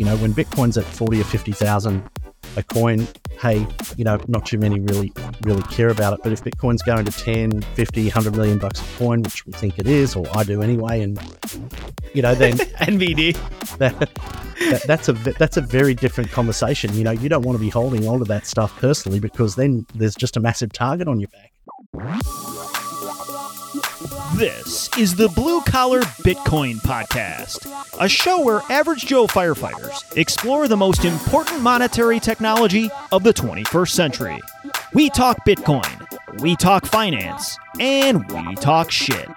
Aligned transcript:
You 0.00 0.06
know, 0.06 0.16
when 0.16 0.32
Bitcoin's 0.32 0.78
at 0.78 0.86
40 0.86 1.20
or 1.20 1.24
50,000 1.24 2.02
a 2.56 2.62
coin, 2.62 3.06
hey, 3.38 3.66
you 3.98 4.04
know, 4.04 4.18
not 4.28 4.46
too 4.46 4.56
many 4.56 4.80
really, 4.80 5.12
really 5.42 5.62
care 5.64 5.90
about 5.90 6.14
it. 6.14 6.20
But 6.22 6.32
if 6.32 6.42
Bitcoin's 6.42 6.80
going 6.80 7.04
to 7.04 7.12
10, 7.12 7.60
50, 7.60 8.04
100 8.04 8.34
million 8.34 8.56
bucks 8.56 8.80
a 8.80 8.96
coin, 8.96 9.20
which 9.20 9.44
we 9.44 9.52
think 9.52 9.78
it 9.78 9.86
is, 9.86 10.16
or 10.16 10.24
I 10.34 10.44
do 10.44 10.62
anyway, 10.62 11.02
and, 11.02 11.20
you 12.14 12.22
know, 12.22 12.34
then 12.34 12.56
NVD. 12.56 13.36
That, 13.76 13.98
that, 14.00 14.82
that's 14.86 15.10
a 15.10 15.12
that's 15.12 15.58
a 15.58 15.60
very 15.60 15.92
different 15.92 16.30
conversation. 16.30 16.94
You 16.94 17.04
know, 17.04 17.10
you 17.10 17.28
don't 17.28 17.42
want 17.42 17.58
to 17.58 17.62
be 17.62 17.68
holding 17.68 18.08
on 18.08 18.20
to 18.20 18.24
that 18.24 18.46
stuff 18.46 18.74
personally 18.80 19.20
because 19.20 19.56
then 19.56 19.84
there's 19.94 20.14
just 20.14 20.34
a 20.34 20.40
massive 20.40 20.72
target 20.72 21.08
on 21.08 21.20
your 21.20 21.28
back. 21.28 22.49
This 24.40 24.88
is 24.96 25.14
the 25.14 25.28
Blue 25.28 25.60
Collar 25.60 26.00
Bitcoin 26.00 26.76
Podcast, 26.76 27.68
a 28.00 28.08
show 28.08 28.42
where 28.42 28.62
average 28.70 29.04
Joe 29.04 29.26
firefighters 29.26 30.16
explore 30.16 30.66
the 30.66 30.78
most 30.78 31.04
important 31.04 31.60
monetary 31.60 32.18
technology 32.18 32.88
of 33.12 33.22
the 33.22 33.34
21st 33.34 33.90
century. 33.90 34.40
We 34.94 35.10
talk 35.10 35.44
Bitcoin, 35.46 36.40
we 36.40 36.56
talk 36.56 36.86
finance, 36.86 37.58
and 37.78 38.26
we 38.30 38.54
talk 38.54 38.90
shit. 38.90 39.28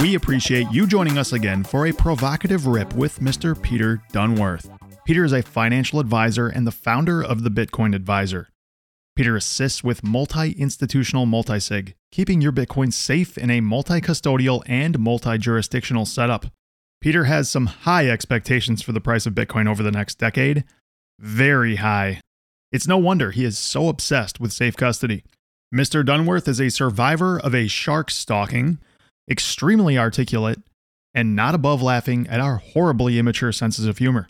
We 0.00 0.16
appreciate 0.16 0.66
you 0.72 0.88
joining 0.88 1.18
us 1.18 1.32
again 1.32 1.62
for 1.62 1.86
a 1.86 1.92
provocative 1.92 2.66
rip 2.66 2.92
with 2.94 3.20
Mr. 3.20 3.62
Peter 3.62 4.02
Dunworth. 4.12 4.68
Peter 5.04 5.24
is 5.24 5.32
a 5.32 5.40
financial 5.40 6.00
advisor 6.00 6.48
and 6.48 6.66
the 6.66 6.72
founder 6.72 7.22
of 7.22 7.44
the 7.44 7.50
Bitcoin 7.50 7.94
Adviser. 7.94 8.48
Peter 9.14 9.36
assists 9.36 9.84
with 9.84 10.02
multi 10.02 10.52
institutional 10.52 11.26
multisig, 11.26 11.94
keeping 12.10 12.40
your 12.40 12.52
Bitcoin 12.52 12.92
safe 12.92 13.36
in 13.36 13.50
a 13.50 13.60
multi 13.60 14.00
custodial 14.00 14.62
and 14.66 14.98
multi 14.98 15.36
jurisdictional 15.36 16.06
setup. 16.06 16.46
Peter 17.00 17.24
has 17.24 17.50
some 17.50 17.66
high 17.66 18.08
expectations 18.08 18.80
for 18.80 18.92
the 18.92 19.00
price 19.00 19.26
of 19.26 19.34
Bitcoin 19.34 19.68
over 19.68 19.82
the 19.82 19.90
next 19.90 20.18
decade. 20.18 20.64
Very 21.18 21.76
high. 21.76 22.20
It's 22.70 22.86
no 22.86 22.96
wonder 22.96 23.32
he 23.32 23.44
is 23.44 23.58
so 23.58 23.88
obsessed 23.88 24.40
with 24.40 24.52
safe 24.52 24.76
custody. 24.76 25.24
Mr. 25.74 26.04
Dunworth 26.04 26.48
is 26.48 26.60
a 26.60 26.70
survivor 26.70 27.38
of 27.38 27.54
a 27.54 27.66
shark 27.66 28.10
stalking, 28.10 28.78
extremely 29.30 29.98
articulate, 29.98 30.60
and 31.14 31.36
not 31.36 31.54
above 31.54 31.82
laughing 31.82 32.26
at 32.28 32.40
our 32.40 32.56
horribly 32.58 33.18
immature 33.18 33.52
senses 33.52 33.84
of 33.84 33.98
humor. 33.98 34.28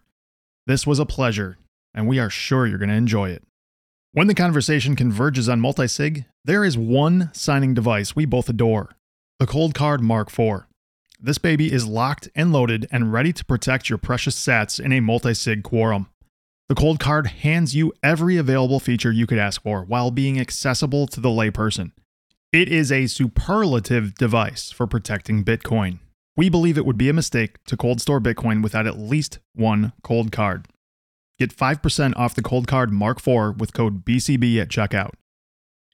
This 0.66 0.86
was 0.86 0.98
a 0.98 1.06
pleasure, 1.06 1.58
and 1.94 2.08
we 2.08 2.18
are 2.18 2.30
sure 2.30 2.66
you're 2.66 2.78
going 2.78 2.88
to 2.88 2.94
enjoy 2.94 3.30
it. 3.30 3.44
When 4.14 4.26
the 4.26 4.34
conversation 4.34 4.94
converges 4.94 5.48
on 5.48 5.62
multisig, 5.62 6.26
there 6.44 6.66
is 6.66 6.76
one 6.76 7.30
signing 7.32 7.72
device 7.72 8.14
we 8.14 8.26
both 8.26 8.50
adore 8.50 8.90
the 9.38 9.46
Coldcard 9.46 10.00
Mark 10.00 10.28
IV. 10.38 10.64
This 11.18 11.38
baby 11.38 11.72
is 11.72 11.86
locked 11.86 12.28
and 12.34 12.52
loaded 12.52 12.86
and 12.92 13.10
ready 13.10 13.32
to 13.32 13.44
protect 13.46 13.88
your 13.88 13.96
precious 13.96 14.38
sats 14.38 14.78
in 14.78 14.92
a 14.92 15.00
multisig 15.00 15.62
quorum. 15.62 16.10
The 16.68 16.74
Coldcard 16.74 17.28
hands 17.28 17.74
you 17.74 17.94
every 18.02 18.36
available 18.36 18.80
feature 18.80 19.10
you 19.10 19.26
could 19.26 19.38
ask 19.38 19.62
for 19.62 19.82
while 19.82 20.10
being 20.10 20.38
accessible 20.38 21.06
to 21.06 21.18
the 21.18 21.30
layperson. 21.30 21.92
It 22.52 22.68
is 22.68 22.92
a 22.92 23.06
superlative 23.06 24.14
device 24.16 24.70
for 24.70 24.86
protecting 24.86 25.42
Bitcoin. 25.42 26.00
We 26.36 26.50
believe 26.50 26.76
it 26.76 26.84
would 26.84 26.98
be 26.98 27.08
a 27.08 27.14
mistake 27.14 27.64
to 27.64 27.78
cold 27.78 28.02
store 28.02 28.20
Bitcoin 28.20 28.62
without 28.62 28.86
at 28.86 28.98
least 28.98 29.38
one 29.54 29.94
Coldcard. 30.04 30.66
Get 31.38 31.56
5% 31.56 32.12
off 32.16 32.34
the 32.34 32.42
Coldcard 32.42 32.90
Mark 32.90 33.18
IV 33.18 33.60
with 33.60 33.72
code 33.72 34.04
BCB 34.04 34.60
at 34.60 34.68
checkout. 34.68 35.12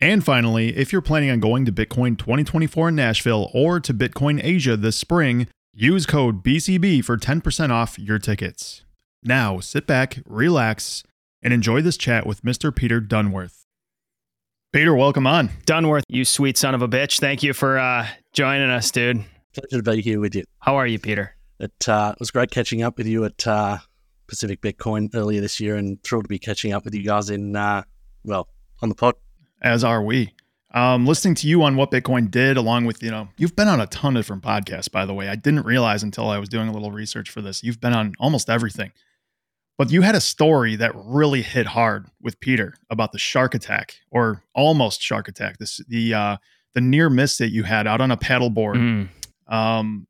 And 0.01 0.25
finally, 0.25 0.77
if 0.77 0.93
you're 0.93 1.03
planning 1.03 1.31
on 1.31 1.41
going 1.41 1.65
to 1.65 1.73
Bitcoin 1.73 2.17
2024 2.17 2.91
in 2.91 2.95
Nashville 2.95 3.51
or 3.53 3.81
to 3.81 3.93
Bitcoin 3.93 4.41
Asia 4.43 4.77
this 4.77 4.97
spring, 4.97 5.49
use 5.73 6.07
code 6.07 6.45
BCB 6.45 7.05
for 7.05 7.17
10% 7.17 7.71
off 7.71 7.99
your 7.99 8.19
tickets. 8.19 8.85
Now, 9.25 9.59
sit 9.59 9.87
back, 9.87 10.19
relax, 10.27 11.03
and 11.43 11.53
enjoy 11.53 11.83
this 11.83 11.97
chat 11.97 12.27
with 12.27 12.43
Mr. 12.43 12.75
Peter 12.75 13.01
Dunworth. 13.01 13.65
Peter, 14.73 14.95
welcome 14.95 15.27
on. 15.27 15.49
Dunworth, 15.67 16.03
you 16.09 16.25
sweet 16.25 16.57
son 16.57 16.75
of 16.75 16.83
a 16.83 16.89
bitch. 16.89 17.19
Thank 17.19 17.43
you 17.43 17.53
for 17.53 17.79
uh, 17.79 18.07
joining 18.33 18.71
us, 18.71 18.91
dude. 18.91 19.25
Pleasure 19.55 19.83
to 19.83 19.91
be 19.91 20.03
here 20.03 20.21
with 20.21 20.35
you. 20.35 20.45
How 20.61 20.77
are 20.77 20.87
you, 20.87 20.99
Peter? 20.99 21.35
It, 21.59 21.89
uh, 21.89 22.13
it 22.15 22.21
was 22.21 22.31
great 22.31 22.51
catching 22.51 22.83
up 22.83 22.99
with 22.99 23.07
you 23.07 23.25
at 23.25 23.47
uh, 23.47 23.79
Pacific 24.29 24.61
Bitcoin 24.61 25.13
earlier 25.15 25.41
this 25.41 25.59
year, 25.59 25.77
and 25.77 26.03
thrilled 26.05 26.25
to 26.25 26.29
be 26.29 26.39
catching 26.39 26.73
up 26.73 26.85
with 26.85 26.95
you 26.95 27.03
guys 27.03 27.31
in 27.31 27.57
uh, 27.57 27.83
well 28.25 28.49
on 28.83 28.89
the 28.89 28.95
pod. 28.95 29.15
As 29.61 29.83
are 29.83 30.03
we. 30.03 30.33
Um, 30.75 31.07
listening 31.07 31.35
to 31.37 31.49
you 31.49 31.63
on 31.63 31.77
what 31.77 31.91
Bitcoin 31.91 32.31
did, 32.31 32.59
along 32.59 32.85
with 32.85 33.03
you 33.03 33.11
know, 33.11 33.29
you've 33.39 33.57
been 33.57 33.69
on 33.69 33.81
a 33.81 33.87
ton 33.87 34.17
of 34.17 34.23
different 34.23 34.43
podcasts. 34.43 34.91
By 34.91 35.07
the 35.07 35.15
way, 35.15 35.29
I 35.29 35.35
didn't 35.35 35.65
realize 35.65 36.03
until 36.03 36.29
I 36.29 36.39
was 36.39 36.49
doing 36.49 36.69
a 36.69 36.73
little 36.73 36.93
research 36.93 37.31
for 37.31 37.41
this. 37.41 37.63
You've 37.65 37.81
been 37.81 37.95
on 37.95 38.13
almost 38.21 38.51
everything, 38.51 38.93
but 39.79 39.91
you 39.91 40.03
had 40.03 40.15
a 40.15 40.21
story 40.21 40.77
that 40.77 40.93
really 40.95 41.41
hit 41.41 41.67
hard 41.67 42.07
with 42.21 42.39
Peter 42.41 42.75
about 42.91 43.13
the 43.13 43.19
shark 43.19 43.55
attack, 43.55 43.95
or 44.11 44.43
almost 44.55 45.01
shark 45.01 45.27
attack. 45.27 45.57
This 45.57 45.81
the 45.89 46.13
uh, 46.13 46.37
the 46.75 46.83
near 46.83 47.09
miss 47.09 47.39
that 47.39 47.51
you 47.51 47.63
had 47.63 47.87
out 47.87 48.03
on 48.03 48.11
a 48.11 48.17
paddleboard. 48.19 48.77
Mm. 48.77 49.53
Um, 49.53 50.07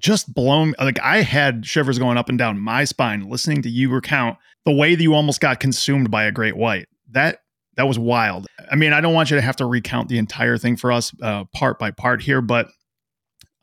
just 0.00 0.32
blown 0.32 0.74
like 0.78 1.00
I 1.00 1.22
had 1.22 1.64
shivers 1.66 1.98
going 1.98 2.18
up 2.18 2.28
and 2.28 2.38
down 2.38 2.58
my 2.58 2.84
spine 2.84 3.28
listening 3.28 3.62
to 3.62 3.70
you 3.70 3.90
recount 3.90 4.36
the 4.64 4.72
way 4.72 4.94
that 4.94 5.02
you 5.02 5.14
almost 5.14 5.40
got 5.40 5.60
consumed 5.60 6.10
by 6.10 6.24
a 6.24 6.32
great 6.32 6.56
white. 6.56 6.88
That 7.10 7.40
that 7.76 7.86
was 7.88 7.98
wild. 7.98 8.46
I 8.70 8.76
mean, 8.76 8.92
I 8.92 9.00
don't 9.00 9.14
want 9.14 9.30
you 9.30 9.36
to 9.36 9.42
have 9.42 9.56
to 9.56 9.66
recount 9.66 10.08
the 10.08 10.18
entire 10.18 10.58
thing 10.58 10.76
for 10.76 10.92
us 10.92 11.12
uh, 11.22 11.44
part 11.54 11.78
by 11.78 11.90
part 11.90 12.22
here, 12.22 12.40
but 12.40 12.68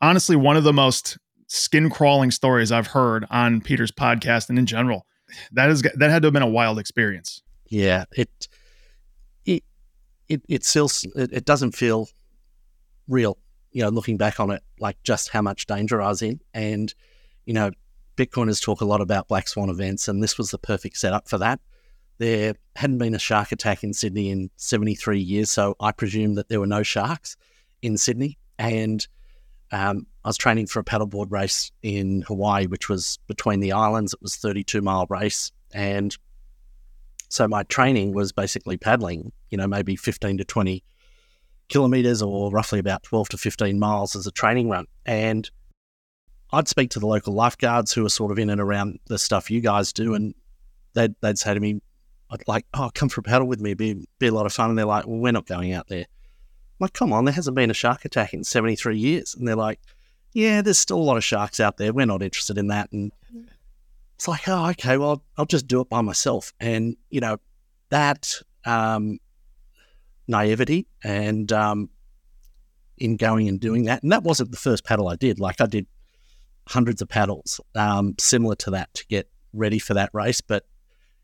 honestly, 0.00 0.36
one 0.36 0.56
of 0.56 0.64
the 0.64 0.72
most 0.72 1.18
skin 1.48 1.90
crawling 1.90 2.30
stories 2.30 2.72
I've 2.72 2.88
heard 2.88 3.26
on 3.30 3.60
Peter's 3.60 3.92
podcast 3.92 4.48
and 4.48 4.58
in 4.58 4.66
general. 4.66 5.06
That 5.52 5.70
is 5.70 5.82
that 5.82 6.10
had 6.10 6.22
to 6.22 6.26
have 6.26 6.32
been 6.32 6.42
a 6.42 6.48
wild 6.48 6.78
experience. 6.78 7.42
Yeah, 7.68 8.04
it 8.12 8.48
it 9.44 9.64
it 10.28 10.42
it 10.48 10.64
still 10.64 10.88
it, 11.16 11.32
it 11.32 11.44
doesn't 11.44 11.72
feel 11.72 12.08
real 13.08 13.38
you 13.74 13.82
know, 13.82 13.90
looking 13.90 14.16
back 14.16 14.40
on 14.40 14.50
it, 14.50 14.62
like 14.78 14.96
just 15.02 15.28
how 15.28 15.42
much 15.42 15.66
danger 15.66 16.00
I 16.00 16.08
was 16.08 16.22
in. 16.22 16.40
And, 16.54 16.94
you 17.44 17.52
know, 17.52 17.72
Bitcoiners 18.16 18.62
talk 18.62 18.80
a 18.80 18.84
lot 18.86 19.00
about 19.00 19.28
black 19.28 19.48
swan 19.48 19.68
events, 19.68 20.08
and 20.08 20.22
this 20.22 20.38
was 20.38 20.52
the 20.52 20.58
perfect 20.58 20.96
setup 20.96 21.28
for 21.28 21.36
that. 21.38 21.60
There 22.18 22.54
hadn't 22.76 22.98
been 22.98 23.14
a 23.14 23.18
shark 23.18 23.50
attack 23.50 23.82
in 23.82 23.92
Sydney 23.92 24.30
in 24.30 24.48
73 24.56 25.18
years, 25.18 25.50
so 25.50 25.74
I 25.80 25.90
presume 25.90 26.34
that 26.36 26.48
there 26.48 26.60
were 26.60 26.66
no 26.68 26.84
sharks 26.84 27.36
in 27.82 27.98
Sydney. 27.98 28.38
And 28.60 29.06
um, 29.72 30.06
I 30.24 30.28
was 30.28 30.36
training 30.36 30.68
for 30.68 30.78
a 30.78 30.84
paddleboard 30.84 31.32
race 31.32 31.72
in 31.82 32.22
Hawaii, 32.22 32.68
which 32.68 32.88
was 32.88 33.18
between 33.26 33.58
the 33.58 33.72
islands. 33.72 34.14
It 34.14 34.22
was 34.22 34.36
32 34.36 34.80
mile 34.82 35.06
race, 35.10 35.50
and 35.72 36.16
so 37.28 37.48
my 37.48 37.64
training 37.64 38.14
was 38.14 38.30
basically 38.30 38.76
paddling. 38.76 39.32
You 39.50 39.58
know, 39.58 39.66
maybe 39.66 39.96
15 39.96 40.38
to 40.38 40.44
20 40.44 40.84
kilometers 41.68 42.22
or 42.22 42.50
roughly 42.50 42.78
about 42.78 43.02
12 43.02 43.30
to 43.30 43.38
15 43.38 43.78
miles 43.78 44.14
as 44.16 44.26
a 44.26 44.32
training 44.32 44.68
run. 44.68 44.86
And 45.06 45.50
I'd 46.52 46.68
speak 46.68 46.90
to 46.90 47.00
the 47.00 47.06
local 47.06 47.34
lifeguards 47.34 47.92
who 47.92 48.04
are 48.06 48.10
sort 48.10 48.30
of 48.30 48.38
in 48.38 48.50
and 48.50 48.60
around 48.60 48.98
the 49.06 49.18
stuff 49.18 49.50
you 49.50 49.60
guys 49.60 49.92
do, 49.92 50.14
and 50.14 50.34
they'd, 50.94 51.14
they'd 51.20 51.38
say 51.38 51.54
to 51.54 51.60
me, 51.60 51.80
I'd 52.30 52.46
like, 52.46 52.66
oh, 52.74 52.90
come 52.94 53.08
for 53.08 53.20
a 53.20 53.24
paddle 53.24 53.46
with 53.46 53.60
me, 53.60 53.70
it'd 53.70 53.78
be, 53.78 54.08
be 54.18 54.26
a 54.28 54.34
lot 54.34 54.46
of 54.46 54.52
fun. 54.52 54.70
And 54.70 54.78
they're 54.78 54.86
like, 54.86 55.06
well, 55.06 55.18
we're 55.18 55.32
not 55.32 55.46
going 55.46 55.72
out 55.72 55.88
there. 55.88 56.00
I'm 56.04 56.80
like, 56.80 56.92
come 56.92 57.12
on, 57.12 57.24
there 57.24 57.34
hasn't 57.34 57.56
been 57.56 57.70
a 57.70 57.74
shark 57.74 58.04
attack 58.04 58.34
in 58.34 58.44
73 58.44 58.96
years. 58.96 59.34
And 59.34 59.46
they're 59.46 59.56
like, 59.56 59.80
yeah, 60.32 60.62
there's 60.62 60.78
still 60.78 60.98
a 60.98 61.02
lot 61.02 61.16
of 61.16 61.24
sharks 61.24 61.60
out 61.60 61.76
there. 61.76 61.92
We're 61.92 62.06
not 62.06 62.22
interested 62.22 62.58
in 62.58 62.68
that. 62.68 62.90
And 62.92 63.12
it's 64.16 64.26
like, 64.26 64.48
oh, 64.48 64.70
okay, 64.70 64.96
well, 64.96 65.22
I'll 65.36 65.46
just 65.46 65.68
do 65.68 65.80
it 65.80 65.88
by 65.88 66.00
myself. 66.00 66.52
And, 66.60 66.96
you 67.10 67.20
know, 67.20 67.38
that 67.90 68.32
um, 68.64 69.18
naivety 70.26 70.86
and 71.02 71.52
um, 71.52 71.90
in 72.98 73.16
going 73.16 73.48
and 73.48 73.60
doing 73.60 73.84
that. 73.84 74.02
And 74.02 74.12
that 74.12 74.22
wasn't 74.22 74.50
the 74.50 74.56
first 74.56 74.84
paddle 74.84 75.08
I 75.08 75.16
did. 75.16 75.40
Like 75.40 75.60
I 75.60 75.66
did 75.66 75.86
hundreds 76.68 77.02
of 77.02 77.08
paddles 77.08 77.60
um, 77.74 78.14
similar 78.18 78.54
to 78.56 78.70
that 78.70 78.92
to 78.94 79.06
get 79.06 79.28
ready 79.52 79.78
for 79.78 79.94
that 79.94 80.10
race. 80.12 80.40
But, 80.40 80.64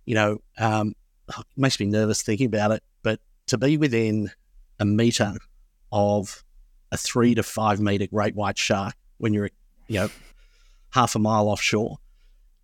you 0.05 0.15
know, 0.15 0.39
um, 0.59 0.95
it 1.29 1.45
makes 1.57 1.81
me 1.81 1.87
nervous 1.87 2.23
thinking 2.23 2.47
about 2.47 2.73
it. 2.73 2.83
But 3.03 3.21
to 3.47 3.59
be 3.59 3.77
within 3.77 4.31
a 4.79 4.85
meter 4.85 5.35
of 5.93 6.45
a 6.93 6.97
three 6.97 7.35
to 7.35 7.43
five 7.43 7.81
meter 7.81 8.07
great 8.07 8.35
white 8.35 8.59
shark 8.59 8.95
when 9.19 9.33
you're, 9.33 9.51
you 9.89 10.01
know, 10.01 10.09
half 10.91 11.15
a 11.15 11.19
mile 11.19 11.49
offshore 11.49 11.99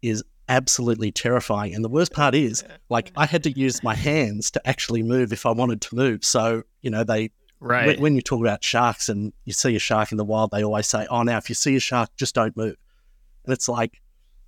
is 0.02 0.22
absolutely 0.48 1.10
terrifying. 1.12 1.74
And 1.74 1.84
the 1.84 1.88
worst 1.88 2.12
part 2.12 2.34
is, 2.34 2.64
like, 2.88 3.12
I 3.16 3.26
had 3.26 3.42
to 3.44 3.50
use 3.50 3.82
my 3.82 3.94
hands 3.94 4.50
to 4.52 4.68
actually 4.68 5.02
move 5.02 5.32
if 5.32 5.46
I 5.46 5.50
wanted 5.50 5.80
to 5.82 5.94
move. 5.94 6.24
So, 6.24 6.62
you 6.82 6.90
know, 6.90 7.04
they, 7.04 7.30
right. 7.60 7.86
when, 7.86 8.00
when 8.00 8.14
you 8.16 8.22
talk 8.22 8.40
about 8.40 8.62
sharks 8.62 9.08
and 9.08 9.32
you 9.44 9.52
see 9.52 9.76
a 9.76 9.80
shark 9.80 10.12
in 10.12 10.18
the 10.18 10.24
wild, 10.24 10.50
they 10.50 10.64
always 10.64 10.86
say, 10.86 11.06
oh, 11.10 11.22
now 11.22 11.36
if 11.38 11.48
you 11.48 11.54
see 11.54 11.76
a 11.76 11.80
shark, 11.80 12.10
just 12.16 12.34
don't 12.34 12.56
move. 12.56 12.76
And 13.44 13.52
it's 13.52 13.68
like, 13.68 14.00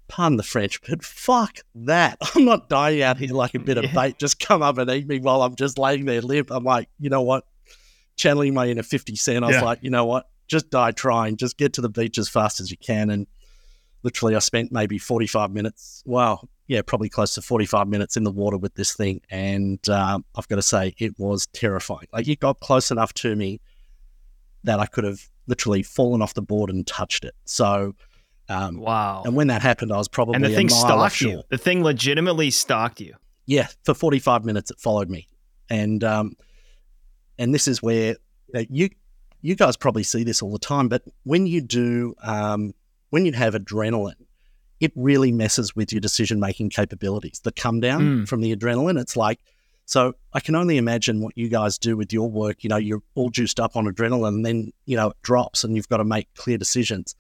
pardon 0.09 0.37
the 0.37 0.43
French, 0.43 0.81
but 0.89 1.05
fuck 1.05 1.59
that. 1.75 2.19
I'm 2.35 2.45
not 2.45 2.69
dying 2.69 3.03
out 3.03 3.19
here 3.19 3.35
like 3.35 3.55
a 3.55 3.59
bit 3.59 3.79
of 3.79 3.93
bait. 3.93 4.19
Just 4.19 4.41
come 4.41 4.63
up 4.63 4.79
and 4.79 4.91
eat 4.91 5.07
me 5.07 5.21
while 5.21 5.43
I'm 5.43 5.55
just 5.55 5.79
laying 5.79 6.05
there 6.07 6.21
limp. 6.23 6.51
I'm 6.51 6.65
like, 6.65 6.89
you 6.99 7.11
know 7.11 7.23
what? 7.23 7.45
Channeling 8.17 8.55
my 8.55 8.67
inner 8.67 8.83
50 8.83 9.15
Cent, 9.17 9.45
I 9.45 9.49
was 9.49 9.57
Yeah. 9.57 9.63
like, 9.63 9.79
you 9.83 9.91
know 9.91 10.07
what? 10.07 10.29
Just 10.49 10.71
die 10.71 10.93
trying. 10.93 11.37
Just 11.37 11.59
get 11.59 11.75
to 11.75 11.81
the 11.81 11.91
beach 11.91 12.19
as 12.19 12.29
fast 12.29 12.59
as 12.59 12.71
you 12.71 12.79
can. 12.79 13.11
And 13.11 13.27
literally, 14.03 14.35
I 14.37 14.39
spent 14.39 14.73
maybe 14.73 14.99
45 14.99 15.51
minutes. 15.51 16.03
Wow. 16.07 16.49
yeah, 16.67 16.83
probably 16.83 17.09
close 17.09 17.35
to 17.35 17.43
45 17.43 17.89
minutes 17.89 18.17
in 18.17 18.25
the 18.25 18.31
water 18.31 18.57
with 18.57 18.75
this 18.75 18.95
thing. 18.95 19.21
And 19.31 19.87
um, 19.89 20.25
I've 20.37 20.49
got 20.49 20.57
to 20.57 20.63
say, 20.63 20.95
it 20.99 21.19
was 21.19 21.47
terrifying. 21.49 22.07
Like, 22.13 22.29
it 22.29 22.41
got 22.41 22.61
close 22.61 22.91
enough 22.91 23.13
to 23.15 23.35
me 23.35 23.61
that 24.65 24.81
I 24.81 24.87
could 24.87 25.05
have 25.05 25.21
literally 25.47 25.83
fallen 25.83 26.23
off 26.23 26.35
the 26.35 26.43
board 26.43 26.71
and 26.71 26.87
touched 26.87 27.25
it. 27.25 27.35
So, 27.45 27.95
um, 28.49 28.79
wow. 28.79 29.23
And 29.25 29.35
when 29.35 29.49
that 29.49 29.63
happened, 29.63 29.93
I 29.93 29.99
was 29.99 30.09
probably 30.09 30.37
and 30.37 30.45
the 30.45 30.55
thing 30.55 30.69
stalked 30.69 31.21
you. 31.21 31.43
The 31.49 31.59
thing 31.59 31.83
legitimately 31.83 32.51
stalked 32.51 33.01
you. 33.01 33.15
Yeah, 33.47 33.69
for 33.85 33.95
45 33.95 34.45
minutes, 34.45 34.71
it 34.71 34.79
followed 34.79 35.09
me. 35.09 35.27
And, 35.71 36.05
um, 36.05 36.35
and 37.39 37.55
this 37.55 37.69
is 37.69 37.83
where 37.83 38.17
you 38.69 38.91
you 39.41 39.55
guys 39.55 39.77
probably 39.77 40.03
see 40.03 40.25
this 40.25 40.43
all 40.43 40.51
the 40.51 40.59
time, 40.59 40.89
but 40.89 41.03
when 41.23 41.47
you 41.47 41.61
do 41.61 42.15
um, 42.23 42.75
when 43.11 43.27
you 43.27 43.33
have 43.33 43.55
adrenaline, 43.55 44.15
it 44.81 44.93
really 44.95 45.33
messes 45.33 45.75
with 45.75 45.93
your 45.93 46.01
decision 46.01 46.39
making 46.39 46.71
capabilities. 46.71 47.41
The 47.41 47.53
come 47.53 47.81
down 47.81 48.03
mm. 48.03 48.29
from 48.29 48.41
the 48.41 48.55
adrenaline, 48.55 49.01
it's 49.01 49.17
like 49.17 49.41
so 49.89 50.13
I 50.35 50.41
can 50.41 50.55
only 50.55 50.77
imagine 50.77 51.23
what 51.23 51.33
you 51.35 51.49
guys 51.49 51.79
do 51.79 51.97
with 51.97 52.13
your 52.13 52.31
work. 52.31 52.63
You 52.63 52.69
know, 52.69 52.77
you're 52.77 53.03
all 53.15 53.31
juiced 53.31 53.59
up 53.59 53.75
on 53.75 53.87
adrenaline, 53.87 54.29
and 54.29 54.45
then 54.45 54.71
you 54.85 54.97
know 54.97 55.09
it 55.11 55.17
drops, 55.23 55.65
and 55.65 55.75
you've 55.75 55.89
got 55.89 55.97
to 55.97 56.05
make 56.05 56.29
clear 56.35 56.59
decisions. 56.59 57.15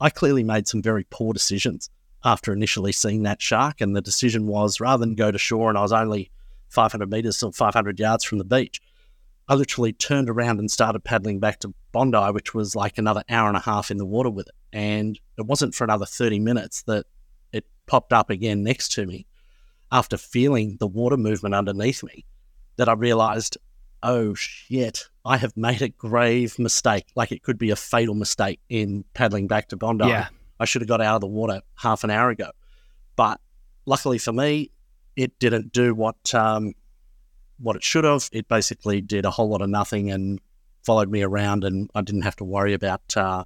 I 0.00 0.10
clearly 0.10 0.42
made 0.42 0.66
some 0.66 0.82
very 0.82 1.06
poor 1.10 1.32
decisions 1.32 1.90
after 2.24 2.52
initially 2.52 2.90
seeing 2.90 3.22
that 3.22 3.40
shark, 3.40 3.80
and 3.80 3.94
the 3.94 4.00
decision 4.00 4.48
was 4.48 4.80
rather 4.80 5.06
than 5.06 5.14
go 5.14 5.30
to 5.30 5.38
shore, 5.38 5.68
and 5.68 5.78
I 5.78 5.82
was 5.82 5.92
only 5.92 6.32
500 6.70 7.08
meters 7.08 7.40
or 7.40 7.52
500 7.52 8.00
yards 8.00 8.24
from 8.24 8.38
the 8.38 8.44
beach. 8.44 8.80
I 9.48 9.54
literally 9.54 9.92
turned 9.92 10.28
around 10.28 10.58
and 10.58 10.70
started 10.70 11.04
paddling 11.04 11.40
back 11.40 11.60
to 11.60 11.74
Bondi, 11.92 12.32
which 12.32 12.54
was 12.54 12.76
like 12.76 12.98
another 12.98 13.24
hour 13.30 13.48
and 13.48 13.56
a 13.56 13.60
half 13.60 13.90
in 13.90 13.96
the 13.96 14.04
water 14.04 14.28
with 14.28 14.48
it. 14.48 14.54
And 14.72 15.18
it 15.38 15.46
wasn't 15.46 15.74
for 15.74 15.84
another 15.84 16.04
30 16.04 16.38
minutes 16.38 16.82
that 16.82 17.06
it 17.52 17.64
popped 17.86 18.12
up 18.12 18.28
again 18.28 18.62
next 18.62 18.92
to 18.92 19.06
me 19.06 19.26
after 19.90 20.18
feeling 20.18 20.76
the 20.80 20.86
water 20.86 21.16
movement 21.16 21.54
underneath 21.54 22.02
me 22.04 22.26
that 22.76 22.90
I 22.90 22.92
realized, 22.92 23.56
oh 24.02 24.34
shit, 24.34 25.08
I 25.24 25.38
have 25.38 25.56
made 25.56 25.80
a 25.80 25.88
grave 25.88 26.58
mistake. 26.58 27.06
Like 27.16 27.32
it 27.32 27.42
could 27.42 27.56
be 27.56 27.70
a 27.70 27.76
fatal 27.76 28.14
mistake 28.14 28.60
in 28.68 29.04
paddling 29.14 29.46
back 29.46 29.68
to 29.68 29.76
Bondi. 29.76 30.08
Yeah. 30.08 30.28
I 30.60 30.66
should 30.66 30.82
have 30.82 30.88
got 30.88 31.00
out 31.00 31.16
of 31.16 31.20
the 31.22 31.26
water 31.26 31.62
half 31.76 32.04
an 32.04 32.10
hour 32.10 32.28
ago. 32.28 32.50
But 33.16 33.40
luckily 33.86 34.18
for 34.18 34.32
me, 34.32 34.72
it 35.16 35.38
didn't 35.38 35.72
do 35.72 35.94
what 35.94 36.34
um, 36.34 36.74
what 37.58 37.76
it 37.76 37.84
should 37.84 38.04
have. 38.04 38.28
It 38.32 38.48
basically 38.48 39.00
did 39.00 39.24
a 39.24 39.30
whole 39.30 39.48
lot 39.48 39.62
of 39.62 39.68
nothing 39.68 40.10
and 40.10 40.40
followed 40.84 41.10
me 41.10 41.22
around, 41.22 41.64
and 41.64 41.90
I 41.94 42.02
didn't 42.02 42.22
have 42.22 42.36
to 42.36 42.44
worry 42.44 42.72
about 42.72 43.16
uh, 43.16 43.44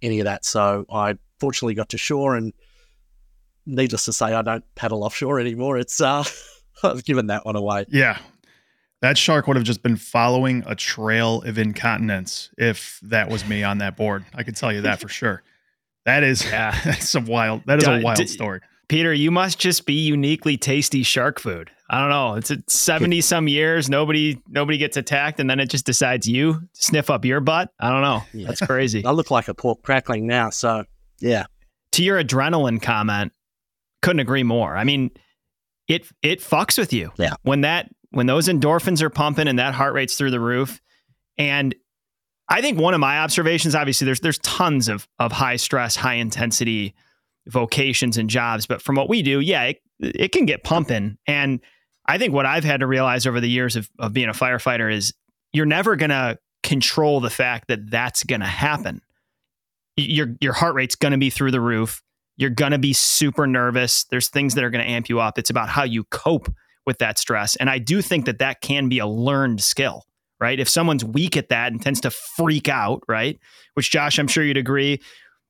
any 0.00 0.20
of 0.20 0.24
that. 0.24 0.44
So 0.44 0.84
I 0.92 1.16
fortunately 1.38 1.74
got 1.74 1.90
to 1.90 1.98
shore, 1.98 2.36
and 2.36 2.52
needless 3.66 4.04
to 4.06 4.12
say, 4.12 4.26
I 4.26 4.42
don't 4.42 4.64
paddle 4.74 5.04
offshore 5.04 5.40
anymore. 5.40 5.78
It's 5.78 6.00
uh, 6.00 6.24
I've 6.82 7.04
given 7.04 7.28
that 7.28 7.44
one 7.44 7.56
away. 7.56 7.86
Yeah. 7.88 8.18
That 9.00 9.18
shark 9.18 9.48
would 9.48 9.56
have 9.56 9.64
just 9.64 9.82
been 9.82 9.96
following 9.96 10.62
a 10.64 10.76
trail 10.76 11.42
of 11.42 11.58
incontinence 11.58 12.50
if 12.56 13.00
that 13.02 13.28
was 13.28 13.44
me 13.44 13.64
on 13.64 13.78
that 13.78 13.96
board. 13.96 14.24
I 14.32 14.44
can 14.44 14.54
tell 14.54 14.72
you 14.72 14.82
that 14.82 15.00
for 15.00 15.08
sure. 15.08 15.42
That 16.04 16.22
is 16.22 16.44
yeah, 16.44 16.78
that's 16.84 17.14
a 17.16 17.20
wild 17.20 17.62
that 17.66 17.78
is 17.78 17.88
a 17.88 18.00
wild 18.00 18.28
story. 18.28 18.60
Peter, 18.88 19.12
you 19.12 19.30
must 19.30 19.58
just 19.58 19.86
be 19.86 19.94
uniquely 19.94 20.56
tasty 20.56 21.02
shark 21.02 21.40
food. 21.40 21.70
I 21.88 22.00
don't 22.00 22.10
know. 22.10 22.34
It's 22.34 22.50
a 22.50 22.58
70 22.68 23.20
some 23.20 23.48
years. 23.48 23.88
Nobody 23.88 24.40
nobody 24.48 24.78
gets 24.78 24.96
attacked 24.96 25.40
and 25.40 25.48
then 25.48 25.60
it 25.60 25.68
just 25.68 25.84
decides 25.84 26.26
you 26.26 26.60
sniff 26.72 27.10
up 27.10 27.24
your 27.24 27.40
butt. 27.40 27.70
I 27.78 27.90
don't 27.90 28.02
know. 28.02 28.22
Yeah. 28.32 28.48
That's 28.48 28.60
crazy. 28.60 29.04
I 29.06 29.10
look 29.10 29.30
like 29.30 29.48
a 29.48 29.54
pork 29.54 29.82
crackling 29.82 30.26
now. 30.26 30.50
So, 30.50 30.84
yeah. 31.20 31.46
To 31.92 32.02
your 32.02 32.22
adrenaline 32.22 32.80
comment, 32.80 33.32
couldn't 34.00 34.20
agree 34.20 34.42
more. 34.42 34.76
I 34.76 34.84
mean, 34.84 35.10
it 35.86 36.06
it 36.22 36.40
fucks 36.40 36.78
with 36.78 36.92
you. 36.92 37.12
Yeah. 37.18 37.34
When 37.42 37.60
that 37.62 37.90
when 38.10 38.26
those 38.26 38.48
endorphins 38.48 39.02
are 39.02 39.10
pumping 39.10 39.48
and 39.48 39.58
that 39.58 39.74
heart 39.74 39.94
rate's 39.94 40.16
through 40.16 40.30
the 40.30 40.40
roof. 40.40 40.80
And 41.38 41.74
I 42.48 42.60
think 42.60 42.78
one 42.78 42.94
of 42.94 43.00
my 43.00 43.20
observations, 43.20 43.74
obviously, 43.74 44.04
there's 44.04 44.20
there's 44.20 44.38
tons 44.38 44.88
of 44.88 45.08
of 45.18 45.32
high 45.32 45.56
stress, 45.56 45.96
high 45.96 46.14
intensity 46.14 46.94
vocations 47.46 48.16
and 48.16 48.30
jobs, 48.30 48.66
but 48.66 48.82
from 48.82 48.96
what 48.96 49.08
we 49.08 49.22
do, 49.22 49.40
yeah, 49.40 49.64
it, 49.64 49.82
it 50.00 50.32
can 50.32 50.46
get 50.46 50.64
pumping. 50.64 51.18
And 51.26 51.60
I 52.06 52.18
think 52.18 52.32
what 52.32 52.46
I've 52.46 52.64
had 52.64 52.80
to 52.80 52.86
realize 52.86 53.26
over 53.26 53.40
the 53.40 53.48
years 53.48 53.76
of, 53.76 53.88
of 53.98 54.12
being 54.12 54.28
a 54.28 54.32
firefighter 54.32 54.92
is 54.92 55.12
you're 55.52 55.66
never 55.66 55.96
going 55.96 56.10
to 56.10 56.38
control 56.62 57.20
the 57.20 57.30
fact 57.30 57.68
that 57.68 57.90
that's 57.90 58.24
going 58.24 58.40
to 58.40 58.46
happen. 58.46 59.00
Your 59.96 60.28
your 60.40 60.54
heart 60.54 60.74
rate's 60.74 60.94
going 60.94 61.12
to 61.12 61.18
be 61.18 61.30
through 61.30 61.50
the 61.50 61.60
roof. 61.60 62.02
You're 62.36 62.50
going 62.50 62.72
to 62.72 62.78
be 62.78 62.94
super 62.94 63.46
nervous. 63.46 64.04
There's 64.04 64.28
things 64.28 64.54
that 64.54 64.64
are 64.64 64.70
going 64.70 64.84
to 64.84 64.90
amp 64.90 65.08
you 65.08 65.20
up. 65.20 65.38
It's 65.38 65.50
about 65.50 65.68
how 65.68 65.82
you 65.84 66.04
cope 66.04 66.48
with 66.86 66.98
that 66.98 67.18
stress. 67.18 67.56
And 67.56 67.68
I 67.68 67.78
do 67.78 68.00
think 68.00 68.24
that 68.24 68.38
that 68.38 68.60
can 68.62 68.88
be 68.88 68.98
a 68.98 69.06
learned 69.06 69.62
skill, 69.62 70.04
right? 70.40 70.58
If 70.58 70.68
someone's 70.68 71.04
weak 71.04 71.36
at 71.36 71.50
that 71.50 71.72
and 71.72 71.80
tends 71.80 72.00
to 72.00 72.10
freak 72.10 72.68
out, 72.68 73.02
right? 73.06 73.38
Which 73.74 73.90
Josh, 73.90 74.18
I'm 74.18 74.28
sure 74.28 74.42
you'd 74.42 74.56
agree, 74.56 75.00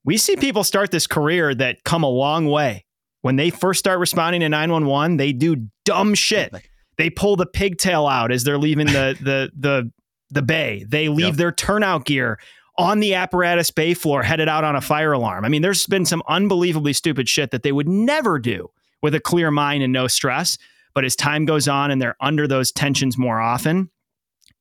we 0.05 0.17
see 0.17 0.35
people 0.35 0.63
start 0.63 0.91
this 0.91 1.07
career 1.07 1.53
that 1.55 1.83
come 1.83 2.03
a 2.03 2.09
long 2.09 2.47
way 2.47 2.85
when 3.23 3.37
they 3.37 3.49
first 3.49 3.79
start 3.79 3.99
responding 3.99 4.41
to 4.41 4.49
911, 4.49 5.17
they 5.17 5.31
do 5.31 5.67
dumb 5.85 6.13
shit. 6.13 6.53
They 6.97 7.09
pull 7.09 7.37
the 7.37 7.45
pigtail 7.45 8.05
out 8.05 8.31
as 8.31 8.43
they're 8.43 8.57
leaving 8.57 8.87
the 8.87 9.17
the 9.21 9.51
the 9.57 9.91
the 10.29 10.41
bay. 10.41 10.85
They 10.87 11.07
leave 11.07 11.27
yep. 11.27 11.35
their 11.35 11.51
turnout 11.51 12.05
gear 12.05 12.37
on 12.77 12.99
the 12.99 13.13
apparatus 13.13 13.71
bay 13.71 13.93
floor 13.93 14.23
headed 14.23 14.49
out 14.49 14.63
on 14.63 14.75
a 14.75 14.81
fire 14.81 15.13
alarm. 15.13 15.45
I 15.45 15.49
mean, 15.49 15.61
there's 15.61 15.87
been 15.87 16.05
some 16.05 16.21
unbelievably 16.27 16.93
stupid 16.93 17.29
shit 17.29 17.51
that 17.51 17.63
they 17.63 17.71
would 17.71 17.87
never 17.87 18.39
do 18.39 18.69
with 19.01 19.15
a 19.15 19.19
clear 19.19 19.51
mind 19.51 19.83
and 19.83 19.93
no 19.93 20.07
stress. 20.07 20.57
But 20.93 21.05
as 21.05 21.15
time 21.15 21.45
goes 21.45 21.67
on 21.67 21.91
and 21.91 22.01
they're 22.01 22.17
under 22.19 22.47
those 22.47 22.71
tensions 22.71 23.17
more 23.17 23.39
often, 23.39 23.89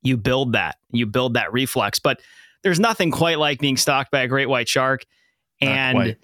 you 0.02 0.16
build 0.16 0.52
that. 0.52 0.76
You 0.92 1.06
build 1.06 1.34
that 1.34 1.52
reflex. 1.52 1.98
But 1.98 2.20
there's 2.62 2.80
nothing 2.80 3.10
quite 3.10 3.38
like 3.38 3.58
being 3.58 3.76
stalked 3.76 4.10
by 4.12 4.20
a 4.20 4.28
great 4.28 4.48
white 4.48 4.68
shark. 4.68 5.04
And 5.69 6.17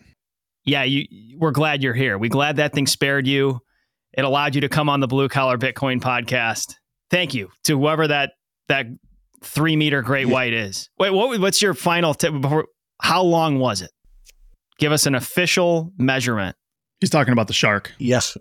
yeah, 0.65 0.83
you, 0.85 1.07
we're 1.39 1.51
glad 1.51 1.83
you're 1.83 1.95
here. 1.95 2.19
We 2.19 2.29
glad 2.29 2.57
that 2.57 2.73
thing 2.73 2.87
spared 2.87 3.27
you. 3.27 3.61
It 4.13 4.25
allowed 4.25 4.55
you 4.55 4.63
to 4.63 4.69
come 4.69 4.89
on 4.89 5.01
the 5.01 5.07
Blue 5.07 5.29
Collar 5.29 5.59
Bitcoin 5.59 6.01
podcast. 6.01 6.75
Thank 7.11 7.35
you 7.35 7.51
to 7.65 7.79
whoever 7.79 8.09
that 8.09 8.33
that 8.69 8.87
three 9.43 9.77
meter 9.77 10.03
great 10.03 10.27
white 10.27 10.53
is. 10.53 10.91
Wait, 10.99 11.11
what, 11.11 11.41
what's 11.41 11.63
your 11.63 11.75
final 11.75 12.15
tip? 12.15 12.33
Before, 12.41 12.67
how 13.01 13.23
long 13.23 13.59
was 13.59 13.83
it? 13.83 13.91
Give 14.79 14.93
us 14.93 15.07
an 15.07 15.15
official 15.15 15.93
measurement. 15.99 16.57
He's 17.01 17.11
talking 17.11 17.33
about 17.33 17.47
the 17.47 17.53
shark. 17.53 17.93
Yes. 17.99 18.37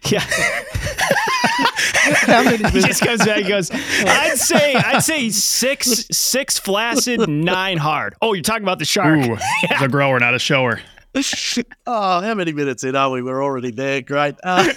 yeah. 0.10 0.24
he 2.72 2.80
just 2.80 3.02
comes 3.02 3.24
back 3.24 3.38
and 3.38 3.48
goes, 3.48 3.70
I'd 3.70 4.38
say 4.38 4.74
I'd 4.74 5.02
say 5.02 5.30
six 5.30 6.06
six 6.10 6.58
flaccid, 6.58 7.28
nine 7.28 7.78
hard. 7.78 8.14
Oh, 8.22 8.32
you're 8.32 8.42
talking 8.42 8.62
about 8.62 8.78
the 8.78 8.84
shark. 8.84 9.18
Ooh, 9.18 9.36
yeah. 9.62 9.80
the 9.80 9.88
grower, 9.88 10.18
not 10.18 10.34
a 10.34 10.38
shower. 10.38 10.80
oh, 11.86 12.20
how 12.20 12.34
many 12.34 12.52
minutes 12.52 12.84
in 12.84 12.94
are 12.94 13.10
we? 13.10 13.22
We're 13.22 13.42
already 13.42 13.70
there. 13.70 14.02
Great. 14.02 14.36
Uh, 14.44 14.72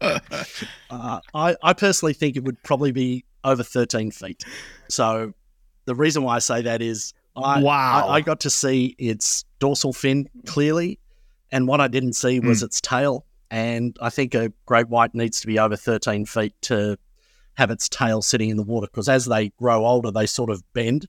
uh, 0.00 1.20
I, 1.34 1.56
I 1.62 1.72
personally 1.74 2.14
think 2.14 2.36
it 2.36 2.44
would 2.44 2.62
probably 2.62 2.92
be 2.92 3.24
over 3.44 3.62
13 3.62 4.10
feet. 4.10 4.42
So 4.88 5.32
the 5.84 5.94
reason 5.94 6.22
why 6.22 6.36
I 6.36 6.38
say 6.40 6.62
that 6.62 6.82
is 6.82 7.14
I, 7.36 7.60
wow. 7.62 8.08
I, 8.08 8.14
I 8.14 8.20
got 8.20 8.40
to 8.40 8.50
see 8.50 8.94
its 8.98 9.44
dorsal 9.58 9.92
fin 9.92 10.28
clearly, 10.46 10.98
and 11.50 11.66
what 11.66 11.80
I 11.80 11.88
didn't 11.88 12.14
see 12.14 12.40
was 12.40 12.62
mm. 12.62 12.66
its 12.66 12.80
tail. 12.80 13.24
And 13.52 13.94
I 14.00 14.08
think 14.08 14.34
a 14.34 14.50
great 14.64 14.88
white 14.88 15.14
needs 15.14 15.42
to 15.42 15.46
be 15.46 15.58
over 15.58 15.76
13 15.76 16.24
feet 16.24 16.54
to 16.62 16.96
have 17.54 17.70
its 17.70 17.86
tail 17.86 18.22
sitting 18.22 18.48
in 18.48 18.56
the 18.56 18.62
water 18.62 18.86
because 18.86 19.10
as 19.10 19.26
they 19.26 19.50
grow 19.50 19.84
older, 19.84 20.10
they 20.10 20.24
sort 20.24 20.48
of 20.48 20.62
bend. 20.72 21.06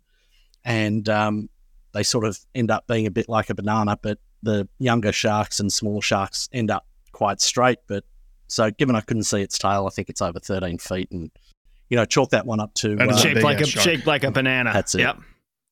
And 0.65 1.07
um, 1.07 1.50
they 1.93 2.03
sort 2.03 2.25
of 2.25 2.38
end 2.53 2.69
up 2.69 2.85
being 2.85 3.07
a 3.07 3.12
bit 3.12 3.29
like 3.29 3.50
a 3.50 3.55
banana, 3.55 3.97
but 4.01 4.17
the 4.41 4.67
younger 4.77 5.13
sharks 5.13 5.62
and 5.62 5.71
small 5.71 6.01
sharks 6.01 6.50
end 6.51 6.69
up 6.69 6.85
quite 7.13 7.39
straight. 7.39 7.79
But 7.88 8.03
so, 8.47 8.71
given 8.71 8.97
I 8.97 9.01
couldn't 9.01 9.23
see 9.23 9.41
its 9.41 9.57
tail, 9.57 9.88
I 9.88 9.89
think 9.89 10.09
it's 10.09 10.21
over 10.21 10.39
13 10.39 10.79
feet, 10.79 11.12
and 11.12 11.31
you 11.89 11.95
know, 11.95 12.03
chalk 12.03 12.31
that 12.31 12.45
one 12.45 12.59
up 12.59 12.73
to 12.75 12.97
uh, 12.97 13.15
shaped 13.15 13.41
like 13.41 13.62
a 13.62 13.65
shark. 13.65 13.85
shaped 13.85 14.05
like 14.05 14.25
a 14.25 14.31
banana. 14.31 14.71
That's 14.73 14.95
it. 14.95 15.00
Yep, 15.00 15.17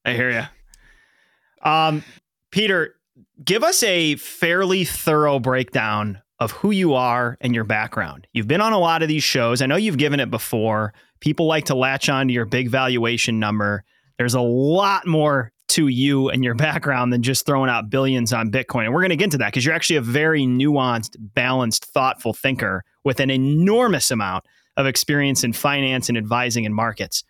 I 0.05 0.13
hear 0.13 0.31
you. 0.31 1.69
Um, 1.69 2.03
Peter, 2.49 2.95
give 3.43 3.63
us 3.63 3.83
a 3.83 4.15
fairly 4.15 4.85
thorough 4.85 5.39
breakdown 5.39 6.21
of 6.41 6.51
who 6.51 6.71
you 6.71 6.95
are 6.95 7.37
and 7.39 7.53
your 7.53 7.63
background. 7.63 8.25
You've 8.33 8.47
been 8.47 8.61
on 8.61 8.73
a 8.73 8.79
lot 8.79 9.03
of 9.03 9.07
these 9.07 9.23
shows. 9.23 9.61
I 9.61 9.67
know 9.67 9.75
you've 9.75 9.99
given 9.99 10.19
it 10.19 10.31
before. 10.31 10.91
People 11.19 11.45
like 11.45 11.65
to 11.65 11.75
latch 11.75 12.09
on 12.09 12.27
to 12.27 12.33
your 12.33 12.45
big 12.45 12.67
valuation 12.67 13.39
number. 13.39 13.83
There's 14.17 14.33
a 14.33 14.41
lot 14.41 15.05
more 15.05 15.51
to 15.69 15.87
you 15.87 16.29
and 16.29 16.43
your 16.43 16.55
background 16.55 17.13
than 17.13 17.21
just 17.21 17.45
throwing 17.45 17.69
out 17.69 17.91
billions 17.91 18.33
on 18.33 18.49
Bitcoin. 18.49 18.85
And 18.85 18.93
we're 18.93 19.01
going 19.01 19.11
to 19.11 19.15
get 19.15 19.25
into 19.25 19.37
that 19.37 19.51
because 19.51 19.63
you're 19.63 19.75
actually 19.75 19.97
a 19.97 20.01
very 20.01 20.41
nuanced, 20.41 21.15
balanced, 21.19 21.85
thoughtful 21.85 22.33
thinker 22.33 22.83
with 23.03 23.19
an 23.19 23.29
enormous 23.29 24.09
amount 24.09 24.43
of 24.77 24.87
experience 24.87 25.43
in 25.43 25.53
finance 25.53 26.09
and 26.09 26.17
advising 26.17 26.63
in 26.63 26.73
markets. 26.73 27.23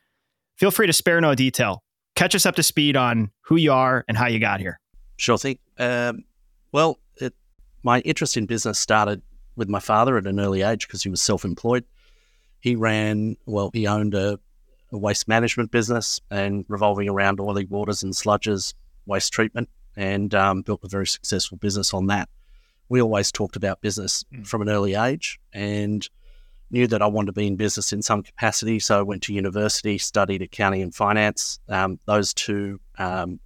Feel 0.55 0.71
free 0.71 0.87
to 0.87 0.93
spare 0.93 1.19
no 1.19 1.35
detail. 1.35 1.83
Catch 2.15 2.33
us 2.33 2.45
up 2.45 2.55
to 2.55 2.63
speed 2.63 2.95
on 2.95 3.29
who 3.41 3.57
you 3.57 3.73
are 3.73 4.05
and 4.07 4.17
how 4.17 4.27
you 4.27 4.39
got 4.39 4.61
here. 4.61 4.79
Sure 5.17 5.37
thing. 5.37 5.59
Um, 5.77 6.23
well, 6.71 6.97
my 7.83 7.99
interest 8.01 8.37
in 8.37 8.45
business 8.45 8.79
started 8.79 9.21
with 9.55 9.69
my 9.69 9.79
father 9.79 10.17
at 10.17 10.27
an 10.27 10.39
early 10.39 10.61
age 10.61 10.87
because 10.87 11.03
he 11.03 11.09
was 11.09 11.21
self 11.21 11.45
employed. 11.45 11.85
He 12.59 12.75
ran, 12.75 13.37
well, 13.45 13.71
he 13.73 13.87
owned 13.87 14.13
a, 14.13 14.39
a, 14.91 14.97
waste 14.97 15.27
management 15.27 15.71
business 15.71 16.19
and 16.29 16.63
revolving 16.67 17.09
around 17.09 17.39
oily 17.39 17.65
waters 17.65 18.03
and 18.03 18.13
sludges, 18.13 18.73
waste 19.05 19.33
treatment, 19.33 19.69
and 19.95 20.33
um, 20.35 20.61
built 20.61 20.81
a 20.83 20.87
very 20.87 21.07
successful 21.07 21.57
business 21.57 21.93
on 21.93 22.07
that. 22.07 22.29
We 22.89 23.01
always 23.01 23.31
talked 23.31 23.55
about 23.55 23.81
business 23.81 24.23
mm. 24.33 24.45
from 24.45 24.61
an 24.61 24.69
early 24.69 24.95
age 24.95 25.39
and 25.53 26.07
knew 26.69 26.87
that 26.87 27.01
I 27.01 27.07
wanted 27.07 27.27
to 27.27 27.33
be 27.33 27.47
in 27.47 27.55
business 27.55 27.91
in 27.91 28.01
some 28.01 28.23
capacity. 28.23 28.79
So 28.79 28.99
I 28.99 29.01
went 29.01 29.23
to 29.23 29.33
university, 29.33 29.97
studied 29.97 30.41
accounting 30.41 30.81
and 30.81 30.93
finance. 30.93 31.59
Um, 31.67 31.99
those 32.05 32.33
two 32.33 32.79
um, 32.97 33.39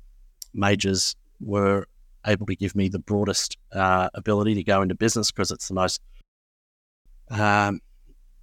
majors 0.54 1.16
were 1.40 1.88
able 2.26 2.46
to 2.46 2.56
give 2.56 2.76
me 2.76 2.90
the 2.90 3.00
broadest 3.00 3.58
uh, 3.74 4.10
ability 4.14 4.56
to 4.56 4.64
go 4.64 4.82
into 4.82 4.96
business 4.96 5.32
because 5.32 5.52
it's 5.52 5.68
the 5.68 5.74
most 5.74 6.02
um, 7.30 7.80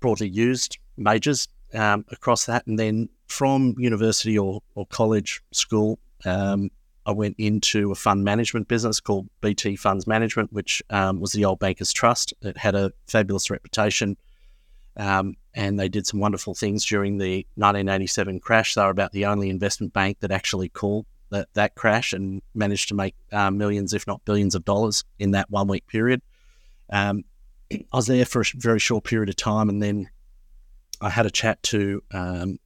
broadly 0.00 0.28
used 0.28 0.78
majors 0.96 1.48
um, 1.74 2.04
across 2.10 2.46
that. 2.46 2.66
And 2.66 2.78
then 2.78 3.08
from 3.26 3.74
university 3.78 4.38
or, 4.38 4.60
or 4.74 4.86
college 4.86 5.42
school, 5.52 5.98
um, 6.24 6.70
I 7.04 7.12
went 7.12 7.36
into 7.38 7.90
a 7.90 7.94
fund 7.94 8.22
management 8.22 8.68
business 8.68 9.00
called 9.00 9.28
BT 9.40 9.76
Funds 9.76 10.06
Management, 10.06 10.52
which 10.52 10.82
um, 10.90 11.20
was 11.20 11.32
the 11.32 11.44
old 11.44 11.58
Bankers 11.58 11.92
Trust. 11.92 12.32
It 12.42 12.56
had 12.56 12.74
a 12.74 12.92
fabulous 13.08 13.50
reputation. 13.50 14.16
Um, 14.96 15.36
and 15.54 15.80
they 15.80 15.88
did 15.88 16.06
some 16.06 16.20
wonderful 16.20 16.54
things 16.54 16.84
during 16.84 17.18
the 17.18 17.46
1987 17.56 18.40
crash. 18.40 18.74
They 18.74 18.82
were 18.82 18.90
about 18.90 19.12
the 19.12 19.26
only 19.26 19.50
investment 19.50 19.92
bank 19.92 20.20
that 20.20 20.30
actually 20.30 20.68
called 20.68 21.06
that, 21.32 21.48
that 21.54 21.74
crash 21.74 22.12
and 22.12 22.42
managed 22.54 22.88
to 22.88 22.94
make 22.94 23.14
uh, 23.32 23.50
millions, 23.50 23.92
if 23.92 24.06
not 24.06 24.24
billions, 24.24 24.54
of 24.54 24.64
dollars 24.64 25.02
in 25.18 25.32
that 25.32 25.50
one 25.50 25.66
week 25.66 25.86
period. 25.86 26.22
Um, 26.90 27.24
I 27.72 27.96
was 27.96 28.06
there 28.06 28.24
for 28.26 28.42
a 28.42 28.44
very 28.54 28.78
short 28.78 29.04
period 29.04 29.28
of 29.28 29.36
time, 29.36 29.68
and 29.68 29.82
then 29.82 30.10
I 31.00 31.08
had 31.08 31.26
a 31.26 31.30
chat 31.30 31.62
to 31.64 32.02
um, 32.12 32.58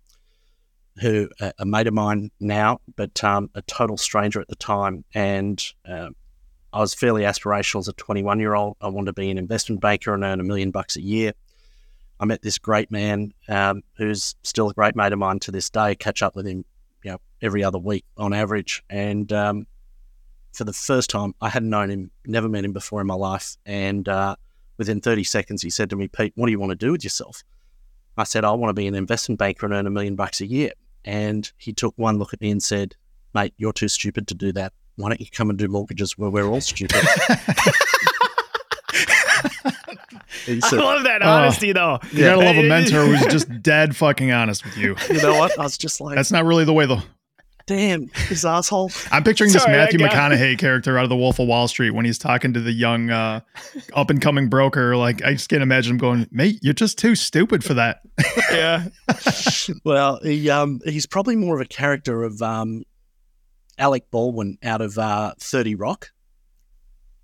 who 1.00 1.28
a, 1.40 1.52
a, 1.60 1.64
mate 1.64 1.86
of 1.86 1.94
mine 1.94 2.30
now, 2.40 2.80
but 2.96 3.22
um, 3.22 3.50
a 3.54 3.62
total 3.62 3.96
stranger 3.96 4.40
at 4.40 4.48
the 4.48 4.56
time, 4.56 5.04
and 5.14 5.64
uh, 5.88 6.10
I 6.72 6.80
was 6.80 6.92
fairly 6.92 7.22
aspirational 7.22 7.80
as 7.80 7.88
a 7.88 7.92
21 7.92 8.40
year 8.40 8.54
old. 8.54 8.76
I 8.80 8.88
wanted 8.88 9.06
to 9.06 9.12
be 9.12 9.30
an 9.30 9.38
investment 9.38 9.80
banker 9.80 10.12
and 10.12 10.24
earn 10.24 10.40
a 10.40 10.44
million 10.44 10.72
bucks 10.72 10.96
a 10.96 11.02
year. 11.02 11.32
I 12.18 12.24
met 12.24 12.42
this 12.42 12.58
great 12.58 12.90
man 12.90 13.32
um, 13.48 13.82
who's 13.96 14.34
still 14.42 14.70
a 14.70 14.74
great 14.74 14.96
mate 14.96 15.12
of 15.12 15.18
mine 15.18 15.38
to 15.40 15.52
this 15.52 15.70
day. 15.70 15.94
Catch 15.94 16.22
up 16.22 16.34
with 16.34 16.46
him 16.46 16.64
every 17.42 17.62
other 17.62 17.78
week 17.78 18.04
on 18.16 18.32
average. 18.32 18.82
And 18.88 19.32
um, 19.32 19.66
for 20.52 20.64
the 20.64 20.72
first 20.72 21.10
time, 21.10 21.34
I 21.40 21.48
hadn't 21.48 21.70
known 21.70 21.90
him, 21.90 22.10
never 22.26 22.48
met 22.48 22.64
him 22.64 22.72
before 22.72 23.00
in 23.00 23.06
my 23.06 23.14
life. 23.14 23.56
And 23.66 24.08
uh, 24.08 24.36
within 24.78 25.00
30 25.00 25.24
seconds, 25.24 25.62
he 25.62 25.70
said 25.70 25.90
to 25.90 25.96
me, 25.96 26.08
Pete, 26.08 26.32
what 26.36 26.46
do 26.46 26.52
you 26.52 26.60
want 26.60 26.70
to 26.70 26.76
do 26.76 26.92
with 26.92 27.04
yourself? 27.04 27.42
I 28.16 28.24
said, 28.24 28.44
I 28.44 28.50
want 28.52 28.70
to 28.70 28.74
be 28.74 28.86
an 28.86 28.94
investment 28.94 29.38
banker 29.38 29.66
and 29.66 29.74
earn 29.74 29.86
a 29.86 29.90
million 29.90 30.16
bucks 30.16 30.40
a 30.40 30.46
year. 30.46 30.72
And 31.04 31.50
he 31.58 31.72
took 31.72 31.94
one 31.96 32.18
look 32.18 32.32
at 32.32 32.40
me 32.40 32.50
and 32.50 32.62
said, 32.62 32.96
mate, 33.34 33.52
you're 33.58 33.72
too 33.72 33.88
stupid 33.88 34.26
to 34.28 34.34
do 34.34 34.52
that. 34.52 34.72
Why 34.96 35.10
don't 35.10 35.20
you 35.20 35.26
come 35.30 35.50
and 35.50 35.58
do 35.58 35.68
mortgages 35.68 36.16
where 36.16 36.30
we're 36.30 36.48
all 36.48 36.62
stupid? 36.62 37.02
Said, 40.46 40.78
I 40.78 40.82
love 40.82 41.02
that 41.04 41.22
oh, 41.22 41.28
honesty, 41.28 41.72
though. 41.72 41.98
You 42.12 42.20
gotta 42.20 42.40
love 42.40 42.56
a 42.56 42.62
mentor 42.62 43.04
who's 43.04 43.26
just 43.32 43.62
dead 43.62 43.96
fucking 43.96 44.30
honest 44.30 44.64
with 44.64 44.76
you. 44.76 44.94
You 45.10 45.20
know 45.20 45.36
what? 45.38 45.58
I 45.58 45.62
was 45.64 45.76
just 45.76 46.00
like, 46.00 46.14
that's 46.14 46.30
not 46.30 46.44
really 46.44 46.64
the 46.64 46.72
way 46.72 46.86
the. 46.86 47.02
Damn, 47.66 48.12
this 48.28 48.44
asshole. 48.44 48.92
I'm 49.10 49.24
picturing 49.24 49.50
Sorry, 49.50 49.72
this 49.72 49.76
Matthew 49.76 49.98
McConaughey 49.98 50.56
character 50.56 50.98
out 50.98 51.02
of 51.02 51.08
The 51.08 51.16
Wolf 51.16 51.40
of 51.40 51.48
Wall 51.48 51.66
Street 51.66 51.90
when 51.90 52.04
he's 52.04 52.16
talking 52.16 52.52
to 52.52 52.60
the 52.60 52.70
young, 52.70 53.10
uh, 53.10 53.40
up 53.92 54.08
and 54.08 54.22
coming 54.22 54.48
broker. 54.48 54.96
Like, 54.96 55.24
I 55.24 55.32
just 55.32 55.48
can't 55.48 55.64
imagine 55.64 55.92
him 55.92 55.98
going, 55.98 56.28
"Mate, 56.30 56.60
you're 56.62 56.74
just 56.74 56.96
too 56.96 57.16
stupid 57.16 57.64
for 57.64 57.74
that." 57.74 58.02
yeah. 58.52 58.86
well, 59.84 60.20
he 60.22 60.48
um, 60.48 60.80
he's 60.84 61.06
probably 61.06 61.34
more 61.34 61.56
of 61.56 61.60
a 61.60 61.66
character 61.68 62.22
of 62.22 62.40
um, 62.40 62.84
Alec 63.78 64.12
Baldwin 64.12 64.58
out 64.62 64.80
of 64.80 64.96
uh, 64.96 65.34
Thirty 65.40 65.74
Rock. 65.74 66.12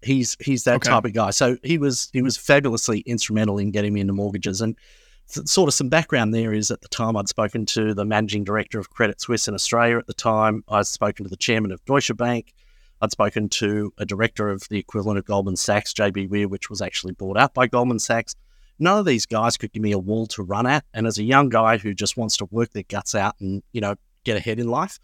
He's 0.03 0.37
he's 0.41 0.65
that 0.65 0.77
okay. 0.77 0.91
type 0.91 1.05
of 1.05 1.13
guy. 1.13 1.31
So 1.31 1.57
he 1.63 1.79
was 1.79 2.11
he 2.13 2.21
was 2.21 2.37
fabulously 2.37 3.01
instrumental 3.01 3.59
in 3.59 3.71
getting 3.71 3.93
me 3.93 4.01
into 4.01 4.13
mortgages. 4.13 4.61
And 4.61 4.77
sort 5.26 5.69
of 5.69 5.75
some 5.75 5.88
background 5.88 6.35
there 6.35 6.52
is 6.52 6.71
at 6.71 6.81
the 6.81 6.88
time 6.88 7.17
I'd 7.17 7.29
spoken 7.29 7.64
to 7.67 7.95
the 7.95 8.05
managing 8.05 8.45
director 8.45 8.79
of 8.79 8.91
Credit 8.91 9.21
Suisse 9.21 9.49
in 9.49 9.55
Australia 9.55 9.99
at 9.99 10.07
the 10.07 10.14
time. 10.14 10.62
I'd 10.69 10.87
spoken 10.87 11.25
to 11.25 11.31
the 11.31 11.37
chairman 11.37 11.73
of 11.73 11.85
Deutsche 11.85 12.14
Bank. 12.17 12.52
I'd 13.00 13.11
spoken 13.11 13.49
to 13.50 13.93
a 13.99 14.05
director 14.05 14.50
of 14.50 14.62
the 14.69 14.79
equivalent 14.79 15.19
of 15.19 15.25
Goldman 15.25 15.57
Sachs, 15.57 15.93
JBWere, 15.93 16.47
which 16.47 16.71
was 16.71 16.81
actually 16.81 17.14
bought 17.14 17.37
out 17.37 17.55
by 17.55 17.67
Goldman 17.67 17.99
Sachs. 17.99 18.37
None 18.79 18.99
of 18.99 19.07
these 19.07 19.26
guys 19.26 19.57
could 19.57 19.73
give 19.73 19.83
me 19.83 19.93
a 19.93 19.99
wall 19.99 20.26
to 20.29 20.43
run 20.43 20.67
at. 20.67 20.85
And 20.95 21.07
as 21.07 21.19
a 21.19 21.25
young 21.25 21.49
guy 21.49 21.79
who 21.79 21.95
just 21.95 22.17
wants 22.17 22.37
to 22.38 22.45
work 22.47 22.73
their 22.73 22.85
guts 22.85 23.14
out 23.14 23.35
and, 23.41 23.62
you 23.73 23.81
know, 23.81 23.97
get 24.25 24.37
ahead 24.37 24.59
in 24.59 24.69
life, 24.69 24.99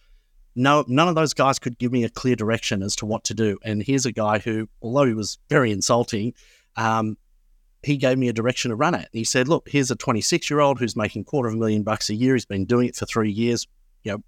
no, 0.54 0.84
none 0.88 1.08
of 1.08 1.14
those 1.14 1.34
guys 1.34 1.58
could 1.58 1.78
give 1.78 1.92
me 1.92 2.04
a 2.04 2.08
clear 2.08 2.36
direction 2.36 2.82
as 2.82 2.96
to 2.96 3.06
what 3.06 3.24
to 3.24 3.34
do. 3.34 3.58
And 3.64 3.82
here's 3.82 4.06
a 4.06 4.12
guy 4.12 4.38
who, 4.38 4.68
although 4.82 5.04
he 5.04 5.14
was 5.14 5.38
very 5.48 5.70
insulting, 5.70 6.34
um, 6.76 7.16
he 7.82 7.96
gave 7.96 8.18
me 8.18 8.28
a 8.28 8.32
direction 8.32 8.70
to 8.70 8.76
run 8.76 8.94
at. 8.94 9.08
He 9.12 9.24
said, 9.24 9.48
"Look, 9.48 9.68
here's 9.68 9.90
a 9.90 9.96
26 9.96 10.50
year 10.50 10.60
old 10.60 10.78
who's 10.78 10.96
making 10.96 11.24
quarter 11.24 11.48
of 11.48 11.54
a 11.54 11.58
million 11.58 11.82
bucks 11.82 12.10
a 12.10 12.14
year. 12.14 12.34
He's 12.34 12.44
been 12.44 12.64
doing 12.64 12.88
it 12.88 12.96
for 12.96 13.06
three 13.06 13.30
years. 13.30 13.66
You 14.04 14.12
know, 14.12 14.18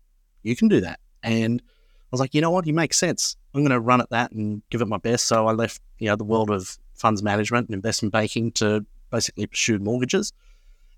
you 0.42 0.57
can 0.57 0.69
do 0.69 0.80
that." 0.80 1.00
And 1.23 1.61
I 1.62 2.09
was 2.12 2.21
like, 2.21 2.35
"You 2.35 2.40
know 2.40 2.50
what? 2.50 2.64
He 2.64 2.73
makes 2.73 2.97
sense. 2.97 3.37
I'm 3.54 3.62
going 3.62 3.71
to 3.71 3.80
run 3.80 4.00
at 4.00 4.11
that 4.11 4.33
and 4.33 4.62
give 4.71 4.80
it 4.80 4.88
my 4.88 4.99
best." 4.99 5.26
So 5.26 5.47
I 5.47 5.52
left, 5.52 5.80
you 5.99 6.09
know, 6.09 6.16
the 6.16 6.25
world 6.25 6.50
of 6.50 6.78
funds 6.95 7.23
management 7.23 7.69
and 7.69 7.75
investment 7.75 8.12
banking 8.12 8.52
to 8.52 8.85
basically 9.11 9.47
pursue 9.47 9.78
mortgages, 9.78 10.33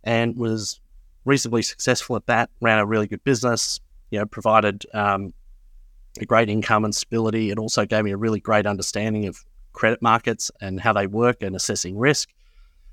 and 0.05 0.37
was 0.37 0.81
reasonably 1.25 1.63
successful 1.63 2.17
at 2.17 2.27
that. 2.27 2.51
Ran 2.61 2.79
a 2.79 2.87
really 2.87 3.07
good 3.07 3.25
business, 3.25 3.81
you 4.11 4.19
know, 4.19 4.27
provided 4.27 4.85
um, 4.93 5.33
a 6.21 6.27
great 6.27 6.49
income 6.49 6.85
and 6.85 6.95
stability. 6.95 7.51
It 7.51 7.59
also 7.59 7.87
gave 7.87 8.05
me 8.05 8.11
a 8.11 8.17
really 8.17 8.41
great 8.41 8.67
understanding 8.67 9.27
of 9.27 9.43
credit 9.73 10.03
markets 10.03 10.51
and 10.61 10.81
how 10.81 10.93
they 10.93 11.07
work 11.07 11.43
and 11.43 11.57
assessing 11.57 11.97
risk, 11.99 12.29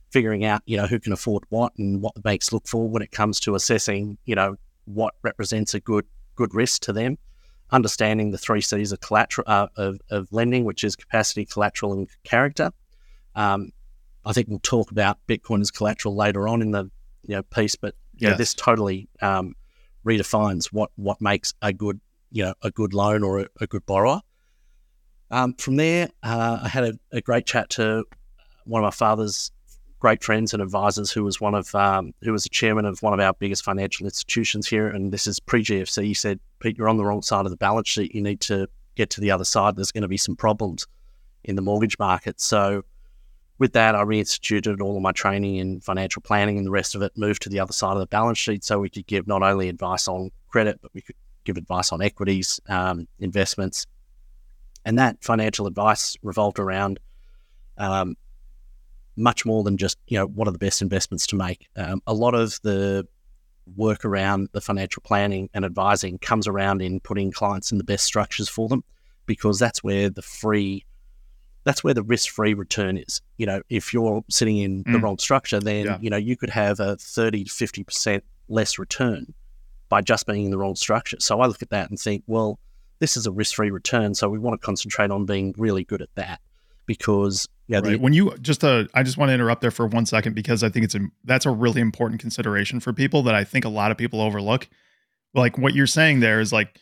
figuring 0.10 0.46
out, 0.46 0.62
you 0.66 0.78
know, 0.78 0.88
who 0.88 1.00
can 1.00 1.14
afford 1.14 1.44
what 1.50 1.74
and 1.78 2.02
what 2.02 2.16
the 2.16 2.22
banks 2.22 2.52
look 2.52 2.68
for 2.68 2.88
when 2.88 3.02
it 3.02 3.12
comes 3.12 3.40
to 3.42 3.56
assessing, 3.56 4.18
you 4.26 4.36
know, 4.36 4.56
what 4.86 5.14
represents 5.22 5.74
a 5.74 5.80
good 5.80 6.06
good 6.36 6.54
risk 6.54 6.82
to 6.84 6.94
them. 6.94 7.18
Understanding 7.72 8.32
the 8.32 8.38
three 8.38 8.62
C's 8.62 8.92
of 8.92 9.00
collateral 9.00 9.46
uh, 9.48 9.68
of, 9.78 10.00
of 10.10 10.28
lending, 10.32 10.66
which 10.66 10.84
is 10.84 10.96
capacity, 10.96 11.46
collateral, 11.46 11.94
and 11.94 12.10
character. 12.24 12.72
Um, 13.36 13.72
I 14.26 14.34
think 14.34 14.48
we'll 14.48 14.60
talk 14.60 14.90
about 14.92 15.20
Bitcoin 15.28 15.62
as 15.62 15.70
collateral 15.70 16.16
later 16.16 16.48
on 16.48 16.62
in 16.62 16.72
the 16.72 16.90
you 17.28 17.36
know 17.36 17.44
piece, 17.44 17.76
but 17.76 17.94
yeah, 18.18 18.34
this 18.34 18.54
totally 18.54 19.08
um, 19.22 19.56
redefines 20.06 20.68
what 20.68 20.92
what 20.96 21.22
makes 21.22 21.54
a 21.62 21.72
good 21.72 22.00
you 22.32 22.44
know 22.44 22.54
a 22.64 22.72
good 22.72 22.94
loan 22.94 23.24
or 23.24 23.42
a, 23.42 23.48
a 23.62 23.68
good 23.68 23.86
borrower. 23.86 24.22
Um, 25.32 25.54
from 25.54 25.76
there, 25.76 26.10
uh, 26.24 26.60
I 26.64 26.68
had 26.68 26.84
a, 26.84 26.94
a, 27.12 27.22
great 27.22 27.46
chat 27.46 27.70
to 27.72 28.04
one 28.66 28.84
of 28.84 28.88
my 28.88 28.92
father's 28.92 29.52
great 30.00 30.24
friends 30.24 30.54
and 30.54 30.62
advisors, 30.62 31.12
who 31.12 31.24
was 31.24 31.40
one 31.40 31.54
of 31.54 31.74
um, 31.76 32.14
who 32.24 32.32
was 32.32 32.44
the 32.44 32.50
chairman 32.50 32.86
of 32.86 33.02
one 33.04 33.14
of 33.14 33.20
our 33.20 33.34
biggest 33.34 33.64
financial 33.64 34.06
institutions 34.06 34.68
here, 34.68 34.88
and 34.88 35.12
this 35.12 35.28
is 35.28 35.40
pre 35.40 35.64
GFC. 35.64 36.04
He 36.04 36.14
said, 36.14 36.40
"Pete, 36.60 36.78
you're 36.78 36.90
on 36.90 36.98
the 36.98 37.06
wrong 37.06 37.22
side 37.22 37.46
of 37.46 37.52
the 37.52 37.58
balance 37.58 37.88
sheet. 37.88 38.16
You 38.16 38.22
need 38.22 38.42
to 38.42 38.68
get 38.96 39.10
to 39.12 39.22
the 39.22 39.32
other 39.32 39.46
side. 39.46 39.76
There's 39.76 39.92
going 39.92 40.02
to 40.04 40.08
be 40.08 40.18
some 40.18 40.36
problems 40.36 40.88
in 41.44 41.56
the 41.56 41.62
mortgage 41.62 42.00
market." 42.00 42.40
So 42.40 42.84
with 43.60 43.74
that, 43.74 43.94
I 43.94 44.04
reinstituted 44.04 44.82
all 44.82 44.96
of 44.96 45.02
my 45.02 45.12
training 45.12 45.58
in 45.58 45.82
financial 45.82 46.22
planning 46.22 46.58
and 46.58 46.66
the 46.66 46.72
rest 46.72 46.96
of 46.96 47.02
it 47.02 47.12
moved 47.18 47.42
to 47.44 47.50
the 47.50 47.60
other 47.60 47.74
side 47.74 47.92
of 47.92 48.00
the 48.00 48.08
balance 48.08 48.38
sheet 48.38 48.64
so 48.64 48.80
we 48.80 48.90
could 48.90 49.06
give 49.06 49.28
not 49.28 49.44
only 49.44 49.68
advice 49.68 50.08
on 50.08 50.32
credit, 50.48 50.80
but 50.82 50.92
we 50.94 51.02
could 51.02 51.16
give 51.44 51.58
advice 51.58 51.92
on 51.92 52.02
equities, 52.02 52.62
um, 52.70 53.06
investments. 53.20 53.86
And 54.86 54.98
that 54.98 55.22
financial 55.22 55.68
advice 55.68 56.16
revolved 56.24 56.58
around 56.58 57.00
um, 57.78 58.16
much 59.20 59.46
more 59.46 59.64
than 59.64 59.78
just, 59.78 59.98
you 60.08 60.18
know, 60.18 60.26
what 60.26 60.48
are 60.48 60.52
the 60.52 60.58
best 60.58 60.82
investments 60.82 61.28
to 61.28 61.36
make. 61.36 61.68
Um, 61.76 62.02
a 62.08 62.14
lot 62.14 62.34
of 62.34 62.60
the 62.64 63.08
work 63.76 64.06
around 64.06 64.50
the 64.52 64.62
financial 64.62 65.02
planning 65.02 65.50
and 65.54 65.64
advising 65.64 66.18
comes 66.18 66.48
around 66.48 66.82
in 66.82 67.00
putting 67.00 67.32
clients 67.32 67.72
in 67.72 67.78
the 67.78 67.84
best 67.84 68.06
structures 68.06 68.50
for 68.50 68.68
them 68.68 68.84
because 69.26 69.60
that's 69.60 69.84
where 69.84 70.10
the 70.10 70.22
free 70.22 70.86
that's 71.66 71.84
where 71.84 71.94
the 71.94 72.04
risk-free 72.04 72.54
return 72.54 72.98
is. 72.98 73.22
You 73.38 73.46
know, 73.46 73.62
if 73.70 73.94
you're 73.94 74.24
sitting 74.30 74.58
in 74.58 74.84
mm. 74.84 74.94
the 74.94 75.00
wrong 75.00 75.18
structure, 75.18 75.60
then 75.60 75.86
yeah. 75.86 75.98
you 76.02 76.10
know 76.10 76.18
you 76.18 76.36
could 76.36 76.50
have 76.50 76.80
a 76.80 76.96
30 76.96 77.44
to 77.44 77.52
50 77.52 77.84
percent 77.84 78.24
less 78.48 78.80
return 78.80 79.34
by 79.90 80.02
just 80.02 80.26
being 80.26 80.46
in 80.46 80.52
the 80.52 80.58
wrong 80.58 80.76
structure. 80.76 81.18
So 81.20 81.42
I 81.42 81.48
look 81.48 81.62
at 81.62 81.70
that 81.72 81.90
and 81.90 82.00
think, 82.00 82.24
well, 82.28 82.60
this 83.00 83.18
is 83.18 83.28
a 83.28 83.32
risk-free 83.32 83.72
return, 83.72 84.16
so 84.16 84.30
we 84.30 84.40
want 84.40 84.60
to 84.60 84.66
concentrate 84.66 85.12
on 85.12 85.26
being 85.26 85.54
really 85.58 85.84
good 85.84 86.02
at 86.02 86.14
that 86.16 86.40
because 86.86 87.48
yeah. 87.70 87.78
Right. 87.78 87.92
The, 87.92 87.96
when 87.98 88.14
you 88.14 88.36
just 88.42 88.64
uh, 88.64 88.86
I 88.96 89.04
just 89.04 89.18
want 89.18 89.30
to 89.30 89.34
interrupt 89.34 89.62
there 89.62 89.72
for 89.72 89.86
one 89.86 90.06
second 90.08 90.34
because 90.34 90.64
I 90.64 90.70
think 90.70 90.86
it's 90.86 90.96
a 90.96 91.02
that's 91.24 91.46
a 91.46 91.52
really 91.52 91.82
important 91.82 92.20
consideration 92.20 92.80
for 92.80 92.92
people 92.92 93.22
that 93.24 93.36
I 93.36 93.44
think 93.44 93.64
a 93.64 93.70
lot 93.70 93.92
of 93.92 93.98
people 93.98 94.20
overlook. 94.20 94.68
Like 95.36 95.58
what 95.58 95.76
you're 95.76 95.88
saying 95.88 96.20
there 96.20 96.40
is 96.40 96.52
like 96.52 96.80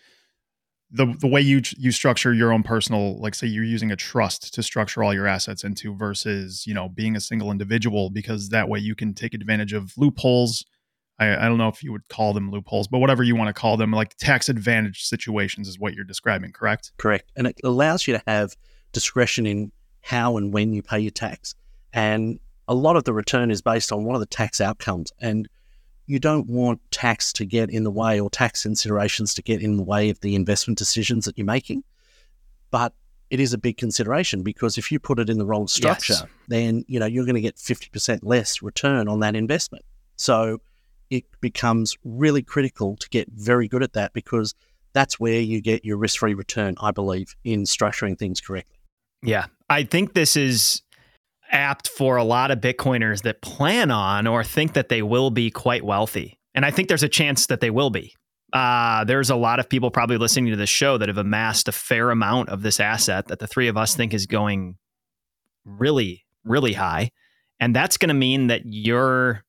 the 0.89 1.13
the 1.19 1.27
way 1.27 1.41
you 1.41 1.61
you 1.77 1.91
structure 1.91 2.33
your 2.33 2.53
own 2.53 2.63
personal 2.63 3.19
like 3.19 3.35
say 3.35 3.47
you're 3.47 3.65
using 3.65 3.91
a 3.91 3.97
trust 3.97 4.53
to 4.53 4.63
structure 4.63 5.03
all 5.03 5.13
your 5.13 5.27
assets 5.27 5.65
into 5.65 5.93
versus 5.93 6.65
you 6.65 6.73
know 6.73 6.87
being 6.87 7.17
a 7.17 7.19
single 7.19 7.51
individual 7.51 8.09
because 8.09 8.49
that 8.49 8.69
way 8.69 8.79
you 8.79 8.95
can 8.95 9.13
take 9.13 9.33
advantage 9.33 9.73
of 9.73 9.91
loopholes 9.97 10.65
I, 11.19 11.35
I 11.35 11.49
don't 11.49 11.57
know 11.57 11.67
if 11.67 11.83
you 11.83 11.91
would 11.91 12.07
call 12.07 12.31
them 12.31 12.49
loopholes 12.51 12.87
but 12.87 12.99
whatever 12.99 13.21
you 13.21 13.35
want 13.35 13.53
to 13.53 13.59
call 13.59 13.75
them 13.75 13.91
like 13.91 14.15
tax 14.15 14.47
advantage 14.47 15.03
situations 15.03 15.67
is 15.67 15.77
what 15.77 15.93
you're 15.93 16.05
describing 16.05 16.53
correct 16.53 16.93
correct 16.97 17.33
and 17.35 17.47
it 17.47 17.59
allows 17.65 18.07
you 18.07 18.13
to 18.13 18.23
have 18.25 18.55
discretion 18.93 19.45
in 19.45 19.73
how 20.07 20.37
and 20.37 20.53
when 20.53 20.73
you 20.73 20.81
pay 20.81 20.99
your 20.99 21.11
tax 21.11 21.53
and 21.93 22.39
a 22.67 22.73
lot 22.73 22.95
of 22.95 23.03
the 23.03 23.13
return 23.13 23.51
is 23.51 23.61
based 23.61 23.91
on 23.91 24.05
what 24.05 24.15
are 24.15 24.19
the 24.19 24.25
tax 24.25 24.61
outcomes 24.61 25.11
and 25.19 25.47
you 26.05 26.19
don't 26.19 26.47
want 26.47 26.79
tax 26.91 27.33
to 27.33 27.45
get 27.45 27.69
in 27.69 27.83
the 27.83 27.91
way 27.91 28.19
or 28.19 28.29
tax 28.29 28.63
considerations 28.63 29.33
to 29.33 29.41
get 29.41 29.61
in 29.61 29.75
the 29.75 29.83
way 29.83 30.09
of 30.09 30.19
the 30.21 30.35
investment 30.35 30.77
decisions 30.77 31.25
that 31.25 31.37
you're 31.37 31.45
making. 31.45 31.83
But 32.71 32.93
it 33.29 33.41
is 33.41 33.53
a 33.53 33.57
big 33.57 33.77
consideration 33.77 34.41
because 34.41 34.77
if 34.77 34.89
you 34.89 34.99
put 34.99 35.19
it 35.19 35.29
in 35.29 35.37
the 35.37 35.45
wrong 35.45 35.67
structure, 35.67 36.13
yes. 36.13 36.25
then 36.47 36.85
you 36.87 36.99
know 36.99 37.05
you're 37.05 37.25
going 37.25 37.35
to 37.35 37.41
get 37.41 37.57
50% 37.57 38.19
less 38.23 38.61
return 38.61 39.09
on 39.09 39.19
that 39.19 39.35
investment. 39.35 39.83
So 40.15 40.61
it 41.09 41.25
becomes 41.41 41.97
really 42.05 42.41
critical 42.41 42.95
to 42.95 43.09
get 43.09 43.27
very 43.33 43.67
good 43.67 43.83
at 43.83 43.93
that 43.93 44.13
because 44.13 44.55
that's 44.93 45.19
where 45.19 45.39
you 45.41 45.61
get 45.61 45.83
your 45.83 45.97
risk-free 45.97 46.33
return, 46.33 46.75
I 46.79 46.91
believe, 46.91 47.35
in 47.43 47.63
structuring 47.63 48.17
things 48.17 48.39
correctly. 48.39 48.77
Yeah. 49.21 49.45
I 49.69 49.83
think 49.83 50.13
this 50.13 50.35
is 50.37 50.81
apt 51.51 51.87
for 51.87 52.17
a 52.17 52.23
lot 52.23 52.51
of 52.51 52.59
Bitcoiners 52.59 53.21
that 53.23 53.41
plan 53.41 53.91
on 53.91 54.27
or 54.27 54.43
think 54.43 54.73
that 54.73 54.89
they 54.89 55.01
will 55.01 55.29
be 55.29 55.49
quite 55.49 55.83
wealthy. 55.83 56.39
And 56.53 56.65
I 56.65 56.71
think 56.71 56.87
there's 56.87 57.03
a 57.03 57.09
chance 57.09 57.47
that 57.47 57.61
they 57.61 57.69
will 57.69 57.89
be. 57.89 58.15
Uh, 58.53 59.03
there's 59.03 59.29
a 59.29 59.35
lot 59.35 59.59
of 59.59 59.69
people 59.69 59.91
probably 59.91 60.17
listening 60.17 60.51
to 60.51 60.55
this 60.55 60.69
show 60.69 60.97
that 60.97 61.09
have 61.09 61.17
amassed 61.17 61.67
a 61.67 61.71
fair 61.71 62.11
amount 62.11 62.49
of 62.49 62.61
this 62.61 62.79
asset 62.79 63.27
that 63.27 63.39
the 63.39 63.47
three 63.47 63.67
of 63.67 63.77
us 63.77 63.95
think 63.95 64.13
is 64.13 64.25
going 64.25 64.77
really, 65.65 66.25
really 66.43 66.73
high. 66.73 67.11
And 67.59 67.75
that's 67.75 67.97
going 67.97 68.09
to 68.09 68.15
mean 68.15 68.47
that 68.47 68.61
your 68.65 69.43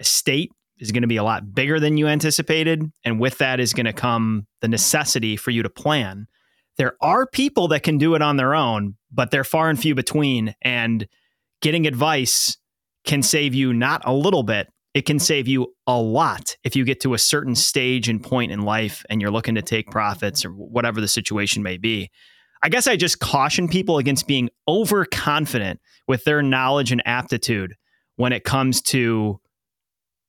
estate 0.00 0.50
is 0.78 0.92
going 0.92 1.02
to 1.02 1.08
be 1.08 1.16
a 1.16 1.22
lot 1.22 1.54
bigger 1.54 1.78
than 1.78 1.96
you 1.96 2.08
anticipated. 2.08 2.82
And 3.04 3.20
with 3.20 3.38
that 3.38 3.60
is 3.60 3.72
going 3.72 3.86
to 3.86 3.92
come 3.92 4.46
the 4.60 4.68
necessity 4.68 5.36
for 5.36 5.50
you 5.50 5.62
to 5.62 5.70
plan. 5.70 6.26
There 6.80 6.96
are 7.02 7.26
people 7.26 7.68
that 7.68 7.82
can 7.82 7.98
do 7.98 8.14
it 8.14 8.22
on 8.22 8.38
their 8.38 8.54
own, 8.54 8.96
but 9.12 9.30
they're 9.30 9.44
far 9.44 9.68
and 9.68 9.78
few 9.78 9.94
between. 9.94 10.54
And 10.62 11.06
getting 11.60 11.86
advice 11.86 12.56
can 13.04 13.22
save 13.22 13.52
you 13.52 13.74
not 13.74 14.00
a 14.06 14.14
little 14.14 14.42
bit, 14.42 14.68
it 14.94 15.02
can 15.02 15.18
save 15.18 15.46
you 15.46 15.74
a 15.86 16.00
lot 16.00 16.56
if 16.64 16.74
you 16.74 16.86
get 16.86 17.00
to 17.00 17.12
a 17.12 17.18
certain 17.18 17.54
stage 17.54 18.08
and 18.08 18.22
point 18.22 18.50
in 18.50 18.62
life 18.62 19.04
and 19.10 19.20
you're 19.20 19.30
looking 19.30 19.56
to 19.56 19.62
take 19.62 19.90
profits 19.90 20.42
or 20.42 20.52
whatever 20.52 21.02
the 21.02 21.06
situation 21.06 21.62
may 21.62 21.76
be. 21.76 22.08
I 22.62 22.70
guess 22.70 22.86
I 22.86 22.96
just 22.96 23.20
caution 23.20 23.68
people 23.68 23.98
against 23.98 24.26
being 24.26 24.48
overconfident 24.66 25.80
with 26.08 26.24
their 26.24 26.40
knowledge 26.40 26.92
and 26.92 27.02
aptitude 27.04 27.74
when 28.16 28.32
it 28.32 28.44
comes 28.44 28.80
to 28.84 29.38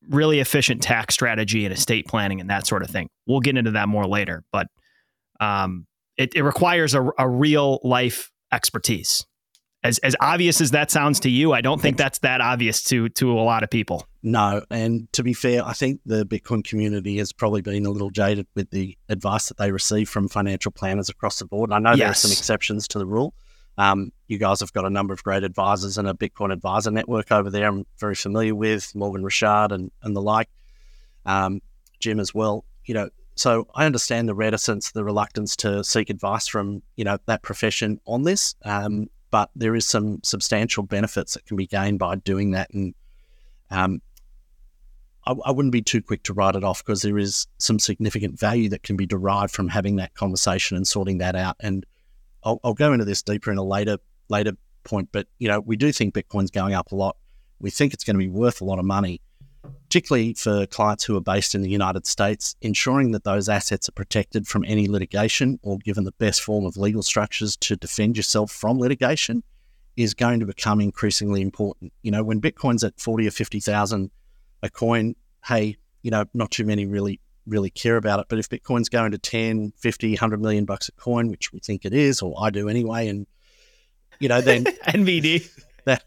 really 0.10 0.42
efficient 0.42 0.84
tax 0.84 1.14
strategy 1.14 1.64
and 1.64 1.74
estate 1.74 2.08
planning 2.08 2.42
and 2.42 2.50
that 2.50 2.68
sort 2.68 2.84
of 2.84 2.90
thing. 2.90 3.08
We'll 3.26 3.40
get 3.40 3.56
into 3.56 3.72
that 3.72 3.88
more 3.88 4.06
later, 4.06 4.44
but 4.52 4.68
um, 5.40 5.88
it, 6.22 6.36
it 6.36 6.44
requires 6.44 6.94
a, 6.94 7.10
a 7.18 7.28
real 7.28 7.80
life 7.84 8.32
expertise 8.52 9.26
as 9.84 9.98
as 10.00 10.16
obvious 10.20 10.62
as 10.62 10.72
that 10.72 10.92
sounds 10.92 11.20
to 11.22 11.30
you, 11.30 11.54
I 11.54 11.62
don't 11.62 11.82
think 11.82 11.98
that's 11.98 12.20
that 12.20 12.42
obvious 12.42 12.84
to 12.86 13.10
to 13.10 13.32
a 13.32 13.42
lot 13.42 13.64
of 13.64 13.70
people. 13.70 14.06
No, 14.24 14.64
and 14.70 15.12
to 15.14 15.24
be 15.24 15.34
fair, 15.34 15.66
I 15.66 15.74
think 15.74 16.02
the 16.06 16.26
Bitcoin 16.26 16.64
community 16.64 17.18
has 17.18 17.34
probably 17.34 17.62
been 17.62 17.86
a 17.86 17.90
little 17.90 18.12
jaded 18.12 18.48
with 18.56 18.70
the 18.70 18.98
advice 19.10 19.48
that 19.48 19.58
they 19.58 19.72
receive 19.72 20.10
from 20.10 20.30
financial 20.30 20.72
planners 20.72 21.10
across 21.10 21.40
the 21.40 21.46
board. 21.46 21.72
I 21.72 21.80
know 21.80 21.92
yes. 21.92 22.00
there 22.00 22.10
are 22.10 22.14
some 22.14 22.32
exceptions 22.32 22.88
to 22.90 23.00
the 23.00 23.06
rule. 23.06 23.34
Um, 23.78 24.12
you 24.28 24.38
guys 24.38 24.60
have 24.60 24.74
got 24.74 24.86
a 24.86 24.90
number 24.90 25.14
of 25.14 25.24
great 25.24 25.44
advisors 25.44 25.98
and 25.98 26.08
a 26.08 26.14
Bitcoin 26.14 26.54
advisor 26.54 26.92
network 26.92 27.32
over 27.32 27.50
there. 27.50 27.68
I'm 27.68 27.86
very 28.00 28.16
familiar 28.16 28.54
with 28.54 28.94
Morgan 28.94 29.24
Richard 29.24 29.72
and 29.72 29.90
and 30.04 30.16
the 30.16 30.22
like, 30.22 30.50
um, 31.26 31.62
Jim 32.00 32.20
as 32.20 32.36
well. 32.36 32.66
You 32.86 32.94
know, 32.94 33.10
so 33.42 33.68
I 33.74 33.88
understand 33.88 34.30
the 34.30 34.36
reticence, 34.36 34.92
the 34.92 35.04
reluctance 35.04 35.56
to 35.58 35.84
seek 35.84 36.12
advice 36.12 36.48
from 36.48 36.84
you 36.96 37.04
know 37.04 37.18
that 37.26 37.42
profession 37.42 38.00
on 38.06 38.22
this. 38.22 38.54
Um, 38.64 39.08
but 39.32 39.50
there 39.56 39.76
is 39.76 39.84
some 39.84 40.20
substantial 40.22 40.84
benefits 40.84 41.34
that 41.34 41.48
can 41.48 41.58
be 41.58 41.66
gained 41.66 41.98
by 41.98 42.18
doing 42.18 42.52
that. 42.52 42.70
And 42.72 42.94
um, 43.72 44.00
I, 45.26 45.34
I, 45.44 45.52
wouldn't 45.52 45.72
be 45.72 45.82
too 45.82 46.04
quick 46.04 46.22
to 46.24 46.34
write 46.34 46.56
it 46.56 46.64
off 46.64 46.86
because 46.86 47.02
there 47.02 47.18
is 47.18 47.48
some 47.58 47.80
significant 47.80 48.38
value 48.38 48.70
that 48.70 48.84
can 48.84 48.96
be 48.96 49.08
derived 49.08 49.56
from 49.56 49.70
having 49.70 49.96
that 49.96 50.14
conversation 50.14 50.78
and 50.78 50.88
sorting 50.88 51.18
that 51.18 51.36
out. 51.36 51.56
And 51.62 51.84
I'll, 52.44 52.60
I'll 52.64 52.76
go 52.76 52.94
into 52.94 53.06
this 53.06 53.24
deeper 53.24 53.52
in 53.52 53.58
a 53.58 53.64
later 53.64 53.98
later 54.30 54.52
point. 54.84 55.10
But 55.12 55.26
you 55.40 55.48
know, 55.48 55.62
we 55.62 55.78
do 55.78 55.92
think 55.92 56.14
Bitcoin's 56.14 56.52
going 56.52 56.76
up 56.76 56.92
a 56.92 56.96
lot. 56.96 57.18
We 57.60 57.72
think 57.72 57.92
it's 57.92 58.04
going 58.04 58.18
to 58.18 58.24
be 58.24 58.30
worth 58.30 58.62
a 58.62 58.66
lot 58.66 58.78
of 58.78 58.86
money 58.86 59.20
particularly 59.62 60.34
for 60.34 60.66
clients 60.68 61.04
who 61.04 61.16
are 61.18 61.22
based 61.22 61.54
in 61.54 61.62
the 61.62 61.70
United 61.70 62.06
States, 62.06 62.56
ensuring 62.62 63.12
that 63.12 63.24
those 63.24 63.50
assets 63.50 63.90
are 63.90 63.94
protected 63.94 64.48
from 64.48 64.64
any 64.68 64.88
litigation 64.88 65.60
or 65.64 65.78
given 65.80 66.04
the 66.04 66.14
best 66.14 66.42
form 66.42 66.66
of 66.66 66.78
legal 66.78 67.04
structures 67.04 67.56
to 67.58 67.76
defend 67.76 68.18
yourself 68.18 68.52
from 68.52 68.80
litigation 68.80 69.44
is 69.98 70.14
going 70.14 70.40
to 70.40 70.46
become 70.46 70.80
increasingly 70.80 71.42
important. 71.42 71.92
You 72.02 72.12
know, 72.12 72.24
when 72.24 72.40
Bitcoin's 72.42 72.84
at 72.84 73.00
40 73.00 73.28
or 73.28 73.32
50,000 73.32 74.12
a 74.64 74.70
coin, 74.70 75.16
hey, 75.46 75.78
you 76.02 76.12
know, 76.12 76.26
not 76.34 76.52
too 76.52 76.66
many 76.66 76.86
really 76.86 77.20
really 77.48 77.72
care 77.72 77.98
about 77.98 78.20
it, 78.20 78.28
but 78.30 78.38
if 78.38 78.48
Bitcoin's 78.50 78.88
going 78.88 79.12
to 79.12 79.18
10, 79.18 79.74
50, 79.76 80.12
100 80.12 80.40
million 80.40 80.64
bucks 80.64 80.88
a 80.90 80.92
coin, 80.92 81.28
which 81.28 81.52
we 81.52 81.60
think 81.60 81.86
it 81.86 81.94
is 81.94 82.22
or 82.22 82.36
I 82.40 82.52
do 82.52 82.70
anyway 82.70 83.08
and 83.08 83.26
you 84.20 84.30
know, 84.30 84.40
then 84.42 84.64
NVD 84.88 85.50
that, 85.86 86.06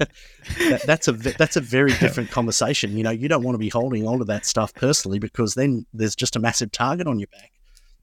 that, 0.59 0.83
that's 0.87 1.09
a 1.09 1.13
that's 1.13 1.57
a 1.57 1.61
very 1.61 1.93
different 1.95 2.31
conversation. 2.31 2.97
You 2.97 3.03
know, 3.03 3.11
you 3.11 3.29
don't 3.29 3.43
want 3.43 3.55
to 3.55 3.59
be 3.59 3.69
holding 3.69 4.07
on 4.07 4.19
to 4.19 4.25
that 4.27 4.47
stuff 4.47 4.75
personally 4.75 5.19
because 5.19 5.55
then 5.55 5.87
there's 5.93 6.15
just 6.15 6.37
a 6.37 6.39
massive 6.39 6.73
target 6.73 7.07
on 7.07 7.19
your 7.19 7.29
back. 7.29 7.51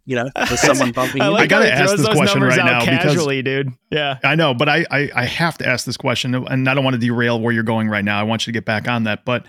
You 0.05 0.15
know, 0.15 0.29
for 0.47 0.57
someone 0.57 0.91
bumping. 0.91 1.21
I, 1.21 1.27
like 1.27 1.43
I 1.43 1.47
got 1.47 1.59
to 1.59 1.71
ask 1.71 1.95
this 1.95 2.07
question 2.07 2.41
right 2.41 2.57
now 2.57 2.83
casually, 2.83 3.41
because 3.41 3.65
dude. 3.65 3.73
Yeah, 3.91 4.17
I 4.23 4.35
know, 4.35 4.53
but 4.53 4.67
I, 4.67 4.85
I 4.89 5.09
I 5.13 5.25
have 5.25 5.57
to 5.59 5.67
ask 5.67 5.85
this 5.85 5.97
question, 5.97 6.33
and 6.33 6.67
I 6.67 6.73
don't 6.73 6.83
want 6.83 6.95
to 6.95 6.99
derail 6.99 7.39
where 7.39 7.53
you're 7.53 7.63
going 7.63 7.87
right 7.87 8.03
now. 8.03 8.19
I 8.19 8.23
want 8.23 8.45
you 8.45 8.51
to 8.51 8.57
get 8.57 8.65
back 8.65 8.87
on 8.87 9.03
that, 9.03 9.25
but 9.25 9.45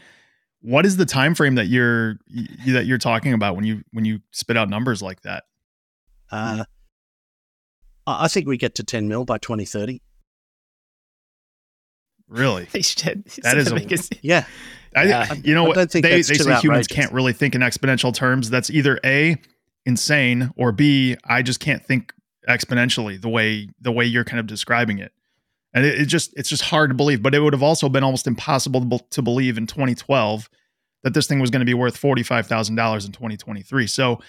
what 0.60 0.86
is 0.86 0.96
the 0.96 1.06
time 1.06 1.34
frame 1.34 1.56
that 1.56 1.66
you're 1.66 2.16
that 2.66 2.86
you're 2.86 2.98
talking 2.98 3.32
about 3.32 3.56
when 3.56 3.64
you 3.64 3.82
when 3.92 4.04
you 4.04 4.20
spit 4.30 4.56
out 4.56 4.68
numbers 4.68 5.02
like 5.02 5.22
that? 5.22 5.44
Uh, 6.30 6.64
I 8.06 8.28
think 8.28 8.46
we 8.46 8.56
get 8.56 8.74
to 8.76 8.84
10 8.84 9.08
mil 9.08 9.24
by 9.24 9.38
2030. 9.38 10.00
Really? 12.32 12.64
They 12.72 12.82
should. 12.82 13.24
That 13.42 13.58
is 13.58 13.70
a, 13.70 14.16
yeah. 14.22 14.46
I, 14.96 15.34
you 15.44 15.54
know 15.54 15.64
what? 15.64 15.90
They, 15.90 16.00
they 16.00 16.22
say 16.22 16.34
outrageous. 16.34 16.62
humans 16.62 16.86
can't 16.86 17.12
really 17.12 17.32
think 17.32 17.54
in 17.54 17.60
exponential 17.60 18.12
terms. 18.12 18.50
That's 18.50 18.70
either 18.70 18.98
A, 19.04 19.36
insane, 19.86 20.50
or 20.56 20.72
B, 20.72 21.16
I 21.24 21.42
just 21.42 21.60
can't 21.60 21.84
think 21.84 22.12
exponentially 22.48 23.20
the 23.20 23.28
way 23.28 23.68
the 23.80 23.92
way 23.92 24.04
you're 24.04 24.24
kind 24.24 24.40
of 24.40 24.46
describing 24.46 24.98
it. 24.98 25.12
And 25.74 25.84
it, 25.84 26.02
it 26.02 26.06
just 26.06 26.32
it's 26.36 26.48
just 26.48 26.62
hard 26.64 26.90
to 26.90 26.94
believe. 26.94 27.22
But 27.22 27.34
it 27.34 27.40
would 27.40 27.52
have 27.52 27.62
also 27.62 27.88
been 27.88 28.04
almost 28.04 28.26
impossible 28.26 28.80
to, 28.88 29.04
to 29.10 29.22
believe 29.22 29.58
in 29.58 29.66
2012 29.66 30.48
that 31.02 31.14
this 31.14 31.26
thing 31.26 31.38
was 31.38 31.50
going 31.50 31.60
to 31.60 31.66
be 31.66 31.74
worth 31.74 31.96
forty 31.96 32.22
five 32.22 32.46
thousand 32.46 32.76
dollars 32.76 33.04
in 33.04 33.12
2023. 33.12 33.86
So 33.86 34.20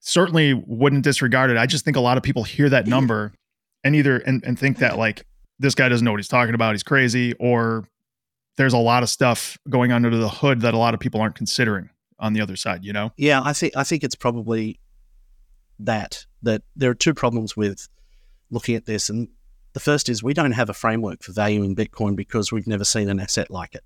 certainly 0.00 0.54
wouldn't 0.54 1.04
disregard 1.04 1.50
it. 1.50 1.56
I 1.56 1.66
just 1.66 1.84
think 1.84 1.96
a 1.96 2.00
lot 2.00 2.16
of 2.16 2.22
people 2.22 2.44
hear 2.44 2.68
that 2.68 2.86
number 2.94 3.32
and 3.84 3.94
either 3.94 4.18
and, 4.18 4.42
and 4.44 4.58
think 4.58 4.78
that 4.78 4.98
like 4.98 5.24
this 5.58 5.74
guy 5.74 5.88
doesn't 5.88 6.04
know 6.04 6.12
what 6.12 6.20
he's 6.20 6.28
talking 6.28 6.54
about. 6.54 6.74
He's 6.74 6.82
crazy, 6.82 7.34
or 7.34 7.88
there's 8.56 8.72
a 8.72 8.78
lot 8.78 9.02
of 9.02 9.08
stuff 9.08 9.58
going 9.68 9.92
on 9.92 10.04
under 10.04 10.18
the 10.18 10.28
hood 10.28 10.60
that 10.62 10.74
a 10.74 10.78
lot 10.78 10.94
of 10.94 11.00
people 11.00 11.20
aren't 11.20 11.34
considering 11.34 11.90
on 12.18 12.32
the 12.32 12.40
other 12.40 12.56
side. 12.56 12.84
You 12.84 12.92
know? 12.92 13.12
Yeah, 13.16 13.40
I 13.44 13.52
think 13.52 13.76
I 13.76 13.84
think 13.84 14.04
it's 14.04 14.14
probably 14.14 14.80
that 15.80 16.26
that 16.42 16.62
there 16.76 16.90
are 16.90 16.94
two 16.94 17.14
problems 17.14 17.56
with 17.56 17.88
looking 18.50 18.74
at 18.74 18.86
this, 18.86 19.08
and 19.08 19.28
the 19.72 19.80
first 19.80 20.08
is 20.08 20.22
we 20.22 20.34
don't 20.34 20.52
have 20.52 20.70
a 20.70 20.74
framework 20.74 21.22
for 21.22 21.32
valuing 21.32 21.76
Bitcoin 21.76 22.16
because 22.16 22.50
we've 22.52 22.66
never 22.66 22.84
seen 22.84 23.08
an 23.08 23.20
asset 23.20 23.50
like 23.50 23.74
it. 23.74 23.84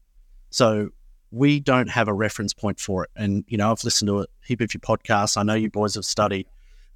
So 0.50 0.90
we 1.30 1.60
don't 1.60 1.88
have 1.88 2.08
a 2.08 2.12
reference 2.12 2.52
point 2.52 2.78
for 2.78 3.04
it. 3.04 3.10
And 3.16 3.44
you 3.48 3.56
know, 3.56 3.70
I've 3.70 3.82
listened 3.84 4.08
to 4.08 4.20
a 4.20 4.26
heap 4.44 4.60
of 4.60 4.72
your 4.72 4.80
podcasts. 4.80 5.36
I 5.36 5.42
know 5.42 5.54
you 5.54 5.70
boys 5.70 5.94
have 5.94 6.04
studied 6.04 6.46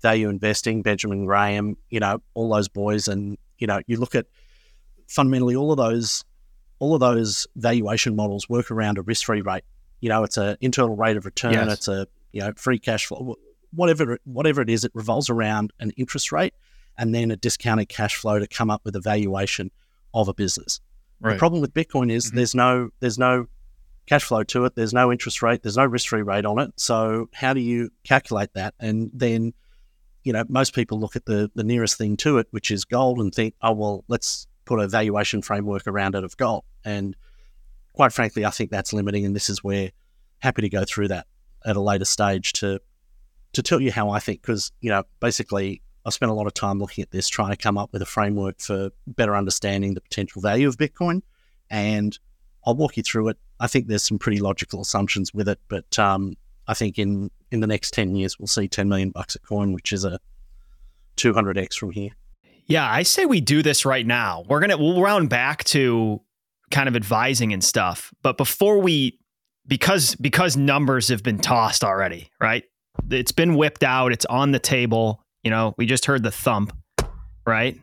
value 0.03 0.29
investing, 0.29 0.83
Benjamin 0.83 1.25
Graham, 1.25 1.77
you 1.91 2.01
know, 2.01 2.21
all 2.35 2.51
those 2.51 2.69
boys, 2.69 3.09
and 3.09 3.39
you 3.59 3.67
know, 3.67 3.81
you 3.87 3.99
look 3.99 4.15
at 4.15 4.27
fundamentally 5.07 5.57
all 5.57 5.73
of 5.73 5.79
those 5.79 6.25
all 6.79 6.95
of 6.95 7.01
those 7.01 7.47
valuation 7.57 8.15
models 8.15 8.49
work 8.49 8.71
around 8.71 8.99
a 8.99 9.03
risk-free 9.03 9.41
rate. 9.41 9.65
You 10.01 10.11
know, 10.11 10.25
it's 10.25 10.37
an 10.37 10.59
internal 10.61 10.95
rate 10.95 11.17
of 11.17 11.25
return. 11.25 11.55
Yes. 11.55 11.73
It's 11.73 11.89
a 11.89 12.07
you 12.33 12.43
know 12.43 12.53
free 12.57 12.79
cash 12.79 13.07
flow. 13.07 13.37
Whatever 13.73 14.19
whatever 14.25 14.61
it 14.63 14.71
is, 14.71 14.85
it 14.85 14.93
revolves 14.95 15.31
around 15.31 15.73
an 15.81 15.91
interest 15.97 16.33
rate 16.33 16.55
and 16.99 17.15
then 17.15 17.31
a 17.31 17.37
discounted 17.37 17.89
cash 17.89 18.17
flow 18.17 18.39
to 18.39 18.47
come 18.47 18.71
up 18.71 18.83
with 18.85 18.97
a 18.97 19.01
valuation 19.01 19.71
of 20.15 20.29
a 20.29 20.35
business. 20.35 20.81
Right. 21.21 21.33
The 21.33 21.39
problem 21.39 21.61
with 21.61 21.75
Bitcoin 21.75 22.11
is 22.11 22.27
mm-hmm. 22.27 22.37
there's 22.37 22.55
no 22.55 22.91
there's 23.01 23.19
no 23.19 23.47
cash 24.07 24.25
flow 24.25 24.45
to 24.45 24.65
it. 24.67 24.75
There's 24.75 24.93
no 24.93 25.11
interest 25.11 25.43
rate. 25.43 25.63
There's 25.63 25.77
no 25.77 25.85
risk-free 25.85 26.23
rate 26.23 26.45
on 26.45 26.59
it. 26.59 26.73
So 26.77 27.29
how 27.33 27.55
do 27.55 27.61
you 27.61 27.91
calculate 28.05 28.53
that? 28.55 28.75
And 28.79 29.11
then 29.13 29.55
you 30.25 30.33
know, 30.33 30.45
most 30.49 30.75
people 30.75 30.99
look 30.99 31.17
at 31.17 31.25
the 31.25 31.51
the 31.55 31.65
nearest 31.65 31.97
thing 31.97 32.17
to 32.19 32.39
it, 32.39 32.49
which 32.51 32.71
is 32.71 32.85
gold, 32.85 33.21
and 33.21 33.33
think, 33.33 33.55
oh 33.63 33.73
well, 33.73 34.05
let's 34.09 34.47
put 34.67 34.81
a 34.81 34.89
valuation 34.89 35.41
framework 35.41 35.87
around 35.87 36.15
it 36.15 36.25
of 36.25 36.37
gold. 36.37 36.65
And 36.85 37.17
quite 37.95 38.13
frankly, 38.13 38.45
I 38.45 38.51
think 38.51 38.71
that's 38.71 38.93
limiting, 38.93 39.25
and 39.25 39.35
this 39.35 39.49
is 39.49 39.65
where 39.65 39.91
happy 40.41 40.63
to 40.63 40.69
go 40.69 40.85
through 40.85 41.09
that 41.09 41.27
at 41.65 41.77
a 41.77 41.81
later 41.81 42.05
stage 42.05 42.53
to 42.55 42.81
to 43.55 43.63
tell 43.63 43.81
you 43.81 43.91
how 43.91 44.11
I 44.11 44.19
think, 44.19 44.43
because 44.43 44.71
you 44.81 44.91
know, 44.91 45.05
basically, 45.21 45.81
I've 46.05 46.13
spent 46.13 46.31
a 46.31 46.35
lot 46.35 46.47
of 46.47 46.53
time 46.53 46.79
looking 46.79 47.03
at 47.03 47.11
this, 47.11 47.27
trying 47.27 47.51
to 47.51 47.57
come 47.57 47.79
up 47.79 47.93
with 47.93 48.03
a 48.03 48.07
framework 48.07 48.61
for 48.61 48.91
better 49.07 49.35
understanding 49.35 49.95
the 49.95 50.03
potential 50.03 50.43
value 50.43 50.69
of 50.69 50.77
Bitcoin, 50.77 51.23
and 51.71 52.19
I'll 52.67 52.75
walk 52.75 52.99
you 52.99 53.03
through 53.03 53.29
it. 53.29 53.39
I 53.59 53.67
think 53.69 53.87
there's 53.87 54.05
some 54.05 54.19
pretty 54.19 54.41
logical 54.41 54.83
assumptions 54.83 55.33
with 55.33 55.49
it, 55.49 55.59
but 55.69 55.99
um, 55.99 56.35
I 56.69 56.75
think 56.75 56.99
in 56.99 57.31
in 57.51 57.61
the 57.61 57.67
next 57.67 57.95
ten 57.95 58.15
years 58.15 58.39
we'll 58.39 58.49
see 58.49 58.69
ten 58.69 58.89
million 58.89 59.11
bucks 59.11 59.37
a 59.37 59.39
coin, 59.39 59.73
which 59.73 59.93
is 59.93 60.05
a 60.05 60.19
200x 61.17 61.75
from 61.75 61.93
here. 61.93 62.11
Yeah, 62.67 62.91
I 62.91 63.03
say 63.05 63.27
we 63.27 63.41
do 63.41 63.63
this 63.63 63.85
right 63.85 64.07
now. 64.07 64.45
We're 64.49 64.61
gonna 64.61 64.77
we'll 64.77 65.01
round 65.01 65.31
back 65.31 65.65
to 65.65 66.21
kind 66.71 66.89
of 66.89 66.97
advising 66.97 67.53
and 67.53 67.63
stuff, 67.63 68.13
but 68.23 68.37
before 68.37 68.81
we 68.81 69.19
because 69.67 70.15
because 70.17 70.57
numbers 70.57 71.09
have 71.09 71.23
been 71.23 71.39
tossed 71.39 71.85
already, 71.85 72.31
right? 72.41 72.65
It's 73.11 73.33
been 73.33 73.55
whipped 73.57 73.85
out. 73.85 74.13
It's 74.13 74.25
on 74.27 74.53
the 74.53 74.59
table. 74.59 75.23
You 75.45 75.51
know, 75.51 75.75
we 75.79 75.87
just 75.87 76.07
heard 76.07 76.23
the 76.23 76.31
thump, 76.31 76.73
right? 77.47 77.79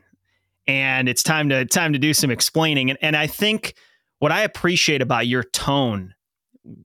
And 0.67 1.07
it's 1.07 1.23
time 1.23 1.49
to 1.49 1.65
time 1.65 1.93
to 1.93 1.99
do 1.99 2.13
some 2.13 2.31
explaining. 2.31 2.89
And 2.89 2.99
and 3.01 3.15
I 3.15 3.27
think 3.27 3.75
what 4.19 4.31
I 4.31 4.43
appreciate 4.43 5.01
about 5.01 5.27
your 5.27 5.43
tone 5.43 6.13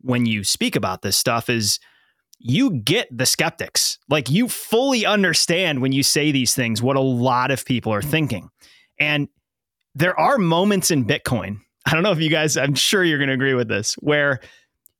when 0.03 0.27
you 0.27 0.45
speak 0.45 0.77
about 0.77 1.03
this 1.03 1.17
stuff 1.17 1.49
is 1.49 1.79
you 2.38 2.70
get 2.70 3.09
the 3.16 3.27
skeptics. 3.27 3.98
Like 4.09 4.31
you 4.31 4.48
fully 4.48 5.05
understand 5.05 5.83
when 5.83 5.92
you 5.92 6.03
say 6.03 6.31
these 6.31 6.55
things 6.55 6.83
what 6.83 6.96
a 6.96 7.01
lot 7.01 7.51
of 7.51 7.64
people 7.64 7.92
are 7.92 8.03
mm. 8.03 8.11
thinking. 8.11 8.51
And 9.01 9.29
there 9.94 10.18
are 10.18 10.38
moments 10.38 10.90
in 10.90 11.05
Bitcoin. 11.05 11.61
I 11.87 11.92
don't 11.92 12.03
know 12.03 12.12
if 12.12 12.20
you 12.20 12.31
guys, 12.31 12.57
I'm 12.57 12.74
sure 12.74 13.03
you're 13.03 13.18
going 13.18 13.29
to 13.29 13.35
agree 13.35 13.55
with 13.55 13.68
this, 13.68 13.94
where 13.94 14.40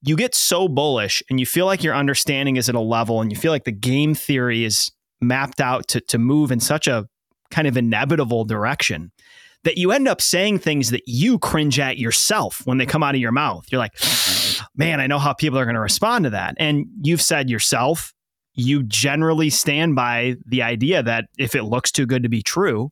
you 0.03 0.17
get 0.17 0.35
so 0.35 0.69
bullish 0.69 1.23
and 1.29 1.39
you 1.39 1.47
feel 1.47 1.67
like 1.67 1.83
your 1.83 1.95
understanding 1.95 2.57
is 2.57 2.69
at 2.69 2.75
a 2.75 2.81
level 2.81 3.21
and 3.21 3.31
you 3.31 3.37
feel 3.37 3.53
like 3.53 3.65
the 3.65 3.73
game 3.73 4.15
theory 4.15 4.65
is 4.65 4.91
mapped 5.21 5.61
out 5.61 5.89
to, 5.89 6.01
to 6.01 6.19
move 6.19 6.51
in 6.51 6.61
such 6.61 6.87
a 6.87 7.07
kind 7.51 7.67
of 7.67 7.77
inevitable 7.77 8.45
direction 8.45 9.11
that 9.65 9.79
you 9.79 9.93
end 9.93 10.09
up 10.09 10.21
saying 10.21 10.59
things 10.59 10.91
that 10.91 11.03
you 11.07 11.39
cringe 11.39 11.79
at 11.79 11.99
yourself 11.99 12.63
when 12.65 12.79
they 12.79 12.87
come 12.87 13.03
out 13.03 13.15
of 13.15 13.21
your 13.21 13.33
mouth. 13.33 13.67
You're 13.71 13.81
like, 13.81 13.95
man, 14.77 15.01
I 15.01 15.07
know 15.07 15.19
how 15.19 15.33
people 15.33 15.59
are 15.59 15.65
going 15.65 15.75
to 15.75 15.81
respond 15.81 16.25
to 16.25 16.31
that. 16.31 16.55
And 16.59 16.87
you've 17.03 17.23
said 17.23 17.51
yourself, 17.51 18.15
you 18.55 18.83
generally 18.83 19.51
stand 19.51 19.95
by 19.95 20.37
the 20.47 20.63
idea 20.63 21.03
that 21.03 21.27
if 21.39 21.55
it 21.55 21.65
looks 21.65 21.93
too 21.93 22.07
good 22.07 22.23
to 22.23 22.29
be 22.29 22.43
true, 22.43 22.91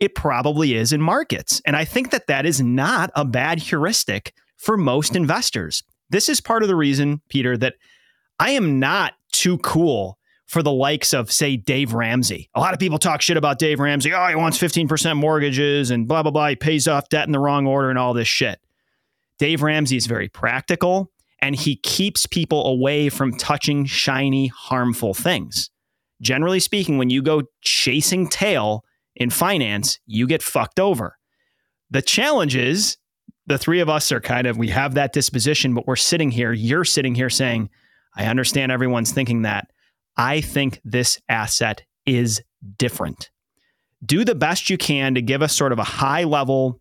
it 0.00 0.14
probably 0.14 0.74
is 0.74 0.92
in 0.92 1.00
markets. 1.00 1.62
And 1.64 1.76
I 1.76 1.84
think 1.84 2.10
that 2.10 2.26
that 2.26 2.44
is 2.46 2.60
not 2.60 3.10
a 3.14 3.24
bad 3.24 3.58
heuristic 3.58 4.34
for 4.56 4.76
most 4.76 5.16
investors. 5.16 5.82
This 6.10 6.28
is 6.28 6.40
part 6.40 6.62
of 6.62 6.68
the 6.68 6.76
reason, 6.76 7.20
Peter, 7.28 7.56
that 7.56 7.74
I 8.38 8.50
am 8.50 8.78
not 8.78 9.14
too 9.32 9.58
cool 9.58 10.18
for 10.46 10.62
the 10.62 10.72
likes 10.72 11.12
of, 11.12 11.30
say, 11.30 11.56
Dave 11.56 11.92
Ramsey. 11.92 12.48
A 12.54 12.60
lot 12.60 12.72
of 12.72 12.78
people 12.78 12.98
talk 12.98 13.20
shit 13.20 13.36
about 13.36 13.58
Dave 13.58 13.80
Ramsey. 13.80 14.14
Oh, 14.14 14.26
he 14.28 14.36
wants 14.36 14.58
15% 14.58 15.16
mortgages 15.16 15.90
and 15.90 16.06
blah, 16.06 16.22
blah, 16.22 16.30
blah. 16.30 16.48
He 16.48 16.56
pays 16.56 16.86
off 16.86 17.08
debt 17.08 17.26
in 17.26 17.32
the 17.32 17.40
wrong 17.40 17.66
order 17.66 17.90
and 17.90 17.98
all 17.98 18.14
this 18.14 18.28
shit. 18.28 18.60
Dave 19.38 19.62
Ramsey 19.62 19.96
is 19.96 20.06
very 20.06 20.28
practical 20.28 21.10
and 21.40 21.54
he 21.56 21.76
keeps 21.76 22.26
people 22.26 22.66
away 22.66 23.08
from 23.08 23.36
touching 23.36 23.84
shiny, 23.84 24.46
harmful 24.46 25.14
things. 25.14 25.70
Generally 26.22 26.60
speaking, 26.60 26.96
when 26.96 27.10
you 27.10 27.22
go 27.22 27.42
chasing 27.60 28.28
tail 28.28 28.84
in 29.16 29.30
finance, 29.30 29.98
you 30.06 30.26
get 30.26 30.42
fucked 30.42 30.80
over. 30.80 31.18
The 31.90 32.02
challenge 32.02 32.56
is 32.56 32.96
the 33.46 33.58
three 33.58 33.80
of 33.80 33.88
us 33.88 34.10
are 34.12 34.20
kind 34.20 34.46
of, 34.46 34.56
we 34.56 34.68
have 34.68 34.94
that 34.94 35.12
disposition, 35.12 35.74
but 35.74 35.86
we're 35.86 35.96
sitting 35.96 36.30
here, 36.30 36.52
you're 36.52 36.84
sitting 36.84 37.14
here 37.14 37.30
saying, 37.30 37.68
I 38.16 38.26
understand 38.26 38.72
everyone's 38.72 39.12
thinking 39.12 39.42
that. 39.42 39.70
I 40.16 40.40
think 40.40 40.80
this 40.84 41.20
asset 41.28 41.82
is 42.04 42.42
different. 42.78 43.30
Do 44.04 44.24
the 44.24 44.34
best 44.34 44.70
you 44.70 44.78
can 44.78 45.14
to 45.14 45.22
give 45.22 45.42
us 45.42 45.54
sort 45.54 45.72
of 45.72 45.78
a 45.78 45.84
high 45.84 46.24
level 46.24 46.80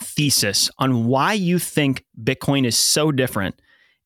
thesis 0.00 0.70
on 0.78 1.06
why 1.06 1.32
you 1.32 1.58
think 1.58 2.04
Bitcoin 2.22 2.66
is 2.66 2.76
so 2.76 3.12
different 3.12 3.60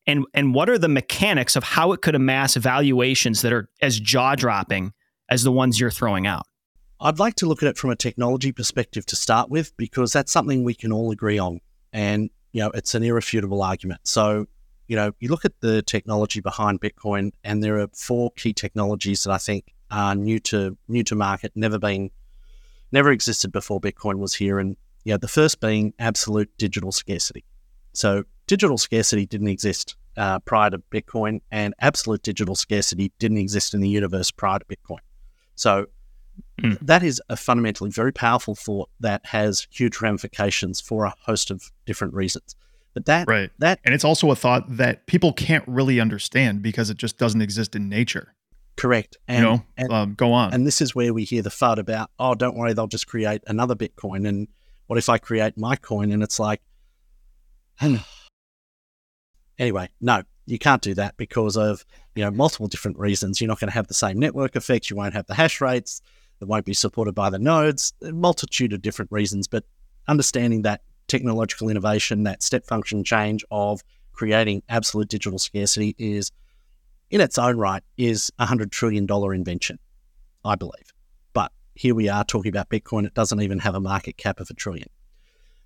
and, 0.07 0.25
and 0.33 0.53
what 0.53 0.69
are 0.69 0.77
the 0.77 0.87
mechanics 0.87 1.55
of 1.55 1.63
how 1.63 1.91
it 1.91 2.01
could 2.01 2.15
amass 2.15 2.55
valuations 2.55 3.41
that 3.41 3.53
are 3.53 3.69
as 3.81 3.99
jaw 3.99 4.35
dropping 4.35 4.93
as 5.29 5.43
the 5.43 5.51
ones 5.51 5.79
you're 5.79 5.91
throwing 5.91 6.25
out. 6.25 6.43
I'd 6.99 7.19
like 7.19 7.35
to 7.35 7.45
look 7.45 7.63
at 7.63 7.69
it 7.69 7.77
from 7.77 7.91
a 7.91 7.95
technology 7.95 8.51
perspective 8.51 9.05
to 9.07 9.15
start 9.15 9.49
with, 9.49 9.75
because 9.77 10.11
that's 10.11 10.31
something 10.31 10.63
we 10.63 10.73
can 10.73 10.91
all 10.91 11.11
agree 11.11 11.39
on. 11.39 11.59
And, 11.93 12.29
you 12.51 12.61
know, 12.61 12.71
it's 12.71 12.93
an 12.95 13.03
irrefutable 13.03 13.61
argument. 13.61 14.01
So 14.03 14.47
you 14.89 14.95
know, 14.95 15.11
you 15.19 15.29
look 15.29 15.45
at 15.45 15.61
the 15.61 15.83
technology 15.83 16.41
behind 16.41 16.81
Bitcoin, 16.81 17.31
and 17.43 17.63
there 17.63 17.79
are 17.79 17.87
four 17.93 18.31
key 18.31 18.53
technologies 18.53 19.23
that 19.23 19.31
I 19.31 19.37
think 19.37 19.71
are 19.91 20.15
new 20.15 20.39
to 20.39 20.75
new 20.87 21.03
to 21.03 21.15
market, 21.15 21.51
never 21.55 21.77
been, 21.77 22.09
never 22.91 23.11
existed 23.11 23.51
before 23.51 23.79
Bitcoin 23.79 24.15
was 24.15 24.33
here. 24.33 24.57
And 24.57 24.75
yeah, 25.05 25.17
the 25.17 25.27
first 25.27 25.61
being 25.61 25.93
absolute 25.99 26.49
digital 26.57 26.91
scarcity. 26.91 27.45
So 27.93 28.23
digital 28.47 28.79
scarcity 28.79 29.27
didn't 29.27 29.49
exist 29.49 29.95
uh, 30.17 30.39
prior 30.39 30.71
to 30.71 30.79
Bitcoin, 30.91 31.41
and 31.51 31.75
absolute 31.79 32.23
digital 32.23 32.55
scarcity 32.55 33.11
didn't 33.19 33.37
exist 33.37 33.75
in 33.75 33.81
the 33.81 33.89
universe 33.89 34.31
prior 34.31 34.57
to 34.57 34.65
Bitcoin. 34.65 35.03
So 35.53 35.85
mm. 36.59 36.79
that 36.81 37.03
is 37.03 37.21
a 37.29 37.37
fundamentally 37.37 37.91
very 37.91 38.11
powerful 38.11 38.55
thought 38.55 38.89
that 39.01 39.23
has 39.27 39.67
huge 39.69 40.01
ramifications 40.01 40.81
for 40.81 41.05
a 41.05 41.13
host 41.21 41.51
of 41.51 41.71
different 41.85 42.15
reasons. 42.15 42.55
But 42.93 43.05
that 43.05 43.27
right. 43.27 43.51
that 43.59 43.79
and 43.83 43.93
it's 43.93 44.03
also 44.03 44.31
a 44.31 44.35
thought 44.35 44.65
that 44.77 45.05
people 45.05 45.31
can't 45.31 45.63
really 45.67 45.99
understand 45.99 46.61
because 46.61 46.89
it 46.89 46.97
just 46.97 47.17
doesn't 47.17 47.41
exist 47.41 47.75
in 47.75 47.87
nature. 47.87 48.33
Correct. 48.75 49.17
And, 49.27 49.37
you 49.37 49.43
know, 49.43 49.65
and, 49.77 49.93
um, 49.93 50.13
go 50.15 50.31
on. 50.31 50.53
And 50.53 50.65
this 50.65 50.81
is 50.81 50.95
where 50.95 51.13
we 51.13 51.25
hear 51.25 51.41
the 51.41 51.49
FUD 51.49 51.79
about, 51.79 52.11
oh, 52.17 52.33
don't 52.33 52.57
worry, 52.57 52.73
they'll 52.73 52.87
just 52.87 53.07
create 53.07 53.43
another 53.45 53.75
Bitcoin. 53.75 54.27
And 54.27 54.47
what 54.87 54.97
if 54.97 55.09
I 55.09 55.17
create 55.17 55.57
my 55.57 55.75
coin? 55.75 56.11
And 56.11 56.23
it's 56.23 56.39
like, 56.39 56.61
anyway, 59.59 59.89
no, 59.99 60.23
you 60.45 60.57
can't 60.57 60.81
do 60.81 60.93
that 60.95 61.15
because 61.17 61.57
of 61.57 61.85
you 62.15 62.23
know 62.23 62.31
multiple 62.31 62.67
different 62.67 62.97
reasons. 62.97 63.39
You're 63.39 63.47
not 63.47 63.59
going 63.59 63.69
to 63.69 63.73
have 63.73 63.87
the 63.87 63.93
same 63.93 64.17
network 64.17 64.55
effects. 64.55 64.89
You 64.89 64.95
won't 64.95 65.13
have 65.13 65.27
the 65.27 65.35
hash 65.35 65.61
rates. 65.61 66.01
It 66.41 66.47
won't 66.47 66.65
be 66.65 66.73
supported 66.73 67.13
by 67.13 67.29
the 67.29 67.39
nodes. 67.39 67.93
A 68.01 68.11
multitude 68.11 68.73
of 68.73 68.81
different 68.81 69.11
reasons. 69.11 69.47
But 69.47 69.65
understanding 70.07 70.63
that 70.63 70.81
technological 71.09 71.69
innovation, 71.69 72.23
that 72.23 72.41
step 72.43 72.65
function 72.65 73.03
change 73.03 73.43
of 73.51 73.81
creating 74.13 74.63
absolute 74.69 75.09
digital 75.09 75.39
scarcity 75.39 75.95
is, 75.97 76.31
in 77.09 77.21
its 77.21 77.37
own 77.37 77.57
right, 77.57 77.83
is 77.97 78.31
a 78.39 78.45
$100 78.45 78.71
trillion 78.71 79.07
invention, 79.33 79.79
I 80.45 80.55
believe. 80.55 80.93
But 81.33 81.51
here 81.75 81.95
we 81.95 82.09
are 82.09 82.23
talking 82.23 82.49
about 82.49 82.69
Bitcoin. 82.69 83.05
It 83.05 83.13
doesn't 83.13 83.41
even 83.41 83.59
have 83.59 83.75
a 83.75 83.79
market 83.79 84.17
cap 84.17 84.39
of 84.39 84.49
a 84.49 84.53
trillion. 84.53 84.89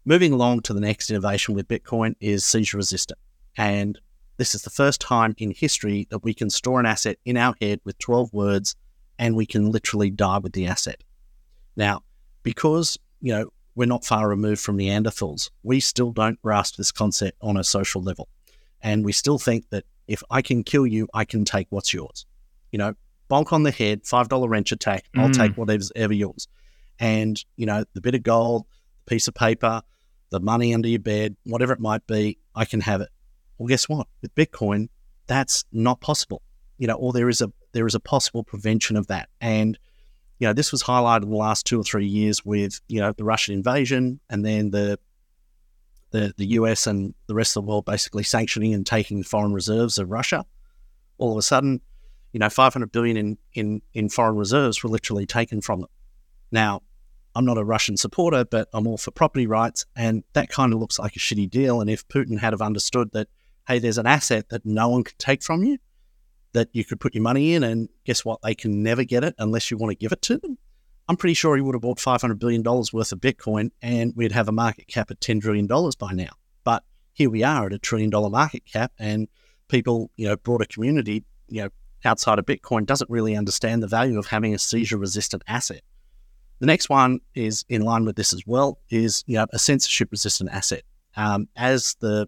Moving 0.06 0.34
along 0.34 0.62
to 0.62 0.74
the 0.74 0.82
next 0.82 1.10
innovation 1.10 1.56
with 1.56 1.68
Bitcoin 1.68 2.16
is 2.20 2.46
seizure 2.46 2.78
resistant. 2.78 3.20
And 3.58 4.00
this 4.38 4.56
is 4.56 4.64
the 4.64 4.70
first 4.70 5.00
time 5.00 5.36
in 5.38 5.52
history 5.52 6.08
that 6.10 6.24
we 6.24 6.34
can 6.34 6.50
store 6.50 6.80
an 6.80 6.86
asset 6.86 7.18
in 7.26 7.38
our 7.38 7.56
head 7.62 7.80
with 7.86 7.98
12 8.00 8.34
words 8.34 8.76
and 9.20 9.36
we 9.36 9.46
can 9.46 9.72
literally 9.72 10.10
die 10.10 10.40
with 10.40 10.54
the 10.54 10.68
asset. 10.68 11.04
Now, 11.76 12.02
because, 12.44 12.98
you 13.22 13.34
know, 13.34 13.50
we're 13.76 13.88
not 13.88 14.06
far 14.06 14.30
removed 14.30 14.62
from 14.62 14.78
Neanderthals. 14.78 15.50
We 15.64 15.80
still 15.80 16.12
don't 16.12 16.42
grasp 16.42 16.76
this 16.76 16.92
concept 16.92 17.38
on 17.42 17.58
a 17.58 17.64
social 17.64 18.02
level. 18.02 18.28
And 18.82 19.04
we 19.04 19.12
still 19.12 19.40
think 19.40 19.70
that 19.70 19.86
if 20.08 20.22
I 20.30 20.42
can 20.42 20.64
kill 20.64 20.86
you, 20.86 21.08
I 21.14 21.26
can 21.26 21.46
take 21.46 21.68
what's 21.70 21.94
yours. 21.94 22.26
You 22.72 22.80
know, 22.80 22.94
bonk 23.30 23.52
on 23.54 23.64
the 23.64 23.72
head, 23.72 24.04
$5 24.04 24.50
wrench 24.50 24.72
attack, 24.72 25.06
I'll 25.16 25.30
mm. 25.30 25.38
take 25.38 25.58
whatever's 25.58 25.92
ever 25.96 26.14
yours. 26.14 26.48
And, 27.00 27.44
you 27.56 27.66
know, 27.66 27.86
the 27.94 28.02
bit 28.02 28.16
of 28.16 28.24
gold, 28.24 28.66
the 29.06 29.10
piece 29.10 29.28
of 29.28 29.34
paper, 29.34 29.82
the 30.30 30.40
money 30.40 30.74
under 30.74 30.88
your 30.88 31.00
bed, 31.00 31.36
whatever 31.46 31.74
it 31.74 31.80
might 31.80 32.06
be, 32.08 32.38
I 32.56 32.66
can 32.66 32.82
have 32.82 33.02
it. 33.02 33.10
Well, 33.58 33.68
guess 33.68 33.88
what? 33.88 34.08
With 34.22 34.36
Bitcoin, 34.36 34.90
that's 35.28 35.64
not 35.72 36.02
possible. 36.02 36.42
You 36.78 36.88
know, 36.88 36.96
or 36.96 37.14
there 37.14 37.30
is 37.30 37.42
a 37.42 37.52
there 37.72 37.88
is 37.88 37.96
a 37.96 38.00
possible 38.00 38.44
prevention 38.44 38.98
of 38.98 39.08
that. 39.08 39.30
And 39.42 39.78
you 40.40 40.48
know, 40.48 40.54
this 40.54 40.72
was 40.72 40.84
highlighted 40.84 41.24
in 41.24 41.30
the 41.30 41.36
last 41.36 41.66
two 41.66 41.80
or 41.80 41.84
three 41.84 42.06
years 42.06 42.44
with, 42.44 42.82
you 42.88 43.00
know, 43.00 43.12
the 43.14 43.24
Russian 43.24 43.54
invasion 43.54 44.20
and 44.30 44.46
then 44.46 44.72
the 44.72 45.00
the, 46.12 46.32
the 46.38 46.46
US 46.46 46.86
and 46.86 47.16
the 47.26 47.34
rest 47.34 47.58
of 47.58 47.64
the 47.64 47.70
world 47.70 47.86
basically 47.86 48.22
sanctioning 48.24 48.74
and 48.74 48.86
taking 48.86 49.24
foreign 49.24 49.52
reserves 49.52 49.98
of 49.98 50.12
Russia. 50.12 50.46
All 51.18 51.32
of 51.32 51.38
a 51.40 51.42
sudden, 51.42 51.82
you 52.34 52.40
know, 52.40 52.50
500 52.50 52.92
billion 52.92 53.18
in, 53.18 53.38
in, 53.54 53.82
in 53.94 54.10
foreign 54.10 54.36
reserves 54.36 54.84
were 54.84 54.92
literally 54.92 55.26
taken 55.26 55.60
from 55.60 55.82
them. 55.82 55.90
Now, 56.52 56.84
I'm 57.36 57.46
not 57.46 57.58
a 57.58 57.64
Russian 57.64 57.98
supporter, 57.98 58.46
but 58.46 58.70
I'm 58.74 58.86
all 58.86 58.98
for 58.98 59.10
property 59.10 59.48
rights. 59.48 59.88
And 59.96 60.24
that 60.34 60.50
kind 60.50 60.72
of 60.72 60.80
looks 60.80 61.00
like 61.00 61.16
a 61.16 61.20
shitty 61.20 61.50
deal. 61.50 61.82
And 61.82 61.90
if 61.90 62.08
Putin 62.08 62.40
had 62.40 62.54
have 62.54 62.62
understood 62.62 63.12
that, 63.14 63.28
hey, 63.68 63.80
there's 63.80 63.98
an 63.98 64.06
asset 64.06 64.50
that 64.50 64.66
no 64.66 64.90
one 64.90 65.04
can 65.04 65.16
take 65.18 65.42
from 65.42 65.64
you, 65.64 65.80
that 66.54 66.70
you 66.72 66.84
could 66.86 67.00
put 67.00 67.14
your 67.14 67.24
money 67.24 67.54
in, 67.54 67.64
and 67.64 67.90
guess 68.06 68.24
what? 68.24 68.42
They 68.42 68.56
can 68.56 68.82
never 68.82 69.04
get 69.04 69.24
it 69.24 69.36
unless 69.38 69.70
you 69.70 69.78
want 69.78 69.92
to 69.92 69.96
give 69.96 70.12
it 70.12 70.22
to 70.24 70.38
them. 70.38 70.58
I'm 71.10 71.18
pretty 71.18 71.34
sure 71.34 71.56
he 71.56 71.62
would 71.62 71.76
have 71.76 71.82
bought 71.82 71.98
$500 71.98 72.40
billion 72.40 72.64
worth 72.64 73.12
of 73.12 73.20
Bitcoin 73.20 73.72
and 73.82 74.14
we'd 74.16 74.32
have 74.32 74.48
a 74.48 74.54
market 74.54 74.88
cap 74.88 75.12
of 75.12 75.20
$10 75.20 75.42
trillion 75.42 75.68
by 75.68 76.14
now. 76.14 76.30
But 76.64 76.84
here 77.12 77.30
we 77.30 77.44
are 77.44 77.66
at 77.66 77.74
a 77.74 77.80
trillion 77.80 78.10
dollar 78.10 78.30
market 78.30 78.64
cap, 78.66 78.94
and 78.98 79.28
people, 79.68 80.12
you 80.16 80.28
know, 80.28 80.38
broader 80.38 80.66
community, 80.66 81.24
you 81.48 81.64
know, 81.64 81.70
outside 82.06 82.40
of 82.40 82.46
Bitcoin 82.46 82.86
doesn't 82.86 83.10
really 83.10 83.36
understand 83.36 83.84
the 83.84 83.88
value 83.88 84.18
of 84.18 84.28
having 84.28 84.54
a 84.54 84.60
seizure 84.60 84.98
resistant 84.98 85.44
asset. 85.48 85.82
The 86.60 86.66
next 86.66 86.90
one 86.90 87.20
is 87.36 87.66
in 87.70 87.82
line 87.82 88.06
with 88.06 88.16
this 88.16 88.34
as 88.34 88.44
well, 88.46 88.80
is, 88.90 89.24
you 89.28 89.36
know, 89.36 89.46
a 89.52 89.60
censorship 89.60 90.10
resistant 90.12 90.50
asset. 90.52 90.84
Um, 91.16 91.48
as 91.56 91.96
the, 92.00 92.28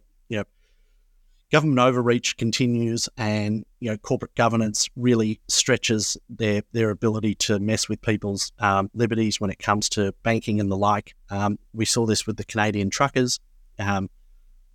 government 1.55 1.79
overreach 1.79 2.35
continues 2.35 3.07
and 3.15 3.63
you 3.79 3.89
know 3.89 3.95
corporate 3.95 4.35
governance 4.35 4.89
really 4.97 5.39
stretches 5.47 6.17
their 6.27 6.61
their 6.73 6.89
ability 6.89 7.33
to 7.33 7.59
mess 7.59 7.87
with 7.87 8.01
people's 8.01 8.51
um, 8.59 8.89
liberties 8.93 9.39
when 9.39 9.49
it 9.49 9.57
comes 9.57 9.87
to 9.87 10.13
banking 10.21 10.59
and 10.59 10.69
the 10.69 10.75
like. 10.75 11.15
Um, 11.29 11.57
we 11.73 11.85
saw 11.85 12.05
this 12.05 12.27
with 12.27 12.35
the 12.35 12.43
Canadian 12.43 12.89
truckers. 12.89 13.39
Um, 13.79 14.09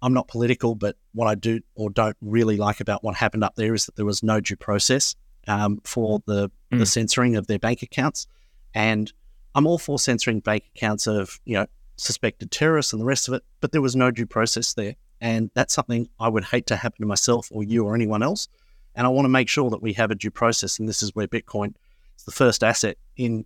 I'm 0.00 0.14
not 0.14 0.26
political, 0.28 0.74
but 0.74 0.96
what 1.12 1.26
I 1.28 1.34
do 1.34 1.60
or 1.74 1.90
don't 1.90 2.16
really 2.22 2.56
like 2.56 2.80
about 2.80 3.04
what 3.04 3.14
happened 3.14 3.44
up 3.44 3.56
there 3.56 3.74
is 3.74 3.84
that 3.84 3.96
there 3.96 4.06
was 4.06 4.22
no 4.22 4.40
due 4.40 4.56
process 4.56 5.14
um, 5.48 5.82
for 5.84 6.22
the 6.24 6.50
mm. 6.72 6.78
the 6.78 6.86
censoring 6.86 7.36
of 7.36 7.46
their 7.46 7.58
bank 7.58 7.82
accounts, 7.82 8.26
and 8.72 9.12
I'm 9.54 9.66
all 9.66 9.76
for 9.76 9.98
censoring 9.98 10.40
bank 10.40 10.64
accounts 10.74 11.06
of 11.06 11.40
you 11.44 11.58
know 11.58 11.66
suspected 11.98 12.50
terrorists 12.50 12.94
and 12.94 13.02
the 13.02 13.06
rest 13.06 13.28
of 13.28 13.34
it, 13.34 13.42
but 13.60 13.72
there 13.72 13.82
was 13.82 13.94
no 13.94 14.10
due 14.10 14.24
process 14.24 14.72
there. 14.72 14.94
And 15.20 15.50
that's 15.54 15.74
something 15.74 16.08
I 16.18 16.28
would 16.28 16.44
hate 16.44 16.66
to 16.68 16.76
happen 16.76 17.02
to 17.02 17.06
myself 17.06 17.48
or 17.50 17.62
you 17.62 17.84
or 17.84 17.94
anyone 17.94 18.22
else. 18.22 18.48
And 18.94 19.06
I 19.06 19.10
want 19.10 19.24
to 19.24 19.30
make 19.30 19.48
sure 19.48 19.70
that 19.70 19.82
we 19.82 19.92
have 19.94 20.10
a 20.10 20.14
due 20.14 20.30
process. 20.30 20.78
And 20.78 20.88
this 20.88 21.02
is 21.02 21.14
where 21.14 21.28
Bitcoin 21.28 21.74
is 22.16 22.24
the 22.24 22.32
first 22.32 22.64
asset 22.64 22.96
in 23.16 23.44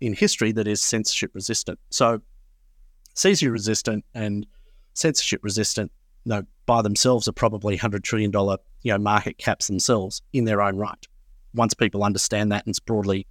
in 0.00 0.14
history 0.14 0.52
that 0.52 0.68
is 0.68 0.80
censorship 0.80 1.32
resistant. 1.34 1.78
So 1.90 2.20
seizure 3.14 3.50
resistant 3.50 4.04
and 4.14 4.46
censorship 4.94 5.40
resistant, 5.42 5.90
you 6.24 6.30
know, 6.30 6.42
by 6.66 6.82
themselves 6.82 7.26
are 7.26 7.32
probably 7.32 7.76
hundred 7.76 8.04
trillion 8.04 8.30
dollar, 8.30 8.58
you 8.82 8.92
know, 8.92 8.98
market 8.98 9.38
caps 9.38 9.66
themselves 9.66 10.22
in 10.32 10.44
their 10.44 10.62
own 10.62 10.76
right. 10.76 11.06
Once 11.54 11.74
people 11.74 12.04
understand 12.04 12.52
that 12.52 12.64
and 12.64 12.72
it's 12.72 12.80
broadly 12.80 13.26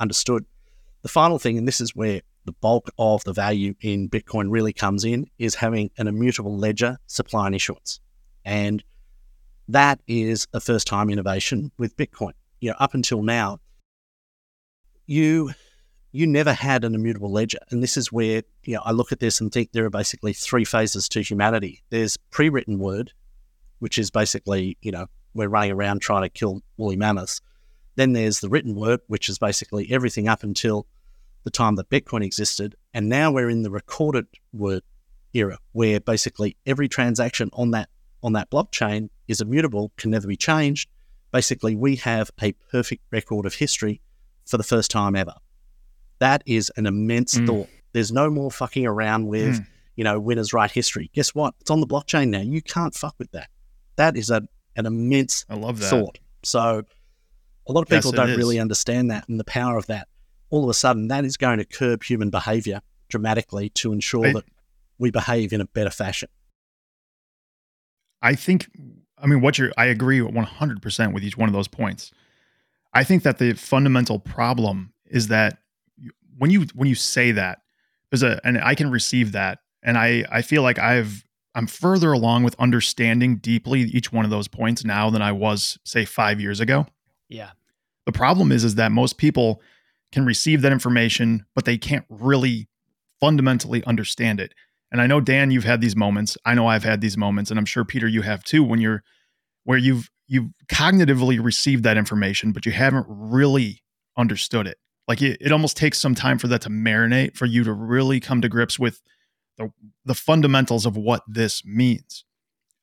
understood. 0.00 0.46
The 1.02 1.08
final 1.08 1.38
thing, 1.38 1.58
and 1.58 1.68
this 1.68 1.80
is 1.80 1.94
where 1.94 2.22
the 2.46 2.52
bulk 2.52 2.90
of 2.98 3.22
the 3.24 3.32
value 3.32 3.74
in 3.80 4.08
Bitcoin 4.08 4.50
really 4.50 4.72
comes 4.72 5.04
in 5.04 5.26
is 5.38 5.56
having 5.56 5.90
an 5.98 6.06
immutable 6.06 6.56
ledger 6.56 6.96
supply 7.06 7.46
and 7.46 7.54
issuance. 7.54 8.00
And 8.44 8.82
that 9.68 10.00
is 10.06 10.46
a 10.52 10.60
first 10.60 10.86
time 10.86 11.10
innovation 11.10 11.72
with 11.76 11.96
Bitcoin. 11.96 12.32
You 12.60 12.70
know, 12.70 12.76
up 12.78 12.94
until 12.94 13.22
now, 13.22 13.58
you 15.06 15.50
you 16.12 16.26
never 16.26 16.54
had 16.54 16.84
an 16.84 16.94
immutable 16.94 17.30
ledger. 17.30 17.58
And 17.70 17.82
this 17.82 17.98
is 17.98 18.10
where, 18.10 18.42
you 18.64 18.74
know, 18.74 18.80
I 18.84 18.92
look 18.92 19.12
at 19.12 19.20
this 19.20 19.38
and 19.38 19.52
think 19.52 19.72
there 19.72 19.84
are 19.84 19.90
basically 19.90 20.32
three 20.32 20.64
phases 20.64 21.10
to 21.10 21.20
humanity. 21.20 21.82
There's 21.90 22.16
pre-written 22.30 22.78
word, 22.78 23.12
which 23.80 23.98
is 23.98 24.10
basically, 24.10 24.78
you 24.80 24.92
know, 24.92 25.08
we're 25.34 25.48
running 25.48 25.72
around 25.72 26.00
trying 26.00 26.22
to 26.22 26.30
kill 26.30 26.62
woolly 26.78 26.96
mammoths. 26.96 27.42
Then 27.96 28.14
there's 28.14 28.40
the 28.40 28.48
written 28.48 28.74
word, 28.74 29.00
which 29.08 29.28
is 29.28 29.38
basically 29.38 29.92
everything 29.92 30.26
up 30.26 30.42
until 30.42 30.86
the 31.46 31.50
time 31.50 31.76
that 31.76 31.88
Bitcoin 31.88 32.24
existed. 32.24 32.74
And 32.92 33.08
now 33.08 33.30
we're 33.30 33.48
in 33.48 33.62
the 33.62 33.70
recorded 33.70 34.26
word 34.52 34.82
era 35.32 35.58
where 35.72 36.00
basically 36.00 36.56
every 36.66 36.88
transaction 36.88 37.48
on 37.52 37.70
that 37.70 37.88
on 38.22 38.32
that 38.32 38.50
blockchain 38.50 39.08
is 39.28 39.40
immutable, 39.40 39.92
can 39.96 40.10
never 40.10 40.26
be 40.26 40.36
changed. 40.36 40.88
Basically, 41.30 41.76
we 41.76 41.96
have 41.96 42.30
a 42.42 42.52
perfect 42.72 43.04
record 43.12 43.46
of 43.46 43.54
history 43.54 44.00
for 44.44 44.56
the 44.56 44.64
first 44.64 44.90
time 44.90 45.14
ever. 45.14 45.34
That 46.18 46.42
is 46.46 46.72
an 46.76 46.86
immense 46.86 47.34
mm. 47.34 47.46
thought. 47.46 47.68
There's 47.92 48.10
no 48.10 48.28
more 48.28 48.50
fucking 48.50 48.84
around 48.84 49.28
with, 49.28 49.60
mm. 49.60 49.66
you 49.94 50.02
know, 50.02 50.18
winners 50.18 50.52
write 50.52 50.72
history. 50.72 51.10
Guess 51.14 51.34
what? 51.34 51.54
It's 51.60 51.70
on 51.70 51.80
the 51.80 51.86
blockchain 51.86 52.30
now. 52.30 52.40
You 52.40 52.60
can't 52.60 52.94
fuck 52.94 53.14
with 53.18 53.30
that. 53.32 53.50
That 53.96 54.16
is 54.16 54.30
a, 54.30 54.42
an 54.74 54.86
immense 54.86 55.44
I 55.48 55.54
love 55.54 55.78
that. 55.78 55.90
thought. 55.90 56.18
So 56.42 56.82
a 57.68 57.72
lot 57.72 57.82
of 57.82 57.88
people 57.88 58.10
yes, 58.12 58.16
don't 58.16 58.36
really 58.36 58.58
understand 58.58 59.12
that 59.12 59.28
and 59.28 59.38
the 59.38 59.44
power 59.44 59.76
of 59.76 59.86
that 59.86 60.08
all 60.50 60.64
of 60.64 60.70
a 60.70 60.74
sudden 60.74 61.08
that 61.08 61.24
is 61.24 61.36
going 61.36 61.58
to 61.58 61.64
curb 61.64 62.02
human 62.02 62.30
behavior 62.30 62.80
dramatically 63.08 63.68
to 63.70 63.92
ensure 63.92 64.26
I, 64.26 64.32
that 64.32 64.44
we 64.98 65.10
behave 65.10 65.52
in 65.52 65.60
a 65.60 65.66
better 65.66 65.90
fashion. 65.90 66.28
I 68.22 68.34
think, 68.34 68.68
I 69.18 69.26
mean, 69.26 69.40
what 69.40 69.58
you're, 69.58 69.72
I 69.76 69.86
agree 69.86 70.20
100% 70.20 71.12
with 71.12 71.22
each 71.22 71.36
one 71.36 71.48
of 71.48 71.52
those 71.52 71.68
points. 71.68 72.10
I 72.92 73.04
think 73.04 73.22
that 73.24 73.38
the 73.38 73.52
fundamental 73.52 74.18
problem 74.18 74.92
is 75.06 75.28
that 75.28 75.58
when 76.38 76.50
you, 76.50 76.66
when 76.74 76.88
you 76.88 76.94
say 76.94 77.32
that, 77.32 77.60
there's 78.10 78.22
a, 78.22 78.40
and 78.44 78.58
I 78.58 78.74
can 78.74 78.90
receive 78.90 79.32
that. 79.32 79.60
And 79.82 79.98
I, 79.98 80.24
I 80.30 80.42
feel 80.42 80.62
like 80.62 80.78
I've, 80.78 81.24
I'm 81.54 81.66
further 81.66 82.12
along 82.12 82.42
with 82.42 82.54
understanding 82.58 83.36
deeply 83.36 83.80
each 83.82 84.12
one 84.12 84.24
of 84.24 84.30
those 84.30 84.48
points 84.48 84.84
now 84.84 85.08
than 85.10 85.22
I 85.22 85.32
was, 85.32 85.78
say, 85.84 86.04
five 86.04 86.40
years 86.40 86.60
ago. 86.60 86.86
Yeah. 87.28 87.50
The 88.04 88.12
problem 88.12 88.52
is, 88.52 88.64
is 88.64 88.74
that 88.76 88.92
most 88.92 89.18
people, 89.18 89.62
can 90.16 90.24
receive 90.24 90.62
that 90.62 90.72
information, 90.72 91.44
but 91.54 91.66
they 91.66 91.76
can't 91.76 92.06
really 92.08 92.70
fundamentally 93.20 93.84
understand 93.84 94.40
it. 94.40 94.54
And 94.90 94.98
I 94.98 95.06
know 95.06 95.20
Dan, 95.20 95.50
you've 95.50 95.64
had 95.64 95.82
these 95.82 95.94
moments. 95.94 96.38
I 96.46 96.54
know 96.54 96.66
I've 96.68 96.84
had 96.84 97.02
these 97.02 97.18
moments, 97.18 97.50
and 97.50 97.60
I'm 97.60 97.66
sure 97.66 97.84
Peter, 97.84 98.08
you 98.08 98.22
have 98.22 98.42
too, 98.42 98.64
when 98.64 98.80
you're 98.80 99.02
where 99.64 99.76
you've 99.76 100.08
you've 100.26 100.52
cognitively 100.68 101.42
received 101.44 101.84
that 101.84 101.98
information, 101.98 102.52
but 102.52 102.64
you 102.64 102.72
haven't 102.72 103.04
really 103.06 103.82
understood 104.16 104.66
it. 104.66 104.78
Like 105.06 105.20
it, 105.20 105.36
it 105.38 105.52
almost 105.52 105.76
takes 105.76 106.00
some 106.00 106.14
time 106.14 106.38
for 106.38 106.48
that 106.48 106.62
to 106.62 106.70
marinate 106.70 107.36
for 107.36 107.44
you 107.44 107.62
to 107.64 107.72
really 107.74 108.18
come 108.18 108.40
to 108.40 108.48
grips 108.48 108.78
with 108.78 109.02
the 109.58 109.70
the 110.06 110.14
fundamentals 110.14 110.86
of 110.86 110.96
what 110.96 111.24
this 111.28 111.62
means. 111.62 112.24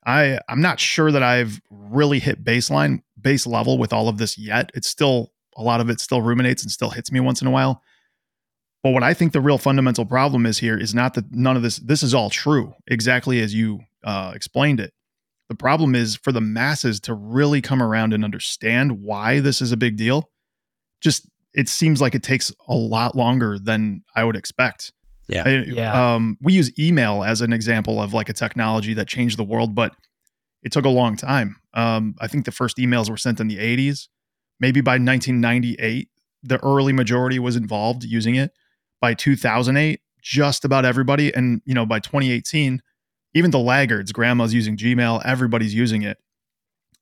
I 0.06 0.38
I'm 0.48 0.62
not 0.62 0.80
sure 0.80 1.12
that 1.12 1.24
I've 1.24 1.60
really 1.72 2.20
hit 2.20 2.44
baseline 2.44 3.00
base 3.20 3.48
level 3.48 3.80
with 3.80 3.92
all 3.92 4.08
of 4.08 4.20
this 4.20 4.38
yet. 4.38 4.70
It's 4.76 4.88
still 4.88 5.33
a 5.58 5.64
lot 5.64 5.82
of 5.82 5.90
it 5.90 6.00
still 6.00 6.22
ruminates 6.22 6.64
and 6.64 6.72
still 6.72 6.90
hits 6.90 7.12
me 7.12 7.20
once 7.20 7.42
in 7.42 7.48
a 7.48 7.52
while. 7.52 7.82
But 8.84 8.92
what 8.92 9.04
I 9.04 9.14
think 9.14 9.32
the 9.32 9.42
real 9.42 9.58
fundamental 9.58 10.06
problem 10.06 10.46
is 10.46 10.58
here 10.58 10.78
is 10.78 10.94
not 10.94 11.14
that 11.14 11.32
none 11.32 11.56
of 11.56 11.64
this, 11.64 11.78
this 11.78 12.04
is 12.04 12.14
all 12.14 12.30
true, 12.30 12.74
exactly 12.88 13.40
as 13.40 13.54
you 13.54 13.80
uh, 14.04 14.34
explained 14.36 14.80
it. 14.82 14.94
The 15.48 15.56
problem 15.56 15.96
is 15.96 16.16
for 16.16 16.32
the 16.32 16.42
masses 16.42 17.00
to 17.02 17.14
really 17.14 17.62
come 17.62 17.82
around 17.82 18.14
and 18.14 18.26
understand 18.26 19.04
why 19.04 19.40
this 19.40 19.62
is 19.62 19.72
a 19.72 19.78
big 19.78 19.96
deal. 19.96 20.30
Just 21.02 21.30
it 21.54 21.70
seems 21.70 22.02
like 22.02 22.16
it 22.16 22.24
takes 22.24 22.52
a 22.68 22.74
lot 22.74 23.16
longer 23.16 23.60
than 23.60 24.04
I 24.16 24.24
would 24.24 24.36
expect. 24.36 24.92
Yeah. 25.28 25.44
I, 25.46 25.50
yeah. 25.66 26.16
Um, 26.16 26.38
we 26.42 26.54
use 26.54 26.78
email 26.78 27.24
as 27.24 27.42
an 27.42 27.54
example 27.54 28.02
of 28.02 28.14
like 28.14 28.30
a 28.30 28.34
technology 28.34 28.94
that 28.96 29.08
changed 29.08 29.38
the 29.38 29.44
world, 29.44 29.76
but 29.76 29.94
it 30.64 30.72
took 30.72 30.86
a 30.86 30.90
long 30.90 31.16
time. 31.16 31.58
Um, 31.74 32.16
I 32.20 32.28
think 32.28 32.46
the 32.46 32.52
first 32.52 32.78
emails 32.78 33.10
were 33.10 33.18
sent 33.18 33.40
in 33.40 33.48
the 33.48 33.58
80s. 33.58 34.08
Maybe 34.64 34.80
by 34.80 34.94
1998, 34.94 36.08
the 36.42 36.58
early 36.64 36.94
majority 36.94 37.38
was 37.38 37.58
involved 37.58 38.06
using 38.06 38.36
it. 38.36 38.54
By 39.02 39.14
2008, 39.14 40.00
just 40.22 40.64
about 40.64 40.86
everybody. 40.86 41.36
And, 41.36 41.62
you 41.66 41.74
know, 41.74 41.86
by 41.86 42.00
2018, 42.00 42.82
even 43.34 43.52
the 43.52 43.60
laggards, 43.60 44.14
grandma's 44.14 44.54
using 44.54 44.78
Gmail, 44.78 45.22
everybody's 45.26 45.76
using 45.76 46.04
it. 46.04 46.18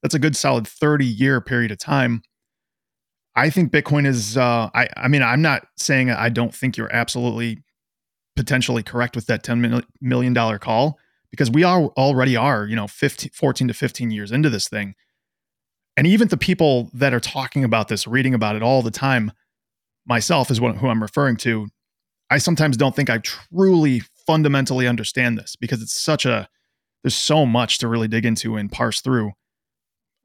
That's 0.02 0.16
a 0.16 0.20
good 0.20 0.36
solid 0.36 0.68
30 0.68 1.06
year 1.06 1.40
period 1.40 1.70
of 1.70 1.78
time. 1.78 2.24
I 3.36 3.52
think 3.52 3.72
Bitcoin 3.72 4.08
is, 4.08 4.38
uh, 4.38 4.72
I, 4.74 4.90
I 4.98 5.08
mean, 5.08 5.22
I'm 5.22 5.44
not 5.44 5.68
saying 5.78 6.10
I 6.10 6.30
don't 6.30 6.56
think 6.56 6.78
you're 6.78 6.92
absolutely 6.92 7.64
potentially 8.36 8.82
correct 8.82 9.16
with 9.16 9.28
that 9.28 9.44
$10 9.44 9.84
million 10.02 10.34
call 10.58 10.98
because 11.30 11.52
we 11.52 11.64
are 11.64 11.84
already 11.90 12.36
are, 12.36 12.66
you 12.66 12.76
know, 12.76 12.88
15, 12.88 13.30
14 13.36 13.68
to 13.68 13.74
15 13.76 14.10
years 14.10 14.32
into 14.32 14.50
this 14.50 14.68
thing. 14.68 14.96
And 15.98 16.08
even 16.08 16.30
the 16.30 16.38
people 16.38 16.90
that 16.94 17.14
are 17.14 17.20
talking 17.20 17.64
about 17.64 17.88
this, 17.88 18.08
reading 18.08 18.34
about 18.34 18.56
it 18.56 18.64
all 18.64 18.82
the 18.82 18.92
time, 18.92 19.32
myself 20.06 20.50
is 20.50 20.62
what, 20.62 20.78
who 20.78 20.88
I'm 20.88 21.02
referring 21.02 21.38
to. 21.38 21.68
I 22.30 22.38
sometimes 22.38 22.78
don't 22.78 22.96
think 22.96 23.10
I 23.10 23.18
truly 23.20 24.02
fundamentally 24.26 24.88
understand 24.88 25.38
this 25.38 25.56
because 25.56 25.82
it's 25.82 25.94
such 25.94 26.26
a 26.26 26.48
there's 27.04 27.16
so 27.16 27.46
much 27.46 27.80
to 27.80 27.88
really 27.88 28.08
dig 28.08 28.26
into 28.26 28.56
and 28.56 28.72
parse 28.72 29.02
through. 29.02 29.32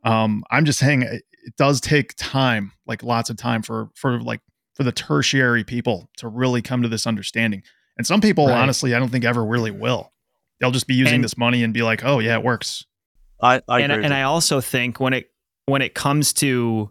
Um, 0.05 0.44
I'm 0.50 0.64
just 0.64 0.79
saying 0.79 1.02
it, 1.02 1.22
it 1.44 1.57
does 1.57 1.81
take 1.81 2.14
time, 2.16 2.72
like 2.87 3.02
lots 3.02 3.31
of 3.31 3.37
time 3.37 3.62
for 3.62 3.88
for 3.94 4.20
like 4.20 4.40
for 4.74 4.85
the 4.85 4.92
tertiary 4.92 5.64
people 5.64 6.11
to 6.18 6.29
really 6.29 6.62
come 6.62 6.83
to 6.83 6.88
this 6.88 7.07
understanding. 7.07 7.62
And 7.96 8.07
some 8.07 8.20
people, 8.20 8.46
right. 8.46 8.59
honestly, 8.59 8.94
I 8.94 8.98
don't 8.98 9.09
think 9.09 9.24
ever 9.24 9.44
really 9.44 9.70
will. 9.70 10.12
They'll 10.61 10.70
just 10.70 10.87
be 10.87 10.94
using 10.94 11.16
and, 11.16 11.24
this 11.24 11.37
money 11.37 11.62
and 11.62 11.72
be 11.72 11.83
like, 11.83 12.05
"Oh 12.05 12.18
yeah, 12.18 12.37
it 12.37 12.44
works." 12.44 12.85
I, 13.40 13.61
I 13.68 13.81
and, 13.81 13.92
and 13.92 14.14
I 14.14 14.22
also 14.22 14.61
think 14.61 15.00
when 15.00 15.12
it 15.12 15.31
when 15.66 15.83
it 15.83 15.94
comes 15.94 16.33
to 16.35 16.90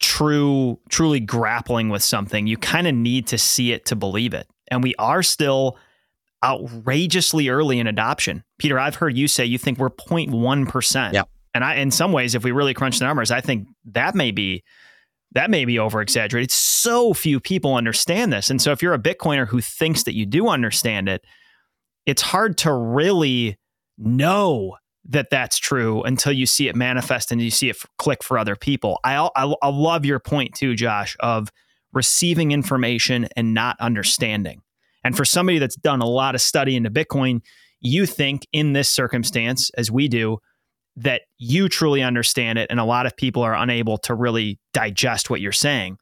true 0.00 0.78
truly 0.88 1.20
grappling 1.20 1.88
with 1.88 2.02
something, 2.02 2.46
you 2.46 2.56
kind 2.56 2.86
of 2.86 2.94
need 2.94 3.26
to 3.28 3.38
see 3.38 3.72
it 3.72 3.86
to 3.86 3.96
believe 3.96 4.34
it. 4.34 4.46
And 4.68 4.82
we 4.82 4.94
are 4.98 5.22
still 5.22 5.76
outrageously 6.44 7.48
early 7.48 7.78
in 7.78 7.86
adoption. 7.86 8.42
Peter, 8.58 8.78
I've 8.78 8.96
heard 8.96 9.16
you 9.16 9.28
say 9.28 9.44
you 9.44 9.58
think 9.58 9.78
we're 9.78 9.90
0.1% 9.90 11.12
yeah. 11.12 11.22
And 11.54 11.64
I, 11.64 11.76
in 11.76 11.90
some 11.90 12.12
ways, 12.12 12.34
if 12.34 12.44
we 12.44 12.50
really 12.50 12.74
crunch 12.74 12.98
the 12.98 13.04
numbers, 13.04 13.30
I 13.30 13.40
think 13.40 13.68
that 13.84 14.14
may 14.14 14.30
be 14.30 14.62
that 15.32 15.50
may 15.50 15.64
be 15.64 15.78
over 15.78 16.02
exaggerated. 16.02 16.50
So 16.50 17.14
few 17.14 17.40
people 17.40 17.74
understand 17.74 18.32
this. 18.32 18.50
And 18.50 18.60
so 18.60 18.70
if 18.70 18.82
you're 18.82 18.92
a 18.92 18.98
Bitcoiner 18.98 19.48
who 19.48 19.62
thinks 19.62 20.02
that 20.02 20.14
you 20.14 20.26
do 20.26 20.48
understand 20.48 21.08
it, 21.08 21.24
it's 22.04 22.20
hard 22.20 22.58
to 22.58 22.72
really 22.72 23.56
know 23.96 24.76
that 25.08 25.30
that's 25.30 25.58
true 25.58 26.02
until 26.02 26.32
you 26.32 26.46
see 26.46 26.68
it 26.68 26.76
manifest 26.76 27.32
and 27.32 27.40
you 27.40 27.50
see 27.50 27.68
it 27.68 27.76
click 27.98 28.22
for 28.22 28.38
other 28.38 28.56
people. 28.56 29.00
I, 29.04 29.28
I, 29.34 29.52
I 29.62 29.68
love 29.68 30.04
your 30.04 30.20
point 30.20 30.54
too, 30.54 30.74
Josh, 30.74 31.16
of 31.20 31.50
receiving 31.92 32.52
information 32.52 33.28
and 33.36 33.52
not 33.52 33.76
understanding. 33.80 34.62
And 35.04 35.16
for 35.16 35.24
somebody 35.24 35.58
that's 35.58 35.76
done 35.76 36.00
a 36.00 36.06
lot 36.06 36.34
of 36.34 36.40
study 36.40 36.76
into 36.76 36.90
Bitcoin, 36.90 37.40
you 37.80 38.06
think 38.06 38.46
in 38.52 38.72
this 38.72 38.88
circumstance, 38.88 39.70
as 39.76 39.90
we 39.90 40.08
do, 40.08 40.38
that 40.96 41.22
you 41.38 41.68
truly 41.68 42.02
understand 42.02 42.58
it, 42.58 42.70
and 42.70 42.78
a 42.78 42.84
lot 42.84 43.06
of 43.06 43.16
people 43.16 43.42
are 43.42 43.54
unable 43.54 43.98
to 43.98 44.14
really 44.14 44.60
digest 44.72 45.30
what 45.30 45.40
you're 45.40 45.50
saying. 45.50 45.96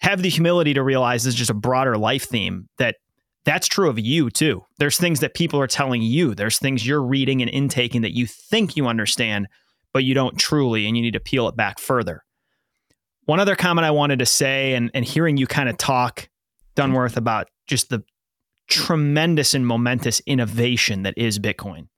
Have 0.00 0.22
the 0.22 0.28
humility 0.28 0.74
to 0.74 0.82
realize 0.82 1.22
this 1.22 1.34
is 1.34 1.38
just 1.38 1.50
a 1.50 1.54
broader 1.54 1.96
life 1.96 2.24
theme 2.24 2.68
that 2.78 2.96
that's 3.44 3.66
true 3.66 3.88
of 3.88 3.98
you 3.98 4.30
too. 4.30 4.64
There's 4.78 4.98
things 4.98 5.20
that 5.20 5.34
people 5.34 5.60
are 5.60 5.66
telling 5.66 6.02
you, 6.02 6.34
there's 6.34 6.58
things 6.58 6.86
you're 6.86 7.02
reading 7.02 7.40
and 7.40 7.50
intaking 7.50 8.02
that 8.02 8.14
you 8.14 8.26
think 8.26 8.76
you 8.76 8.86
understand, 8.86 9.48
but 9.92 10.04
you 10.04 10.14
don't 10.14 10.38
truly, 10.38 10.86
and 10.86 10.96
you 10.96 11.02
need 11.02 11.14
to 11.14 11.20
peel 11.20 11.48
it 11.48 11.56
back 11.56 11.78
further. 11.78 12.22
One 13.24 13.40
other 13.40 13.56
comment 13.56 13.84
I 13.84 13.92
wanted 13.92 14.18
to 14.18 14.26
say, 14.26 14.74
and, 14.74 14.90
and 14.92 15.04
hearing 15.04 15.36
you 15.36 15.46
kind 15.46 15.68
of 15.68 15.78
talk, 15.78 16.28
Dunworth, 16.76 17.16
about 17.16 17.48
just 17.66 17.88
the 17.88 18.02
tremendous 18.68 19.54
and 19.54 19.66
momentous 19.66 20.20
innovation 20.26 21.02
that 21.02 21.14
is 21.16 21.38
Bitcoin. 21.38 21.88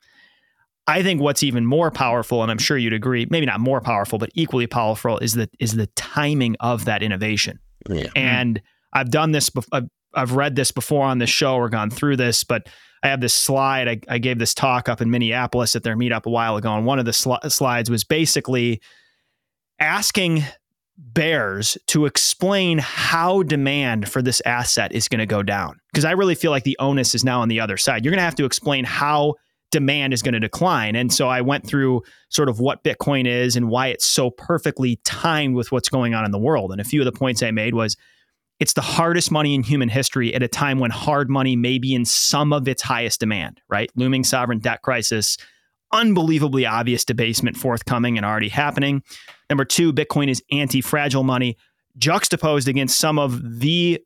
I 0.87 1.03
think 1.03 1.21
what's 1.21 1.43
even 1.43 1.65
more 1.65 1.91
powerful, 1.91 2.43
and 2.43 2.51
I'm 2.51 2.59
sure 2.59 2.77
you'd 2.77 2.93
agree, 2.93 3.27
maybe 3.31 3.47
not 3.47 3.61
more 3.61 3.81
powerful, 3.81 4.19
but 4.19 4.31
equally 4.35 4.67
powerful, 4.67 5.19
is 5.19 5.35
the 5.35 5.49
is 5.61 5.73
the 5.77 5.87
timing 5.95 6.57
of 6.61 6.87
that 6.87 7.03
innovation. 7.03 7.61
Yeah. 7.89 8.09
And 8.17 8.61
I've 8.93 9.11
done 9.11 9.33
this. 9.33 9.49
I've, 9.73 9.89
I've 10.15 10.33
read 10.33 10.57
this 10.57 10.71
before 10.71 11.05
on 11.05 11.19
the 11.19 11.27
show 11.27 11.57
or 11.57 11.69
gone 11.69 11.91
through 11.91 12.17
this, 12.17 12.45
but 12.45 12.69
I 13.03 13.09
have 13.09 13.21
this 13.21 13.35
slide. 13.35 13.89
I, 13.89 14.01
I 14.09 14.19
gave 14.19 14.39
this 14.39 14.55
talk 14.55 14.89
up 14.89 15.01
in 15.01 15.11
Minneapolis 15.11 15.75
at 15.75 15.83
their 15.83 15.97
meetup 15.97 16.27
a 16.27 16.31
while 16.31 16.57
ago, 16.57 16.75
and 16.75 16.87
one 16.87 16.99
of 16.99 17.05
the 17.05 17.13
sl- 17.13 17.35
slides 17.49 17.91
was 17.91 18.05
basically 18.05 18.81
asking 19.81 20.45
bears 20.97 21.77
to 21.89 22.07
explain 22.07 22.79
how 22.79 23.43
demand 23.43 24.09
for 24.09 24.23
this 24.23 24.41
asset 24.45 24.93
is 24.93 25.09
going 25.09 25.19
to 25.19 25.27
go 25.27 25.43
down. 25.43 25.81
Because 25.93 26.05
I 26.05 26.13
really 26.13 26.35
feel 26.35 26.51
like 26.51 26.65
the 26.65 26.77
onus 26.79 27.15
is 27.15 27.25
now 27.25 27.41
on 27.41 27.49
the 27.49 27.61
other 27.61 27.77
side. 27.77 28.05
You're 28.05 28.13
going 28.13 28.19
to 28.19 28.25
have 28.25 28.37
to 28.37 28.45
explain 28.45 28.85
how 28.85 29.35
demand 29.73 30.13
is 30.13 30.23
going 30.23 30.35
to 30.35 30.41
decline. 30.41 30.95
And 30.95 31.13
so 31.13 31.29
I 31.29 31.41
went 31.41 31.67
through 31.67 32.03
sort 32.29 32.49
of 32.49 32.61
what 32.61 32.85
Bitcoin 32.85 33.27
is 33.27 33.57
and 33.57 33.69
why 33.69 33.89
it's 33.89 34.05
so 34.05 34.31
perfectly 34.31 35.01
timed 35.03 35.57
with 35.57 35.73
what's 35.73 35.89
going 35.89 36.15
on 36.15 36.25
in 36.25 36.31
the 36.31 36.39
world. 36.39 36.71
And 36.71 36.81
a 36.81 36.85
few 36.85 37.01
of 37.01 37.07
the 37.07 37.13
points 37.13 37.43
I 37.43 37.51
made 37.51 37.75
was 37.75 37.97
it's 38.63 38.75
the 38.75 38.81
hardest 38.81 39.33
money 39.33 39.57
in 39.57 39.65
human 39.65 39.89
history 39.89 40.33
at 40.33 40.41
a 40.41 40.47
time 40.47 40.79
when 40.79 40.93
hard 40.93 41.29
money 41.29 41.57
may 41.57 41.79
be 41.79 41.97
in 41.97 42.05
some 42.05 42.53
of 42.53 42.69
its 42.69 42.81
highest 42.81 43.19
demand, 43.19 43.61
right? 43.69 43.91
Looming 43.97 44.23
sovereign 44.23 44.61
debt 44.61 44.83
crisis, 44.83 45.37
unbelievably 45.91 46.65
obvious 46.65 47.05
debasement 47.05 47.57
forthcoming 47.57 48.17
and 48.17 48.25
already 48.25 48.49
happening. 48.49 49.03
Number 49.51 49.65
two, 49.65 49.93
Bitcoin 49.93 50.29
is 50.29 50.45
anti 50.53 50.81
fragile 50.81 51.25
money, 51.25 51.57
juxtaposed 51.99 52.69
against 52.69 53.01
some 53.01 53.19
of 53.19 53.59
the 53.59 54.01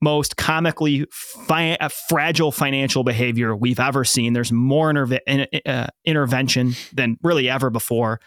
most 0.00 0.38
comically 0.38 1.04
fi- 1.10 1.76
uh, 1.76 1.90
fragile 2.08 2.52
financial 2.52 3.04
behavior 3.04 3.54
we've 3.54 3.80
ever 3.80 4.02
seen. 4.02 4.32
There's 4.32 4.50
more 4.50 4.90
in, 4.90 5.46
uh, 5.66 5.88
intervention 6.06 6.72
than 6.94 7.18
really 7.22 7.50
ever 7.50 7.68
before. 7.68 8.18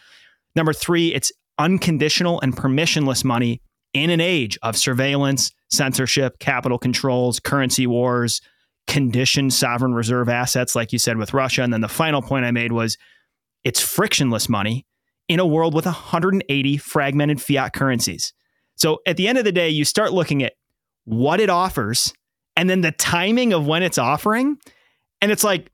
Number 0.55 0.71
three, 0.71 1.15
it's 1.15 1.31
unconditional 1.57 2.39
and 2.41 2.55
permissionless 2.55 3.23
money 3.25 3.59
in 3.93 4.09
an 4.09 4.21
age 4.21 4.57
of 4.61 4.75
surveillance, 4.75 5.51
censorship, 5.73 6.39
capital 6.39 6.77
controls, 6.77 7.39
currency 7.39 7.87
wars, 7.87 8.41
conditioned 8.87 9.53
sovereign 9.53 9.93
reserve 9.93 10.29
assets, 10.29 10.75
like 10.75 10.93
you 10.93 10.99
said 10.99 11.17
with 11.17 11.33
Russia. 11.33 11.63
And 11.63 11.73
then 11.73 11.81
the 11.81 11.87
final 11.87 12.21
point 12.21 12.45
I 12.45 12.51
made 12.51 12.71
was 12.71 12.97
it's 13.63 13.81
frictionless 13.81 14.49
money 14.49 14.85
in 15.27 15.39
a 15.39 15.45
world 15.45 15.73
with 15.73 15.85
180 15.85 16.77
fragmented 16.77 17.41
fiat 17.41 17.73
currencies. 17.73 18.33
So 18.75 18.99
at 19.05 19.17
the 19.17 19.27
end 19.27 19.37
of 19.37 19.45
the 19.45 19.51
day, 19.51 19.69
you 19.69 19.85
start 19.85 20.11
looking 20.11 20.43
at 20.43 20.53
what 21.05 21.39
it 21.39 21.49
offers 21.49 22.13
and 22.55 22.69
then 22.69 22.81
the 22.81 22.91
timing 22.91 23.53
of 23.53 23.65
when 23.65 23.83
it's 23.83 23.97
offering. 23.97 24.57
And 25.21 25.31
it's 25.31 25.43
like, 25.43 25.71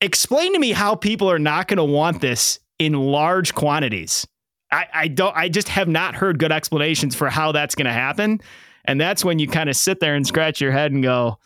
explain 0.00 0.52
to 0.54 0.58
me 0.58 0.72
how 0.72 0.94
people 0.94 1.30
are 1.30 1.38
not 1.38 1.68
going 1.68 1.78
to 1.78 1.84
want 1.84 2.20
this 2.20 2.58
in 2.78 2.94
large 2.94 3.54
quantities. 3.54 4.26
I, 4.72 4.86
I 4.92 5.08
don't 5.08 5.36
I 5.36 5.48
just 5.48 5.68
have 5.68 5.88
not 5.88 6.14
heard 6.14 6.38
good 6.38 6.52
explanations 6.52 7.14
for 7.14 7.28
how 7.28 7.52
that's 7.52 7.74
going 7.74 7.86
to 7.86 7.92
happen. 7.92 8.40
And 8.84 9.00
that's 9.00 9.24
when 9.24 9.38
you 9.38 9.46
kind 9.46 9.68
of 9.68 9.76
sit 9.76 10.00
there 10.00 10.14
and 10.14 10.26
scratch 10.26 10.60
your 10.60 10.72
head 10.72 10.92
and 10.92 11.02
go, 11.02 11.38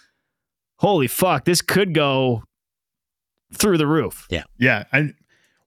holy 0.76 1.06
fuck, 1.08 1.44
this 1.44 1.62
could 1.62 1.94
go 1.94 2.42
through 3.52 3.78
the 3.78 3.86
roof. 3.86 4.26
Yeah. 4.30 4.44
Yeah. 4.58 4.84
I, 4.92 5.10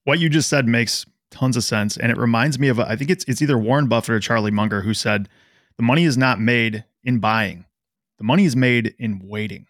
what 0.04 0.20
you 0.20 0.30
just 0.30 0.50
said 0.50 0.68
makes 0.68 1.06
tons 1.32 1.58
of 1.58 1.64
sense. 1.64 1.98
And 1.98 2.12
it 2.12 2.18
reminds 2.18 2.58
me 2.60 2.68
of, 2.70 2.80
I 2.80 2.96
think 2.96 3.10
it's, 3.10 3.24
it's 3.26 3.42
either 3.42 3.58
Warren 3.58 3.88
Buffett 3.88 4.16
or 4.16 4.20
Charlie 4.20 4.52
Munger 4.52 4.82
who 4.82 4.94
said, 4.94 5.30
the 5.78 5.84
money 5.84 6.06
is 6.06 6.18
not 6.18 6.40
made 6.40 6.84
in 7.04 7.20
buying, 7.20 7.66
the 8.18 8.24
money 8.24 8.46
is 8.46 8.56
made 8.56 8.96
in 8.98 9.20
waiting. 9.24 9.68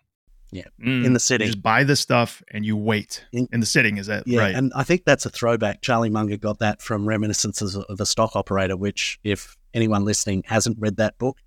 Yeah. 0.52 0.64
Mm. 0.82 1.04
In 1.06 1.14
the 1.14 1.18
You 1.18 1.20
sitting. 1.20 1.48
just 1.48 1.62
buy 1.62 1.84
this 1.84 2.00
stuff 2.00 2.42
and 2.52 2.66
you 2.66 2.78
wait. 2.78 3.26
In- 3.34 3.50
In, 3.52 3.60
the 3.60 3.66
sitting, 3.66 3.98
is 3.98 4.08
that 4.08 4.26
Yeah, 4.26 4.40
right? 4.40 4.56
and 4.56 4.72
I 4.74 4.84
think 4.84 5.04
that's 5.04 5.26
a 5.26 5.30
throwback. 5.30 5.82
Charlie 5.82 6.10
Munger 6.10 6.38
got 6.38 6.60
that 6.60 6.82
from 6.82 7.06
Reminiscences 7.06 7.76
of 7.76 8.00
a 8.00 8.06
Stock 8.06 8.34
Operator, 8.36 8.78
which, 8.78 9.20
if 9.26 9.58
anyone 9.74 10.06
listening 10.06 10.44
hasn't 10.48 10.78
read 10.80 10.96
that 10.98 11.18
book, 11.18 11.38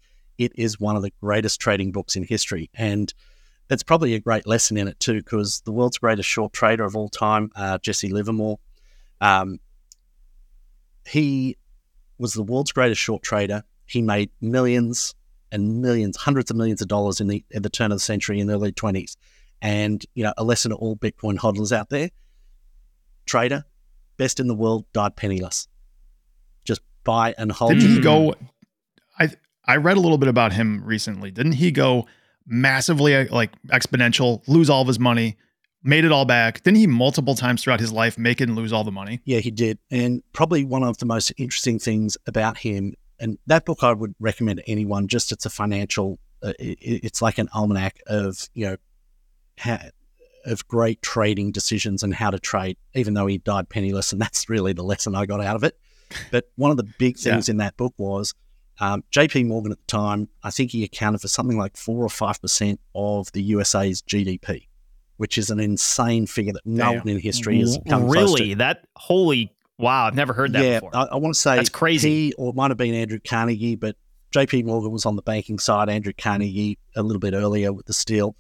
it 0.41 0.53
is 0.55 0.81
one 0.81 0.97
of 0.97 1.03
the 1.03 1.13
greatest 1.21 1.61
trading 1.61 1.93
books 1.93 2.17
in 2.17 2.25
history. 2.25 2.71
And 2.73 3.13
that's 3.69 3.83
probably 3.83 4.15
a 4.15 4.21
great 4.21 4.47
lesson 4.47 4.79
in 4.79 4.89
it, 4.89 4.99
too, 4.99 5.19
because 5.19 5.61
the 5.67 5.71
world's 5.71 5.99
greatest 5.99 6.29
short 6.29 6.55
trader 6.55 6.83
of 6.85 6.97
all 6.97 7.11
time, 7.11 7.51
uh, 7.55 7.77
Jesse 7.77 8.09
Livermore, 8.09 8.59
um, 9.21 9.61
he 11.07 11.59
was 12.17 12.33
the 12.33 12.43
world's 12.43 12.73
greatest 12.73 13.01
short 13.01 13.23
trader. 13.23 13.63
He 13.85 14.01
made 14.01 14.31
millions 14.41 15.15
and 15.53 15.83
millions, 15.83 16.17
hundreds 16.17 16.51
of 16.51 16.57
millions 16.57 16.81
of 16.81 16.89
dollars 16.89 17.21
in 17.21 17.27
the 17.27 17.45
at 17.55 17.63
the 17.63 17.69
turn 17.69 17.93
of 17.93 17.97
the 17.97 18.03
century 18.03 18.41
in 18.41 18.47
the 18.47 18.55
early 18.55 18.73
20s. 18.73 19.17
And, 19.61 20.03
you 20.15 20.25
know, 20.25 20.33
a 20.39 20.45
lesson 20.45 20.71
to 20.71 20.77
all 20.77 20.97
Bitcoin 20.97 21.37
hodlers 21.37 21.71
out 21.71 21.91
there 21.91 22.09
trader, 23.27 23.65
best 24.17 24.41
in 24.41 24.49
the 24.49 24.55
world, 24.55 24.87
died 24.95 25.17
penniless. 25.17 25.69
Just 26.65 26.81
buy 27.05 27.35
and 27.37 27.53
hold. 27.53 27.75
Didn't 27.75 27.91
he 27.91 28.01
go? 28.01 28.35
I 29.19 29.29
I 29.65 29.77
read 29.77 29.97
a 29.97 30.01
little 30.01 30.19
bit 30.19 30.29
about 30.29 30.53
him 30.53 30.83
recently. 30.85 31.31
Didn't 31.31 31.53
he 31.53 31.71
go 31.71 32.07
massively 32.47 33.15
uh, 33.15 33.27
like 33.31 33.51
exponential, 33.69 34.43
lose 34.49 34.69
all 34.71 34.83
of 34.83 34.89
his 34.89 34.99
money, 34.99 35.37
made 35.83 36.05
it 36.05 36.13
all 36.13 36.25
back? 36.25 36.63
Didn't 36.63 36.79
he 36.79 36.87
multiple 36.87 37.35
times 37.35 37.63
throughout 37.63 37.81
his 37.81 37.93
life 37.93 38.19
make 38.19 38.41
it 38.41 38.49
and 38.49 38.57
lose 38.57 38.73
all 38.73 38.85
the 38.85 38.93
money? 38.93 39.21
Yeah, 39.25 39.39
he 39.39 39.51
did. 39.51 39.79
And 39.91 40.23
probably 40.33 40.65
one 40.65 40.83
of 40.83 40.99
the 40.99 41.07
most 41.07 41.33
interesting 41.37 41.79
things 41.79 42.17
about 42.27 42.59
him, 42.59 42.95
and 43.19 43.39
that 43.47 43.65
book 43.65 43.83
I 43.83 43.93
would 43.93 44.15
recommend 44.19 44.59
to 44.59 44.69
anyone, 44.69 45.09
just 45.09 45.31
it's 45.31 45.47
a 45.47 45.51
financial, 45.51 46.19
uh, 46.43 46.55
it, 46.59 46.79
it's 46.81 47.23
like 47.23 47.39
an 47.39 47.49
almanac 47.55 48.01
of, 48.07 48.49
you 48.55 48.67
know, 48.67 48.77
ha- 49.59 49.91
of 50.47 50.67
great 50.67 51.03
trading 51.03 51.53
decisions 51.53 52.03
and 52.03 52.15
how 52.15 52.31
to 52.31 52.39
trade, 52.39 52.79
even 52.95 53.13
though 53.15 53.27
he 53.27 53.39
died 53.39 53.69
penniless. 53.69 54.11
And 54.13 54.21
that's 54.21 54.49
really 54.49 54.73
the 54.73 54.83
lesson 54.83 55.15
I 55.15 55.27
got 55.27 55.43
out 55.43 55.57
of 55.57 55.65
it. 55.65 55.79
But 56.31 56.47
one 56.57 56.71
of 56.71 56.77
the 56.79 56.89
big 56.99 57.19
things 57.19 57.49
in 57.49 57.59
that 57.59 57.77
book 57.77 57.95
was 57.99 58.35
um, 58.81 59.05
JP 59.13 59.47
Morgan 59.47 59.73
at 59.73 59.79
the 59.79 59.87
time, 59.87 60.29
I 60.43 60.51
think 60.51 60.71
he 60.71 60.83
accounted 60.85 61.21
for 61.21 61.29
something 61.29 61.59
like 61.59 61.77
four 61.77 62.03
or 62.03 62.09
5% 62.09 62.79
of 62.95 63.31
the 63.33 63.43
USA's 63.43 64.01
GDP, 64.03 64.67
which 65.19 65.37
is 65.37 65.51
an 65.51 65.61
insane 65.61 66.27
figure 66.27 66.55
that 66.55 66.65
no 66.65 66.93
one 66.93 67.09
in 67.09 67.19
history 67.19 67.61
has 67.61 67.79
come 67.89 68.09
really? 68.09 68.55
That 68.55 68.87
holy 68.97 69.55
wow! 69.79 70.07
I've 70.07 70.15
never 70.15 70.33
heard 70.33 70.55
that 70.55 70.65
yeah, 70.65 70.81
before. 70.81 70.97
I, 70.97 71.05
I 71.13 71.17
want 71.17 71.35
to 71.35 71.41
say 71.41 71.57
That's 71.57 71.69
crazy. 71.69 72.29
He 72.29 72.33
or 72.35 72.51
it 72.51 72.57
might 72.57 72.71
have 72.71 72.79
been 72.79 72.95
Andrew 72.95 73.21
Carnegie, 73.21 73.77
but 73.77 73.97
JP 74.33 74.65
Morgan 74.65 74.91
was 74.91 75.05
on 75.05 75.15
the 75.15 75.23
banking 75.23 75.59
side. 75.59 75.91
Andrew 75.91 76.15
Carnegie 76.17 76.79
a 76.97 77.03
little 77.03 77.21
bit 77.21 77.35
earlier 77.35 77.73
with 77.73 77.85
the 77.85 77.93
steel. 77.93 78.35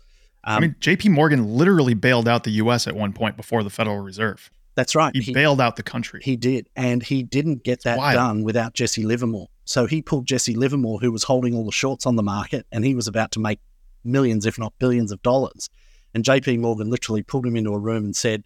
Um, 0.45 0.57
I 0.57 0.61
mean, 0.61 0.77
J.P. 0.81 1.11
Morgan 1.11 1.55
literally 1.55 1.93
bailed 1.93 2.27
out 2.27 2.45
the 2.45 2.53
U.S. 2.53 2.87
at 2.87 2.95
one 2.95 3.13
point 3.13 3.37
before 3.37 3.63
the 3.63 3.69
Federal 3.69 3.99
Reserve. 3.99 4.51
that's 4.75 4.95
right. 4.95 5.15
He, 5.15 5.35
bailed 5.35 5.61
out 5.61 5.77
the 5.77 5.83
country. 5.83 6.21
He 6.25 6.37
did, 6.37 6.71
and 6.77 7.03
he 7.03 7.23
didn't 7.23 7.63
get 7.63 7.83
that 7.83 7.99
wild. 7.99 8.15
done 8.15 8.43
without 8.45 8.73
Jesse 8.73 9.03
Livermore. 9.03 9.49
So 9.71 9.87
he 9.87 10.03
pulled 10.03 10.27
Jesse 10.27 10.57
Livermore, 10.57 10.99
who 10.99 11.13
was 11.13 11.23
holding 11.23 11.55
all 11.55 11.65
the 11.65 11.71
shorts 11.71 12.05
on 12.05 12.17
the 12.17 12.25
market, 12.25 12.67
and 12.73 12.85
he 12.85 12.93
was 12.97 13.07
about 13.07 13.31
to 13.33 13.39
make 13.39 13.61
millions, 14.03 14.45
if 14.45 14.59
not 14.59 14.73
billions, 14.81 15.13
of 15.13 15.23
dollars. 15.23 15.71
And 16.13 16.25
JP 16.25 16.59
Morgan 16.59 16.91
literally 16.91 17.23
pulled 17.23 17.47
him 17.47 17.55
into 17.55 17.71
a 17.73 17.79
room 17.79 18.03
and 18.03 18.17
said, 18.17 18.43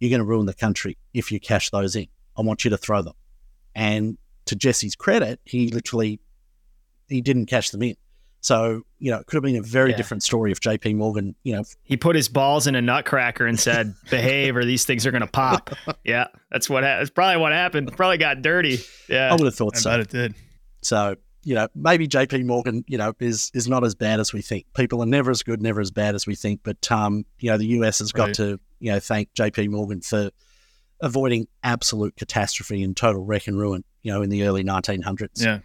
"You're 0.00 0.10
going 0.10 0.18
to 0.18 0.24
ruin 0.26 0.46
the 0.46 0.54
country 0.54 0.98
if 1.14 1.30
you 1.30 1.38
cash 1.38 1.70
those 1.70 1.94
in. 1.94 2.08
I 2.36 2.42
want 2.42 2.64
you 2.64 2.70
to 2.70 2.76
throw 2.76 3.00
them." 3.00 3.14
And 3.76 4.18
to 4.46 4.56
Jesse's 4.56 4.96
credit, 4.96 5.38
he 5.44 5.68
literally 5.68 6.18
he 7.08 7.20
didn't 7.20 7.46
cash 7.46 7.70
them 7.70 7.82
in. 7.84 7.94
So, 8.40 8.82
you 8.98 9.12
know, 9.12 9.18
it 9.18 9.26
could 9.26 9.36
have 9.36 9.44
been 9.44 9.54
a 9.54 9.62
very 9.62 9.90
Yeah. 9.90 9.96
different 9.98 10.24
story 10.24 10.50
if 10.50 10.58
JP 10.58 10.96
Morgan, 10.96 11.36
you 11.44 11.52
know, 11.54 11.62
He 11.84 11.96
put 11.96 12.16
his 12.16 12.28
balls 12.28 12.66
in 12.66 12.74
a 12.74 12.82
nutcracker 12.82 13.46
and 13.46 13.58
said, 13.60 13.94
"Behave, 14.10 14.56
or 14.56 14.64
these 14.64 14.84
things 14.84 15.06
are 15.06 15.12
gonna 15.12 15.28
pop." 15.28 15.70
Yeah, 16.04 16.26
that's 16.50 16.68
what. 16.68 16.82
Ha- 16.82 16.98
that's 16.98 17.10
probably 17.10 17.40
what 17.40 17.52
happened. 17.52 17.92
Probably 17.96 18.18
got 18.18 18.42
dirty. 18.42 18.80
Yeah. 19.08 19.28
I 19.30 19.36
would 19.36 19.44
have 19.44 19.54
thought 19.54 19.76
I 19.76 19.78
so. 19.78 19.90
bet 19.90 20.00
it 20.00 20.08
did. 20.08 20.34
So, 20.86 21.16
you 21.42 21.54
know, 21.54 21.66
maybe 21.74 22.06
JP 22.06 22.44
Morgan, 22.44 22.84
you 22.86 22.96
know, 22.98 23.12
is 23.20 23.50
is 23.54 23.66
not 23.68 23.82
as 23.84 23.94
bad 23.94 24.20
as 24.20 24.32
we 24.32 24.40
think. 24.42 24.66
People 24.74 25.02
are 25.02 25.06
never 25.06 25.30
as 25.30 25.42
good, 25.42 25.60
never 25.60 25.80
as 25.80 25.90
bad 25.90 26.14
as 26.14 26.26
we 26.26 26.34
think. 26.34 26.60
But 26.62 26.90
um, 26.92 27.24
you 27.40 27.50
know, 27.50 27.58
the 27.58 27.66
US 27.78 27.98
has 27.98 28.12
got 28.12 28.26
Right. 28.26 28.34
to, 28.36 28.60
you 28.78 28.92
know, 28.92 29.00
thank 29.00 29.32
JP 29.34 29.70
Morgan 29.70 30.00
for 30.00 30.30
avoiding 31.00 31.46
absolute 31.62 32.16
catastrophe 32.16 32.82
and 32.82 32.96
total 32.96 33.24
wreck 33.24 33.46
and 33.48 33.58
ruin, 33.58 33.84
you 34.02 34.12
know, 34.12 34.22
in 34.22 34.30
the 34.30 34.44
early 34.44 34.62
nineteen 34.62 35.02
hundreds. 35.02 35.44
Yeah. 35.44 35.58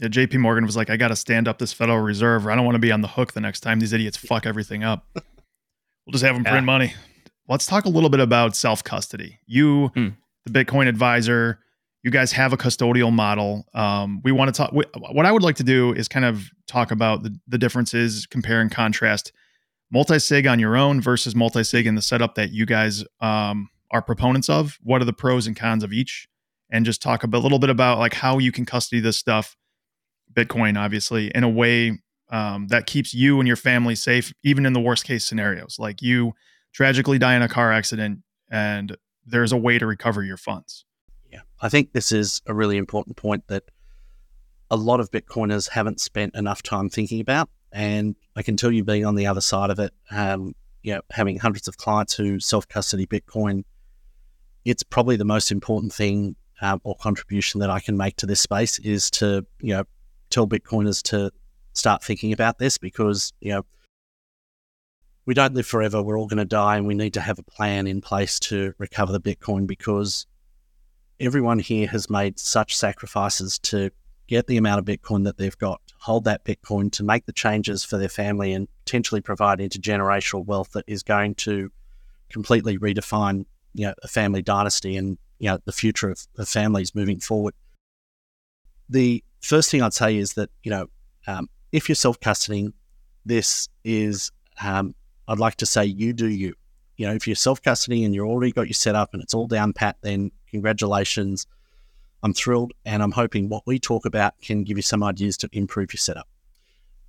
Yeah, 0.00 0.08
JP 0.08 0.38
Morgan 0.38 0.64
was 0.64 0.76
like, 0.76 0.90
I 0.90 0.96
got 0.96 1.08
to 1.08 1.16
stand 1.16 1.48
up 1.48 1.58
this 1.58 1.72
Federal 1.72 1.98
Reserve 1.98 2.46
or 2.46 2.52
I 2.52 2.56
don't 2.56 2.64
want 2.64 2.76
to 2.76 2.80
be 2.80 2.92
on 2.92 3.00
the 3.00 3.08
hook 3.08 3.32
the 3.32 3.40
next 3.40 3.60
time 3.60 3.80
these 3.80 3.92
idiots 3.92 4.16
fuck 4.16 4.46
everything 4.46 4.82
up. 4.84 5.06
We'll 6.06 6.12
just 6.12 6.24
have 6.24 6.36
them 6.36 6.44
Yeah. 6.46 6.52
print 6.52 6.64
money. 6.66 6.94
Let's 7.48 7.66
talk 7.66 7.84
a 7.84 7.90
little 7.90 8.08
bit 8.08 8.20
about 8.20 8.56
self 8.56 8.82
custody. 8.82 9.40
You, 9.46 9.88
Hmm. 9.88 10.08
the 10.46 10.52
Bitcoin 10.64 10.88
Adviser, 10.88 11.58
you 12.02 12.10
guys 12.10 12.32
have 12.32 12.52
a 12.52 12.56
custodial 12.56 13.12
model. 13.12 13.64
Um, 13.74 14.20
we 14.22 14.32
want 14.32 14.54
to 14.54 14.56
talk. 14.56 14.70
wh- 14.70 15.14
What 15.14 15.26
I 15.26 15.32
would 15.32 15.42
like 15.42 15.56
to 15.56 15.64
do 15.64 15.92
is 15.92 16.08
kind 16.08 16.24
of 16.24 16.48
talk 16.66 16.90
about 16.90 17.22
the, 17.22 17.36
the 17.48 17.58
differences, 17.58 18.26
compare 18.26 18.60
and 18.60 18.70
contrast 18.70 19.32
multi 19.90 20.18
sig 20.18 20.46
on 20.46 20.58
your 20.58 20.76
own 20.76 21.00
versus 21.00 21.34
multi 21.34 21.64
sig 21.64 21.86
in 21.86 21.94
the 21.94 22.02
setup 22.02 22.34
that 22.34 22.50
you 22.52 22.66
guys 22.66 23.04
um, 23.20 23.68
are 23.90 24.02
proponents 24.02 24.48
of. 24.48 24.78
What 24.82 25.00
are 25.00 25.06
the 25.06 25.12
pros 25.12 25.46
and 25.46 25.56
cons 25.56 25.82
of 25.82 25.92
each? 25.92 26.28
And 26.70 26.84
just 26.84 27.00
talk 27.00 27.24
a 27.24 27.26
little 27.26 27.58
bit 27.58 27.70
about 27.70 27.98
like 27.98 28.12
how 28.14 28.38
you 28.38 28.52
can 28.52 28.66
custody 28.66 29.00
this 29.00 29.16
stuff, 29.16 29.56
Bitcoin, 30.32 30.78
obviously, 30.78 31.30
in 31.34 31.42
a 31.42 31.48
way 31.48 31.98
um, 32.30 32.68
that 32.68 32.86
keeps 32.86 33.14
you 33.14 33.38
and 33.40 33.46
your 33.48 33.56
family 33.56 33.94
safe, 33.94 34.32
even 34.44 34.66
in 34.66 34.74
the 34.74 34.80
worst 34.80 35.04
case 35.04 35.24
scenarios. 35.24 35.76
Like 35.78 36.02
you 36.02 36.34
tragically 36.74 37.18
die 37.18 37.34
in 37.34 37.40
a 37.42 37.48
car 37.48 37.72
accident, 37.72 38.20
and 38.50 38.94
there's 39.24 39.52
a 39.52 39.56
way 39.56 39.78
to 39.78 39.86
recover 39.86 40.22
your 40.22 40.36
funds. 40.36 40.84
I 41.60 41.68
think 41.68 41.92
this 41.92 42.12
is 42.12 42.40
a 42.46 42.54
really 42.54 42.76
important 42.76 43.16
point 43.16 43.46
that 43.48 43.64
a 44.70 44.76
lot 44.76 45.00
of 45.00 45.10
Bitcoiners 45.10 45.68
haven't 45.68 46.00
spent 46.00 46.34
enough 46.34 46.62
time 46.62 46.88
thinking 46.88 47.20
about. 47.20 47.48
And 47.72 48.16
I 48.36 48.42
can 48.42 48.56
tell 48.56 48.70
you, 48.70 48.84
being 48.84 49.04
on 49.04 49.14
the 49.14 49.26
other 49.26 49.40
side 49.40 49.70
of 49.70 49.78
it, 49.78 49.92
um, 50.10 50.54
you 50.82 50.94
know, 50.94 51.00
having 51.10 51.38
hundreds 51.38 51.68
of 51.68 51.76
clients 51.76 52.14
who 52.14 52.40
self 52.40 52.68
custody 52.68 53.06
Bitcoin, 53.06 53.64
it's 54.64 54.82
probably 54.82 55.16
the 55.16 55.24
most 55.24 55.50
important 55.50 55.92
thing 55.92 56.36
um, 56.60 56.80
or 56.84 56.96
contribution 56.96 57.60
that 57.60 57.70
I 57.70 57.80
can 57.80 57.96
make 57.96 58.16
to 58.16 58.26
this 58.26 58.40
space 58.40 58.78
is 58.78 59.10
to, 59.12 59.46
you 59.60 59.74
know, 59.74 59.84
tell 60.30 60.46
Bitcoiners 60.46 61.02
to 61.04 61.30
start 61.72 62.02
thinking 62.02 62.32
about 62.32 62.58
this 62.58 62.78
because, 62.78 63.32
you 63.40 63.52
know, 63.52 63.62
we 65.26 65.34
don't 65.34 65.54
live 65.54 65.66
forever. 65.66 66.02
We're 66.02 66.18
all 66.18 66.26
going 66.26 66.38
to 66.38 66.46
die, 66.46 66.78
and 66.78 66.86
we 66.86 66.94
need 66.94 67.14
to 67.14 67.20
have 67.20 67.38
a 67.38 67.42
plan 67.42 67.86
in 67.86 68.00
place 68.00 68.40
to 68.40 68.72
recover 68.78 69.12
the 69.12 69.20
Bitcoin 69.20 69.66
because 69.66 70.26
everyone 71.20 71.58
here 71.58 71.86
has 71.88 72.08
made 72.08 72.38
such 72.38 72.76
sacrifices 72.76 73.58
to 73.58 73.90
get 74.26 74.46
the 74.46 74.56
amount 74.56 74.78
of 74.78 74.84
Bitcoin 74.84 75.24
that 75.24 75.38
they've 75.38 75.58
got, 75.58 75.80
hold 75.98 76.24
that 76.24 76.44
Bitcoin 76.44 76.92
to 76.92 77.02
make 77.02 77.26
the 77.26 77.32
changes 77.32 77.82
for 77.82 77.96
their 77.96 78.08
family 78.08 78.52
and 78.52 78.68
potentially 78.84 79.20
provide 79.20 79.58
intergenerational 79.58 80.44
wealth 80.44 80.72
that 80.72 80.84
is 80.86 81.02
going 81.02 81.34
to 81.34 81.70
completely 82.28 82.78
redefine, 82.78 83.46
you 83.74 83.86
know, 83.86 83.94
a 84.02 84.08
family 84.08 84.42
dynasty 84.42 84.96
and, 84.96 85.18
you 85.38 85.48
know, 85.48 85.58
the 85.64 85.72
future 85.72 86.10
of, 86.10 86.26
of 86.36 86.48
families 86.48 86.94
moving 86.94 87.18
forward. 87.18 87.54
The 88.88 89.24
first 89.40 89.70
thing 89.70 89.82
I'd 89.82 89.94
say 89.94 90.16
is 90.16 90.34
that, 90.34 90.50
you 90.62 90.70
know, 90.70 90.86
um, 91.26 91.48
if 91.72 91.88
you're 91.88 91.96
self-custodying, 91.96 92.72
this 93.24 93.68
is, 93.84 94.30
um, 94.62 94.94
I'd 95.26 95.38
like 95.38 95.56
to 95.56 95.66
say 95.66 95.84
you 95.84 96.12
do 96.12 96.26
you 96.26 96.54
you 96.98 97.06
know, 97.06 97.14
if 97.14 97.26
you're 97.26 97.36
self 97.36 97.62
custody 97.62 98.04
and 98.04 98.14
you're 98.14 98.26
already 98.26 98.52
got 98.52 98.66
your 98.66 98.74
setup 98.74 99.14
and 99.14 99.22
it's 99.22 99.32
all 99.32 99.46
down 99.46 99.72
pat, 99.72 99.96
then 100.02 100.30
congratulations. 100.50 101.46
I'm 102.22 102.34
thrilled 102.34 102.72
and 102.84 103.02
I'm 103.02 103.12
hoping 103.12 103.48
what 103.48 103.62
we 103.66 103.78
talk 103.78 104.04
about 104.04 104.34
can 104.42 104.64
give 104.64 104.76
you 104.76 104.82
some 104.82 105.04
ideas 105.04 105.36
to 105.38 105.48
improve 105.52 105.92
your 105.92 105.98
setup. 105.98 106.28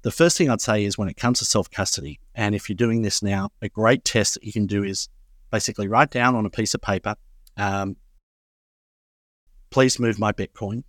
The 0.04 0.12
first 0.12 0.38
thing 0.38 0.50
I'd 0.50 0.62
say 0.62 0.86
is 0.86 0.98
when 0.98 1.10
it 1.10 1.18
comes 1.18 1.40
to 1.40 1.46
self 1.46 1.70
custody, 1.72 2.20
and 2.36 2.56
if 2.56 2.70
you're 2.70 2.76
doing 2.76 3.02
this 3.02 3.22
now, 3.22 3.50
a 3.62 3.68
great 3.68 4.06
test 4.06 4.36
that 4.36 4.44
you 4.44 4.54
can 4.54 4.68
do 4.68 4.84
is 4.84 5.10
basically 5.52 5.88
write 5.88 6.12
down 6.12 6.36
on 6.36 6.46
a 6.46 6.50
piece 6.52 6.76
of 6.76 6.82
paper, 6.82 7.16
um, 7.58 7.98
please 9.72 10.00
move 10.00 10.20
my 10.20 10.32
Bitcoin, 10.32 10.84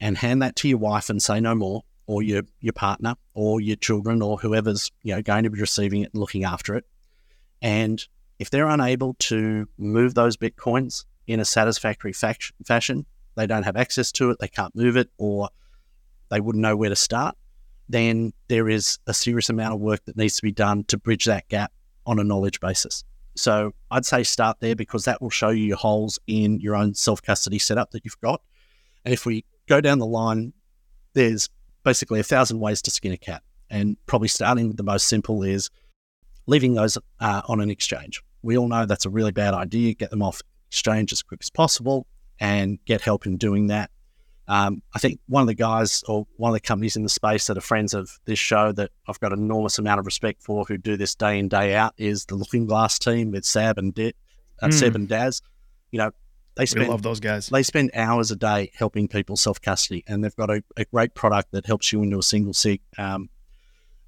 and 0.00 0.18
hand 0.18 0.42
that 0.42 0.54
to 0.56 0.68
your 0.68 0.78
wife 0.78 1.08
and 1.08 1.20
say 1.20 1.40
no 1.40 1.54
more, 1.54 1.82
or 2.06 2.22
your 2.22 2.42
your 2.60 2.74
partner, 2.74 3.16
or 3.32 3.60
your 3.62 3.76
children, 3.76 4.20
or 4.20 4.36
whoever's 4.36 4.92
you 5.02 5.14
know 5.14 5.22
going 5.22 5.44
to 5.44 5.50
be 5.50 5.60
receiving 5.60 6.02
it 6.02 6.10
and 6.12 6.20
looking 6.20 6.44
after 6.44 6.76
it. 6.76 6.84
And 7.62 8.06
if 8.38 8.50
they're 8.50 8.68
unable 8.68 9.14
to 9.14 9.68
move 9.78 10.14
those 10.14 10.36
bitcoins 10.36 11.04
in 11.26 11.40
a 11.40 11.44
satisfactory 11.44 12.12
fac- 12.12 12.52
fashion, 12.64 13.06
they 13.36 13.46
don't 13.46 13.62
have 13.62 13.76
access 13.76 14.12
to 14.12 14.30
it, 14.30 14.38
they 14.40 14.48
can't 14.48 14.74
move 14.74 14.96
it, 14.96 15.10
or 15.18 15.48
they 16.30 16.40
wouldn't 16.40 16.62
know 16.62 16.76
where 16.76 16.90
to 16.90 16.96
start, 16.96 17.36
then 17.88 18.32
there 18.48 18.68
is 18.68 18.98
a 19.06 19.14
serious 19.14 19.50
amount 19.50 19.74
of 19.74 19.80
work 19.80 20.04
that 20.06 20.16
needs 20.16 20.36
to 20.36 20.42
be 20.42 20.52
done 20.52 20.84
to 20.84 20.98
bridge 20.98 21.24
that 21.26 21.48
gap 21.48 21.72
on 22.06 22.18
a 22.18 22.24
knowledge 22.24 22.60
basis. 22.60 23.04
So 23.36 23.72
I'd 23.90 24.06
say 24.06 24.22
start 24.22 24.58
there 24.60 24.76
because 24.76 25.04
that 25.04 25.20
will 25.20 25.30
show 25.30 25.50
you 25.50 25.64
your 25.64 25.76
holes 25.76 26.18
in 26.26 26.60
your 26.60 26.76
own 26.76 26.94
self 26.94 27.20
custody 27.22 27.58
setup 27.58 27.90
that 27.90 28.04
you've 28.04 28.20
got. 28.20 28.40
And 29.04 29.12
if 29.12 29.26
we 29.26 29.44
go 29.66 29.80
down 29.80 29.98
the 29.98 30.06
line, 30.06 30.52
there's 31.14 31.48
basically 31.82 32.20
a 32.20 32.24
thousand 32.24 32.60
ways 32.60 32.80
to 32.82 32.90
skin 32.90 33.12
a 33.12 33.16
cat. 33.16 33.42
And 33.70 33.96
probably 34.06 34.28
starting 34.28 34.68
with 34.68 34.76
the 34.76 34.82
most 34.82 35.08
simple 35.08 35.42
is 35.42 35.70
leaving 36.46 36.74
those 36.74 36.98
uh, 37.20 37.42
on 37.48 37.60
an 37.60 37.70
exchange. 37.70 38.22
We 38.42 38.58
all 38.58 38.68
know 38.68 38.86
that's 38.86 39.06
a 39.06 39.10
really 39.10 39.32
bad 39.32 39.54
idea. 39.54 39.94
Get 39.94 40.10
them 40.10 40.22
off 40.22 40.40
exchange 40.68 41.12
as 41.12 41.22
quick 41.22 41.40
as 41.42 41.50
possible 41.50 42.06
and 42.40 42.78
get 42.84 43.00
help 43.00 43.26
in 43.26 43.36
doing 43.36 43.68
that. 43.68 43.90
Um, 44.46 44.82
I 44.94 44.98
think 44.98 45.20
one 45.26 45.40
of 45.40 45.46
the 45.46 45.54
guys 45.54 46.04
or 46.06 46.26
one 46.36 46.50
of 46.50 46.54
the 46.54 46.60
companies 46.60 46.96
in 46.96 47.02
the 47.02 47.08
space 47.08 47.46
that 47.46 47.56
are 47.56 47.62
friends 47.62 47.94
of 47.94 48.10
this 48.26 48.38
show 48.38 48.72
that 48.72 48.90
I've 49.08 49.18
got 49.20 49.32
an 49.32 49.38
enormous 49.38 49.78
amount 49.78 50.00
of 50.00 50.04
respect 50.06 50.42
for 50.42 50.64
who 50.66 50.76
do 50.76 50.98
this 50.98 51.14
day 51.14 51.38
in, 51.38 51.48
day 51.48 51.74
out 51.74 51.94
is 51.96 52.26
the 52.26 52.34
Looking 52.34 52.66
Glass 52.66 52.98
team 52.98 53.30
with 53.30 53.46
Sab 53.46 53.78
and, 53.78 53.94
D- 53.94 54.12
uh, 54.60 54.66
Mm. 54.68 54.74
Seb 54.74 54.94
and 54.96 55.08
Daz. 55.08 55.40
You 55.92 55.98
know, 56.00 56.10
they 56.56 56.62
We 56.64 56.66
spend 56.66 56.88
love 56.90 57.00
those 57.02 57.20
guys. 57.20 57.48
they 57.48 57.62
spend 57.62 57.90
hours 57.94 58.30
a 58.30 58.36
day 58.36 58.70
helping 58.76 59.08
people 59.08 59.36
self 59.36 59.62
custody, 59.62 60.04
and 60.06 60.22
they've 60.22 60.36
got 60.36 60.50
a, 60.50 60.62
a 60.76 60.84
great 60.84 61.14
product 61.14 61.52
that 61.52 61.64
helps 61.64 61.90
you 61.92 62.02
into 62.02 62.18
a 62.18 62.22
single 62.22 62.52
sig 62.52 62.82
um, 62.98 63.30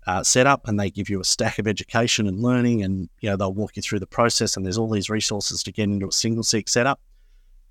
uh, 0.07 0.23
setup, 0.23 0.69
and 0.69 0.79
they 0.79 0.91
give 0.91 1.09
you 1.09 1.21
a 1.21 1.25
stack 1.25 1.59
of 1.59 1.67
education 1.67 2.27
and 2.27 2.41
learning, 2.41 2.83
and 2.83 3.09
you 3.21 3.29
know 3.29 3.37
they'll 3.37 3.53
walk 3.53 3.77
you 3.77 3.83
through 3.83 4.01
the 4.01 4.07
process. 4.07 4.57
And 4.57 4.65
there's 4.65 4.79
all 4.79 4.91
these 4.91 5.11
resources 5.11 5.63
to 5.65 5.73
get 5.73 5.85
into 5.85 6.09
a 6.09 6.13
single 6.13 6.45
sig 6.45 6.69
setup. 6.69 7.01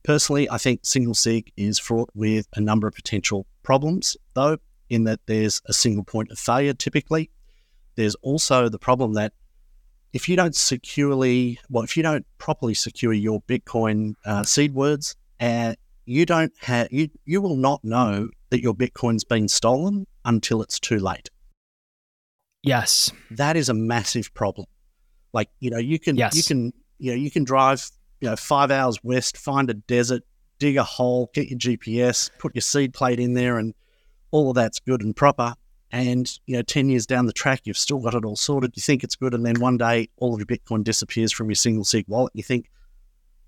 Personally, 0.03 0.49
I 0.49 0.57
think 0.57 0.81
single 0.83 1.15
sig 1.15 1.51
is 1.57 1.79
fraught 1.79 2.09
with 2.13 2.47
a 2.55 2.61
number 2.61 2.87
of 2.87 2.93
potential 2.93 3.47
problems, 3.63 4.15
though, 4.33 4.57
in 4.89 5.05
that 5.05 5.19
there's 5.25 5.61
a 5.65 5.73
single 5.73 6.03
point 6.03 6.31
of 6.31 6.37
failure 6.37 6.73
typically. 6.73 7.31
There's 7.95 8.15
also 8.15 8.69
the 8.69 8.77
problem 8.77 9.13
that 9.13 9.33
if 10.13 10.29
you 10.29 10.35
don't 10.35 10.55
securely, 10.55 11.59
well, 11.69 11.83
if 11.83 11.97
you 11.97 12.03
don't 12.03 12.25
properly 12.37 12.73
secure 12.73 13.13
your 13.13 13.41
Bitcoin 13.43 14.15
uh, 14.25 14.43
seed 14.43 14.73
words, 14.73 15.15
uh, 15.39 15.75
you 16.05 16.25
don't 16.25 16.53
have 16.61 16.87
you 16.91 17.09
you 17.25 17.41
will 17.41 17.55
not 17.55 17.83
know 17.83 18.29
that 18.49 18.61
your 18.61 18.75
Bitcoin's 18.75 19.23
been 19.23 19.47
stolen 19.47 20.05
until 20.23 20.61
it's 20.61 20.79
too 20.79 20.99
late. 20.99 21.29
Yes. 22.65 23.11
That 23.31 23.55
is 23.55 23.69
a 23.69 23.73
massive 23.73 24.33
problem. 24.33 24.67
Like 25.33 25.49
you 25.59 25.69
know, 25.69 25.77
you 25.77 25.99
can 25.99 26.15
Yes. 26.17 26.35
you 26.35 26.43
can 26.43 26.73
you 26.97 27.11
know 27.11 27.17
you 27.17 27.29
can 27.29 27.43
drive 27.43 27.89
you 28.21 28.29
know 28.29 28.35
five 28.35 28.71
hours 28.71 28.97
west, 29.03 29.37
find 29.37 29.69
a 29.69 29.73
desert, 29.73 30.23
dig 30.59 30.77
a 30.77 30.83
hole, 30.83 31.29
get 31.33 31.49
your 31.49 31.59
GPS, 31.59 32.29
put 32.39 32.55
your 32.55 32.61
seed 32.61 32.93
plate 32.93 33.19
in 33.19 33.33
there, 33.33 33.57
and 33.59 33.73
all 34.31 34.49
of 34.49 34.55
that's 34.55 34.79
good 34.79 35.01
and 35.01 35.15
proper. 35.15 35.53
And 35.91 36.27
you 36.45 36.55
know, 36.55 36.61
ten 36.63 36.89
years 36.89 37.05
down 37.05 37.25
the 37.25 37.33
track, 37.33 37.61
you've 37.65 37.77
still 37.77 37.99
got 37.99 38.15
it 38.15 38.25
all 38.25 38.35
sorted. 38.35 38.71
You 38.75 38.81
think 38.81 39.03
it's 39.03 39.15
good, 39.15 39.33
and 39.33 39.45
then 39.45 39.59
one 39.59 39.77
day, 39.77 40.09
all 40.17 40.33
of 40.33 40.39
your 40.39 40.47
Bitcoin 40.47 40.83
disappears 40.83 41.31
from 41.31 41.47
your 41.49 41.55
single 41.55 41.85
sig 41.85 42.05
wallet. 42.07 42.31
You 42.33 42.43
think, 42.43 42.69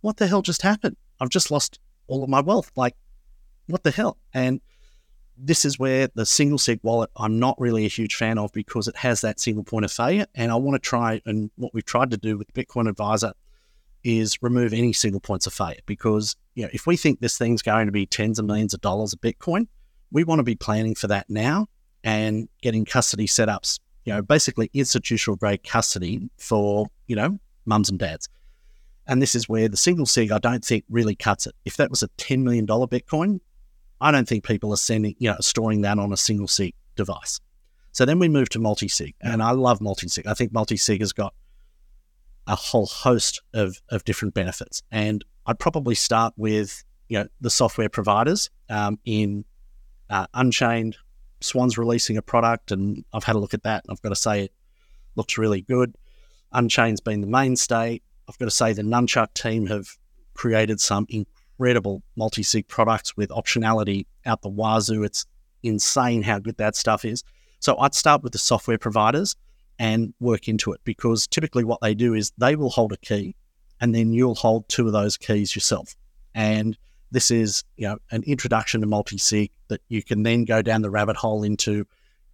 what 0.02 0.18
the 0.18 0.28
hell 0.28 0.42
just 0.42 0.62
happened? 0.62 0.96
I've 1.20 1.30
just 1.30 1.50
lost 1.50 1.80
all 2.08 2.24
of 2.24 2.30
my 2.30 2.40
wealth. 2.42 2.72
Like, 2.76 2.96
what 3.66 3.84
the 3.84 3.92
hell? 3.92 4.18
And 4.34 4.62
this 5.38 5.66
is 5.66 5.78
where 5.78 6.08
the 6.16 6.26
single 6.26 6.58
sig 6.58 6.80
wallet 6.84 7.10
I'm 7.16 7.40
not 7.40 7.60
really 7.60 7.86
a 7.86 7.90
huge 7.90 8.16
fan 8.16 8.38
of 8.38 8.52
because 8.54 8.88
it 8.88 8.96
has 8.98 9.22
that 9.22 9.40
single 9.40 9.64
point 9.64 9.86
of 9.86 9.92
failure. 9.92 10.26
And 10.36 10.52
I 10.52 10.56
want 10.56 10.82
to 10.82 10.90
try, 10.90 11.22
and 11.26 11.52
what 11.56 11.74
we've 11.74 11.86
tried 11.86 12.12
to 12.12 12.18
do 12.18 12.38
with 12.38 12.52
Bitcoin 12.54 12.90
Adviser 12.90 13.34
is 14.04 14.38
remove 14.42 14.74
any 14.74 14.94
single 14.94 15.20
points 15.20 15.48
of 15.48 15.54
failure 15.54 15.80
because 15.86 16.36
you 16.54 16.64
know 16.64 16.70
if 16.72 16.88
we 16.88 16.96
think 16.96 17.20
this 17.20 17.38
thing's 17.38 17.62
going 17.62 17.88
to 17.88 17.92
be 17.92 18.06
tens 18.06 18.40
of 18.40 18.46
millions 18.46 18.74
of 18.74 18.82
dollars 18.82 19.14
of 19.14 19.22
Bitcoin, 19.22 19.68
we 20.12 20.24
want 20.24 20.40
to 20.40 20.44
be 20.44 20.56
planning 20.56 20.96
for 20.96 21.08
that 21.08 21.30
now 21.30 21.68
and 22.04 22.48
getting 22.62 22.86
custody 22.86 23.28
setups. 23.28 23.80
You 24.06 24.14
know, 24.14 24.22
basically 24.22 24.70
institutional 24.74 25.36
grade 25.36 25.64
custody 25.64 26.30
for 26.38 26.88
you 27.08 27.16
know 27.16 27.40
mums 27.66 27.90
and 27.90 28.00
dads. 28.00 28.30
And 29.10 29.22
this 29.22 29.36
is 29.36 29.48
where 29.48 29.70
the 29.70 29.78
single 29.78 30.06
sig 30.06 30.32
I 30.32 30.40
don't 30.40 30.64
think 30.64 30.86
really 30.90 31.16
cuts 31.16 31.48
it. 31.48 31.56
If 31.66 31.78
that 31.78 31.90
was 31.90 32.04
a 32.04 32.08
ten 32.18 32.44
million 32.44 32.66
dollar 32.66 32.88
Bitcoin, 32.88 33.40
I 34.00 34.12
don't 34.12 34.28
think 34.28 34.44
people 34.44 34.72
are 34.74 34.78
sending 34.78 35.16
you 35.20 35.30
know 35.30 35.38
storing 35.40 35.82
that 35.82 36.00
on 36.00 36.14
a 36.14 36.18
single 36.18 36.48
sig 36.48 36.74
device. 36.96 37.40
So 37.92 38.06
then 38.06 38.20
we 38.20 38.30
move 38.30 38.50
to 38.50 38.60
multi-sig, 38.60 39.16
and 39.22 39.42
I 39.42 39.52
love 39.52 39.82
multi-sig. 39.82 40.28
I 40.28 40.34
think 40.36 40.54
multi-sig 40.54 41.00
has 41.00 41.14
got 41.14 41.34
a 42.48 42.56
whole 42.56 42.86
host 42.86 43.42
of, 43.54 43.82
of 43.90 44.04
different 44.06 44.34
benefits. 44.34 44.82
And 44.92 45.24
I'd 45.46 45.60
probably 45.60 45.96
start 45.96 46.34
with 46.38 46.84
you 47.10 47.20
know 47.20 47.28
the 47.42 47.50
software 47.50 47.90
providers 47.90 48.50
um, 48.70 49.00
in 49.06 49.46
uh, 50.10 50.28
Unchained. 50.34 50.98
Swan's 51.40 51.78
releasing 51.78 52.18
a 52.18 52.22
product, 52.22 52.72
and 52.72 53.06
I've 53.14 53.24
had 53.24 53.36
a 53.36 53.40
look 53.40 53.54
at 53.54 53.64
that. 53.64 53.84
And 53.84 53.92
I've 53.92 54.02
got 54.02 54.10
to 54.10 54.16
say 54.16 54.46
it 54.46 54.52
looks 55.16 55.38
really 55.38 55.62
good. 55.62 55.96
Unchained's 56.52 57.02
been 57.02 57.22
the 57.22 57.28
mainstay. 57.28 58.02
I've 58.28 58.38
got 58.40 58.46
to 58.46 58.52
say 58.52 58.74
the 58.74 58.82
Nunchuk 58.82 59.34
team 59.34 59.68
have 59.68 59.88
created 60.34 60.80
some 60.80 61.06
incredible 61.58 62.04
multi-sig 62.16 62.68
products 62.68 63.18
with 63.18 63.30
optionality 63.30 64.06
out 64.26 64.42
the 64.42 64.50
wazoo. 64.50 65.04
It's 65.04 65.26
insane 65.64 66.22
how 66.22 66.40
good 66.40 66.58
that 66.58 66.76
stuff 66.76 67.04
is. 67.04 67.24
So 67.60 67.78
I'd 67.80 67.96
start 67.96 68.24
with 68.24 68.34
the 68.34 68.40
software 68.40 68.78
providers 68.78 69.36
and 69.80 70.14
work 70.20 70.48
into 70.48 70.72
it 70.72 70.82
because 70.84 71.28
typically 71.28 71.64
what 71.64 71.82
they 71.82 71.94
do 71.94 72.14
is 72.14 72.32
they 72.38 72.56
will 72.56 72.70
hold 72.70 72.94
a 72.94 72.98
key 72.98 73.36
and 73.82 73.94
then 73.94 74.14
you'll 74.14 74.36
hold 74.36 74.68
two 74.70 74.88
of 74.88 74.94
those 74.94 75.18
keys 75.18 75.56
yourself. 75.56 75.96
And 76.34 76.78
this 77.12 77.32
is, 77.32 77.64
you 77.78 77.88
know, 77.88 77.98
an 78.12 78.24
introduction 78.24 78.82
to 78.82 78.88
multi-sig 78.88 79.52
that 79.70 79.82
you 79.88 80.04
can 80.04 80.24
then 80.24 80.46
go 80.46 80.62
down 80.62 80.82
the 80.82 80.90
rabbit 80.90 81.16
hole 81.16 81.44
into 81.44 81.86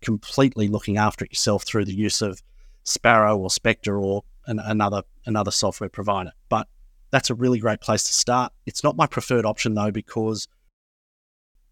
completely 0.02 0.68
looking 0.68 0.98
after 0.98 1.26
it 1.26 1.32
yourself 1.32 1.64
through 1.64 1.86
the 1.86 1.96
use 1.96 2.22
of 2.22 2.42
Sparrow 2.84 3.38
or 3.38 3.50
Specter 3.50 3.98
or 3.98 4.24
an, 4.48 4.60
another 4.60 5.04
another 5.26 5.52
software 5.52 5.90
provider. 5.90 6.32
But 6.50 6.68
that's 7.14 7.30
a 7.30 7.36
really 7.36 7.60
great 7.60 7.80
place 7.80 8.02
to 8.04 8.12
start. 8.12 8.52
It's 8.66 8.84
not 8.84 8.98
my 8.98 9.06
preferred 9.06 9.46
option 9.46 9.76
though 9.76 9.92
because 9.92 10.48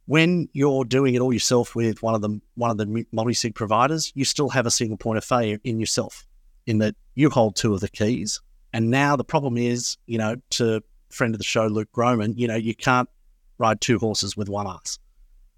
when 0.06 0.48
you're 0.54 0.86
doing 0.86 1.16
it 1.16 1.20
all 1.20 1.34
yourself 1.34 1.74
with 1.74 2.04
one 2.04 2.14
of 2.14 2.22
the 2.22 2.40
one 2.54 2.70
of 2.70 2.78
the 2.78 3.06
multi-sig 3.12 3.56
providers, 3.56 4.12
you 4.14 4.24
still 4.24 4.50
have 4.50 4.68
a 4.68 4.72
single 4.72 4.98
point 4.98 5.18
of 5.18 5.26
failure 5.26 5.58
in 5.64 5.80
yourself, 5.80 6.28
in 6.68 6.78
that 6.78 6.96
you 7.16 7.32
hold 7.32 7.56
two 7.56 7.74
of 7.74 7.80
the 7.80 7.90
keys. 7.90 8.40
And 8.72 8.92
now 8.92 9.16
the 9.16 9.24
problem 9.24 9.58
is, 9.58 9.98
you 10.06 10.20
know, 10.20 10.36
to 10.52 10.84
friend 11.10 11.34
of 11.34 11.40
the 11.40 11.44
show, 11.44 11.66
Luke 11.66 11.92
Gromen, 11.92 12.36
you 12.38 12.48
know, 12.48 12.56
you 12.56 12.76
can't 12.76 13.10
ride 13.58 13.82
two 13.82 13.98
horses 13.98 14.38
with 14.38 14.48
one 14.48 14.68
ass. 14.68 15.00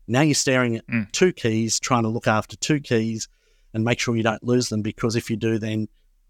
Now 0.07 0.21
you're 0.21 0.33
staring 0.33 0.77
at 0.77 0.87
mm. 0.87 1.11
two 1.11 1.33
keys, 1.33 1.77
trying 1.77 2.03
to 2.03 2.09
look 2.09 2.27
after 2.27 2.55
two 2.55 2.79
keys 2.79 3.27
and 3.73 3.83
make 3.83 3.99
sure 3.99 4.15
you 4.15 4.23
don't 4.23 4.43
lose 4.43 4.69
them 4.69 4.81
because 4.81 5.17
if 5.17 5.29
you 5.29 5.35
do, 5.35 5.59
then 5.59 5.89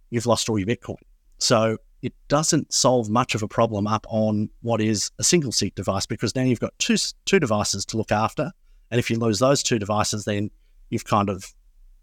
you've 0.09 0.25
lost 0.25 0.49
all 0.49 0.57
your 0.57 0.67
Bitcoin. 0.67 0.97
So 1.37 1.77
it 2.03 2.13
doesn't 2.27 2.73
solve 2.73 3.09
much 3.09 3.33
of 3.33 3.41
a 3.41 3.47
problem 3.47 3.87
up 3.87 4.05
on 4.09 4.49
what 4.61 4.81
is 4.81 5.09
a 5.19 5.23
single 5.23 5.53
sig 5.53 5.73
device 5.73 6.05
because 6.05 6.35
now 6.35 6.43
you've 6.43 6.59
got 6.59 6.77
two 6.77 6.97
two 7.25 7.39
devices 7.39 7.85
to 7.85 7.97
look 7.97 8.11
after, 8.11 8.51
and 8.91 8.99
if 8.99 9.09
you 9.09 9.17
lose 9.17 9.39
those 9.39 9.63
two 9.63 9.79
devices, 9.79 10.25
then 10.25 10.51
you've 10.89 11.05
kind 11.05 11.29
of 11.29 11.53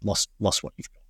lost 0.03 0.27
lost 0.39 0.63
what 0.63 0.73
you've 0.75 0.91
got. 0.91 1.01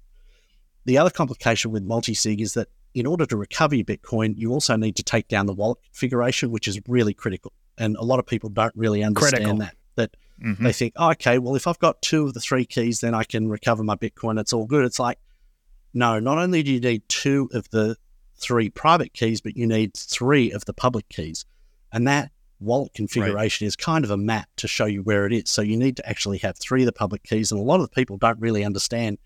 The 0.83 0.97
other 0.97 1.09
complication 1.09 1.71
with 1.71 1.83
multi 1.83 2.13
sig 2.13 2.41
is 2.41 2.53
that 2.55 2.67
in 2.93 3.07
order 3.07 3.25
to 3.25 3.37
recover 3.37 3.75
your 3.75 3.85
Bitcoin, 3.85 4.33
you 4.35 4.51
also 4.51 4.75
need 4.75 4.97
to 4.97 5.03
take 5.03 5.29
down 5.29 5.45
the 5.45 5.53
wallet 5.53 5.77
configuration, 5.85 6.51
which 6.51 6.67
is 6.67 6.77
really 6.85 7.13
critical, 7.13 7.53
and 7.77 7.95
a 7.95 8.03
lot 8.03 8.19
of 8.19 8.25
people 8.25 8.49
don't 8.49 8.75
really 8.75 9.03
understand 9.03 9.31
critical. 9.31 9.57
that. 9.59 9.75
That 9.95 10.17
mm-hmm. 10.43 10.65
they 10.65 10.73
think, 10.73 10.93
oh, 10.97 11.11
okay, 11.11 11.39
well, 11.39 11.55
if 11.55 11.65
I've 11.65 11.79
got 11.79 12.01
two 12.01 12.25
of 12.25 12.33
the 12.33 12.41
three 12.41 12.65
keys, 12.65 12.99
then 12.99 13.13
I 13.13 13.23
can 13.23 13.47
recover 13.47 13.85
my 13.85 13.95
Bitcoin. 13.95 14.37
It's 14.37 14.51
all 14.51 14.65
good. 14.65 14.83
It's 14.83 14.99
like, 14.99 15.17
no, 15.93 16.19
not 16.19 16.37
only 16.37 16.61
do 16.61 16.73
you 16.73 16.81
need 16.81 17.07
two 17.07 17.49
of 17.53 17.69
the 17.69 17.95
three 18.41 18.69
private 18.69 19.13
keys, 19.13 19.41
but 19.41 19.55
you 19.55 19.67
need 19.67 19.93
three 19.93 20.51
of 20.51 20.65
the 20.65 20.73
public 20.73 21.07
keys. 21.09 21.45
And 21.91 22.07
that 22.07 22.31
wallet 22.59 22.93
configuration 22.93 23.65
right. 23.65 23.67
is 23.67 23.75
kind 23.75 24.05
of 24.05 24.11
a 24.11 24.17
map 24.17 24.47
to 24.57 24.67
show 24.67 24.85
you 24.85 25.01
where 25.03 25.25
it 25.25 25.33
is. 25.33 25.49
So 25.49 25.61
you 25.61 25.77
need 25.77 25.97
to 25.97 26.07
actually 26.07 26.37
have 26.39 26.57
three 26.57 26.83
of 26.83 26.85
the 26.85 26.93
public 26.93 27.23
keys. 27.23 27.51
And 27.51 27.59
a 27.59 27.63
lot 27.63 27.79
of 27.79 27.89
the 27.89 27.95
people 27.95 28.17
don't 28.17 28.39
really 28.39 28.63
understand 28.63 29.17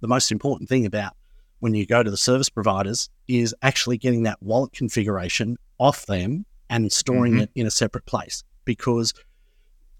the 0.00 0.08
most 0.08 0.30
important 0.30 0.68
thing 0.68 0.86
about 0.86 1.14
when 1.60 1.74
you 1.74 1.86
go 1.86 2.02
to 2.02 2.10
the 2.10 2.16
service 2.16 2.48
providers 2.48 3.08
is 3.28 3.54
actually 3.62 3.96
getting 3.96 4.24
that 4.24 4.42
wallet 4.42 4.72
configuration 4.72 5.56
off 5.78 6.06
them 6.06 6.44
and 6.68 6.90
storing 6.90 7.34
mm-hmm. 7.34 7.42
it 7.42 7.50
in 7.54 7.66
a 7.66 7.70
separate 7.70 8.04
place. 8.04 8.42
Because 8.64 9.14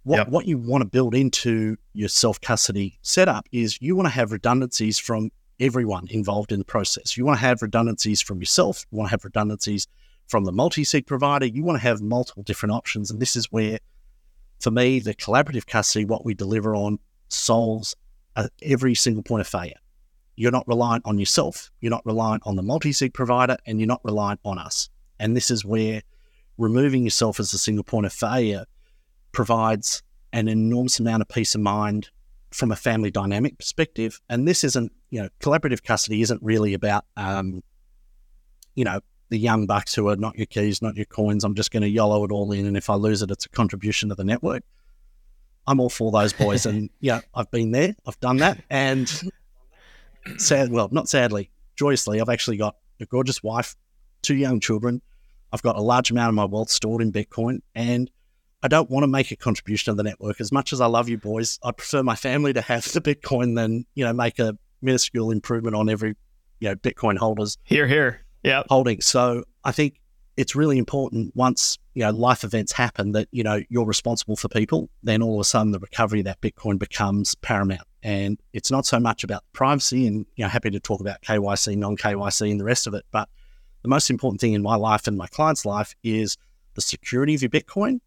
what, 0.04 0.16
yep. 0.16 0.28
what 0.28 0.46
you 0.46 0.58
want 0.58 0.82
to 0.82 0.88
build 0.88 1.14
into 1.14 1.76
your 1.92 2.08
self 2.08 2.40
custody 2.40 2.98
setup 3.02 3.46
is 3.52 3.80
you 3.80 3.94
want 3.94 4.06
to 4.06 4.10
have 4.10 4.32
redundancies 4.32 4.98
from 4.98 5.30
everyone 5.60 6.06
involved 6.10 6.52
in 6.52 6.58
the 6.58 6.64
process. 6.64 7.16
You 7.16 7.24
want 7.24 7.38
to 7.38 7.46
have 7.46 7.62
redundancies 7.62 8.20
from 8.20 8.40
yourself, 8.40 8.84
you 8.90 8.98
want 8.98 9.08
to 9.08 9.12
have 9.12 9.24
redundancies 9.24 9.86
from 10.28 10.44
the 10.44 10.52
multi 10.52 10.84
sig 10.84 11.06
provider, 11.06 11.46
you 11.46 11.62
want 11.62 11.76
to 11.76 11.82
have 11.82 12.00
multiple 12.00 12.42
different 12.42 12.72
options. 12.72 13.10
And 13.10 13.20
this 13.20 13.36
is 13.36 13.50
where, 13.52 13.78
for 14.60 14.70
me, 14.70 14.98
the 14.98 15.14
collaborative 15.14 15.66
custody, 15.66 16.04
what 16.04 16.24
we 16.24 16.34
deliver 16.34 16.74
on, 16.74 16.98
solves 17.28 17.94
uh, 18.36 18.48
every 18.62 18.94
single 18.94 19.22
point 19.22 19.40
of 19.40 19.48
failure. 19.48 19.76
You're 20.36 20.52
not 20.52 20.66
reliant 20.66 21.04
on 21.06 21.18
yourself, 21.18 21.70
you're 21.80 21.90
not 21.90 22.06
reliant 22.06 22.42
on 22.46 22.56
the 22.56 22.62
multi 22.62 22.92
sig 22.92 23.12
provider, 23.12 23.56
and 23.66 23.78
you're 23.78 23.86
not 23.86 24.00
reliant 24.04 24.40
on 24.44 24.58
us. 24.58 24.88
And 25.18 25.36
this 25.36 25.50
is 25.50 25.64
where 25.64 26.02
removing 26.58 27.04
yourself 27.04 27.40
as 27.40 27.52
a 27.52 27.58
single 27.58 27.84
point 27.84 28.06
of 28.06 28.12
failure 28.12 28.64
provides 29.32 30.02
an 30.32 30.48
enormous 30.48 30.98
amount 30.98 31.22
of 31.22 31.28
peace 31.28 31.54
of 31.54 31.60
mind 31.60 32.10
from 32.52 32.70
a 32.70 32.76
family 32.76 33.10
dynamic 33.10 33.58
perspective. 33.58 34.20
And 34.28 34.46
this 34.46 34.64
isn't, 34.64 34.92
you 35.10 35.22
know, 35.22 35.28
collaborative 35.40 35.82
custody 35.82 36.22
isn't 36.22 36.42
really 36.42 36.74
about, 36.74 37.04
um, 37.16 37.62
you 38.74 38.84
know, 38.84 39.00
the 39.30 39.38
young 39.38 39.66
bucks 39.66 39.94
who 39.94 40.08
are 40.08 40.16
not 40.16 40.36
your 40.36 40.46
keys, 40.46 40.82
not 40.82 40.96
your 40.96 41.06
coins. 41.06 41.44
I'm 41.44 41.54
just 41.54 41.70
going 41.70 41.82
to 41.82 41.88
YOLO 41.88 42.24
it 42.24 42.30
all 42.30 42.52
in. 42.52 42.66
And 42.66 42.76
if 42.76 42.90
I 42.90 42.94
lose 42.94 43.22
it, 43.22 43.30
it's 43.30 43.46
a 43.46 43.48
contribution 43.48 44.10
to 44.10 44.14
the 44.14 44.24
network. 44.24 44.62
I'm 45.66 45.80
all 45.80 45.88
for 45.88 46.12
those 46.12 46.32
boys. 46.32 46.66
and 46.66 46.90
yeah, 47.00 47.20
I've 47.34 47.50
been 47.50 47.70
there, 47.70 47.94
I've 48.06 48.20
done 48.20 48.38
that. 48.38 48.62
And 48.68 49.10
sad, 50.36 50.70
well, 50.70 50.88
not 50.92 51.08
sadly, 51.08 51.50
joyously, 51.76 52.20
I've 52.20 52.28
actually 52.28 52.58
got 52.58 52.76
a 53.00 53.06
gorgeous 53.06 53.42
wife, 53.42 53.74
two 54.20 54.36
young 54.36 54.60
children. 54.60 55.00
I've 55.52 55.62
got 55.62 55.76
a 55.76 55.82
large 55.82 56.10
amount 56.10 56.28
of 56.28 56.34
my 56.34 56.44
wealth 56.44 56.70
stored 56.70 57.02
in 57.02 57.12
Bitcoin. 57.12 57.60
And 57.74 58.10
I 58.62 58.68
don't 58.68 58.88
want 58.88 59.02
to 59.02 59.08
make 59.08 59.30
a 59.32 59.36
contribution 59.36 59.92
to 59.92 59.96
the 59.96 60.04
network. 60.04 60.40
As 60.40 60.52
much 60.52 60.72
as 60.72 60.80
I 60.80 60.86
love 60.86 61.08
you 61.08 61.18
boys, 61.18 61.58
I 61.64 61.72
prefer 61.72 62.02
my 62.02 62.14
family 62.14 62.52
to 62.52 62.60
have 62.60 62.84
the 62.92 63.00
Bitcoin 63.00 63.56
than, 63.56 63.84
you 63.94 64.04
know, 64.04 64.12
make 64.12 64.38
a 64.38 64.56
minuscule 64.80 65.32
improvement 65.32 65.74
on 65.74 65.88
every, 65.88 66.16
you 66.60 66.68
know, 66.68 66.76
Bitcoin 66.76 67.16
holders. 67.16 67.58
Here, 67.64 67.88
here. 67.88 68.24
Yeah. 68.44 68.62
Holding. 68.68 69.00
So 69.00 69.44
I 69.64 69.72
think 69.72 70.00
it's 70.36 70.54
really 70.54 70.78
important 70.78 71.34
once, 71.34 71.78
you 71.94 72.04
know, 72.04 72.10
life 72.10 72.44
events 72.44 72.72
happen 72.72 73.12
that, 73.12 73.28
you 73.32 73.42
know, 73.42 73.60
you're 73.68 73.84
responsible 73.84 74.36
for 74.36 74.48
people, 74.48 74.88
then 75.02 75.22
all 75.22 75.34
of 75.34 75.40
a 75.40 75.44
sudden 75.44 75.72
the 75.72 75.80
recovery 75.80 76.20
of 76.20 76.26
that 76.26 76.40
Bitcoin 76.40 76.78
becomes 76.78 77.34
paramount. 77.34 77.86
And 78.04 78.38
it's 78.52 78.70
not 78.70 78.86
so 78.86 78.98
much 79.00 79.24
about 79.24 79.44
privacy 79.52 80.06
and, 80.06 80.24
you 80.36 80.44
know, 80.44 80.48
happy 80.48 80.70
to 80.70 80.80
talk 80.80 81.00
about 81.00 81.20
KYC, 81.22 81.76
non 81.76 81.96
KYC 81.96 82.50
and 82.50 82.60
the 82.60 82.64
rest 82.64 82.86
of 82.86 82.94
it. 82.94 83.04
But 83.10 83.28
the 83.82 83.88
most 83.88 84.08
important 84.08 84.40
thing 84.40 84.52
in 84.52 84.62
my 84.62 84.76
life 84.76 85.08
and 85.08 85.16
my 85.16 85.26
client's 85.26 85.66
life 85.66 85.94
is 86.02 86.36
the 86.74 86.80
security 86.80 87.34
of 87.34 87.42
your 87.42 87.50
Bitcoin 87.50 88.00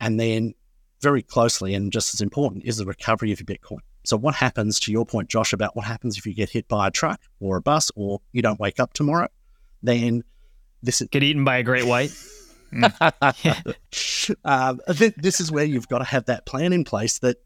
and 0.00 0.18
then, 0.20 0.54
very 1.00 1.22
closely, 1.22 1.74
and 1.74 1.92
just 1.92 2.14
as 2.14 2.20
important, 2.20 2.64
is 2.64 2.78
the 2.78 2.86
recovery 2.86 3.32
of 3.32 3.40
your 3.40 3.46
Bitcoin. 3.46 3.78
So, 4.04 4.16
what 4.16 4.34
happens 4.34 4.78
to 4.80 4.92
your 4.92 5.04
point, 5.04 5.28
Josh, 5.28 5.52
about 5.52 5.74
what 5.74 5.84
happens 5.84 6.16
if 6.16 6.26
you 6.26 6.34
get 6.34 6.50
hit 6.50 6.68
by 6.68 6.86
a 6.86 6.90
truck 6.90 7.20
or 7.40 7.56
a 7.56 7.60
bus 7.60 7.90
or 7.96 8.20
you 8.32 8.42
don't 8.42 8.60
wake 8.60 8.78
up 8.78 8.92
tomorrow? 8.92 9.28
Then 9.82 10.22
this 10.82 11.00
is. 11.00 11.08
Get 11.08 11.22
eaten 11.22 11.44
by 11.44 11.58
a 11.58 11.62
great 11.62 11.86
white. 11.86 12.12
um, 14.44 14.80
this 14.86 15.40
is 15.40 15.50
where 15.50 15.64
you've 15.64 15.88
got 15.88 15.98
to 15.98 16.04
have 16.04 16.26
that 16.26 16.46
plan 16.46 16.72
in 16.72 16.84
place 16.84 17.18
that 17.20 17.36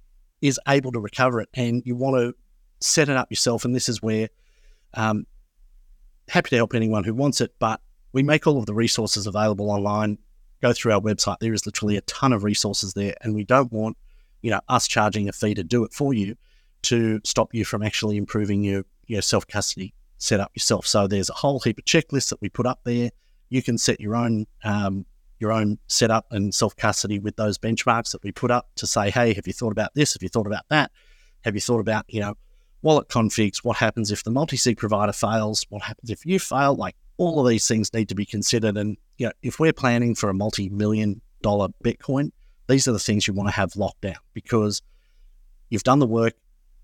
is 0.41 0.59
able 0.69 0.93
to 0.93 1.01
recover 1.01 1.41
it, 1.41 1.49
and 1.55 1.83
you 1.85 1.97
want 1.97 2.17
to 2.17 2.35
set 2.81 3.09
it 3.09 3.17
up 3.17 3.31
yourself. 3.31 3.65
And 3.65 3.75
this 3.75 3.89
is 3.89 4.03
where, 4.03 4.29
um, 4.95 5.27
happy 6.29 6.51
to 6.51 6.57
help 6.57 6.75
anyone 6.75 7.05
who 7.05 7.15
wants 7.15 7.41
it, 7.41 7.55
but 7.59 7.81
we 8.13 8.23
make 8.23 8.47
all 8.47 8.59
of 8.59 8.67
the 8.67 8.75
resources 8.75 9.27
available 9.27 9.71
online 9.71 10.19
go 10.63 10.73
through 10.73 10.93
our 10.93 11.01
website. 11.01 11.37
There 11.41 11.55
is 11.55 11.67
literally 11.67 11.97
a 11.97 12.03
ton 12.03 12.33
of 12.33 12.45
resources 12.45 12.95
there, 12.95 13.15
and 13.23 13.35
we 13.35 13.45
don't 13.45 13.73
want 13.73 13.97
you 14.43 14.51
know 14.51 14.61
us 14.69 14.87
charging 14.87 15.29
a 15.29 15.33
fee 15.33 15.55
to 15.55 15.65
do 15.65 15.85
it 15.85 15.93
for 15.93 16.15
you 16.15 16.37
to 16.83 17.21
stop 17.25 17.55
you 17.55 17.65
from 17.65 17.83
actually 17.83 18.17
improving 18.17 18.65
your 18.65 18.85
your 19.07 19.23
self 19.23 19.47
custody 19.47 19.95
setup 20.19 20.53
yourself. 20.55 20.87
So 20.87 21.07
there's 21.07 21.31
a 21.31 21.35
whole 21.35 21.61
heap 21.61 21.79
of 21.79 21.85
checklists 21.85 22.29
that 22.29 22.41
we 22.41 22.49
put 22.49 22.67
up 22.67 22.81
there. 22.85 23.11
You 23.49 23.63
can 23.63 23.79
set 23.79 24.01
your 24.01 24.15
own 24.15 24.47
um, 24.65 25.07
your 25.39 25.53
own 25.53 25.79
setup 25.89 26.27
and 26.31 26.55
self 26.55 26.77
custody 26.77 27.19
with 27.19 27.37
those 27.37 27.59
benchmarks 27.59 28.13
that 28.13 28.23
we 28.23 28.31
put 28.31 28.51
up 28.51 28.69
to 28.77 28.87
say, 28.87 29.11
hey, 29.11 29.35
have 29.35 29.47
you 29.47 29.53
thought 29.53 29.73
about 29.73 29.95
this? 29.95 30.13
Have 30.15 30.23
you 30.23 30.29
thought 30.29 30.47
about 30.47 30.65
that? 30.69 30.91
Have 31.45 31.55
you 31.55 31.61
thought 31.61 31.81
about 31.81 32.05
you 32.09 32.21
know 32.21 32.35
wallet 32.83 33.09
configs? 33.09 33.59
What 33.65 33.79
happens 33.79 34.13
if 34.13 34.23
the 34.23 34.31
multi 34.31 34.57
sig 34.57 34.77
provider 34.77 35.13
fails? 35.13 35.67
What 35.71 35.83
happens 35.83 36.11
if 36.11 36.25
you 36.25 36.39
fail? 36.39 36.75
Like 36.75 36.97
all 37.21 37.39
of 37.39 37.47
these 37.47 37.69
things 37.69 37.93
need 37.93 38.09
to 38.09 38.15
be 38.15 38.25
considered. 38.25 38.79
And 38.79 38.97
you 39.19 39.27
know, 39.27 39.33
if 39.43 39.61
we're 39.61 39.75
planning 39.75 40.15
for 40.15 40.31
a 40.31 40.35
multi-million 40.35 41.21
dollar 41.43 41.69
Bitcoin, 41.85 42.31
these 42.67 42.89
are 42.89 42.93
the 42.93 42.99
things 42.99 43.29
you 43.29 43.35
want 43.35 43.51
to 43.51 43.55
have 43.55 43.77
locked 43.77 44.01
down 44.01 44.17
because 44.33 44.81
you've 45.69 45.83
done 45.83 45.99
the 45.99 46.07
work. 46.07 46.33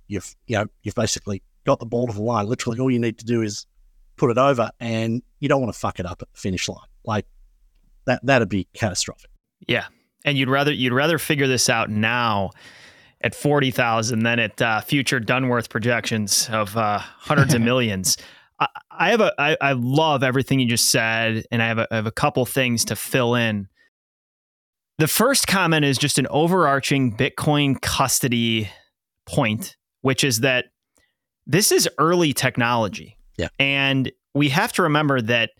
You've 0.08 0.36
you 0.46 0.58
know 0.58 0.66
you've 0.82 0.94
basically 0.94 1.42
got 1.64 1.80
the 1.80 1.86
ball 1.86 2.06
to 2.06 2.12
the 2.12 2.22
line. 2.22 2.46
Literally, 2.46 2.78
all 2.78 2.90
you 2.90 2.98
need 2.98 3.18
to 3.18 3.24
do 3.24 3.40
is 3.40 3.66
put 4.16 4.30
it 4.30 4.36
over, 4.36 4.70
and 4.78 5.22
you 5.40 5.48
don't 5.48 5.62
want 5.62 5.72
to 5.72 5.78
fuck 5.78 5.98
it 5.98 6.04
up 6.04 6.20
at 6.20 6.30
the 6.30 6.38
finish 6.38 6.68
line. 6.68 6.86
Like 7.02 7.24
that, 8.04 8.24
that'd 8.24 8.50
be 8.50 8.68
catastrophic. 8.74 9.30
Yeah, 9.66 9.86
and 10.26 10.36
you'd 10.36 10.50
rather 10.50 10.70
you'd 10.70 10.92
rather 10.92 11.16
figure 11.16 11.46
this 11.46 11.70
out 11.70 11.88
now 11.88 12.50
at 13.22 13.34
40,000 13.34 14.22
than 14.22 14.38
at 14.38 14.60
uh, 14.60 14.82
future 14.82 15.18
Dunworth 15.18 15.70
projections 15.70 16.50
of 16.52 16.76
uh, 16.76 16.98
hundreds 16.98 17.54
of 17.54 17.62
millions. 17.62 18.18
I, 18.98 19.10
have 19.10 19.20
a 19.20 19.32
I, 19.38 19.56
I 19.60 19.72
love 19.72 20.22
everything 20.22 20.60
you 20.60 20.68
just 20.68 20.88
said, 20.88 21.44
and 21.50 21.62
I 21.62 21.68
have 21.68 21.78
a, 21.78 21.88
I 21.90 21.96
have 21.96 22.06
a 22.06 22.12
couple 22.12 22.44
things 22.46 22.84
to 22.86 22.96
fill 22.96 23.34
in. 23.34 23.68
The 24.98 25.08
first 25.08 25.46
comment 25.46 25.84
is 25.84 25.98
just 25.98 26.18
an 26.18 26.26
overarching 26.28 27.16
Bitcoin 27.16 27.80
custody 27.80 28.70
point, 29.26 29.76
which 30.00 30.24
is 30.24 30.40
that 30.40 30.66
this 31.46 31.70
is 31.70 31.88
early 31.98 32.32
technology. 32.32 33.18
Yeah. 33.36 33.48
And 33.58 34.10
we 34.34 34.48
have 34.48 34.72
to 34.74 34.82
remember 34.82 35.20
that 35.20 35.50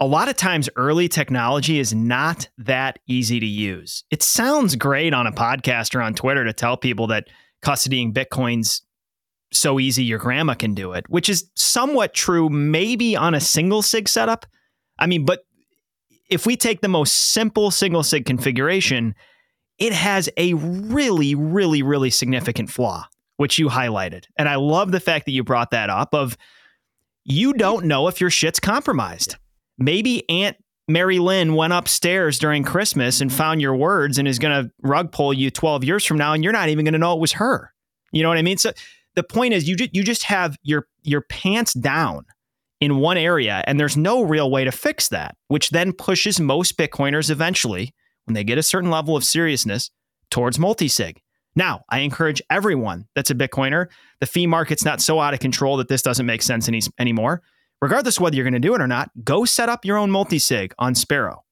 a 0.00 0.06
lot 0.06 0.28
of 0.28 0.36
times 0.36 0.68
early 0.76 1.08
technology 1.08 1.78
is 1.78 1.94
not 1.94 2.48
that 2.58 2.98
easy 3.06 3.38
to 3.40 3.46
use. 3.46 4.04
It 4.10 4.22
sounds 4.22 4.76
great 4.76 5.12
on 5.12 5.26
a 5.26 5.32
podcast 5.32 5.94
or 5.94 6.00
on 6.00 6.14
Twitter 6.14 6.44
to 6.44 6.52
tell 6.52 6.76
people 6.76 7.06
that 7.08 7.28
custodying 7.62 8.12
Bitcoin's 8.12 8.82
so 9.52 9.80
easy 9.80 10.04
your 10.04 10.18
grandma 10.18 10.54
can 10.54 10.74
do 10.74 10.92
it, 10.92 11.08
which 11.08 11.28
is 11.28 11.50
somewhat 11.54 12.14
true 12.14 12.48
maybe 12.48 13.16
on 13.16 13.34
a 13.34 13.40
single 13.40 13.82
sig 13.82 14.08
setup. 14.08 14.46
I 14.98 15.06
mean, 15.06 15.24
but 15.24 15.44
if 16.28 16.46
we 16.46 16.56
take 16.56 16.80
the 16.80 16.88
most 16.88 17.32
simple 17.32 17.70
single 17.70 18.02
sig 18.02 18.24
configuration, 18.24 19.14
it 19.78 19.92
has 19.92 20.28
a 20.36 20.54
really, 20.54 21.34
really, 21.34 21.82
really 21.82 22.10
significant 22.10 22.70
flaw, 22.70 23.06
which 23.36 23.58
you 23.58 23.68
highlighted. 23.68 24.24
And 24.38 24.48
I 24.48 24.56
love 24.56 24.92
the 24.92 25.00
fact 25.00 25.24
that 25.24 25.32
you 25.32 25.42
brought 25.42 25.72
that 25.72 25.90
up 25.90 26.14
of 26.14 26.36
you 27.24 27.52
don't 27.52 27.86
know 27.86 28.06
if 28.08 28.20
your 28.20 28.30
shit's 28.30 28.60
compromised. 28.60 29.36
Maybe 29.78 30.28
Aunt 30.28 30.56
Mary 30.86 31.18
Lynn 31.18 31.54
went 31.54 31.72
upstairs 31.72 32.38
during 32.38 32.64
Christmas 32.64 33.20
and 33.20 33.32
found 33.32 33.60
your 33.60 33.76
words 33.76 34.18
and 34.18 34.26
is 34.26 34.38
going 34.38 34.64
to 34.64 34.70
rug 34.82 35.12
pull 35.12 35.32
you 35.32 35.50
12 35.50 35.84
years 35.84 36.04
from 36.04 36.18
now 36.18 36.32
and 36.32 36.42
you're 36.42 36.52
not 36.52 36.68
even 36.68 36.84
going 36.84 36.92
to 36.92 36.98
know 36.98 37.14
it 37.14 37.20
was 37.20 37.32
her. 37.32 37.72
You 38.12 38.22
know 38.22 38.28
what 38.28 38.38
I 38.38 38.42
mean? 38.42 38.58
So 38.58 38.72
the 39.14 39.22
point 39.22 39.54
is 39.54 39.68
you 39.68 39.76
just 39.76 39.94
you 39.94 40.02
just 40.02 40.24
have 40.24 40.56
your 40.62 40.86
your 41.02 41.22
pants 41.22 41.74
down 41.74 42.24
in 42.80 42.96
one 42.96 43.16
area 43.16 43.62
and 43.66 43.78
there's 43.78 43.96
no 43.96 44.22
real 44.22 44.50
way 44.50 44.64
to 44.64 44.72
fix 44.72 45.08
that, 45.08 45.36
which 45.48 45.70
then 45.70 45.92
pushes 45.92 46.40
most 46.40 46.76
Bitcoiners 46.78 47.30
eventually, 47.30 47.94
when 48.24 48.34
they 48.34 48.44
get 48.44 48.58
a 48.58 48.62
certain 48.62 48.90
level 48.90 49.16
of 49.16 49.24
seriousness, 49.24 49.90
towards 50.30 50.58
multi-sig. 50.58 51.20
Now, 51.56 51.82
I 51.90 51.98
encourage 52.00 52.40
everyone 52.48 53.06
that's 53.14 53.30
a 53.30 53.34
Bitcoiner, 53.34 53.86
the 54.20 54.26
fee 54.26 54.46
market's 54.46 54.84
not 54.84 55.00
so 55.00 55.20
out 55.20 55.34
of 55.34 55.40
control 55.40 55.76
that 55.78 55.88
this 55.88 56.02
doesn't 56.02 56.26
make 56.26 56.42
sense 56.42 56.68
any, 56.68 56.80
anymore. 56.98 57.42
Regardless 57.82 58.20
whether 58.20 58.36
you're 58.36 58.44
going 58.44 58.54
to 58.54 58.60
do 58.60 58.74
it 58.74 58.80
or 58.80 58.86
not, 58.86 59.10
go 59.24 59.44
set 59.44 59.68
up 59.68 59.84
your 59.84 59.96
own 59.96 60.10
multi-sig 60.10 60.72
on 60.78 60.94
Sparrow. 60.94 61.44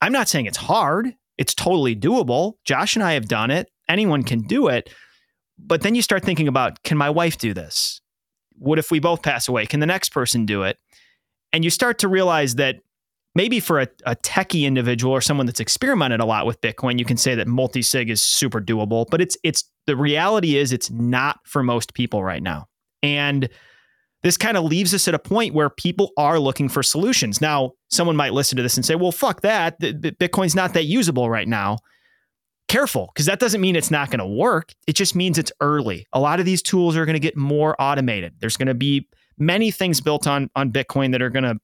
I'm 0.00 0.12
not 0.12 0.28
saying 0.28 0.46
it's 0.46 0.58
hard. 0.58 1.14
It's 1.38 1.54
totally 1.54 1.96
doable. 1.96 2.54
Josh 2.64 2.96
and 2.96 3.02
I 3.02 3.12
have 3.14 3.28
done 3.28 3.50
it. 3.50 3.70
Anyone 3.88 4.22
can 4.22 4.42
do 4.42 4.68
it. 4.68 4.92
But 5.64 5.82
then 5.82 5.94
you 5.94 6.02
start 6.02 6.24
thinking 6.24 6.48
about 6.48 6.82
can 6.82 6.98
my 6.98 7.10
wife 7.10 7.38
do 7.38 7.54
this? 7.54 8.00
What 8.58 8.78
if 8.78 8.90
we 8.90 9.00
both 9.00 9.22
pass 9.22 9.48
away? 9.48 9.66
Can 9.66 9.80
the 9.80 9.86
next 9.86 10.10
person 10.10 10.46
do 10.46 10.62
it? 10.62 10.78
And 11.52 11.64
you 11.64 11.70
start 11.70 11.98
to 12.00 12.08
realize 12.08 12.56
that 12.56 12.76
maybe 13.34 13.60
for 13.60 13.80
a, 13.80 13.88
a 14.04 14.16
techie 14.16 14.64
individual 14.64 15.12
or 15.12 15.20
someone 15.20 15.46
that's 15.46 15.60
experimented 15.60 16.20
a 16.20 16.24
lot 16.24 16.46
with 16.46 16.60
Bitcoin, 16.60 16.98
you 16.98 17.04
can 17.04 17.16
say 17.16 17.34
that 17.34 17.48
multi-sig 17.48 18.10
is 18.10 18.22
super 18.22 18.60
doable, 18.60 19.06
but 19.10 19.20
it's 19.20 19.36
it's 19.42 19.64
the 19.86 19.96
reality 19.96 20.56
is 20.56 20.72
it's 20.72 20.90
not 20.90 21.40
for 21.44 21.62
most 21.62 21.94
people 21.94 22.22
right 22.22 22.42
now. 22.42 22.66
And 23.02 23.48
this 24.22 24.36
kind 24.36 24.56
of 24.56 24.64
leaves 24.64 24.94
us 24.94 25.08
at 25.08 25.14
a 25.14 25.18
point 25.18 25.54
where 25.54 25.68
people 25.68 26.12
are 26.16 26.38
looking 26.38 26.68
for 26.68 26.82
solutions. 26.82 27.40
Now, 27.40 27.72
someone 27.90 28.14
might 28.14 28.32
listen 28.32 28.56
to 28.56 28.62
this 28.62 28.76
and 28.76 28.86
say, 28.86 28.94
well, 28.94 29.10
fuck 29.10 29.40
that. 29.40 29.80
Bitcoin's 29.80 30.54
not 30.54 30.74
that 30.74 30.84
usable 30.84 31.28
right 31.28 31.48
now 31.48 31.78
careful 32.72 33.10
because 33.12 33.26
that 33.26 33.38
doesn't 33.38 33.60
mean 33.60 33.76
it's 33.76 33.90
not 33.90 34.08
going 34.08 34.18
to 34.18 34.26
work. 34.26 34.72
It 34.86 34.96
just 34.96 35.14
means 35.14 35.36
it's 35.36 35.52
early. 35.60 36.06
A 36.14 36.18
lot 36.18 36.40
of 36.40 36.46
these 36.46 36.62
tools 36.62 36.96
are 36.96 37.04
going 37.04 37.14
to 37.14 37.20
get 37.20 37.36
more 37.36 37.76
automated. 37.78 38.32
There's 38.40 38.56
going 38.56 38.68
to 38.68 38.74
be 38.74 39.08
many 39.36 39.70
things 39.70 40.00
built 40.00 40.26
on 40.26 40.50
on 40.56 40.72
Bitcoin 40.72 41.12
that 41.12 41.20
are 41.20 41.28
going 41.28 41.44
to 41.44 41.58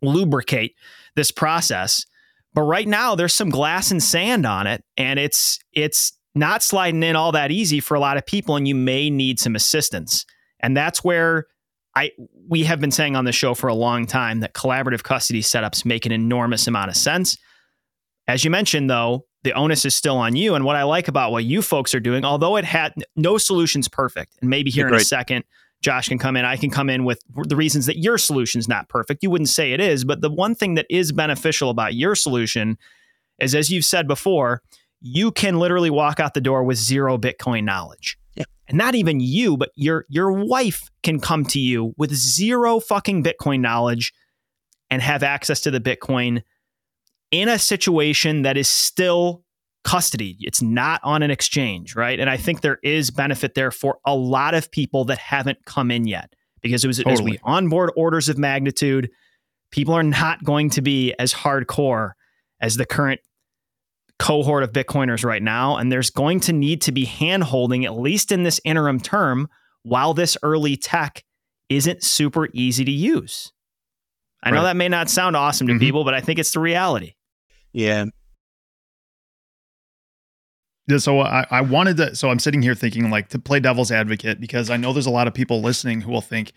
lubricate 0.00 0.74
this 1.16 1.30
process. 1.30 2.06
But 2.54 2.62
right 2.62 2.88
now 2.88 3.14
there's 3.14 3.34
some 3.34 3.50
glass 3.50 3.90
and 3.90 4.02
sand 4.02 4.46
on 4.46 4.66
it 4.66 4.82
and 4.96 5.18
it's 5.18 5.58
it's 5.74 6.12
not 6.34 6.62
sliding 6.62 7.02
in 7.02 7.14
all 7.14 7.32
that 7.32 7.50
easy 7.50 7.80
for 7.80 7.94
a 7.94 8.00
lot 8.00 8.16
of 8.16 8.24
people 8.24 8.56
and 8.56 8.66
you 8.66 8.74
may 8.74 9.10
need 9.10 9.38
some 9.38 9.54
assistance. 9.54 10.24
And 10.60 10.74
that's 10.74 11.04
where 11.04 11.46
I 11.94 12.12
we 12.48 12.64
have 12.64 12.80
been 12.80 12.90
saying 12.90 13.16
on 13.16 13.26
the 13.26 13.32
show 13.32 13.52
for 13.52 13.68
a 13.68 13.74
long 13.74 14.06
time 14.06 14.40
that 14.40 14.54
collaborative 14.54 15.02
custody 15.02 15.42
setups 15.42 15.84
make 15.84 16.06
an 16.06 16.12
enormous 16.12 16.66
amount 16.66 16.88
of 16.88 16.96
sense. 16.96 17.36
As 18.28 18.44
you 18.44 18.50
mentioned 18.50 18.88
though, 18.88 19.24
the 19.42 19.52
onus 19.52 19.84
is 19.84 19.94
still 19.94 20.18
on 20.18 20.36
you. 20.36 20.54
And 20.54 20.64
what 20.64 20.76
I 20.76 20.82
like 20.82 21.08
about 21.08 21.32
what 21.32 21.44
you 21.44 21.62
folks 21.62 21.94
are 21.94 22.00
doing, 22.00 22.24
although 22.24 22.56
it 22.56 22.64
had 22.64 22.92
no 23.16 23.38
solutions 23.38 23.88
perfect, 23.88 24.36
and 24.40 24.50
maybe 24.50 24.70
here 24.70 24.86
in 24.86 24.94
a 24.94 25.00
second, 25.00 25.44
Josh 25.80 26.08
can 26.08 26.18
come 26.18 26.36
in, 26.36 26.44
I 26.44 26.56
can 26.56 26.70
come 26.70 26.90
in 26.90 27.04
with 27.04 27.22
the 27.44 27.56
reasons 27.56 27.86
that 27.86 27.98
your 27.98 28.18
solution's 28.18 28.68
not 28.68 28.88
perfect. 28.88 29.22
You 29.22 29.30
wouldn't 29.30 29.48
say 29.48 29.72
it 29.72 29.80
is, 29.80 30.04
but 30.04 30.20
the 30.20 30.30
one 30.30 30.54
thing 30.54 30.74
that 30.74 30.86
is 30.90 31.12
beneficial 31.12 31.70
about 31.70 31.94
your 31.94 32.14
solution 32.14 32.78
is, 33.38 33.54
as 33.54 33.70
you've 33.70 33.84
said 33.84 34.08
before, 34.08 34.62
you 35.00 35.30
can 35.30 35.58
literally 35.58 35.90
walk 35.90 36.18
out 36.18 36.34
the 36.34 36.40
door 36.40 36.64
with 36.64 36.76
zero 36.76 37.16
Bitcoin 37.16 37.62
knowledge. 37.62 38.18
Yeah. 38.34 38.44
And 38.66 38.76
not 38.76 38.96
even 38.96 39.20
you, 39.20 39.56
but 39.56 39.70
your 39.76 40.04
your 40.08 40.32
wife 40.32 40.90
can 41.04 41.20
come 41.20 41.44
to 41.46 41.60
you 41.60 41.94
with 41.96 42.12
zero 42.12 42.80
fucking 42.80 43.22
Bitcoin 43.22 43.60
knowledge 43.60 44.12
and 44.90 45.00
have 45.00 45.22
access 45.22 45.60
to 45.60 45.70
the 45.70 45.80
Bitcoin 45.80 46.42
in 47.30 47.48
a 47.48 47.58
situation 47.58 48.42
that 48.42 48.56
is 48.56 48.68
still 48.68 49.44
custody. 49.84 50.36
It's 50.40 50.60
not 50.60 51.00
on 51.04 51.22
an 51.22 51.30
exchange, 51.30 51.94
right? 51.96 52.18
And 52.18 52.28
I 52.28 52.36
think 52.36 52.60
there 52.60 52.78
is 52.82 53.10
benefit 53.10 53.54
there 53.54 53.70
for 53.70 53.98
a 54.04 54.14
lot 54.14 54.54
of 54.54 54.70
people 54.70 55.04
that 55.06 55.18
haven't 55.18 55.64
come 55.64 55.90
in 55.90 56.06
yet 56.06 56.34
because 56.60 56.84
it 56.84 56.88
was 56.88 56.98
totally. 56.98 57.14
as 57.14 57.22
we 57.22 57.38
onboard 57.42 57.92
orders 57.96 58.28
of 58.28 58.38
magnitude, 58.38 59.10
people 59.70 59.94
are 59.94 60.02
not 60.02 60.44
going 60.44 60.70
to 60.70 60.82
be 60.82 61.14
as 61.18 61.32
hardcore 61.32 62.12
as 62.60 62.76
the 62.76 62.86
current 62.86 63.20
cohort 64.18 64.64
of 64.64 64.72
Bitcoiners 64.72 65.24
right 65.24 65.42
now. 65.42 65.76
And 65.76 65.92
there's 65.92 66.10
going 66.10 66.40
to 66.40 66.52
need 66.52 66.82
to 66.82 66.92
be 66.92 67.04
hand 67.04 67.44
holding, 67.44 67.84
at 67.84 67.96
least 67.96 68.32
in 68.32 68.42
this 68.42 68.60
interim 68.64 69.00
term, 69.00 69.48
while 69.84 70.12
this 70.12 70.36
early 70.42 70.76
tech 70.76 71.24
isn't 71.68 72.02
super 72.02 72.48
easy 72.52 72.84
to 72.84 72.90
use. 72.90 73.52
I 74.42 74.50
right. 74.50 74.56
know 74.56 74.64
that 74.64 74.76
may 74.76 74.88
not 74.88 75.08
sound 75.08 75.36
awesome 75.36 75.66
to 75.68 75.74
mm-hmm. 75.74 75.80
people, 75.80 76.04
but 76.04 76.14
I 76.14 76.20
think 76.20 76.38
it's 76.38 76.52
the 76.52 76.60
reality. 76.60 77.14
Yeah. 77.78 78.06
So 80.98 81.20
I, 81.20 81.46
I 81.48 81.60
wanted 81.60 81.96
to. 81.98 82.16
So 82.16 82.28
I'm 82.28 82.40
sitting 82.40 82.60
here 82.60 82.74
thinking 82.74 83.08
like 83.08 83.28
to 83.28 83.38
play 83.38 83.60
devil's 83.60 83.92
advocate 83.92 84.40
because 84.40 84.68
I 84.68 84.76
know 84.76 84.92
there's 84.92 85.06
a 85.06 85.10
lot 85.10 85.28
of 85.28 85.34
people 85.34 85.60
listening 85.62 86.00
who 86.00 86.10
will 86.10 86.20
think 86.20 86.52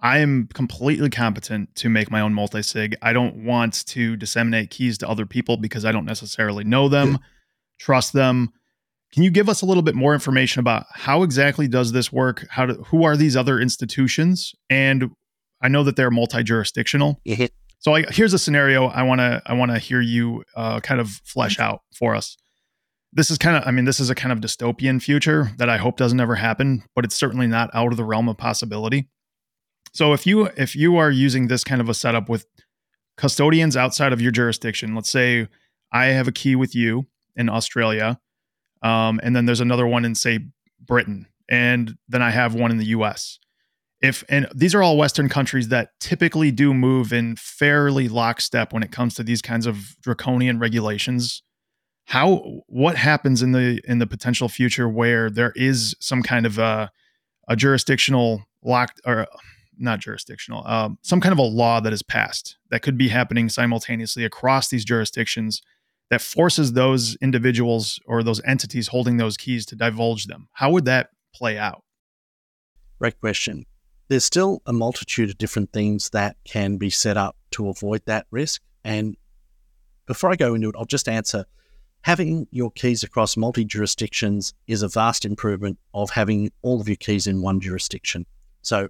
I 0.00 0.18
am 0.18 0.48
completely 0.54 1.10
competent 1.10 1.74
to 1.76 1.88
make 1.88 2.08
my 2.08 2.20
own 2.20 2.34
multi 2.34 2.62
sig. 2.62 2.94
I 3.02 3.12
don't 3.12 3.44
want 3.44 3.84
to 3.88 4.14
disseminate 4.14 4.70
keys 4.70 4.96
to 4.98 5.08
other 5.08 5.26
people 5.26 5.56
because 5.56 5.84
I 5.84 5.90
don't 5.90 6.04
necessarily 6.04 6.62
know 6.62 6.88
them, 6.88 7.18
trust 7.80 8.12
them. 8.12 8.52
Can 9.12 9.24
you 9.24 9.32
give 9.32 9.48
us 9.48 9.60
a 9.62 9.66
little 9.66 9.82
bit 9.82 9.96
more 9.96 10.14
information 10.14 10.60
about 10.60 10.86
how 10.92 11.24
exactly 11.24 11.66
does 11.66 11.90
this 11.90 12.12
work? 12.12 12.46
How 12.50 12.66
do, 12.66 12.74
who 12.88 13.02
are 13.02 13.16
these 13.16 13.36
other 13.36 13.58
institutions? 13.58 14.54
And 14.70 15.10
I 15.60 15.66
know 15.66 15.82
that 15.82 15.96
they're 15.96 16.12
multi 16.12 16.44
jurisdictional. 16.44 17.20
Mm-hmm. 17.26 17.46
So 17.84 17.92
here's 18.08 18.32
a 18.32 18.38
scenario 18.38 18.86
I 18.86 19.02
want 19.02 19.18
to 19.18 19.42
I 19.44 19.52
want 19.52 19.70
to 19.70 19.78
hear 19.78 20.00
you 20.00 20.42
uh, 20.56 20.80
kind 20.80 21.02
of 21.02 21.10
flesh 21.22 21.58
out 21.58 21.82
for 21.94 22.14
us. 22.14 22.34
This 23.12 23.30
is 23.30 23.36
kind 23.36 23.58
of 23.58 23.64
I 23.66 23.72
mean 23.72 23.84
this 23.84 24.00
is 24.00 24.08
a 24.08 24.14
kind 24.14 24.32
of 24.32 24.38
dystopian 24.38 25.02
future 25.02 25.52
that 25.58 25.68
I 25.68 25.76
hope 25.76 25.98
doesn't 25.98 26.18
ever 26.18 26.34
happen, 26.34 26.82
but 26.94 27.04
it's 27.04 27.14
certainly 27.14 27.46
not 27.46 27.68
out 27.74 27.92
of 27.92 27.98
the 27.98 28.04
realm 28.04 28.26
of 28.30 28.38
possibility. 28.38 29.10
So 29.92 30.14
if 30.14 30.26
you 30.26 30.46
if 30.56 30.74
you 30.74 30.96
are 30.96 31.10
using 31.10 31.48
this 31.48 31.62
kind 31.62 31.82
of 31.82 31.90
a 31.90 31.94
setup 31.94 32.30
with 32.30 32.46
custodians 33.18 33.76
outside 33.76 34.14
of 34.14 34.20
your 34.22 34.32
jurisdiction, 34.32 34.94
let's 34.94 35.10
say 35.10 35.46
I 35.92 36.06
have 36.06 36.26
a 36.26 36.32
key 36.32 36.56
with 36.56 36.74
you 36.74 37.06
in 37.36 37.50
Australia, 37.50 38.18
um, 38.80 39.20
and 39.22 39.36
then 39.36 39.44
there's 39.44 39.60
another 39.60 39.86
one 39.86 40.06
in 40.06 40.14
say 40.14 40.38
Britain, 40.80 41.26
and 41.50 41.98
then 42.08 42.22
I 42.22 42.30
have 42.30 42.54
one 42.54 42.70
in 42.70 42.78
the 42.78 42.86
U.S 42.86 43.40
if 44.04 44.22
and 44.28 44.46
these 44.54 44.74
are 44.74 44.82
all 44.82 44.98
western 44.98 45.30
countries 45.30 45.68
that 45.68 45.88
typically 45.98 46.50
do 46.50 46.74
move 46.74 47.10
in 47.10 47.36
fairly 47.36 48.06
lockstep 48.06 48.72
when 48.72 48.82
it 48.82 48.92
comes 48.92 49.14
to 49.14 49.22
these 49.22 49.40
kinds 49.40 49.64
of 49.64 49.96
draconian 50.02 50.58
regulations. 50.58 51.42
How 52.04 52.60
what 52.66 52.96
happens 52.96 53.40
in 53.40 53.52
the 53.52 53.80
in 53.88 54.00
the 54.00 54.06
potential 54.06 54.50
future 54.50 54.90
where 54.90 55.30
there 55.30 55.52
is 55.56 55.96
some 56.00 56.22
kind 56.22 56.44
of 56.44 56.58
a, 56.58 56.90
a 57.48 57.56
jurisdictional 57.56 58.44
locked 58.62 59.00
or 59.06 59.26
not 59.78 60.00
jurisdictional 60.00 60.66
um, 60.66 60.98
some 61.02 61.20
kind 61.20 61.32
of 61.32 61.38
a 61.38 61.42
law 61.42 61.80
that 61.80 61.92
is 61.92 62.02
passed 62.02 62.58
that 62.70 62.82
could 62.82 62.98
be 62.98 63.08
happening 63.08 63.48
simultaneously 63.48 64.24
across 64.24 64.68
these 64.68 64.84
jurisdictions 64.84 65.62
that 66.10 66.20
forces 66.20 66.74
those 66.74 67.16
individuals 67.22 67.98
or 68.06 68.22
those 68.22 68.42
entities 68.44 68.88
holding 68.88 69.16
those 69.16 69.38
keys 69.38 69.64
to 69.64 69.74
divulge 69.74 70.26
them? 70.26 70.48
How 70.52 70.70
would 70.70 70.84
that 70.84 71.08
play 71.34 71.56
out? 71.56 71.82
Great 72.98 73.18
question 73.18 73.64
there's 74.08 74.24
still 74.24 74.62
a 74.66 74.72
multitude 74.72 75.30
of 75.30 75.38
different 75.38 75.72
things 75.72 76.10
that 76.10 76.36
can 76.44 76.76
be 76.76 76.90
set 76.90 77.16
up 77.16 77.36
to 77.52 77.68
avoid 77.68 78.02
that 78.06 78.26
risk. 78.30 78.62
And 78.84 79.16
before 80.06 80.30
I 80.30 80.36
go 80.36 80.54
into 80.54 80.68
it, 80.68 80.74
I'll 80.78 80.84
just 80.84 81.08
answer 81.08 81.46
having 82.02 82.46
your 82.50 82.70
keys 82.70 83.02
across 83.02 83.36
multi 83.36 83.64
jurisdictions 83.64 84.52
is 84.66 84.82
a 84.82 84.88
vast 84.88 85.24
improvement 85.24 85.78
of 85.94 86.10
having 86.10 86.52
all 86.60 86.80
of 86.80 86.88
your 86.88 86.96
keys 86.96 87.26
in 87.26 87.40
one 87.40 87.60
jurisdiction. 87.60 88.26
So 88.62 88.88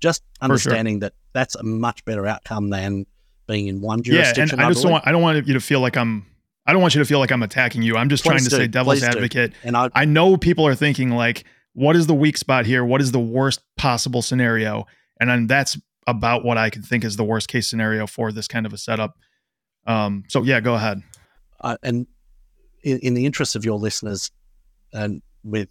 just 0.00 0.22
understanding 0.40 0.94
sure. 0.94 1.00
that 1.00 1.14
that's 1.34 1.54
a 1.56 1.62
much 1.62 2.04
better 2.04 2.26
outcome 2.26 2.70
than 2.70 3.06
being 3.46 3.66
in 3.66 3.82
one 3.82 4.02
jurisdiction. 4.02 4.48
Yeah, 4.48 4.52
and 4.54 4.62
I, 4.62 4.66
I 4.66 4.70
just 4.70 4.82
don't 4.82 4.92
want 4.92 5.06
I 5.06 5.12
don't 5.12 5.22
want 5.22 5.46
you 5.46 5.54
to 5.54 5.60
feel 5.60 5.80
like 5.80 5.96
I'm 5.96 6.26
I 6.66 6.72
don't 6.72 6.80
want 6.80 6.94
you 6.94 7.00
to 7.00 7.04
feel 7.04 7.18
like 7.18 7.30
I'm 7.30 7.42
attacking 7.42 7.82
you. 7.82 7.96
I'm 7.96 8.08
just 8.08 8.22
Please 8.22 8.30
trying 8.30 8.44
to 8.44 8.50
do. 8.50 8.56
say 8.56 8.66
devil's 8.66 9.02
advocate. 9.02 9.52
Do. 9.52 9.56
And 9.64 9.76
I, 9.76 9.90
I 9.94 10.04
know 10.06 10.38
people 10.38 10.66
are 10.66 10.74
thinking 10.74 11.10
like, 11.10 11.44
what 11.74 11.96
is 11.96 12.06
the 12.06 12.14
weak 12.14 12.36
spot 12.36 12.66
here? 12.66 12.84
What 12.84 13.00
is 13.00 13.12
the 13.12 13.20
worst 13.20 13.60
possible 13.76 14.22
scenario? 14.22 14.86
And 15.20 15.28
then 15.28 15.46
that's 15.46 15.76
about 16.06 16.44
what 16.44 16.56
I 16.56 16.70
can 16.70 16.82
think 16.82 17.04
is 17.04 17.16
the 17.16 17.24
worst 17.24 17.48
case 17.48 17.68
scenario 17.68 18.06
for 18.06 18.32
this 18.32 18.48
kind 18.48 18.66
of 18.66 18.72
a 18.72 18.78
setup. 18.78 19.16
Um, 19.86 20.24
so 20.28 20.42
yeah, 20.42 20.60
go 20.60 20.74
ahead. 20.74 21.02
Uh, 21.60 21.76
and 21.82 22.06
in, 22.82 22.98
in 23.00 23.14
the 23.14 23.26
interest 23.26 23.56
of 23.56 23.64
your 23.64 23.78
listeners, 23.78 24.30
and 24.92 25.22
with 25.42 25.68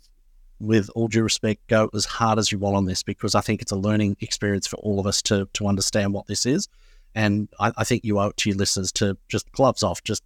with 0.59 0.89
all 0.95 1.07
due 1.07 1.23
respect, 1.23 1.65
go 1.67 1.89
as 1.93 2.05
hard 2.05 2.39
as 2.39 2.51
you 2.51 2.57
want 2.57 2.75
on 2.75 2.85
this 2.85 3.03
because 3.03 3.35
I 3.35 3.41
think 3.41 3.61
it's 3.61 3.71
a 3.71 3.75
learning 3.75 4.17
experience 4.21 4.67
for 4.67 4.77
all 4.77 4.99
of 4.99 5.07
us 5.07 5.21
to 5.23 5.47
to 5.53 5.67
understand 5.67 6.13
what 6.13 6.27
this 6.27 6.45
is. 6.45 6.67
And 7.15 7.47
I, 7.59 7.71
I 7.77 7.83
think 7.83 8.03
you 8.03 8.19
owe 8.19 8.27
it 8.27 8.37
to 8.37 8.49
your 8.49 8.57
listeners 8.57 8.91
to 8.93 9.17
just 9.29 9.51
gloves 9.51 9.83
off, 9.83 10.03
just 10.03 10.23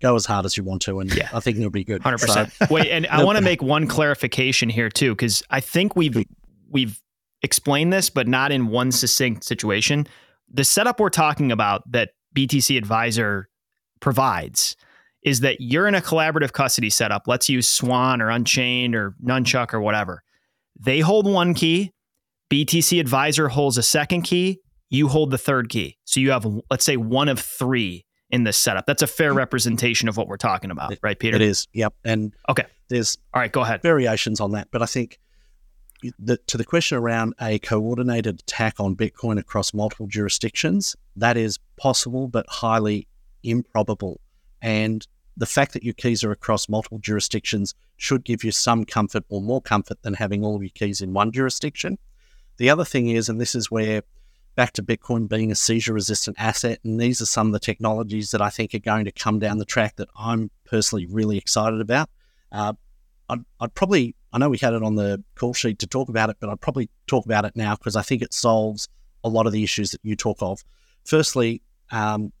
go 0.00 0.14
as 0.14 0.26
hard 0.26 0.44
as 0.44 0.56
you 0.56 0.64
want 0.64 0.82
to, 0.82 1.00
and 1.00 1.14
yeah. 1.14 1.28
I 1.32 1.40
think 1.40 1.58
it'll 1.58 1.70
be 1.70 1.84
good. 1.84 2.02
Hundred 2.02 2.18
so, 2.18 2.26
percent. 2.26 2.70
Wait, 2.70 2.90
and 2.90 3.06
I 3.08 3.24
want 3.24 3.38
to 3.38 3.44
make 3.44 3.62
one 3.62 3.86
clarification 3.86 4.68
here 4.68 4.88
too, 4.88 5.12
because 5.12 5.42
I 5.50 5.60
think 5.60 5.96
we've 5.96 6.24
we've 6.70 7.00
explained 7.42 7.92
this, 7.92 8.10
but 8.10 8.26
not 8.26 8.52
in 8.52 8.68
one 8.68 8.90
succinct 8.92 9.44
situation. 9.44 10.06
The 10.52 10.64
setup 10.64 11.00
we're 11.00 11.10
talking 11.10 11.52
about 11.52 11.90
that 11.92 12.10
BTC 12.34 12.76
Adviser 12.76 13.48
provides 14.00 14.76
is 15.22 15.40
that 15.40 15.60
you're 15.60 15.88
in 15.88 15.94
a 15.94 16.00
collaborative 16.00 16.52
custody 16.52 16.90
setup. 16.90 17.22
Let's 17.26 17.48
use 17.48 17.66
Swan 17.66 18.20
or 18.20 18.28
Unchained 18.28 18.94
or 18.94 19.14
Nunchuk 19.24 19.72
or 19.72 19.80
whatever. 19.80 20.22
They 20.78 21.00
hold 21.00 21.26
one 21.26 21.54
key. 21.54 21.92
BTC 22.50 23.00
Adviser 23.00 23.48
holds 23.48 23.78
a 23.78 23.82
second 23.82 24.22
key. 24.22 24.60
You 24.90 25.08
hold 25.08 25.30
the 25.30 25.38
third 25.38 25.70
key. 25.70 25.96
So 26.04 26.20
you 26.20 26.30
have, 26.30 26.46
let's 26.70 26.84
say, 26.84 26.96
one 26.96 27.28
of 27.28 27.40
three 27.40 28.04
in 28.34 28.42
this 28.42 28.58
setup. 28.58 28.84
That's 28.84 29.02
a 29.02 29.06
fair 29.06 29.30
mm-hmm. 29.30 29.38
representation 29.38 30.08
of 30.08 30.16
what 30.16 30.26
we're 30.26 30.36
talking 30.36 30.72
about, 30.72 30.98
right, 31.02 31.18
Peter? 31.18 31.36
It 31.36 31.42
is. 31.42 31.68
Yep. 31.72 31.94
And 32.04 32.34
okay, 32.48 32.64
there's 32.88 33.16
all 33.32 33.40
right. 33.40 33.52
Go 33.52 33.60
ahead. 33.60 33.80
Variations 33.80 34.40
on 34.40 34.50
that, 34.52 34.68
but 34.72 34.82
I 34.82 34.86
think 34.86 35.20
the, 36.18 36.36
to 36.48 36.58
the 36.58 36.64
question 36.64 36.98
around 36.98 37.34
a 37.40 37.60
coordinated 37.60 38.40
attack 38.40 38.80
on 38.80 38.96
Bitcoin 38.96 39.38
across 39.38 39.72
multiple 39.72 40.08
jurisdictions, 40.08 40.96
that 41.14 41.36
is 41.36 41.58
possible 41.76 42.26
but 42.26 42.44
highly 42.48 43.06
improbable. 43.44 44.20
And 44.60 45.06
the 45.36 45.46
fact 45.46 45.72
that 45.72 45.84
your 45.84 45.94
keys 45.94 46.24
are 46.24 46.32
across 46.32 46.68
multiple 46.68 46.98
jurisdictions 46.98 47.74
should 47.96 48.24
give 48.24 48.42
you 48.42 48.50
some 48.50 48.84
comfort 48.84 49.24
or 49.28 49.40
more 49.40 49.62
comfort 49.62 50.02
than 50.02 50.14
having 50.14 50.44
all 50.44 50.56
of 50.56 50.62
your 50.62 50.70
keys 50.74 51.00
in 51.00 51.12
one 51.12 51.30
jurisdiction. 51.30 51.98
The 52.56 52.68
other 52.70 52.84
thing 52.84 53.08
is, 53.08 53.28
and 53.28 53.40
this 53.40 53.54
is 53.54 53.70
where 53.70 54.02
back 54.54 54.72
to 54.72 54.82
Bitcoin 54.82 55.28
being 55.28 55.50
a 55.50 55.54
seizure 55.54 55.92
resistant 55.92 56.36
asset, 56.38 56.78
and 56.84 57.00
these 57.00 57.20
are 57.20 57.26
some 57.26 57.48
of 57.48 57.52
the 57.52 57.58
technologies 57.58 58.30
that 58.30 58.40
I 58.40 58.50
think 58.50 58.74
are 58.74 58.78
going 58.78 59.04
to 59.04 59.12
come 59.12 59.38
down 59.38 59.58
the 59.58 59.64
track 59.64 59.96
that 59.96 60.08
I'm 60.16 60.50
personally 60.64 61.06
really 61.06 61.38
excited 61.38 61.80
about. 61.80 62.08
Uh, 62.52 62.74
I'd, 63.28 63.44
I'd, 63.60 63.74
probably, 63.74 64.14
I 64.32 64.38
know 64.38 64.48
we 64.48 64.58
had 64.58 64.74
it 64.74 64.82
on 64.82 64.94
the 64.94 65.22
call 65.34 65.54
sheet 65.54 65.78
to 65.80 65.86
talk 65.86 66.08
about 66.08 66.30
it, 66.30 66.36
but 66.40 66.50
I'd 66.50 66.60
probably 66.60 66.88
talk 67.06 67.24
about 67.24 67.44
it 67.44 67.56
now 67.56 67.74
because 67.74 67.96
I 67.96 68.02
think 68.02 68.22
it 68.22 68.32
solves 68.32 68.88
a 69.24 69.28
lot 69.28 69.46
of 69.46 69.52
the 69.52 69.64
issues 69.64 69.90
that 69.90 70.00
you 70.02 70.14
talk 70.14 70.38
of. 70.40 70.62
Firstly, 71.04 71.62
um, 71.90 72.32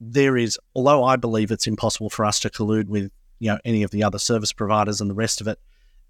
there 0.00 0.36
is, 0.36 0.58
although 0.74 1.04
I 1.04 1.16
believe 1.16 1.50
it's 1.50 1.66
impossible 1.66 2.10
for 2.10 2.24
us 2.24 2.40
to 2.40 2.50
collude 2.50 2.88
with 2.88 3.10
you 3.38 3.50
know 3.50 3.58
any 3.64 3.82
of 3.82 3.90
the 3.90 4.02
other 4.02 4.18
service 4.18 4.52
providers 4.52 5.00
and 5.00 5.10
the 5.10 5.14
rest 5.14 5.40
of 5.40 5.48
it, 5.48 5.58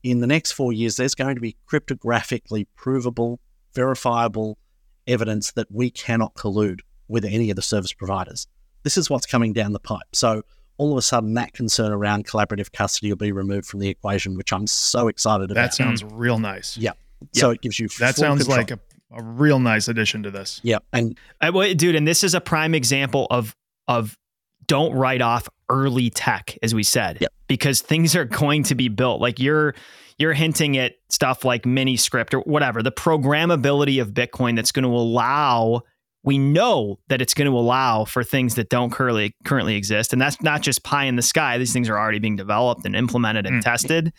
in 0.03 0.21
the 0.21 0.27
next 0.27 0.53
four 0.53 0.73
years, 0.73 0.97
there's 0.97 1.15
going 1.15 1.35
to 1.35 1.41
be 1.41 1.57
cryptographically 1.71 2.67
provable, 2.77 3.41
verifiable 3.73 4.59
evidence 5.07 5.53
that 5.53 5.71
we 5.71 5.91
cannot 5.91 6.35
collude 6.35 6.81
with 7.09 7.25
any 7.25 7.51
of 7.51 7.57
the 7.57 7.63
service 7.63 7.93
providers. 7.93 8.47
This 8.83 8.97
is 8.97 9.09
what's 9.09 9.27
coming 9.27 9.53
down 9.53 9.73
the 9.73 9.81
pipe. 9.81 10.07
So 10.13 10.43
all 10.77 10.93
of 10.93 10.99
a 10.99 11.03
sudden, 11.03 11.35
that 11.35 11.53
concern 11.53 11.93
around 11.93 12.27
collaborative 12.27 12.73
custody 12.73 13.11
will 13.11 13.17
be 13.17 13.33
removed 13.33 13.67
from 13.67 13.81
the 13.81 13.89
equation, 13.89 14.37
which 14.37 14.53
I'm 14.53 14.67
so 14.67 15.09
excited 15.09 15.51
about. 15.51 15.63
That 15.63 15.75
sounds 15.75 16.03
real 16.05 16.39
nice. 16.39 16.77
Yeah. 16.77 16.93
Yep. 17.21 17.29
So 17.33 17.51
it 17.51 17.61
gives 17.63 17.79
you 17.79 17.89
that 18.01 18.17
sounds 18.17 18.43
control. 18.43 18.59
like 18.59 18.71
a, 18.71 18.79
a 19.13 19.23
real 19.23 19.59
nice 19.59 19.89
addition 19.89 20.23
to 20.25 20.31
this. 20.31 20.61
Yeah, 20.63 20.79
and 20.93 21.19
I, 21.41 21.51
well, 21.51 21.73
dude, 21.75 21.95
and 21.95 22.07
this 22.07 22.23
is 22.23 22.35
a 22.35 22.41
prime 22.41 22.75
example 22.75 23.27
of 23.31 23.57
of 23.89 24.19
don't 24.67 24.93
write 24.93 25.23
off 25.23 25.49
early 25.69 26.11
tech, 26.11 26.59
as 26.63 26.75
we 26.75 26.83
said, 26.83 27.19
yep. 27.21 27.33
because 27.49 27.81
things 27.81 28.15
are 28.15 28.25
going 28.25 28.63
to 28.65 28.75
be 28.75 28.89
built. 28.89 29.21
Like 29.21 29.39
you're 29.39 29.75
you're 30.19 30.33
hinting 30.33 30.77
at 30.77 30.95
stuff 31.09 31.45
like 31.45 31.63
Miniscript 31.63 32.35
or 32.35 32.41
whatever, 32.41 32.83
the 32.83 32.93
programmability 32.93 34.01
of 34.01 34.11
Bitcoin 34.11 34.57
that's 34.57 34.73
going 34.73 34.85
to 34.85 34.91
allow. 34.91 35.83
We 36.23 36.39
know 36.39 36.99
that 37.09 37.21
it's 37.21 37.35
going 37.35 37.51
to 37.51 37.57
allow 37.57 38.07
for 38.07 38.25
things 38.25 38.55
that 38.55 38.71
don't 38.71 38.91
currently 38.91 39.35
currently 39.45 39.77
exist, 39.77 40.13
and 40.13 40.23
that's 40.23 40.41
not 40.41 40.63
just 40.63 40.83
pie 40.83 41.05
in 41.05 41.17
the 41.17 41.23
sky. 41.23 41.59
These 41.59 41.73
things 41.73 41.89
are 41.89 41.99
already 41.99 42.19
being 42.19 42.37
developed 42.37 42.87
and 42.87 42.97
implemented 42.97 43.47
and 43.47 43.61
mm. 43.61 43.65
tested, 43.65 44.13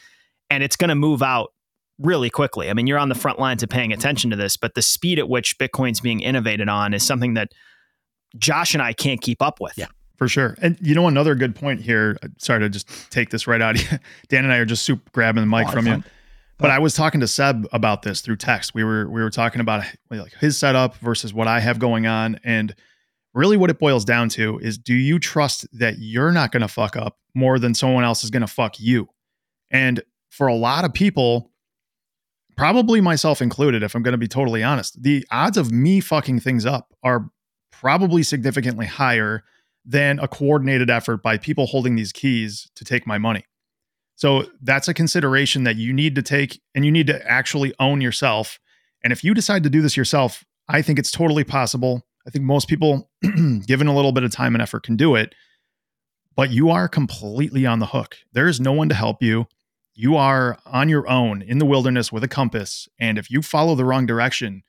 and 0.49 0.61
it's 0.61 0.75
going 0.75 0.89
to 0.89 0.95
move 0.95 1.23
out 1.23 1.51
really 1.97 2.29
quickly. 2.29 2.69
I 2.69 2.73
mean, 2.73 2.87
you're 2.87 2.99
on 2.99 3.09
the 3.09 3.15
front 3.15 3.39
lines 3.39 3.63
of 3.63 3.69
paying 3.69 3.93
attention 3.93 4.29
to 4.29 4.35
this, 4.35 4.57
but 4.57 4.75
the 4.75 4.81
speed 4.81 5.17
at 5.17 5.29
which 5.29 5.57
Bitcoin's 5.57 6.01
being 6.01 6.19
innovated 6.19 6.69
on 6.69 6.93
is 6.93 7.03
something 7.03 7.35
that 7.35 7.53
Josh 8.37 8.73
and 8.73 8.83
I 8.83 8.93
can't 8.93 9.21
keep 9.21 9.41
up 9.41 9.59
with. 9.59 9.73
Yeah. 9.77 9.87
For 10.17 10.27
sure. 10.27 10.55
And 10.61 10.77
you 10.81 10.95
know, 10.95 11.07
another 11.07 11.35
good 11.35 11.55
point 11.55 11.81
here, 11.81 12.17
uh, 12.23 12.27
sorry 12.37 12.61
to 12.61 12.69
just 12.69 12.87
take 13.11 13.29
this 13.29 13.47
right 13.47 13.61
out 13.61 13.75
of 13.75 13.91
you. 13.91 13.99
Dan 14.29 14.45
and 14.45 14.53
I 14.53 14.57
are 14.57 14.65
just 14.65 14.83
super 14.83 15.09
grabbing 15.11 15.41
the 15.41 15.47
mic 15.47 15.67
oh, 15.67 15.71
from 15.71 15.87
you. 15.87 16.03
But 16.57 16.71
I 16.71 16.79
was 16.79 16.93
talking 16.93 17.19
to 17.19 17.27
Seb 17.27 17.67
about 17.73 18.03
this 18.03 18.21
through 18.21 18.37
text. 18.37 18.73
We 18.73 18.83
were 18.83 19.09
we 19.09 19.21
were 19.21 19.29
talking 19.29 19.61
about 19.61 19.83
like 20.09 20.33
his 20.35 20.57
setup 20.57 20.95
versus 20.97 21.33
what 21.33 21.47
I 21.47 21.59
have 21.59 21.79
going 21.79 22.07
on. 22.07 22.39
And 22.43 22.73
really 23.33 23.57
what 23.57 23.69
it 23.69 23.77
boils 23.77 24.05
down 24.05 24.29
to 24.29 24.57
is 24.59 24.77
do 24.77 24.93
you 24.93 25.19
trust 25.19 25.67
that 25.77 25.99
you're 25.99 26.31
not 26.31 26.51
going 26.51 26.61
to 26.61 26.67
fuck 26.67 26.95
up 26.95 27.17
more 27.33 27.59
than 27.59 27.73
someone 27.73 28.05
else 28.05 28.23
is 28.23 28.29
going 28.29 28.41
to 28.41 28.47
fuck 28.47 28.79
you? 28.79 29.09
And 29.69 30.01
for 30.29 30.47
a 30.47 30.55
lot 30.55 30.85
of 30.85 30.93
people, 30.93 31.51
probably 32.55 33.01
myself 33.01 33.41
included, 33.41 33.83
if 33.83 33.93
I'm 33.93 34.03
going 34.03 34.13
to 34.13 34.17
be 34.17 34.27
totally 34.27 34.63
honest, 34.63 35.01
the 35.01 35.27
odds 35.31 35.57
of 35.57 35.71
me 35.71 35.99
fucking 35.99 36.39
things 36.39 36.65
up 36.65 36.93
are 37.03 37.29
probably 37.71 38.23
significantly 38.23 38.85
higher 38.85 39.43
than 39.85 40.19
a 40.19 40.27
coordinated 40.27 40.89
effort 40.89 41.21
by 41.21 41.37
people 41.37 41.67
holding 41.67 41.95
these 41.95 42.11
keys 42.11 42.69
to 42.75 42.83
take 42.83 43.05
my 43.05 43.17
money. 43.17 43.45
So 44.15 44.45
that's 44.61 44.87
a 44.87 44.93
consideration 44.93 45.63
that 45.65 45.75
you 45.75 45.93
need 45.93 46.15
to 46.15 46.21
take 46.21 46.61
and 46.73 46.85
you 46.85 46.91
need 46.91 47.07
to 47.07 47.29
actually 47.29 47.73
own 47.79 48.01
yourself. 48.01 48.59
And 49.03 49.13
if 49.13 49.23
you 49.23 49.33
decide 49.33 49.63
to 49.63 49.69
do 49.69 49.81
this 49.81 49.95
yourself, 49.95 50.43
I 50.67 50.81
think 50.81 50.97
it's 50.97 51.11
totally 51.11 51.43
possible. 51.43 52.03
I 52.25 52.31
think 52.31 52.45
most 52.45 52.67
people, 52.67 53.09
given 53.67 53.87
a 53.87 53.95
little 53.95 54.13
bit 54.13 54.23
of 54.23 54.31
time 54.31 54.55
and 54.55 54.61
effort, 54.61 54.83
can 54.83 54.95
do 54.95 55.15
it. 55.15 55.35
But 56.35 56.49
you 56.49 56.69
are 56.69 56.87
completely 56.87 57.65
on 57.65 57.79
the 57.79 57.85
hook. 57.85 58.17
There 58.33 58.47
is 58.47 58.59
no 58.59 58.73
one 58.73 58.89
to 58.89 58.95
help 58.95 59.21
you. 59.21 59.47
You 59.93 60.17
are 60.17 60.57
on 60.65 60.89
your 60.89 61.07
own 61.07 61.41
in 61.41 61.59
the 61.59 61.65
wilderness 61.65 62.11
with 62.11 62.23
a 62.23 62.27
compass. 62.27 62.89
And 62.99 63.17
if 63.17 63.29
you 63.29 63.41
follow 63.41 63.75
the 63.75 63.85
wrong 63.85 64.05
direction, 64.05 64.63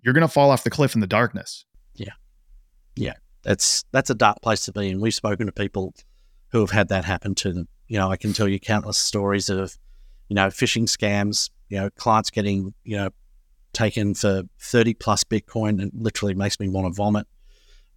you're 0.00 0.14
going 0.14 0.22
to 0.22 0.28
fall 0.28 0.50
off 0.50 0.62
the 0.62 0.70
cliff 0.70 0.94
in 0.94 1.00
the 1.00 1.06
darkness. 1.06 1.64
Yeah. 1.94 2.12
Yeah 2.96 3.14
that's 3.42 3.84
that's 3.92 4.10
a 4.10 4.14
dark 4.14 4.42
place 4.42 4.64
to 4.66 4.72
be. 4.72 4.90
And 4.90 5.00
we've 5.00 5.14
spoken 5.14 5.46
to 5.46 5.52
people 5.52 5.94
who 6.48 6.60
have 6.60 6.70
had 6.70 6.88
that 6.88 7.04
happen 7.04 7.34
to 7.36 7.52
them. 7.52 7.68
You 7.88 7.98
know, 7.98 8.10
I 8.10 8.16
can 8.16 8.32
tell 8.32 8.48
you 8.48 8.58
countless 8.58 8.98
stories 8.98 9.48
of, 9.48 9.76
you 10.28 10.34
know, 10.34 10.48
phishing 10.48 10.84
scams. 10.84 11.50
You 11.68 11.78
know, 11.78 11.90
clients 11.90 12.30
getting 12.30 12.74
you 12.84 12.96
know 12.96 13.10
taken 13.72 14.14
for 14.14 14.42
thirty 14.58 14.94
plus 14.94 15.24
Bitcoin, 15.24 15.80
and 15.80 15.90
literally 15.94 16.34
makes 16.34 16.58
me 16.60 16.68
want 16.68 16.86
to 16.86 16.92
vomit. 16.92 17.26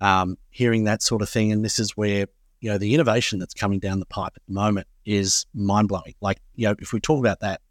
Um, 0.01 0.37
hearing 0.49 0.83
that 0.83 1.01
sort 1.01 1.21
of 1.21 1.29
thing, 1.29 1.51
and 1.51 1.63
this 1.63 1.79
is 1.79 1.91
where 1.97 2.27
you 2.61 2.69
know 2.69 2.77
the 2.77 2.93
innovation 2.93 3.39
that's 3.39 3.53
coming 3.53 3.79
down 3.79 3.99
the 3.99 4.05
pipe 4.05 4.33
at 4.35 4.41
the 4.47 4.53
moment 4.53 4.87
is 5.05 5.45
mind 5.53 5.87
blowing. 5.87 6.15
Like 6.21 6.39
you 6.55 6.67
know, 6.67 6.75
if 6.79 6.93
we 6.93 6.99
talk 6.99 7.19
about 7.19 7.39
that, 7.41 7.61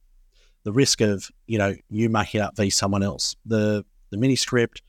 the 0.64 0.72
risk 0.72 1.00
of 1.00 1.30
you 1.46 1.58
know 1.58 1.74
you 1.88 2.08
making 2.08 2.40
up 2.40 2.56
v 2.56 2.70
someone 2.70 3.02
else, 3.02 3.36
the 3.46 3.84
the 4.10 4.16
Miniscript, 4.16 4.82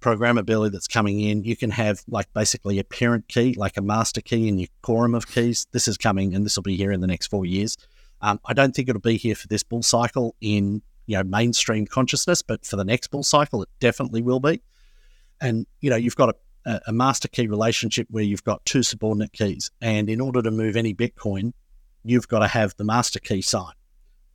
programmability 0.00 0.72
that's 0.72 0.88
coming 0.88 1.20
in. 1.20 1.44
You 1.44 1.56
can 1.56 1.70
have 1.70 2.02
like 2.08 2.32
basically 2.32 2.78
a 2.78 2.84
parent 2.84 3.28
key, 3.28 3.54
like 3.54 3.76
a 3.76 3.82
master 3.82 4.20
key 4.20 4.48
in 4.48 4.58
your 4.58 4.68
quorum 4.82 5.14
of 5.14 5.26
keys. 5.26 5.66
This 5.72 5.88
is 5.88 5.96
coming 5.96 6.34
and 6.34 6.44
this 6.44 6.56
will 6.56 6.62
be 6.62 6.76
here 6.76 6.92
in 6.92 7.00
the 7.00 7.06
next 7.06 7.28
four 7.28 7.44
years. 7.44 7.76
Um, 8.20 8.40
I 8.44 8.52
don't 8.52 8.74
think 8.74 8.88
it'll 8.88 9.00
be 9.00 9.16
here 9.16 9.34
for 9.34 9.48
this 9.48 9.62
bull 9.62 9.82
cycle 9.82 10.34
in 10.40 10.82
you 11.06 11.16
know 11.16 11.24
mainstream 11.24 11.86
consciousness, 11.86 12.42
but 12.42 12.64
for 12.64 12.76
the 12.76 12.84
next 12.84 13.08
bull 13.08 13.22
cycle, 13.22 13.62
it 13.62 13.68
definitely 13.80 14.22
will 14.22 14.40
be. 14.40 14.60
And 15.40 15.66
you 15.80 15.90
know 15.90 15.96
you've 15.96 16.16
got 16.16 16.36
a, 16.66 16.80
a 16.88 16.92
master 16.92 17.28
key 17.28 17.46
relationship 17.46 18.08
where 18.10 18.24
you've 18.24 18.44
got 18.44 18.64
two 18.64 18.82
subordinate 18.82 19.32
keys, 19.32 19.70
and 19.80 20.10
in 20.10 20.20
order 20.20 20.42
to 20.42 20.50
move 20.50 20.76
any 20.76 20.94
Bitcoin, 20.94 21.52
you've 22.04 22.28
got 22.28 22.40
to 22.40 22.48
have 22.48 22.74
the 22.76 22.84
master 22.84 23.20
key 23.20 23.42
sign. 23.42 23.72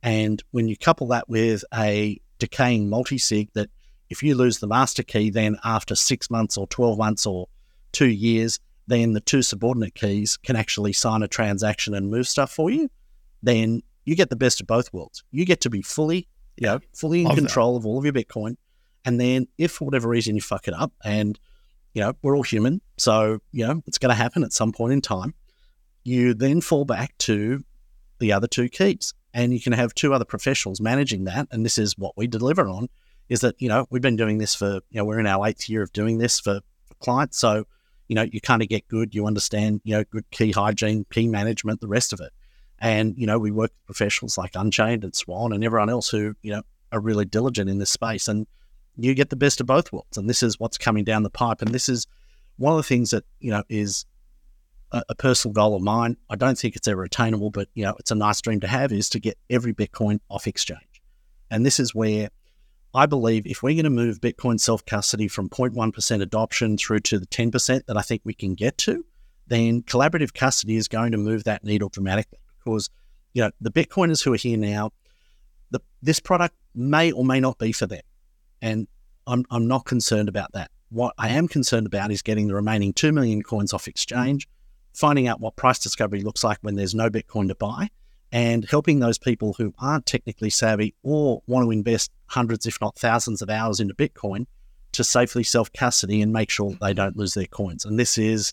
And 0.02 0.42
when 0.50 0.68
you 0.68 0.76
couple 0.76 1.06
that 1.08 1.28
with 1.28 1.64
a 1.72 2.20
decaying 2.38 2.90
multi-sig 2.90 3.50
that 3.54 3.70
if 4.14 4.22
you 4.22 4.36
lose 4.36 4.60
the 4.60 4.68
master 4.68 5.02
key, 5.02 5.28
then 5.28 5.58
after 5.64 5.96
six 5.96 6.30
months 6.30 6.56
or 6.56 6.68
12 6.68 6.96
months 6.96 7.26
or 7.26 7.48
two 7.90 8.08
years, 8.08 8.60
then 8.86 9.12
the 9.12 9.20
two 9.20 9.42
subordinate 9.42 9.96
keys 9.96 10.36
can 10.36 10.54
actually 10.54 10.92
sign 10.92 11.24
a 11.24 11.26
transaction 11.26 11.94
and 11.94 12.12
move 12.12 12.28
stuff 12.28 12.52
for 12.52 12.70
you, 12.70 12.88
then 13.42 13.82
you 14.04 14.14
get 14.14 14.30
the 14.30 14.36
best 14.36 14.60
of 14.60 14.68
both 14.68 14.92
worlds. 14.92 15.24
You 15.32 15.44
get 15.44 15.60
to 15.62 15.70
be 15.70 15.82
fully, 15.82 16.28
you 16.56 16.68
know, 16.68 16.78
fully 16.94 17.22
in 17.22 17.26
Love 17.26 17.34
that. 17.34 17.40
control 17.40 17.76
of 17.76 17.84
all 17.84 17.98
of 17.98 18.04
your 18.04 18.12
Bitcoin. 18.14 18.56
And 19.04 19.20
then 19.20 19.48
if 19.58 19.72
for 19.72 19.84
whatever 19.84 20.08
reason 20.08 20.36
you 20.36 20.40
fuck 20.40 20.68
it 20.68 20.74
up 20.74 20.92
and 21.04 21.36
you 21.92 22.00
know, 22.00 22.12
we're 22.22 22.36
all 22.36 22.44
human, 22.44 22.80
so 22.98 23.40
you 23.50 23.66
know, 23.66 23.82
it's 23.84 23.98
gonna 23.98 24.14
happen 24.14 24.44
at 24.44 24.52
some 24.52 24.70
point 24.70 24.92
in 24.92 25.00
time, 25.00 25.34
you 26.04 26.34
then 26.34 26.60
fall 26.60 26.84
back 26.84 27.18
to 27.18 27.64
the 28.20 28.32
other 28.32 28.46
two 28.46 28.68
keys. 28.68 29.12
And 29.32 29.52
you 29.52 29.60
can 29.60 29.72
have 29.72 29.92
two 29.92 30.14
other 30.14 30.24
professionals 30.24 30.80
managing 30.80 31.24
that. 31.24 31.48
And 31.50 31.64
this 31.64 31.78
is 31.78 31.98
what 31.98 32.16
we 32.16 32.28
deliver 32.28 32.68
on 32.68 32.88
is 33.28 33.40
that, 33.40 33.54
you 33.58 33.68
know, 33.68 33.86
we've 33.90 34.02
been 34.02 34.16
doing 34.16 34.38
this 34.38 34.54
for, 34.54 34.80
you 34.90 34.98
know, 34.98 35.04
we're 35.04 35.20
in 35.20 35.26
our 35.26 35.46
eighth 35.46 35.68
year 35.68 35.82
of 35.82 35.92
doing 35.92 36.18
this 36.18 36.40
for, 36.40 36.60
clients. 37.00 37.38
So, 37.38 37.64
you 38.08 38.14
know, 38.14 38.22
you 38.22 38.40
kind 38.40 38.62
of 38.62 38.68
get 38.68 38.88
good, 38.88 39.14
you 39.14 39.26
understand, 39.26 39.80
you 39.84 39.94
know, 39.94 40.04
good 40.04 40.28
key 40.30 40.52
hygiene, 40.52 41.04
key 41.10 41.28
management, 41.28 41.80
the 41.80 41.88
rest 41.88 42.12
of 42.12 42.20
it. 42.20 42.32
And, 42.78 43.14
you 43.16 43.26
know, 43.26 43.38
we 43.38 43.50
work 43.50 43.70
with 43.70 43.86
professionals 43.86 44.38
like 44.38 44.52
Unchained 44.54 45.04
and 45.04 45.14
Swan 45.14 45.52
and 45.52 45.62
everyone 45.62 45.90
else 45.90 46.08
who, 46.08 46.34
you 46.42 46.52
know, 46.52 46.62
are 46.92 47.00
really 47.00 47.24
diligent 47.24 47.68
in 47.68 47.78
this 47.78 47.90
space. 47.90 48.26
And 48.26 48.46
you 48.96 49.14
get 49.14 49.30
the 49.30 49.36
best 49.36 49.60
of 49.60 49.66
both 49.66 49.92
worlds. 49.92 50.16
And 50.16 50.28
this 50.28 50.42
is 50.42 50.58
what's 50.58 50.78
coming 50.78 51.04
down 51.04 51.22
the 51.22 51.30
pipe. 51.30 51.62
And 51.62 51.72
this 51.72 51.88
is 51.88 52.06
one 52.56 52.72
of 52.72 52.78
the 52.78 52.82
things 52.82 53.10
that, 53.10 53.24
you 53.40 53.50
know, 53.50 53.64
is 53.68 54.06
a, 54.92 55.02
a 55.10 55.14
personal 55.14 55.52
goal 55.52 55.76
of 55.76 55.82
mine. 55.82 56.16
I 56.30 56.36
don't 56.36 56.58
think 56.58 56.76
it's 56.76 56.88
ever 56.88 57.04
attainable, 57.04 57.50
but, 57.50 57.68
you 57.74 57.84
know, 57.84 57.94
it's 57.98 58.10
a 58.10 58.14
nice 58.16 58.40
dream 58.40 58.60
to 58.60 58.68
have 58.68 58.92
is 58.92 59.08
to 59.10 59.20
get 59.20 59.38
every 59.50 59.74
Bitcoin 59.74 60.20
off 60.30 60.46
exchange. 60.46 61.02
And 61.50 61.66
this 61.66 61.78
is 61.78 61.94
where 61.94 62.30
I 62.94 63.06
believe 63.06 63.44
if 63.44 63.62
we're 63.62 63.74
going 63.74 63.84
to 63.84 63.90
move 63.90 64.20
Bitcoin 64.20 64.60
self 64.60 64.86
custody 64.86 65.26
from 65.26 65.48
0.1% 65.48 66.22
adoption 66.22 66.78
through 66.78 67.00
to 67.00 67.18
the 67.18 67.26
10% 67.26 67.86
that 67.86 67.96
I 67.96 68.02
think 68.02 68.22
we 68.24 68.34
can 68.34 68.54
get 68.54 68.78
to, 68.78 69.04
then 69.48 69.82
collaborative 69.82 70.32
custody 70.32 70.76
is 70.76 70.86
going 70.86 71.12
to 71.12 71.18
move 71.18 71.44
that 71.44 71.64
needle 71.64 71.88
dramatically 71.88 72.38
because, 72.58 72.88
you 73.32 73.42
know, 73.42 73.50
the 73.60 73.70
Bitcoiners 73.70 74.22
who 74.22 74.32
are 74.32 74.36
here 74.36 74.56
now, 74.56 74.92
the, 75.70 75.80
this 76.02 76.20
product 76.20 76.54
may 76.74 77.10
or 77.10 77.24
may 77.24 77.40
not 77.40 77.58
be 77.58 77.72
for 77.72 77.86
them. 77.86 78.02
And 78.62 78.86
I'm, 79.26 79.44
I'm 79.50 79.66
not 79.66 79.84
concerned 79.84 80.28
about 80.28 80.52
that. 80.52 80.70
What 80.90 81.14
I 81.18 81.30
am 81.30 81.48
concerned 81.48 81.86
about 81.86 82.12
is 82.12 82.22
getting 82.22 82.46
the 82.46 82.54
remaining 82.54 82.92
2 82.92 83.10
million 83.10 83.42
coins 83.42 83.72
off 83.72 83.88
exchange, 83.88 84.48
finding 84.94 85.26
out 85.26 85.40
what 85.40 85.56
price 85.56 85.80
discovery 85.80 86.22
looks 86.22 86.44
like 86.44 86.58
when 86.60 86.76
there's 86.76 86.94
no 86.94 87.10
Bitcoin 87.10 87.48
to 87.48 87.56
buy, 87.56 87.88
and 88.34 88.66
helping 88.68 88.98
those 88.98 89.16
people 89.16 89.52
who 89.52 89.72
aren't 89.78 90.06
technically 90.06 90.50
savvy 90.50 90.92
or 91.04 91.40
want 91.46 91.64
to 91.64 91.70
invest 91.70 92.10
hundreds, 92.26 92.66
if 92.66 92.80
not 92.80 92.98
thousands 92.98 93.40
of 93.40 93.48
hours 93.48 93.78
into 93.78 93.94
Bitcoin 93.94 94.46
to 94.90 95.04
safely 95.04 95.44
self 95.44 95.72
custody 95.72 96.20
and 96.20 96.32
make 96.32 96.50
sure 96.50 96.76
they 96.80 96.92
don't 96.92 97.16
lose 97.16 97.34
their 97.34 97.46
coins. 97.46 97.84
And 97.84 97.98
this 97.98 98.18
is 98.18 98.52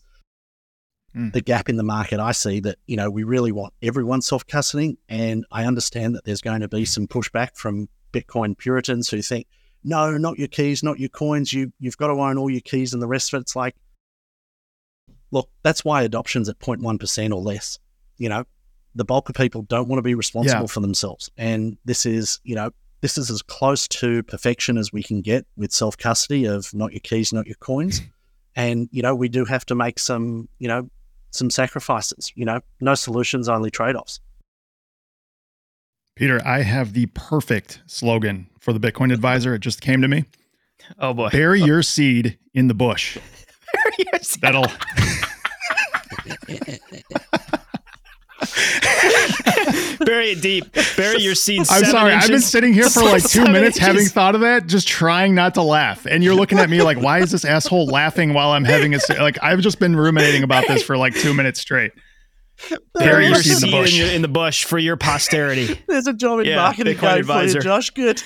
Mm. 1.14 1.34
the 1.34 1.42
gap 1.42 1.68
in 1.68 1.76
the 1.76 1.84
market 1.84 2.22
I 2.22 2.32
see 2.32 2.62
that, 2.62 2.78
you 2.88 2.96
know, 2.96 3.10
we 3.10 3.24
really 3.24 3.52
want 3.52 3.74
everyone 3.82 4.22
self 4.22 4.48
custodying. 4.48 4.96
And 5.10 5.46
I 5.52 5.66
understand 5.66 6.16
that 6.16 6.24
there's 6.24 6.40
going 6.40 6.62
to 6.62 6.70
be 6.70 6.86
some 6.86 7.06
pushback 7.06 7.58
from 7.58 7.90
Bitcoin 8.14 8.58
Puritans 8.58 9.10
who 9.10 9.22
think, 9.22 9.48
no, 9.84 10.18
not 10.18 10.40
your 10.40 10.48
keys, 10.48 10.84
not 10.84 11.00
your 11.02 11.10
coins. 11.10 11.52
You, 11.52 11.74
you've 11.80 11.98
got 11.98 12.08
to 12.08 12.14
own 12.14 12.38
all 12.38 12.50
your 12.50 12.62
keys 12.62 12.94
and 12.94 13.02
the 13.02 13.08
rest 13.08 13.34
of 13.34 13.40
it. 13.40 13.42
It's 13.42 13.58
like, 13.58 13.76
look, 15.32 15.50
that's 15.64 15.84
why 15.84 16.04
adoption's 16.04 16.48
at 16.48 16.60
0.1% 16.60 17.34
or 17.34 17.42
less. 17.42 17.78
You 18.18 18.30
know, 18.30 18.46
the 18.96 19.06
bulk 19.06 19.30
of 19.30 19.36
people 19.36 19.62
don't 19.64 19.88
want 19.88 19.98
to 20.00 20.04
be 20.04 20.16
responsible 20.16 20.62
Yeah. 20.62 20.68
for 20.68 20.80
themselves. 20.82 21.30
And 21.38 21.78
this 21.86 22.06
is, 22.06 22.40
you 22.44 22.56
know, 22.56 22.72
this 23.02 23.18
is 23.18 23.32
as 23.32 23.42
close 23.42 23.88
to 23.88 24.22
perfection 24.24 24.78
as 24.78 24.94
we 24.94 25.02
can 25.02 25.22
get 25.22 25.46
with 25.58 25.72
self 25.72 25.98
custody 25.98 26.46
of 26.46 26.72
not 26.74 26.92
your 26.92 27.00
keys, 27.00 27.34
not 27.34 27.48
your 27.48 27.56
coins. 27.60 28.02
And, 28.54 28.90
you 28.92 29.02
know, 29.02 29.16
we 29.16 29.30
do 29.30 29.46
have 29.46 29.66
to 29.68 29.76
make 29.76 29.98
some, 29.98 30.50
you 30.60 30.68
know, 30.68 30.90
some 31.30 31.50
sacrifices, 31.50 32.34
you 32.36 32.44
know, 32.44 32.60
no 32.82 32.96
solutions, 32.96 33.48
only 33.48 33.72
trade 33.72 33.96
offs. 33.96 34.20
Peter, 36.18 36.42
I 36.46 36.64
have 36.64 36.92
the 36.92 37.06
perfect 37.14 37.82
slogan 37.88 38.48
for 38.60 38.74
the 38.74 38.80
Bitcoin 38.82 39.14
Adviser. 39.14 39.56
It 39.56 39.60
just 39.60 39.80
came 39.80 40.02
to 40.02 40.10
me. 40.10 40.26
Oh 41.00 41.14
boy. 41.14 41.30
Bury 41.30 41.62
your 41.62 41.82
seed 41.82 42.38
in 42.54 42.68
the 42.68 42.74
bush. 42.74 43.18
That'll 44.42 44.66
Bury 50.06 50.32
it 50.32 50.42
deep. 50.42 50.66
Bury 50.98 51.22
your 51.22 51.36
seeds. 51.36 51.70
I'm 51.70 51.80
seven 51.80 51.92
sorry. 51.92 52.14
I've 52.14 52.28
been 52.30 52.40
sitting 52.42 52.74
here 52.74 52.90
for 52.90 53.04
like 53.04 53.22
two 53.22 53.28
seven 53.28 53.52
minutes 53.54 53.78
having 53.78 54.06
thought 54.06 54.36
of 54.36 54.42
that, 54.42 54.68
just 54.68 54.88
trying 54.88 55.36
not 55.36 55.54
to 55.56 55.62
laugh. 55.62 56.06
And 56.06 56.24
you're 56.24 56.34
looking 56.36 56.60
at 56.60 56.70
me 56.70 56.82
like, 56.82 56.98
why 57.00 57.20
is 57.20 57.32
this 57.32 57.46
asshole 57.46 57.86
laughing 57.88 58.34
while 58.34 58.52
I'm 58.52 58.64
having 58.64 58.94
a 58.96 59.00
se-" 59.00 59.20
like 59.20 59.38
I've 59.42 59.60
just 59.60 59.80
been 59.80 59.96
ruminating 59.96 60.44
about 60.44 60.68
this 60.68 60.82
for 60.84 60.98
like 60.98 61.14
two 61.14 61.34
minutes 61.34 61.60
straight. 61.62 61.92
Bury 62.96 63.28
your 63.28 63.36
seed 63.36 63.64
in 63.64 63.70
the 63.72 63.78
bush. 63.78 63.94
in, 63.94 64.06
your- 64.06 64.16
in 64.16 64.22
the 64.22 64.28
bush 64.28 64.66
for 64.66 64.78
your 64.80 64.98
posterity. 64.98 65.80
There's 65.88 66.08
a 66.08 66.14
job 66.14 66.40
in 66.40 66.46
Yeah, 66.46 66.58
marketing 66.58 66.96
Bitcoin 66.98 67.20
Adviser. 67.20 67.52
for 67.54 67.58
you, 67.58 67.62
Josh. 67.64 67.90
Good. 67.92 68.22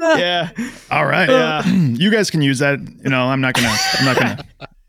yeah. 0.00 0.50
All 0.90 1.06
right. 1.06 1.28
Yeah. 1.28 1.66
you 1.68 2.10
guys 2.10 2.30
can 2.30 2.42
use 2.42 2.60
that. 2.60 2.78
You 2.80 3.10
know, 3.10 3.24
I'm 3.26 3.40
not 3.40 3.54
gonna 3.54 3.76
I'm 3.98 4.04
not 4.04 4.16
gonna 4.18 4.44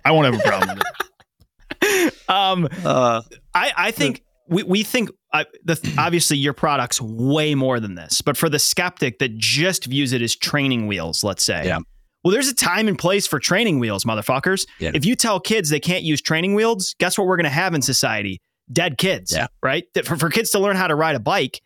I 0.05 0.11
won't 0.11 0.33
have 0.33 0.39
a 0.43 0.47
problem 0.47 0.77
with 0.77 0.87
it. 0.87 2.13
Um, 2.29 2.67
Uh, 2.85 3.21
I, 3.53 3.71
I 3.75 3.91
think 3.91 4.21
we, 4.51 4.63
we 4.63 4.83
think 4.83 5.09
uh, 5.33 5.45
the, 5.63 5.93
obviously 5.97 6.37
your 6.37 6.53
product's 6.53 7.01
way 7.01 7.55
more 7.55 7.79
than 7.79 7.95
this, 7.95 8.21
but 8.21 8.37
for 8.37 8.49
the 8.49 8.59
skeptic 8.59 9.17
that 9.19 9.35
just 9.37 9.85
views 9.85 10.13
it 10.13 10.21
as 10.21 10.35
training 10.35 10.85
wheels, 10.85 11.23
let's 11.23 11.43
say. 11.43 11.65
Yeah. 11.65 11.79
Well, 12.23 12.31
there's 12.31 12.49
a 12.49 12.53
time 12.53 12.87
and 12.87 12.99
place 12.99 13.25
for 13.25 13.39
training 13.39 13.79
wheels, 13.79 14.03
motherfuckers. 14.03 14.67
Yeah. 14.77 14.91
If 14.93 15.05
you 15.05 15.15
tell 15.15 15.39
kids 15.39 15.69
they 15.69 15.79
can't 15.79 16.03
use 16.03 16.21
training 16.21 16.53
wheels, 16.53 16.93
guess 16.99 17.17
what 17.17 17.25
we're 17.25 17.37
going 17.37 17.45
to 17.45 17.49
have 17.49 17.73
in 17.73 17.81
society? 17.81 18.39
Dead 18.71 18.99
kids. 18.99 19.33
Yeah. 19.33 19.47
Right. 19.63 19.85
That 19.95 20.05
For, 20.05 20.15
for 20.15 20.29
kids 20.29 20.51
to 20.51 20.59
learn 20.59 20.75
how 20.75 20.85
to 20.85 20.95
ride 20.95 21.15
a 21.15 21.19
bike, 21.19 21.61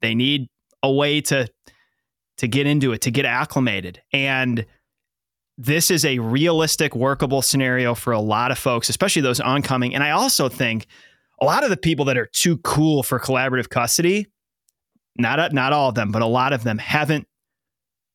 they 0.00 0.14
need 0.14 0.48
a 0.82 0.90
way 0.90 1.20
to 1.22 1.48
to 2.38 2.48
get 2.48 2.66
into 2.66 2.92
it, 2.92 3.00
to 3.00 3.10
get 3.10 3.24
acclimated, 3.24 4.02
and 4.12 4.66
this 5.58 5.90
is 5.90 6.04
a 6.04 6.18
realistic, 6.18 6.94
workable 6.94 7.40
scenario 7.40 7.94
for 7.94 8.12
a 8.12 8.20
lot 8.20 8.50
of 8.50 8.58
folks, 8.58 8.88
especially 8.88 9.22
those 9.22 9.40
oncoming. 9.40 9.94
And 9.94 10.04
I 10.04 10.10
also 10.10 10.48
think 10.48 10.86
a 11.40 11.44
lot 11.44 11.64
of 11.64 11.70
the 11.70 11.76
people 11.76 12.04
that 12.06 12.16
are 12.16 12.26
too 12.26 12.58
cool 12.58 13.02
for 13.02 13.18
collaborative 13.18 13.68
custody, 13.68 14.26
not 15.16 15.52
not 15.52 15.72
all 15.72 15.88
of 15.88 15.94
them, 15.94 16.10
but 16.10 16.22
a 16.22 16.26
lot 16.26 16.52
of 16.52 16.64
them 16.64 16.78
haven't 16.78 17.26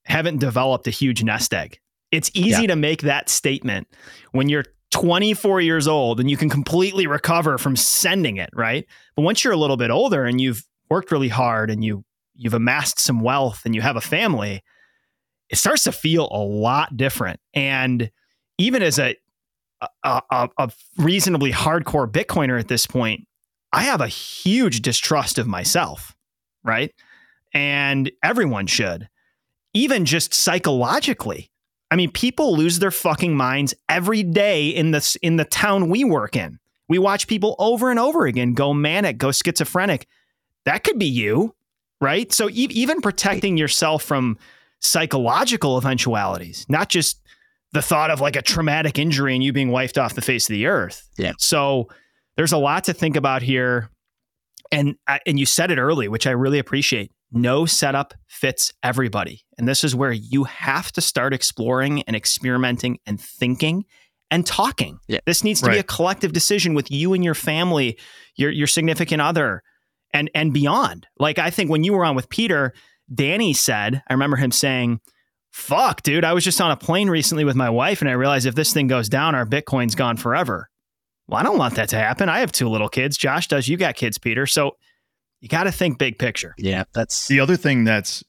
haven't 0.05 0.39
developed 0.39 0.88
a 0.88 0.91
huge 0.91 1.24
nest 1.24 1.53
egg. 1.53 1.80
It's 2.11 2.32
easy 2.34 2.67
to 2.67 2.76
make 2.76 3.03
that 3.03 3.30
statement 3.30 3.88
when 4.32 4.49
you're 4.49 4.65
24 4.91 5.61
years 5.61 5.88
old 5.88 6.19
and 6.19 6.30
you 6.30 6.36
can 6.36 6.49
completely 6.49 7.07
recover 7.07 7.57
from 7.57 7.76
sending 7.76 8.38
it, 8.38 8.49
right? 8.53 8.86
But 9.15 9.22
once 9.22 9.43
you're 9.43 9.53
a 9.53 9.57
little 9.57 9.78
bit 9.78 9.89
older 9.89 10.26
and 10.26 10.41
you've 10.41 10.67
worked 10.89 11.11
really 11.11 11.30
hard 11.30 11.72
and 11.72 11.84
you 11.84 12.03
you've 12.36 12.53
amassed 12.53 12.99
some 12.99 13.22
wealth 13.22 13.61
and 13.65 13.74
you 13.74 13.82
have 13.82 13.95
a 13.95 14.01
family, 14.01 14.61
it 15.49 15.57
starts 15.57 15.84
to 15.84 15.91
feel 15.91 16.28
a 16.32 16.43
lot 16.43 16.97
different. 16.97 17.39
And 17.53 18.11
even 18.57 18.82
as 18.82 18.99
a 18.99 19.15
a, 20.03 20.21
a, 20.29 20.49
a 20.57 20.71
reasonably 20.97 21.51
hardcore 21.51 22.09
Bitcoiner 22.09 22.59
at 22.59 22.67
this 22.67 22.86
point, 22.86 23.27
I 23.73 23.84
have 23.84 24.01
a 24.01 24.07
huge 24.07 24.82
distrust 24.82 25.38
of 25.38 25.47
myself, 25.47 26.15
right? 26.63 26.93
And 27.53 28.11
everyone 28.23 28.67
should, 28.67 29.09
even 29.73 30.05
just 30.05 30.34
psychologically. 30.34 31.51
I 31.89 31.95
mean, 31.95 32.11
people 32.11 32.55
lose 32.55 32.79
their 32.79 32.91
fucking 32.91 33.36
minds 33.36 33.73
every 33.89 34.23
day 34.23 34.69
in 34.69 34.91
this 34.91 35.15
in 35.17 35.36
the 35.36 35.45
town 35.45 35.89
we 35.89 36.03
work 36.03 36.36
in. 36.36 36.59
We 36.88 36.99
watch 36.99 37.27
people 37.27 37.55
over 37.59 37.89
and 37.89 37.99
over 37.99 38.25
again 38.25 38.53
go 38.53 38.73
manic, 38.73 39.17
go 39.17 39.32
schizophrenic. 39.32 40.07
That 40.65 40.84
could 40.84 40.99
be 40.99 41.05
you, 41.05 41.55
right? 41.99 42.32
So 42.32 42.49
e- 42.49 42.67
even 42.71 43.01
protecting 43.01 43.57
yourself 43.57 44.03
from 44.03 44.38
psychological 44.79 45.77
eventualities, 45.77 46.65
not 46.69 46.89
just 46.89 47.20
the 47.74 47.82
thought 47.82 48.11
of 48.11 48.22
like 48.22 48.36
a 48.36 48.41
traumatic 48.41 48.99
injury 48.99 49.34
and 49.34 49.43
you 49.43 49.53
being 49.53 49.72
wiped 49.72 49.97
off 49.97 50.13
the 50.13 50.22
face 50.22 50.49
of 50.49 50.53
the 50.53 50.67
earth. 50.67 51.07
Yeah. 51.17 51.34
So 51.38 51.88
there's 52.38 52.51
a 52.51 52.57
lot 52.57 52.86
to 52.86 52.93
think 52.93 53.15
about 53.15 53.41
here. 53.41 53.89
And 54.72 54.95
and 55.26 55.39
you 55.39 55.45
said 55.45 55.72
it 55.72 55.80
early, 55.80 56.07
which 56.07 56.26
I 56.26 56.32
really 56.32 56.59
appreciate. 56.59 57.11
No 57.32 57.65
setup 57.65 58.13
fits 58.28 58.74
everybody. 58.84 59.41
And 59.57 59.67
this 59.67 59.84
is 59.84 59.95
where 59.95 60.11
you 60.11 60.45
have 60.45 60.91
to 60.93 61.01
start 61.01 61.34
exploring 61.34 62.03
and 62.03 62.15
experimenting 62.15 62.99
and 63.05 63.19
thinking 63.19 63.86
and 64.30 64.45
talking. 64.45 64.99
Yeah. 65.07 65.19
This 65.26 65.43
needs 65.43 65.61
to 65.61 65.69
be 65.69 65.78
a 65.78 65.84
collective 65.84 66.32
decision 66.32 66.74
with 66.74 66.89
you 66.89 67.13
and 67.13 67.24
your 67.24 67.34
family, 67.34 67.97
your 68.38 68.49
your 68.49 68.67
significant 68.67 69.22
other, 69.22 69.61
and 70.13 70.30
and 70.34 70.53
beyond. 70.53 71.07
Like 71.19 71.38
I 71.38 71.49
think 71.49 71.69
when 71.69 71.84
you 71.84 71.93
were 71.93 72.05
on 72.05 72.15
with 72.15 72.30
Peter, 72.30 72.74
Danny 73.13 73.53
said, 73.53 74.01
I 74.07 74.13
remember 74.13 74.38
him 74.38 74.51
saying, 74.51 75.01
"Fuck, 75.52 76.02
dude, 76.04 76.24
I 76.24 76.34
was 76.34 76.43
just 76.43 76.60
on 76.62 76.72
a 76.72 76.78
plane 76.78 77.10
recently 77.10 77.43
with 77.43 77.56
my 77.56 77.70
wife 77.70 78.02
and 78.02 78.10
I 78.10 78.14
realized 78.14 78.45
if 78.45 78.56
this 78.56 78.74
thing 78.74 78.88
goes 78.88 79.10
down, 79.10 79.36
our 79.36 79.45
Bitcoin's 79.45 79.95
gone 79.95 80.18
forever." 80.18 80.70
Well, 81.28 81.39
I 81.39 81.43
don't 81.43 81.58
want 81.58 81.76
that 81.76 81.89
to 81.89 81.97
happen. 81.97 82.28
I 82.30 82.39
have 82.39 82.52
two 82.52 82.68
little 82.68 82.89
kids. 82.89 83.16
Josh 83.18 83.47
does. 83.47 83.68
You 83.68 83.78
got 83.78 83.95
kids, 83.95 84.18
Peter. 84.18 84.45
So 84.45 84.76
you 85.39 85.47
got 85.47 85.64
to 85.64 85.72
think 85.72 85.97
big 85.97 86.18
picture. 86.20 86.54
yeah, 86.58 86.84
that's 86.93 87.28
The 87.28 87.39
other 87.39 87.56
thing 87.58 87.84
that's 87.84 88.24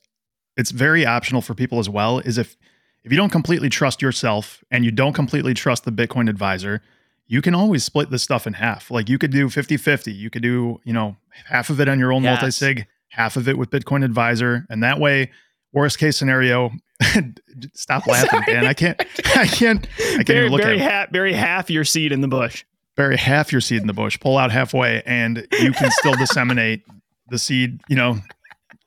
it's 0.57 0.71
very 0.71 1.05
optional 1.07 1.41
for 1.43 1.55
people 1.55 1.79
as 1.79 1.89
well 1.89 2.19
is 2.21 2.39
if 2.39 2.57
if 3.05 3.11
you 3.11 3.17
don't 3.19 3.31
completely 3.31 3.69
trust 3.69 4.01
yourself 4.03 4.63
and 4.71 4.85
you 4.85 4.91
don't 4.93 5.13
completely 5.15 5.55
trust 5.55 5.85
the 5.85 5.91
Bitcoin 5.91 6.29
Adviser, 6.29 6.81
you 7.27 7.43
can 7.43 7.55
always 7.55 7.83
split 7.85 8.11
this 8.11 8.23
stuff 8.23 8.47
in 8.47 8.53
half. 8.53 8.91
Like 8.91 9.09
you 9.09 9.19
could 9.19 9.33
do 9.33 9.49
50 9.49 9.77
50. 9.77 10.13
You 10.13 10.31
could 10.31 10.43
do, 10.43 10.81
you 10.85 10.93
know, 10.93 11.17
half 11.47 11.71
of 11.71 11.81
it 11.81 11.89
on 11.89 11.99
your 11.99 12.13
own 12.13 12.23
Yes. 12.23 12.41
multi 12.41 12.53
sig, 12.53 12.87
half 13.09 13.37
of 13.37 13.49
it 13.49 13.59
with 13.59 13.71
Bitcoin 13.71 14.05
Adviser. 14.05 14.67
And 14.71 14.83
that 14.85 15.01
way, 15.01 15.31
worst 15.73 15.99
case 15.99 16.17
scenario, 16.17 16.71
stop 17.75 18.07
laughing, 18.07 18.43
Dan. 18.47 18.67
I 18.67 18.75
can't, 18.75 19.01
I 19.37 19.47
can't, 19.47 19.87
I 19.99 20.05
can't 20.17 20.27
Bury, 20.27 20.41
even 20.41 20.53
look 20.53 20.63
bury, 20.63 20.81
at 20.81 20.87
it. 20.87 20.91
half, 20.91 21.13
bury 21.13 21.33
half 21.33 21.71
your 21.71 21.85
seed 21.85 22.13
in 22.13 22.21
the 22.21 22.29
bush. 22.29 22.65
Bury 22.97 23.17
half 23.17 23.53
your 23.53 23.61
seed 23.61 23.81
in 23.81 23.87
the 23.87 23.95
bush, 23.95 24.21
pull 24.21 24.37
out 24.37 24.53
halfway, 24.53 25.03
and 25.07 25.47
you 25.59 25.73
can 25.73 25.91
still 25.93 26.15
disseminate 26.15 26.83
the 27.29 27.39
seed, 27.39 27.81
you 27.89 27.97
know, 27.97 28.19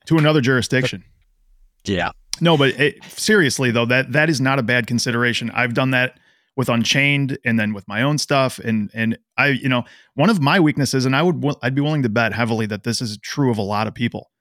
to 0.05 0.17
another 0.17 0.41
jurisdiction. 0.41 1.03
Yeah. 1.85 2.11
No, 2.39 2.57
but 2.57 2.79
it, 2.79 3.03
seriously 3.05 3.71
though, 3.71 3.85
that 3.85 4.11
that 4.11 4.29
is 4.29 4.39
not 4.39 4.59
a 4.59 4.63
bad 4.63 4.87
consideration. 4.87 5.49
I've 5.51 5.73
done 5.73 5.91
that 5.91 6.19
with 6.55 6.69
Unchained, 6.69 7.37
and 7.43 7.59
then 7.59 7.73
with 7.73 7.87
my 7.87 8.01
own 8.01 8.17
stuff, 8.17 8.59
and 8.59 8.89
and 8.93 9.17
I, 9.37 9.47
you 9.47 9.67
know, 9.69 9.83
one 10.13 10.29
of 10.29 10.41
my 10.41 10.59
weaknesses, 10.59 11.05
and 11.05 11.15
I 11.15 11.21
would 11.21 11.43
I'd 11.61 11.75
be 11.75 11.81
willing 11.81 12.03
to 12.03 12.09
bet 12.09 12.33
heavily 12.33 12.65
that 12.67 12.83
this 12.83 13.01
is 13.01 13.17
true 13.17 13.51
of 13.51 13.57
a 13.57 13.61
lot 13.63 13.87
of 13.87 13.93
people. 13.93 14.31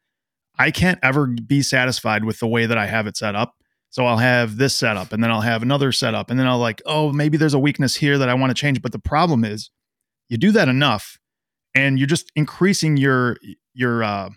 I 0.58 0.70
can't 0.70 0.98
ever 1.02 1.26
be 1.26 1.62
satisfied 1.62 2.24
with 2.24 2.38
the 2.38 2.46
way 2.46 2.66
that 2.66 2.78
I 2.78 2.86
have 2.86 3.06
it 3.06 3.16
set 3.16 3.34
up. 3.34 3.54
So 3.94 4.06
I'll 4.06 4.16
have 4.18 4.56
this 4.56 4.74
setup, 4.74 5.12
and 5.12 5.22
then 5.22 5.30
I'll 5.30 5.40
have 5.40 5.62
another 5.62 5.92
setup, 5.92 6.28
and 6.28 6.36
then 6.38 6.48
I'll 6.48 6.58
like, 6.58 6.82
oh, 6.84 7.12
maybe 7.12 7.36
there's 7.36 7.54
a 7.54 7.60
weakness 7.60 7.94
here 7.94 8.18
that 8.18 8.28
I 8.28 8.34
want 8.34 8.50
to 8.50 8.54
change. 8.54 8.82
But 8.82 8.90
the 8.90 8.98
problem 8.98 9.44
is, 9.44 9.70
you 10.28 10.36
do 10.36 10.50
that 10.50 10.68
enough, 10.68 11.16
and 11.76 11.96
you're 11.96 12.08
just 12.08 12.32
increasing 12.34 12.96
your 12.96 13.36
your 13.72 14.02
uh, 14.02 14.30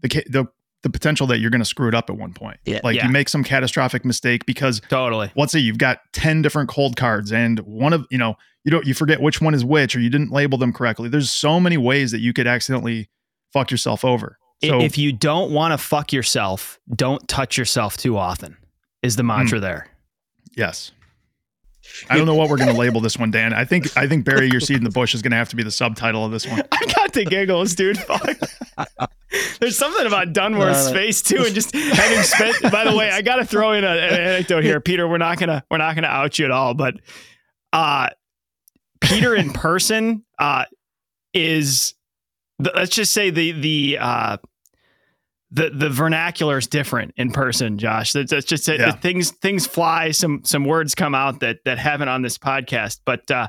the 0.00 0.08
the 0.28 0.46
the 0.82 0.88
potential 0.88 1.26
that 1.26 1.40
you're 1.40 1.50
going 1.50 1.60
to 1.60 1.66
screw 1.66 1.88
it 1.88 1.94
up 1.94 2.08
at 2.08 2.16
one 2.16 2.32
point. 2.32 2.56
Yeah. 2.64 2.80
like 2.82 2.96
Yeah. 2.96 3.06
you 3.06 3.12
make 3.12 3.28
some 3.28 3.44
catastrophic 3.44 4.02
mistake 4.02 4.46
because 4.46 4.80
Totally. 4.88 5.30
let's 5.36 5.52
say 5.52 5.58
you've 5.58 5.76
got 5.76 5.98
10 6.14 6.40
different 6.40 6.70
Coldcards 6.70 7.34
and 7.34 7.60
one 7.60 7.92
of 7.92 8.06
you 8.10 8.16
know 8.16 8.34
you 8.64 8.70
don't 8.70 8.86
you 8.86 8.94
forget 8.94 9.20
which 9.20 9.42
one 9.42 9.52
is 9.52 9.62
which 9.62 9.94
or 9.94 10.00
you 10.00 10.08
didn't 10.08 10.32
label 10.32 10.56
them 10.56 10.72
correctly 10.72 11.10
there's 11.10 11.30
so 11.30 11.60
many 11.60 11.76
ways 11.76 12.12
that 12.12 12.20
you 12.20 12.32
could 12.32 12.46
accidentally 12.46 13.10
fuck 13.52 13.70
yourself 13.70 14.06
over 14.06 14.38
so 14.68 14.80
if 14.80 14.98
you 14.98 15.12
don't 15.12 15.52
want 15.52 15.72
to 15.72 15.78
fuck 15.78 16.12
yourself, 16.12 16.78
don't 16.94 17.26
touch 17.28 17.56
yourself 17.56 17.96
too 17.96 18.18
often, 18.18 18.56
is 19.02 19.16
the 19.16 19.22
mantra 19.22 19.60
there. 19.60 19.88
yes 20.56 20.92
i 22.08 22.16
don't 22.16 22.26
know 22.26 22.34
what 22.34 22.48
we're 22.48 22.56
going 22.56 22.68
to 22.72 22.78
label 22.78 23.00
this 23.00 23.18
one 23.18 23.30
dan 23.30 23.52
i 23.52 23.64
think 23.64 23.96
i 23.96 24.06
think 24.06 24.24
bury 24.24 24.48
your 24.50 24.60
seed 24.60 24.76
in 24.76 24.84
the 24.84 24.90
bush 24.90 25.14
is 25.14 25.22
going 25.22 25.30
to 25.32 25.36
have 25.36 25.48
to 25.48 25.56
be 25.56 25.62
the 25.62 25.70
subtitle 25.70 26.24
of 26.24 26.30
this 26.32 26.46
one 26.46 26.62
I 26.72 26.84
got 26.94 27.12
the 27.12 27.24
giggles, 27.24 27.74
dude. 27.74 27.98
Fuck. 28.06 28.36
There's 29.58 29.76
something 29.78 30.06
about 30.06 30.28
Dunworth's 30.32 30.86
No, 30.86 30.92
no. 30.92 30.96
face 30.96 31.22
too, 31.22 31.42
and 31.44 31.54
just 31.54 31.74
having 31.74 32.22
spent. 32.22 32.72
By 32.72 32.84
the 32.84 32.94
way, 32.96 33.10
I 33.10 33.22
got 33.22 33.36
to 33.36 33.44
throw 33.44 33.72
in 33.72 33.84
a, 33.84 33.88
an 33.88 34.20
anecdote 34.20 34.62
here, 34.64 34.80
Peter. 34.80 35.08
We're 35.08 35.18
not 35.18 35.38
gonna 35.38 35.64
we're 35.70 35.78
not 35.78 35.94
gonna 35.94 36.06
out 36.08 36.38
you 36.38 36.44
at 36.44 36.50
all, 36.50 36.74
but 36.74 36.94
uh, 37.72 38.10
Peter 39.00 39.34
in 39.34 39.50
person 39.50 40.24
uh, 40.38 40.64
is 41.34 41.94
the, 42.58 42.70
let's 42.74 42.94
just 42.94 43.12
say 43.12 43.30
the 43.30 43.52
the 43.52 43.98
uh, 44.00 44.36
the 45.52 45.70
the 45.70 45.90
vernacular 45.90 46.58
is 46.58 46.66
different 46.66 47.12
in 47.16 47.32
person, 47.32 47.78
Josh. 47.78 48.12
That's, 48.12 48.30
that's 48.30 48.46
just 48.46 48.68
Yeah. 48.68 48.92
things 48.92 49.30
things 49.30 49.66
fly. 49.66 50.10
Some 50.12 50.42
some 50.44 50.64
words 50.64 50.94
come 50.94 51.14
out 51.14 51.40
that 51.40 51.58
that 51.64 51.78
haven't 51.78 52.08
on 52.08 52.22
this 52.22 52.38
podcast, 52.38 53.00
but. 53.04 53.30
Uh, 53.30 53.48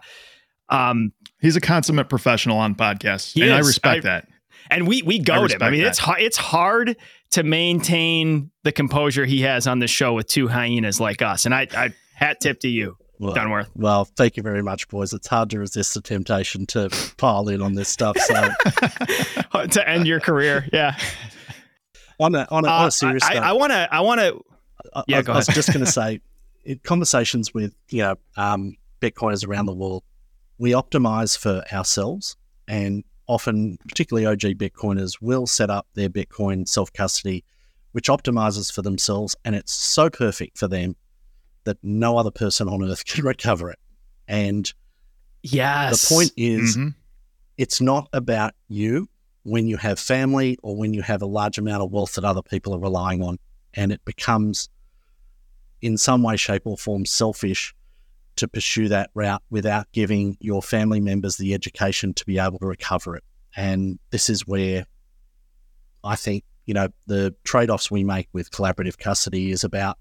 um, 0.70 1.12
he's 1.42 1.58
a 1.58 1.62
consummate 1.62 2.08
professional 2.08 2.58
on 2.58 2.76
podcasts 2.76 3.34
He 3.34 3.42
and 3.42 3.54
i 3.54 3.60
respect 3.60 4.06
I- 4.06 4.10
that 4.10 4.28
and 4.70 4.88
we 4.88 5.02
we 5.02 5.20
goad 5.20 5.52
him. 5.52 5.62
I 5.62 5.70
mean, 5.70 5.82
that. 5.82 5.88
it's 5.90 5.98
hard. 6.00 6.22
It's 6.22 6.38
hard 6.38 6.96
to 7.32 7.44
maintain 7.44 8.52
the 8.64 8.72
composure 8.72 9.26
he 9.26 9.42
has 9.42 9.68
on 9.68 9.80
the 9.80 9.88
show 9.88 10.14
with 10.14 10.28
two 10.28 10.48
hyenas 10.48 11.00
like 11.00 11.22
us. 11.22 11.46
And 11.46 11.54
I, 11.54 11.68
I 11.76 11.90
hat 12.14 12.38
tip 12.42 12.60
to 12.62 12.70
you, 12.70 12.96
Well, 13.20 13.34
Dunworth. 13.36 13.68
well, 13.76 14.06
thank 14.06 14.38
you 14.38 14.44
very 14.44 14.62
much, 14.64 14.88
boys. 14.88 15.12
It's 15.14 15.28
hard 15.28 15.50
to 15.50 15.60
resist 15.60 15.94
the 15.96 16.02
temptation 16.02 16.66
to 16.68 16.90
pile 17.18 17.50
in 17.50 17.62
on 17.62 17.74
this 17.74 17.90
stuff. 17.90 18.18
So, 18.20 18.50
to 19.68 19.90
end 19.90 20.08
your 20.08 20.20
career. 20.22 20.70
Yeah. 20.72 20.96
On 22.22 22.36
a, 22.36 22.48
on 22.52 22.66
a, 22.66 22.68
on 22.70 22.84
Uh, 22.84 22.88
a 22.88 22.92
serious 22.92 23.24
I, 23.24 23.34
note, 23.36 23.44
I 23.44 23.54
want 23.54 23.72
to. 23.72 23.88
I 23.94 24.00
want 24.02 24.22
to. 24.22 24.42
Yeah, 25.08 25.20
I, 25.20 25.22
go 25.22 25.34
I 25.34 25.38
was 25.38 25.48
just 25.48 25.74
going 25.74 25.86
to 25.86 25.92
say, 25.92 26.22
in 26.64 26.80
conversations 26.84 27.54
with 27.54 27.74
you 27.90 28.00
know 28.04 28.16
um, 28.38 28.78
Bitcoiners 29.02 29.48
around 29.48 29.66
the 29.66 29.74
world, 29.76 30.04
we 30.58 30.72
optimize 30.72 31.38
for 31.38 31.64
ourselves, 31.74 32.38
and 32.68 33.04
often, 33.28 33.78
particularly 33.88 34.26
OG 34.26 34.58
Bitcoiners, 34.58 35.22
will 35.22 35.48
set 35.48 35.70
up 35.70 35.88
their 35.96 36.10
Bitcoin 36.10 36.68
self 36.68 36.92
custody, 36.94 37.44
which 37.92 38.08
optimizes 38.08 38.72
for 38.72 38.82
themselves, 38.82 39.36
and 39.46 39.56
it's 39.56 39.74
so 39.74 40.10
perfect 40.10 40.58
for 40.58 40.68
them 40.68 40.96
that 41.64 41.78
no 41.84 42.18
other 42.18 42.32
person 42.32 42.68
on 42.68 42.84
earth 42.84 43.06
can 43.12 43.24
recover 43.26 43.70
it. 43.72 43.80
And 44.28 44.72
Yes. 45.44 46.08
the 46.08 46.16
point 46.16 46.32
is, 46.38 46.78
Mhm. 46.78 46.94
it's 47.58 47.82
not 47.82 48.08
about 48.14 48.54
you 48.68 49.10
when 49.44 49.68
you 49.68 49.78
have 49.78 50.00
family 50.00 50.58
or 50.62 50.76
when 50.76 50.94
you 50.94 51.02
have 51.02 51.22
a 51.22 51.26
large 51.26 51.58
amount 51.58 51.82
of 51.82 51.92
wealth 51.92 52.14
that 52.16 52.24
other 52.24 52.42
people 52.42 52.76
are 52.76 52.80
relying 52.80 53.24
on. 53.24 53.38
And 53.74 53.92
it 53.92 54.04
becomes, 54.06 54.70
in 55.82 55.98
some 55.98 56.24
way, 56.24 56.38
shape, 56.38 56.64
or 56.66 56.78
form, 56.78 57.06
selfish 57.06 57.74
to 58.36 58.48
pursue 58.48 58.88
that 58.90 59.10
route 59.14 59.42
without 59.50 59.92
giving 59.92 60.38
your 60.40 60.62
family 60.62 61.00
members 61.00 61.38
the 61.38 61.54
education 61.54 62.14
to 62.14 62.26
be 62.26 62.40
able 62.40 62.60
to 62.60 62.66
recover 62.66 63.16
it. 63.16 63.24
And 63.56 64.00
this 64.12 64.30
is 64.30 64.48
where 64.48 64.86
I 66.04 66.16
think, 66.16 66.44
you 66.66 66.74
know, 66.74 66.90
the 67.08 67.36
trade 67.44 67.70
offs 67.70 67.92
we 67.92 68.04
make 68.04 68.30
with 68.34 68.52
collaborative 68.52 68.98
custody 68.98 69.52
is 69.52 69.64
about 69.64 69.98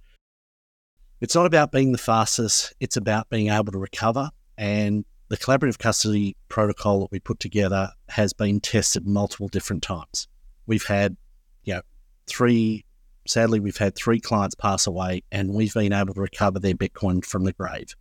it's 1.20 1.34
not 1.34 1.44
about 1.44 1.70
being 1.70 1.92
the 1.92 1.98
fastest, 1.98 2.72
it's 2.80 2.96
about 2.96 3.28
being 3.28 3.48
able 3.48 3.72
to 3.72 3.78
recover. 3.78 4.30
And 4.56 5.04
the 5.30 5.36
collaborative 5.36 5.78
custody 5.78 6.36
protocol 6.48 7.00
that 7.00 7.12
we 7.12 7.20
put 7.20 7.38
together 7.38 7.90
has 8.08 8.32
been 8.32 8.58
tested 8.60 9.06
multiple 9.06 9.46
different 9.46 9.80
times. 9.80 10.26
We've 10.66 10.84
had, 10.84 11.16
you 11.62 11.74
know, 11.74 11.82
three, 12.26 12.84
sadly, 13.28 13.60
we've 13.60 13.76
had 13.76 13.94
three 13.94 14.18
clients 14.20 14.56
pass 14.56 14.88
away 14.88 15.22
and 15.30 15.54
we've 15.54 15.72
been 15.72 15.92
able 15.92 16.14
to 16.14 16.20
recover 16.20 16.58
their 16.58 16.74
Bitcoin 16.74 17.24
from 17.24 17.44
the 17.44 17.52
grave. 17.52 17.94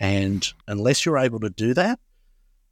And 0.00 0.50
unless 0.66 1.04
you're 1.04 1.18
able 1.18 1.38
to 1.40 1.50
do 1.50 1.74
that, 1.74 2.00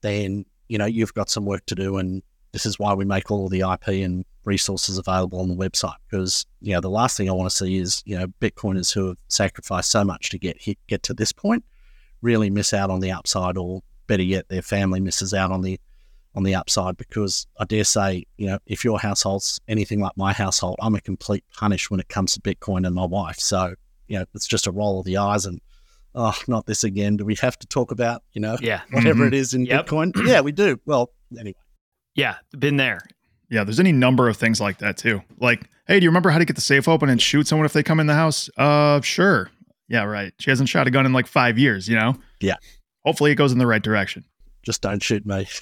then, 0.01 0.47
you 0.69 0.79
know, 0.79 0.87
you've 0.87 1.13
got 1.13 1.29
some 1.29 1.45
work 1.45 1.67
to 1.67 1.75
do. 1.75 1.99
And 1.99 2.23
this 2.53 2.65
is 2.65 2.79
why 2.79 2.95
we 2.95 3.05
make 3.05 3.31
all 3.31 3.51
the 3.51 3.61
IP 3.61 3.89
and 3.89 4.25
resources 4.45 4.97
available 4.97 5.39
on 5.41 5.49
the 5.49 5.55
website 5.55 5.97
because, 6.11 6.47
you 6.63 6.73
know, 6.73 6.81
the 6.81 6.89
last 6.89 7.19
thing 7.19 7.29
I 7.29 7.35
want 7.35 7.51
to 7.51 7.57
see 7.57 7.77
is, 7.77 8.03
you 8.07 8.19
know, 8.19 8.27
Bitcoiners 8.41 8.95
who 8.95 9.09
have 9.09 9.19
sacrificed 9.29 9.91
so 9.91 10.03
much 10.03 10.31
to 10.31 10.39
get 10.39 10.63
hit, 10.63 10.79
get 10.89 11.03
to 11.05 11.15
this 11.15 11.31
point 11.31 11.63
really 12.23 12.49
miss 12.51 12.73
out 12.73 12.89
on 12.91 13.01
the 13.01 13.11
upside 13.13 13.57
or 13.59 13.83
better 14.07 14.23
yet 14.23 14.49
their 14.49 14.63
family 14.63 15.01
misses 15.01 15.35
out 15.35 15.51
on 15.53 15.63
the 15.63 15.79
on 16.35 16.45
the 16.45 16.55
upside 16.55 16.97
because 16.97 17.47
I 17.59 17.67
dare 17.67 17.85
say, 17.85 18.25
you 18.39 18.47
know, 18.47 18.59
if 18.67 18.85
your 18.85 18.99
household's 18.99 19.61
anything 19.69 20.01
like 20.01 20.17
my 20.17 20.33
household, 20.33 20.77
I'm 20.81 20.95
a 20.95 21.01
complete 21.01 21.45
punish 21.55 21.91
when 21.91 22.01
it 22.01 22.09
comes 22.09 22.33
to 22.33 22.41
Bitcoin 22.41 22.87
and 22.87 22.95
my 22.95 23.05
wife. 23.05 23.37
So, 23.39 23.75
you 24.09 24.19
know, 24.19 24.25
it's 24.35 24.47
just 24.47 24.67
a 24.67 24.71
roll 24.71 25.01
of 25.01 25.05
the 25.05 25.19
eyes 25.19 25.45
and 25.45 25.61
oh, 26.15 26.35
not 26.49 26.65
this 26.67 26.85
again. 26.85 27.19
Do 27.19 27.27
we 27.27 27.35
have 27.37 27.59
to 27.59 27.67
talk 27.67 27.91
about, 27.91 28.23
you 28.33 28.41
know, 28.41 28.57
Yeah. 28.63 28.81
whatever 28.93 29.25
Mhm. 29.25 29.29
it 29.29 29.35
is 29.35 29.53
in 29.53 29.67
Yep. 29.67 29.87
Bitcoin? 29.87 30.27
Yeah, 30.27 30.41
we 30.41 30.53
do. 30.53 30.81
Well, 30.87 31.11
anyway. 31.39 31.55
Yeah. 32.15 32.37
Been 32.59 32.77
there. 32.79 33.01
yeah 33.51 33.65
there's 33.65 33.81
any 33.81 33.93
number 33.93 34.31
of 34.31 34.37
things 34.39 34.63
like 34.63 34.79
that 34.79 34.97
too 34.97 35.21
like 35.39 35.69
hey 35.87 36.01
do 36.01 36.05
you 36.05 36.09
remember 36.11 36.31
how 36.31 36.39
to 36.39 36.45
get 36.47 36.57
the 36.57 36.63
safe 36.63 36.89
open 36.89 37.11
and 37.11 37.21
shoot 37.21 37.47
someone 37.47 37.67
if 37.67 37.75
they 37.75 37.83
come 37.83 38.01
in 38.01 38.07
the 38.07 38.15
house 38.15 38.49
uh 38.57 38.99
sure 39.03 39.51
yeah 39.93 40.03
right 40.03 40.33
she 40.41 40.51
hasn't 40.51 40.69
shot 40.69 40.89
a 40.89 40.91
gun 40.91 41.07
in 41.07 41.13
like 41.13 41.29
five 41.29 41.57
years 41.59 41.89
you 41.89 41.95
know 41.95 42.17
Yeah. 42.41 42.57
hopefully 43.05 43.31
it 43.31 43.37
goes 43.37 43.53
in 43.53 43.59
the 43.59 43.67
right 43.69 43.83
direction 43.83 44.25
Just 44.65 44.83
don't 44.83 45.01
shoot 45.03 45.25
me. 45.25 45.47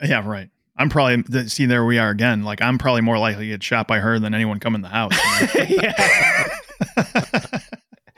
Yeah, 0.00 0.24
right. 0.24 0.48
I'm 0.76 0.90
probably 0.90 1.24
th- 1.24 1.48
see 1.48 1.66
there 1.66 1.84
we 1.84 1.98
are 1.98 2.10
again. 2.10 2.44
Like 2.44 2.62
I'm 2.62 2.78
probably 2.78 3.00
more 3.00 3.18
likely 3.18 3.46
to 3.46 3.50
get 3.50 3.64
shot 3.64 3.88
by 3.88 3.98
her 3.98 4.20
than 4.20 4.32
anyone 4.32 4.60
come 4.60 4.76
in 4.76 4.80
the 4.82 4.88
house. 4.88 5.12
you 5.68 5.82
know? 5.82 5.92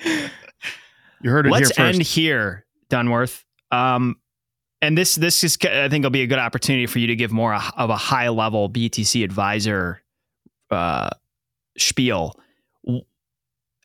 you 1.22 1.30
heard 1.30 1.46
it 1.46 1.50
Let's 1.52 1.74
here 1.74 1.86
first. 1.86 1.94
end 1.98 2.02
here, 2.02 2.66
Dunworth. 2.90 3.44
Um, 3.70 4.16
and 4.82 4.96
this 4.96 5.14
this 5.14 5.42
is 5.44 5.56
I 5.62 5.88
think 5.88 6.02
will 6.04 6.10
be 6.10 6.22
a 6.22 6.26
good 6.26 6.38
opportunity 6.38 6.86
for 6.86 6.98
you 6.98 7.06
to 7.06 7.16
give 7.16 7.32
more 7.32 7.54
of 7.54 7.88
a 7.90 7.96
high 7.96 8.28
level 8.28 8.68
BTC 8.68 9.22
Adviser 9.24 10.02
uh, 10.70 11.08
spiel. 11.78 12.34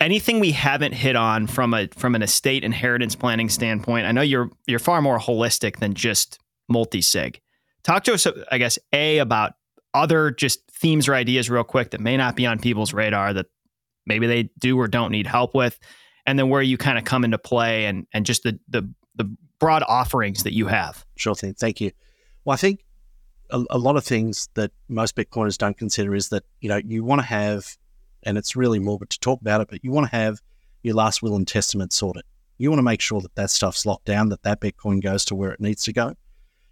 Anything 0.06 0.40
we 0.40 0.52
haven't 0.52 0.92
hit 0.92 1.16
on 1.16 1.48
from 1.48 1.74
a 1.74 1.88
from 1.88 2.14
an 2.14 2.22
estate 2.22 2.64
inheritance 2.64 3.16
planning 3.16 3.50
standpoint? 3.50 4.06
I 4.06 4.12
know 4.12 4.22
you're 4.22 4.52
you're 4.68 4.78
far 4.78 5.02
more 5.02 5.18
holistic 5.18 5.78
than 5.78 5.96
just 5.96 6.38
multi 6.70 7.02
sig. 7.02 7.42
Talk 7.84 8.04
to 8.04 8.14
us, 8.14 8.28
I 8.52 8.60
guess, 8.60 8.78
a 8.94 9.18
about 9.18 9.54
other 9.96 10.30
just 10.30 10.60
themes 10.70 11.08
or 11.08 11.16
ideas 11.16 11.50
real 11.50 11.64
quick 11.64 11.90
that 11.90 12.02
may 12.02 12.18
not 12.18 12.36
be 12.36 12.46
on 12.46 12.60
people's 12.60 12.94
radar 12.94 13.34
that 13.34 13.48
maybe 14.06 14.28
they 14.28 14.52
do 14.60 14.80
or 14.80 14.88
don't 14.88 15.10
need 15.10 15.26
help 15.26 15.56
with, 15.56 15.80
and 16.28 16.38
then 16.38 16.50
where 16.50 16.62
you 16.62 16.78
kind 16.78 17.00
of 17.00 17.04
come 17.04 17.26
into 17.26 17.40
play 17.40 17.86
and 17.86 18.06
and 18.14 18.28
just 18.28 18.44
the 18.44 18.60
the 18.68 18.88
the 19.16 19.36
broad 19.58 19.82
offerings 19.88 20.44
that 20.44 20.54
you 20.54 20.68
have. 20.68 21.04
Sure 21.18 21.34
thing. 21.34 21.56
Thank 21.56 21.82
you. 21.82 21.90
Well, 22.44 22.54
I 22.54 22.58
think 22.58 22.86
a, 23.50 23.64
a 23.72 23.80
lot 23.80 23.96
of 23.96 24.04
things 24.04 24.50
that 24.54 24.70
most 24.88 25.16
Bitcoiners 25.16 25.58
don't 25.58 25.76
consider 25.76 26.14
is 26.14 26.30
that, 26.30 26.44
you 26.62 26.70
know, 26.70 26.78
you 26.78 27.04
want 27.04 27.22
to 27.22 27.28
have, 27.28 27.76
and 28.26 28.38
it's 28.38 28.56
really 28.56 28.80
morbid 28.80 29.10
to 29.12 29.20
talk 29.20 29.42
about 29.42 29.62
it, 29.62 29.68
but 29.70 29.84
you 29.84 29.92
want 29.92 30.10
to 30.10 30.16
have 30.16 30.42
your 30.84 30.96
last 30.96 31.22
will 31.22 31.36
and 31.36 31.48
testament 31.48 31.94
sorted. 31.94 32.24
You 32.58 32.70
want 32.70 32.80
to 32.80 32.84
make 32.84 33.02
sure 33.02 33.22
that 33.22 33.36
that 33.36 33.52
stuff's 33.52 33.86
locked 33.86 34.06
down, 34.06 34.30
that 34.30 34.44
that 34.44 34.62
Bitcoin 34.62 35.02
goes 35.02 35.26
to 35.26 35.36
where 35.36 35.52
it 35.52 35.60
needs 35.60 35.84
to 35.84 35.94
go. 35.94 36.14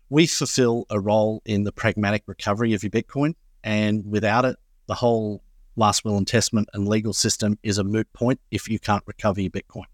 We 0.10 0.28
fulfill 0.28 0.86
a 0.90 1.00
role 1.00 1.42
in 1.46 1.64
the 1.64 1.72
pragmatic 1.72 2.24
recovery 2.28 2.74
of 2.74 2.84
your 2.84 2.90
Bitcoin. 2.90 3.36
And 3.64 4.06
without 4.06 4.46
it, 4.46 4.58
the 4.88 4.94
whole 4.94 5.44
last 5.76 6.06
will 6.06 6.18
and 6.18 6.28
testament 6.28 6.70
and 6.74 6.88
legal 6.88 7.14
system 7.14 7.58
is 7.64 7.78
a 7.78 7.84
moot 7.84 8.12
point 8.14 8.40
if 8.52 8.70
you 8.70 8.80
can't 8.80 9.04
recover 9.08 9.42
your 9.42 9.50
Bitcoin. 9.50 9.86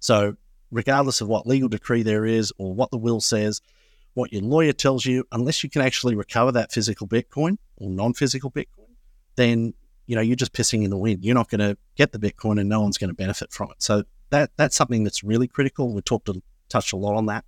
So, 0.00 0.36
regardless 0.70 1.20
of 1.20 1.28
what 1.28 1.46
legal 1.46 1.68
decree 1.68 2.02
there 2.02 2.24
is 2.26 2.52
or 2.58 2.74
what 2.74 2.90
the 2.90 2.98
will 2.98 3.20
says, 3.20 3.60
what 4.14 4.32
your 4.32 4.42
lawyer 4.42 4.72
tells 4.72 5.04
you, 5.04 5.24
unless 5.32 5.62
you 5.62 5.70
can 5.70 5.82
actually 5.82 6.14
recover 6.14 6.50
that 6.52 6.72
physical 6.72 7.06
Bitcoin 7.06 7.58
or 7.76 7.90
non 7.90 8.14
physical 8.14 8.50
Bitcoin, 8.50 8.94
then 9.36 9.74
you 10.06 10.14
know 10.16 10.22
you're 10.22 10.36
just 10.36 10.52
pissing 10.52 10.84
in 10.84 10.90
the 10.90 10.96
wind. 10.96 11.24
You're 11.24 11.34
not 11.34 11.50
going 11.50 11.60
to 11.60 11.76
get 11.96 12.12
the 12.12 12.18
Bitcoin, 12.18 12.60
and 12.60 12.68
no 12.68 12.80
one's 12.80 12.98
going 12.98 13.10
to 13.10 13.14
benefit 13.14 13.52
from 13.52 13.70
it. 13.70 13.82
So 13.82 14.04
that 14.30 14.50
that's 14.56 14.76
something 14.76 15.04
that's 15.04 15.22
really 15.22 15.48
critical. 15.48 15.92
We 15.92 16.02
talked 16.02 16.26
to, 16.26 16.42
touched 16.68 16.92
a 16.92 16.96
lot 16.96 17.16
on 17.16 17.26
that. 17.26 17.44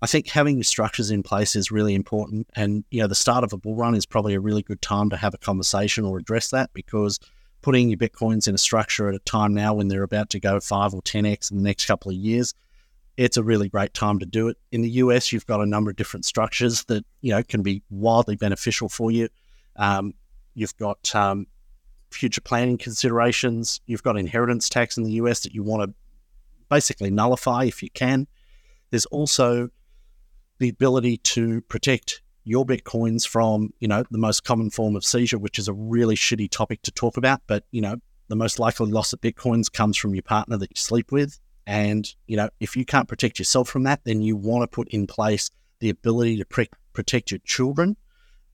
I 0.00 0.06
think 0.06 0.28
having 0.28 0.56
your 0.56 0.64
structures 0.64 1.12
in 1.12 1.22
place 1.22 1.54
is 1.54 1.70
really 1.70 1.94
important, 1.94 2.48
and 2.56 2.84
you 2.90 3.00
know 3.00 3.06
the 3.06 3.14
start 3.14 3.44
of 3.44 3.52
a 3.52 3.56
bull 3.56 3.76
run 3.76 3.94
is 3.94 4.06
probably 4.06 4.34
a 4.34 4.40
really 4.40 4.62
good 4.62 4.82
time 4.82 5.10
to 5.10 5.16
have 5.16 5.34
a 5.34 5.38
conversation 5.38 6.04
or 6.04 6.18
address 6.18 6.50
that 6.50 6.70
because 6.74 7.20
putting 7.62 7.88
your 7.88 7.98
bitcoins 7.98 8.48
in 8.48 8.54
a 8.56 8.58
structure 8.58 9.08
at 9.08 9.14
a 9.14 9.20
time 9.20 9.54
now 9.54 9.72
when 9.72 9.86
they're 9.86 10.02
about 10.02 10.28
to 10.30 10.40
go 10.40 10.58
five 10.58 10.92
or 10.92 11.02
ten 11.02 11.24
x 11.24 11.50
in 11.50 11.56
the 11.56 11.62
next 11.62 11.86
couple 11.86 12.10
of 12.10 12.16
years, 12.16 12.52
it's 13.16 13.36
a 13.36 13.42
really 13.44 13.68
great 13.68 13.94
time 13.94 14.18
to 14.18 14.26
do 14.26 14.48
it. 14.48 14.56
In 14.72 14.82
the 14.82 14.90
US, 14.90 15.32
you've 15.32 15.46
got 15.46 15.60
a 15.60 15.66
number 15.66 15.90
of 15.90 15.96
different 15.96 16.24
structures 16.24 16.84
that 16.84 17.04
you 17.20 17.30
know 17.30 17.42
can 17.42 17.62
be 17.62 17.82
wildly 17.90 18.36
beneficial 18.36 18.88
for 18.88 19.10
you. 19.10 19.28
Um, 19.76 20.14
you've 20.54 20.76
got 20.76 21.14
um, 21.14 21.46
future 22.12 22.40
planning 22.40 22.78
considerations. 22.78 23.80
You've 23.86 24.02
got 24.02 24.16
inheritance 24.16 24.68
tax 24.68 24.96
in 24.96 25.04
the 25.04 25.12
US 25.12 25.40
that 25.40 25.54
you 25.54 25.62
want 25.62 25.88
to 25.88 25.94
basically 26.68 27.10
nullify 27.10 27.64
if 27.64 27.82
you 27.82 27.90
can. 27.90 28.26
There's 28.90 29.06
also 29.06 29.68
the 30.58 30.68
ability 30.68 31.18
to 31.18 31.60
protect 31.62 32.22
your 32.44 32.66
bitcoins 32.66 33.26
from, 33.26 33.72
you 33.78 33.88
know, 33.88 34.04
the 34.10 34.18
most 34.18 34.44
common 34.44 34.70
form 34.70 34.96
of 34.96 35.04
seizure, 35.04 35.38
which 35.38 35.58
is 35.58 35.68
a 35.68 35.72
really 35.72 36.16
shitty 36.16 36.50
topic 36.50 36.82
to 36.82 36.90
talk 36.90 37.16
about. 37.16 37.40
But, 37.46 37.64
you 37.70 37.80
know, 37.80 37.96
the 38.28 38.36
most 38.36 38.58
likely 38.58 38.90
loss 38.90 39.12
of 39.12 39.20
bitcoins 39.20 39.72
comes 39.72 39.96
from 39.96 40.14
your 40.14 40.22
partner 40.22 40.56
that 40.58 40.70
you 40.70 40.76
sleep 40.76 41.12
with. 41.12 41.38
And, 41.66 42.12
you 42.26 42.36
know, 42.36 42.48
if 42.60 42.76
you 42.76 42.84
can't 42.84 43.08
protect 43.08 43.38
yourself 43.38 43.68
from 43.68 43.84
that, 43.84 44.00
then 44.04 44.22
you 44.22 44.36
want 44.36 44.62
to 44.62 44.66
put 44.66 44.88
in 44.88 45.06
place 45.06 45.50
the 45.78 45.90
ability 45.90 46.38
to 46.38 46.44
pre- 46.44 46.68
protect 46.92 47.30
your 47.30 47.40
children 47.44 47.96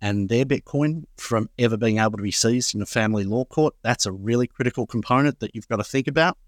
and 0.00 0.28
their 0.28 0.44
Bitcoin 0.44 1.04
from 1.16 1.50
ever 1.58 1.76
being 1.76 1.98
able 1.98 2.16
to 2.16 2.22
be 2.22 2.30
seized 2.30 2.74
in 2.74 2.82
a 2.82 2.86
family 2.86 3.24
law 3.24 3.44
court. 3.44 3.74
That's 3.82 4.06
a 4.06 4.12
really 4.12 4.46
critical 4.46 4.86
component 4.86 5.40
that 5.40 5.54
you've 5.54 5.68
got 5.68 5.76
to 5.76 5.84
think 5.84 6.06
about. 6.06 6.38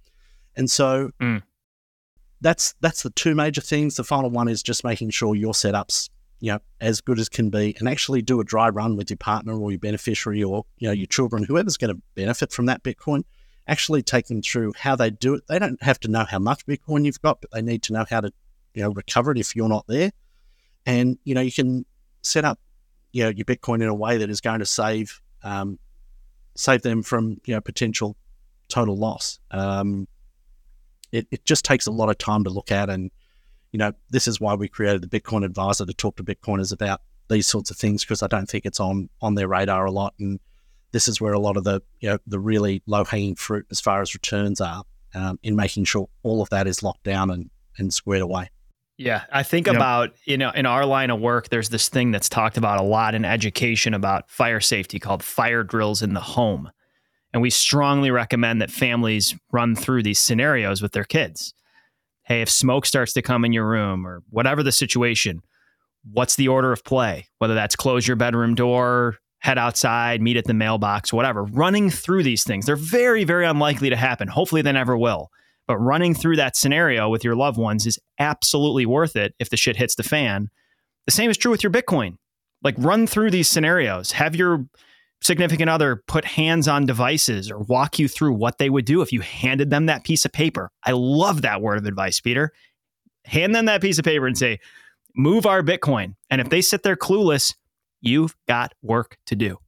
And 0.57 0.71
so 0.71 1.11
mm. 1.21 1.43
that's 2.41 2.75
that's 2.81 3.03
the 3.03 3.11
two 3.11 3.35
major 3.35 3.61
things. 3.61 3.97
The 3.97 4.05
final 4.05 4.31
one 4.31 4.49
is 4.49 4.63
just 4.63 4.85
making 4.85 5.11
sure 5.11 5.35
your 5.35 5.53
setups, 5.53 6.11
you 6.41 6.53
know, 6.53 6.61
as 6.81 7.01
good 7.01 7.19
as 7.19 7.29
can 7.29 7.51
be, 7.51 7.75
and 7.79 7.89
actually 7.89 8.23
do 8.23 8.41
a 8.41 8.45
dry 8.45 8.69
run 8.69 8.97
with 8.97 9.11
your 9.11 9.17
partner 9.17 9.59
or 9.59 9.71
your 9.71 9.81
beneficiary 9.81 10.43
or 10.43 10.65
you 10.79 10.89
know 10.89 10.93
your 10.93 11.07
children, 11.07 11.45
whoever's 11.45 11.77
going 11.77 11.95
to 11.95 12.01
benefit 12.15 12.53
from 12.53 12.67
that 12.67 12.83
Bitcoin. 12.83 13.25
Actually, 13.67 14.03
take 14.03 14.27
them 14.27 14.43
through 14.43 14.73
how 14.77 14.97
they 14.97 15.11
do 15.11 15.35
it. 15.35 15.47
They 15.49 15.59
don't 15.59 15.81
have 15.83 16.01
to 16.01 16.09
know 16.09 16.25
how 16.25 16.41
much 16.41 16.67
Bitcoin 16.67 17.05
you've 17.05 17.23
got, 17.23 17.41
but 17.41 17.51
they 17.53 17.63
need 17.63 17.83
to 17.85 17.93
know 17.93 18.05
how 18.09 18.21
to, 18.21 18.33
you 18.75 18.83
know, 18.83 18.91
recover 18.91 19.31
it 19.31 19.39
if 19.39 19.55
you're 19.55 19.69
not 19.69 19.87
there. 19.87 20.11
And 20.87 21.19
you 21.25 21.35
know, 21.35 21.41
you 21.41 21.53
can 21.53 21.85
set 22.23 22.45
up 22.45 22.59
you 23.13 23.25
know 23.25 23.31
your 23.31 23.45
Bitcoin 23.45 23.83
in 23.83 23.89
a 23.89 23.95
way 23.95 24.19
that 24.19 24.31
is 24.31 24.41
going 24.41 24.61
to 24.61 24.67
save 24.67 25.21
um, 25.43 25.79
save 26.57 26.83
them 26.83 27.03
from 27.03 27.41
you 27.45 27.55
know 27.55 27.61
potential 27.61 28.17
total 28.69 28.97
loss. 28.97 29.39
Um, 29.51 30.07
it, 31.13 31.27
it 31.31 31.45
just 31.45 31.65
takes 31.65 31.87
a 31.87 31.91
lot 31.91 32.09
of 32.09 32.19
time 32.19 32.45
to 32.45 32.51
look 32.51 32.71
at, 32.71 32.89
and 32.89 33.11
you 33.73 33.79
know 33.79 33.93
this 34.11 34.29
is 34.29 34.41
why 34.41 34.55
we 34.55 34.69
created 34.69 35.03
the 35.03 35.21
Bitcoin 35.21 35.45
Adviser 35.45 35.87
to 35.87 35.95
talk 35.95 36.17
to 36.17 36.25
Bitcoiners 36.25 36.73
about 36.73 37.01
these 37.29 37.47
sorts 37.47 37.71
of 37.71 37.77
things 37.77 38.05
because 38.05 38.23
I 38.23 38.27
don't 38.27 38.49
think 38.49 38.65
it's 38.65 38.81
on 38.81 39.09
on 39.21 39.35
their 39.35 39.49
radar 39.49 39.85
a 39.87 39.91
lot, 39.91 40.15
and 40.19 40.39
this 40.93 41.09
is 41.09 41.21
where 41.21 41.33
a 41.33 41.39
lot 41.39 41.57
of 41.57 41.65
the 41.65 41.83
you 42.01 42.11
know 42.11 42.19
the 42.27 42.39
really 42.39 42.83
low 42.87 43.05
hanging 43.05 43.35
fruit 43.35 43.67
as 43.71 43.81
far 43.81 44.01
as 44.03 44.15
returns 44.15 44.61
are 44.61 44.85
um, 45.15 45.39
in 45.43 45.57
making 45.57 45.85
sure 45.85 46.09
all 46.23 46.43
of 46.43 46.51
that 46.51 46.67
is 46.67 46.83
locked 46.83 47.05
down 47.05 47.31
and 47.31 47.51
and 47.79 47.93
squared 47.93 48.23
away. 48.23 48.51
Yeah, 49.01 49.23
I 49.33 49.45
think 49.45 49.67
about 49.67 50.11
you 50.27 50.37
know 50.37 50.51
in 50.51 50.67
our 50.67 50.85
line 50.85 51.09
of 51.09 51.19
work, 51.19 51.49
there's 51.49 51.71
this 51.71 51.89
thing 51.89 52.11
that's 52.11 52.29
talked 52.29 52.59
about 52.59 52.79
a 52.79 52.83
lot 52.83 53.15
in 53.15 53.25
education 53.25 53.95
about 53.95 54.31
fire 54.31 54.61
safety 54.61 54.99
called 54.99 55.23
fire 55.23 55.63
drills 55.63 56.03
in 56.03 56.13
the 56.13 56.21
home, 56.21 56.71
and 57.33 57.41
we 57.41 57.49
strongly 57.49 58.11
recommend 58.11 58.61
that 58.61 58.71
families 58.71 59.35
run 59.53 59.75
through 59.75 60.03
these 60.03 60.19
scenarios 60.19 60.83
with 60.83 60.93
their 60.93 61.05
kids. 61.05 61.55
Hey, 62.25 62.43
if 62.43 62.51
smoke 62.51 62.85
starts 62.85 63.15
to 63.15 63.23
come 63.23 63.43
in 63.47 63.55
your 63.55 63.67
room 63.67 64.07
or 64.07 64.23
whatever 64.29 64.63
the 64.63 64.71
situation, 64.71 65.41
what's 66.13 66.37
the 66.37 66.49
order 66.49 66.71
of 66.71 66.85
play? 66.85 67.27
Whether 67.39 67.55
that's 67.55 67.77
close 67.77 68.07
your 68.07 68.17
bedroom 68.19 68.55
door, 68.55 69.17
head 69.39 69.57
outside, 69.57 70.21
meet 70.21 70.37
at 70.37 70.45
the 70.45 70.53
mailbox, 70.53 71.11
whatever. 71.11 71.45
Running 71.45 71.89
through 71.89 72.23
these 72.23 72.45
things, 72.45 72.67
they're 72.67 72.77
very, 72.77 73.25
very 73.25 73.47
unlikely 73.47 73.89
to 73.89 73.97
happen. 73.97 74.29
Hopefully, 74.29 74.61
they 74.61 74.73
never 74.73 74.95
will. 74.95 75.31
But 75.71 75.79
running 75.79 76.15
through 76.15 76.35
that 76.35 76.57
scenario 76.57 77.09
with 77.09 77.23
your 77.23 77.37
loved 77.37 77.57
ones 77.57 77.87
is 77.87 77.97
absolutely 78.19 78.87
worth 78.87 79.15
it 79.15 79.37
if 79.39 79.51
the 79.51 79.57
shit 79.57 79.77
hits 79.77 79.95
the 79.95 80.03
fan. 80.03 80.51
The 81.07 81.13
same 81.13 81.31
is 81.31 81.37
true 81.37 81.53
with 81.53 81.63
your 81.63 81.71
Bitcoin. 81.71 82.17
Like 82.65 82.75
run 82.77 83.07
through 83.07 83.31
these 83.31 83.49
scenarios. 83.49 84.11
Have 84.11 84.35
your 84.35 84.67
significant 85.21 85.71
other 85.71 86.03
put 86.09 86.25
hands 86.25 86.67
on 86.67 86.87
devices 86.87 87.53
or 87.53 87.61
walk 87.61 88.01
you 88.01 88.09
through 88.09 88.33
what 88.33 88.59
they 88.59 88.69
would 88.69 88.85
do 88.85 89.01
if 89.01 89.13
you 89.13 89.21
handed 89.21 89.71
them 89.71 89.87
that 89.87 90.03
piece 90.03 90.25
of 90.25 90.33
paper. 90.33 90.73
I 90.83 90.91
love 90.91 91.43
that 91.43 91.63
word 91.63 91.79
of 91.79 91.87
advice, 91.87 92.19
Peter. 92.19 92.51
Hand 93.27 93.55
them 93.55 93.67
that 93.67 93.81
piece 93.81 94.01
of 94.01 94.05
paper 94.05 94.27
and 94.27 94.37
say, 94.37 94.59
move 95.15 95.47
our 95.47 95.63
Bitcoin. 95.63 96.17
And 96.31 96.41
if 96.41 96.49
they 96.49 96.63
sit 96.63 96.83
there 96.83 96.97
clueless, 96.97 97.55
you've 98.01 98.35
got 98.49 98.75
work 98.83 99.19
to 99.27 99.37
do. 99.37 99.59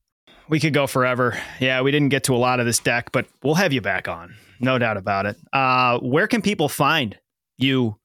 We 0.48 0.58
could 0.58 0.74
go 0.74 0.88
forever. 0.88 1.38
Yeah, 1.60 1.80
we 1.82 1.92
didn't 1.92 2.08
get 2.08 2.24
to 2.24 2.34
a 2.34 2.38
lot 2.38 2.58
of 2.58 2.66
this 2.66 2.80
deck, 2.80 3.12
but 3.12 3.26
we'll 3.44 3.54
have 3.54 3.72
you 3.72 3.80
back 3.80 4.08
on 4.08 4.34
no 4.62 4.78
doubt 4.78 4.96
about 4.96 5.26
it. 5.26 5.36
Uh, 5.52 5.98
where 5.98 6.26
can 6.26 6.42
people 6.42 6.68
find 6.68 7.16
you 7.58 7.96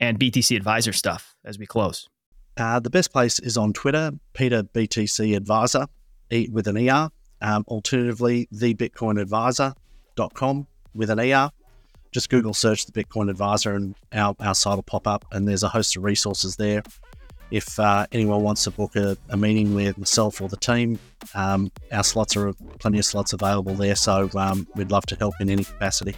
and 0.00 0.18
BTC 0.18 0.56
Adviser 0.56 0.92
stuff 0.92 1.36
as 1.44 1.58
we 1.58 1.66
close? 1.66 2.08
Uh, 2.56 2.80
the 2.80 2.90
best 2.90 3.12
place 3.12 3.38
is 3.38 3.56
on 3.56 3.72
Twitter, 3.72 4.10
Peter 4.32 4.62
BTC 4.62 5.36
Adviser 5.36 5.86
with 6.50 6.66
an 6.66 6.88
ER. 6.88 7.10
Um, 7.42 7.64
alternatively, 7.68 8.48
thebitcoinadviser.com 8.54 10.66
with 10.94 11.10
an 11.10 11.20
ER. 11.20 11.50
Just 12.12 12.30
Google 12.30 12.54
search 12.54 12.86
the 12.86 12.92
Bitcoin 12.92 13.28
Adviser 13.28 13.74
and 13.74 13.94
our, 14.12 14.34
our 14.40 14.54
site 14.54 14.76
will 14.76 14.82
pop 14.82 15.06
up, 15.06 15.26
and 15.32 15.46
there's 15.46 15.62
a 15.62 15.68
host 15.68 15.98
of 15.98 16.04
resources 16.04 16.56
there 16.56 16.82
if 17.50 17.78
uh, 17.78 18.06
anyone 18.12 18.42
wants 18.42 18.64
to 18.64 18.70
book 18.70 18.96
a, 18.96 19.16
a, 19.28 19.36
meeting 19.36 19.74
with 19.74 19.96
myself 19.98 20.40
or 20.40 20.48
the 20.48 20.56
team, 20.56 20.98
um, 21.34 21.70
our 21.92 22.02
slots 22.02 22.36
are 22.36 22.52
plenty 22.78 22.98
of 22.98 23.04
slots 23.04 23.32
available 23.32 23.74
there. 23.74 23.94
So 23.94 24.28
um, 24.34 24.66
we'd 24.74 24.90
love 24.90 25.06
to 25.06 25.16
help 25.16 25.34
in 25.40 25.48
any 25.50 25.64
capacity. 25.64 26.14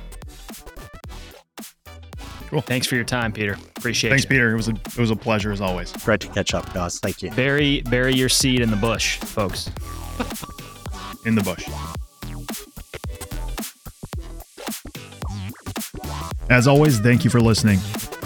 Cool. 2.49 2.63
Thanks 2.63 2.87
for 2.87 2.95
your 2.95 3.05
time, 3.05 3.31
Peter. 3.33 3.59
Appreciate 3.77 4.09
it. 4.09 4.13
Thanks, 4.13 4.25
you. 4.25 4.31
Peter. 4.31 4.53
It 4.53 4.57
was 4.57 4.69
a 4.69 4.73
it 4.73 4.97
was 4.97 5.11
a 5.11 5.17
pleasure 5.17 5.53
as 5.53 5.61
always. 5.61 5.93
Great 5.93 6.21
to 6.21 6.29
catch 6.29 6.55
up, 6.55 6.73
guys. 6.73 6.99
Thank 6.99 7.21
you. 7.21 7.31
Bury 7.33 7.83
bury 7.83 8.15
your 8.15 8.31
seed 8.31 8.61
in 8.61 8.71
the 8.71 8.77
bush, 8.77 9.19
folks. 9.19 9.67
in 11.27 11.35
the 11.35 11.43
bush. 11.43 11.69
As 16.49 16.67
always, 16.67 16.99
thank 17.01 17.25
you 17.25 17.31
for 17.31 17.41
listening. 17.41 17.79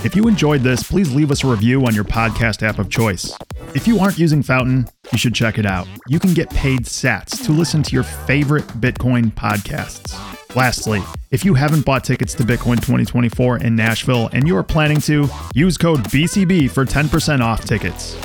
If 0.04 0.16
you 0.16 0.26
enjoyed 0.26 0.62
this, 0.62 0.82
please 0.82 1.14
leave 1.14 1.30
us 1.30 1.44
a 1.44 1.46
review 1.46 1.86
on 1.86 1.94
your 1.94 2.02
podcast 2.02 2.64
app 2.64 2.80
of 2.80 2.90
choice. 2.90 3.32
If 3.72 3.86
you 3.86 4.00
aren't 4.00 4.18
using 4.18 4.42
Fountain, 4.42 4.88
you 5.12 5.18
should 5.18 5.32
check 5.32 5.58
it 5.58 5.66
out. 5.66 5.86
You 6.08 6.18
can 6.18 6.34
get 6.34 6.50
paid 6.50 6.80
sats 6.80 7.44
to 7.44 7.52
listen 7.52 7.84
to 7.84 7.92
your 7.94 8.02
favorite 8.02 8.66
Bitcoin 8.80 9.32
podcasts. 9.32 10.12
Lastly, 10.56 11.02
if 11.30 11.44
you 11.44 11.54
haven't 11.54 11.86
bought 11.86 12.02
tickets 12.02 12.34
to 12.34 12.42
Bitcoin 12.42 12.76
2024 12.76 13.58
in 13.58 13.76
Nashville 13.76 14.28
and 14.32 14.48
you 14.48 14.56
are 14.56 14.64
planning 14.64 15.00
to, 15.02 15.28
use 15.54 15.78
code 15.78 16.00
BCB 16.04 16.68
for 16.68 16.84
10% 16.84 17.40
off 17.40 17.64
tickets. 17.64 18.16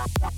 Yeah. 0.00 0.30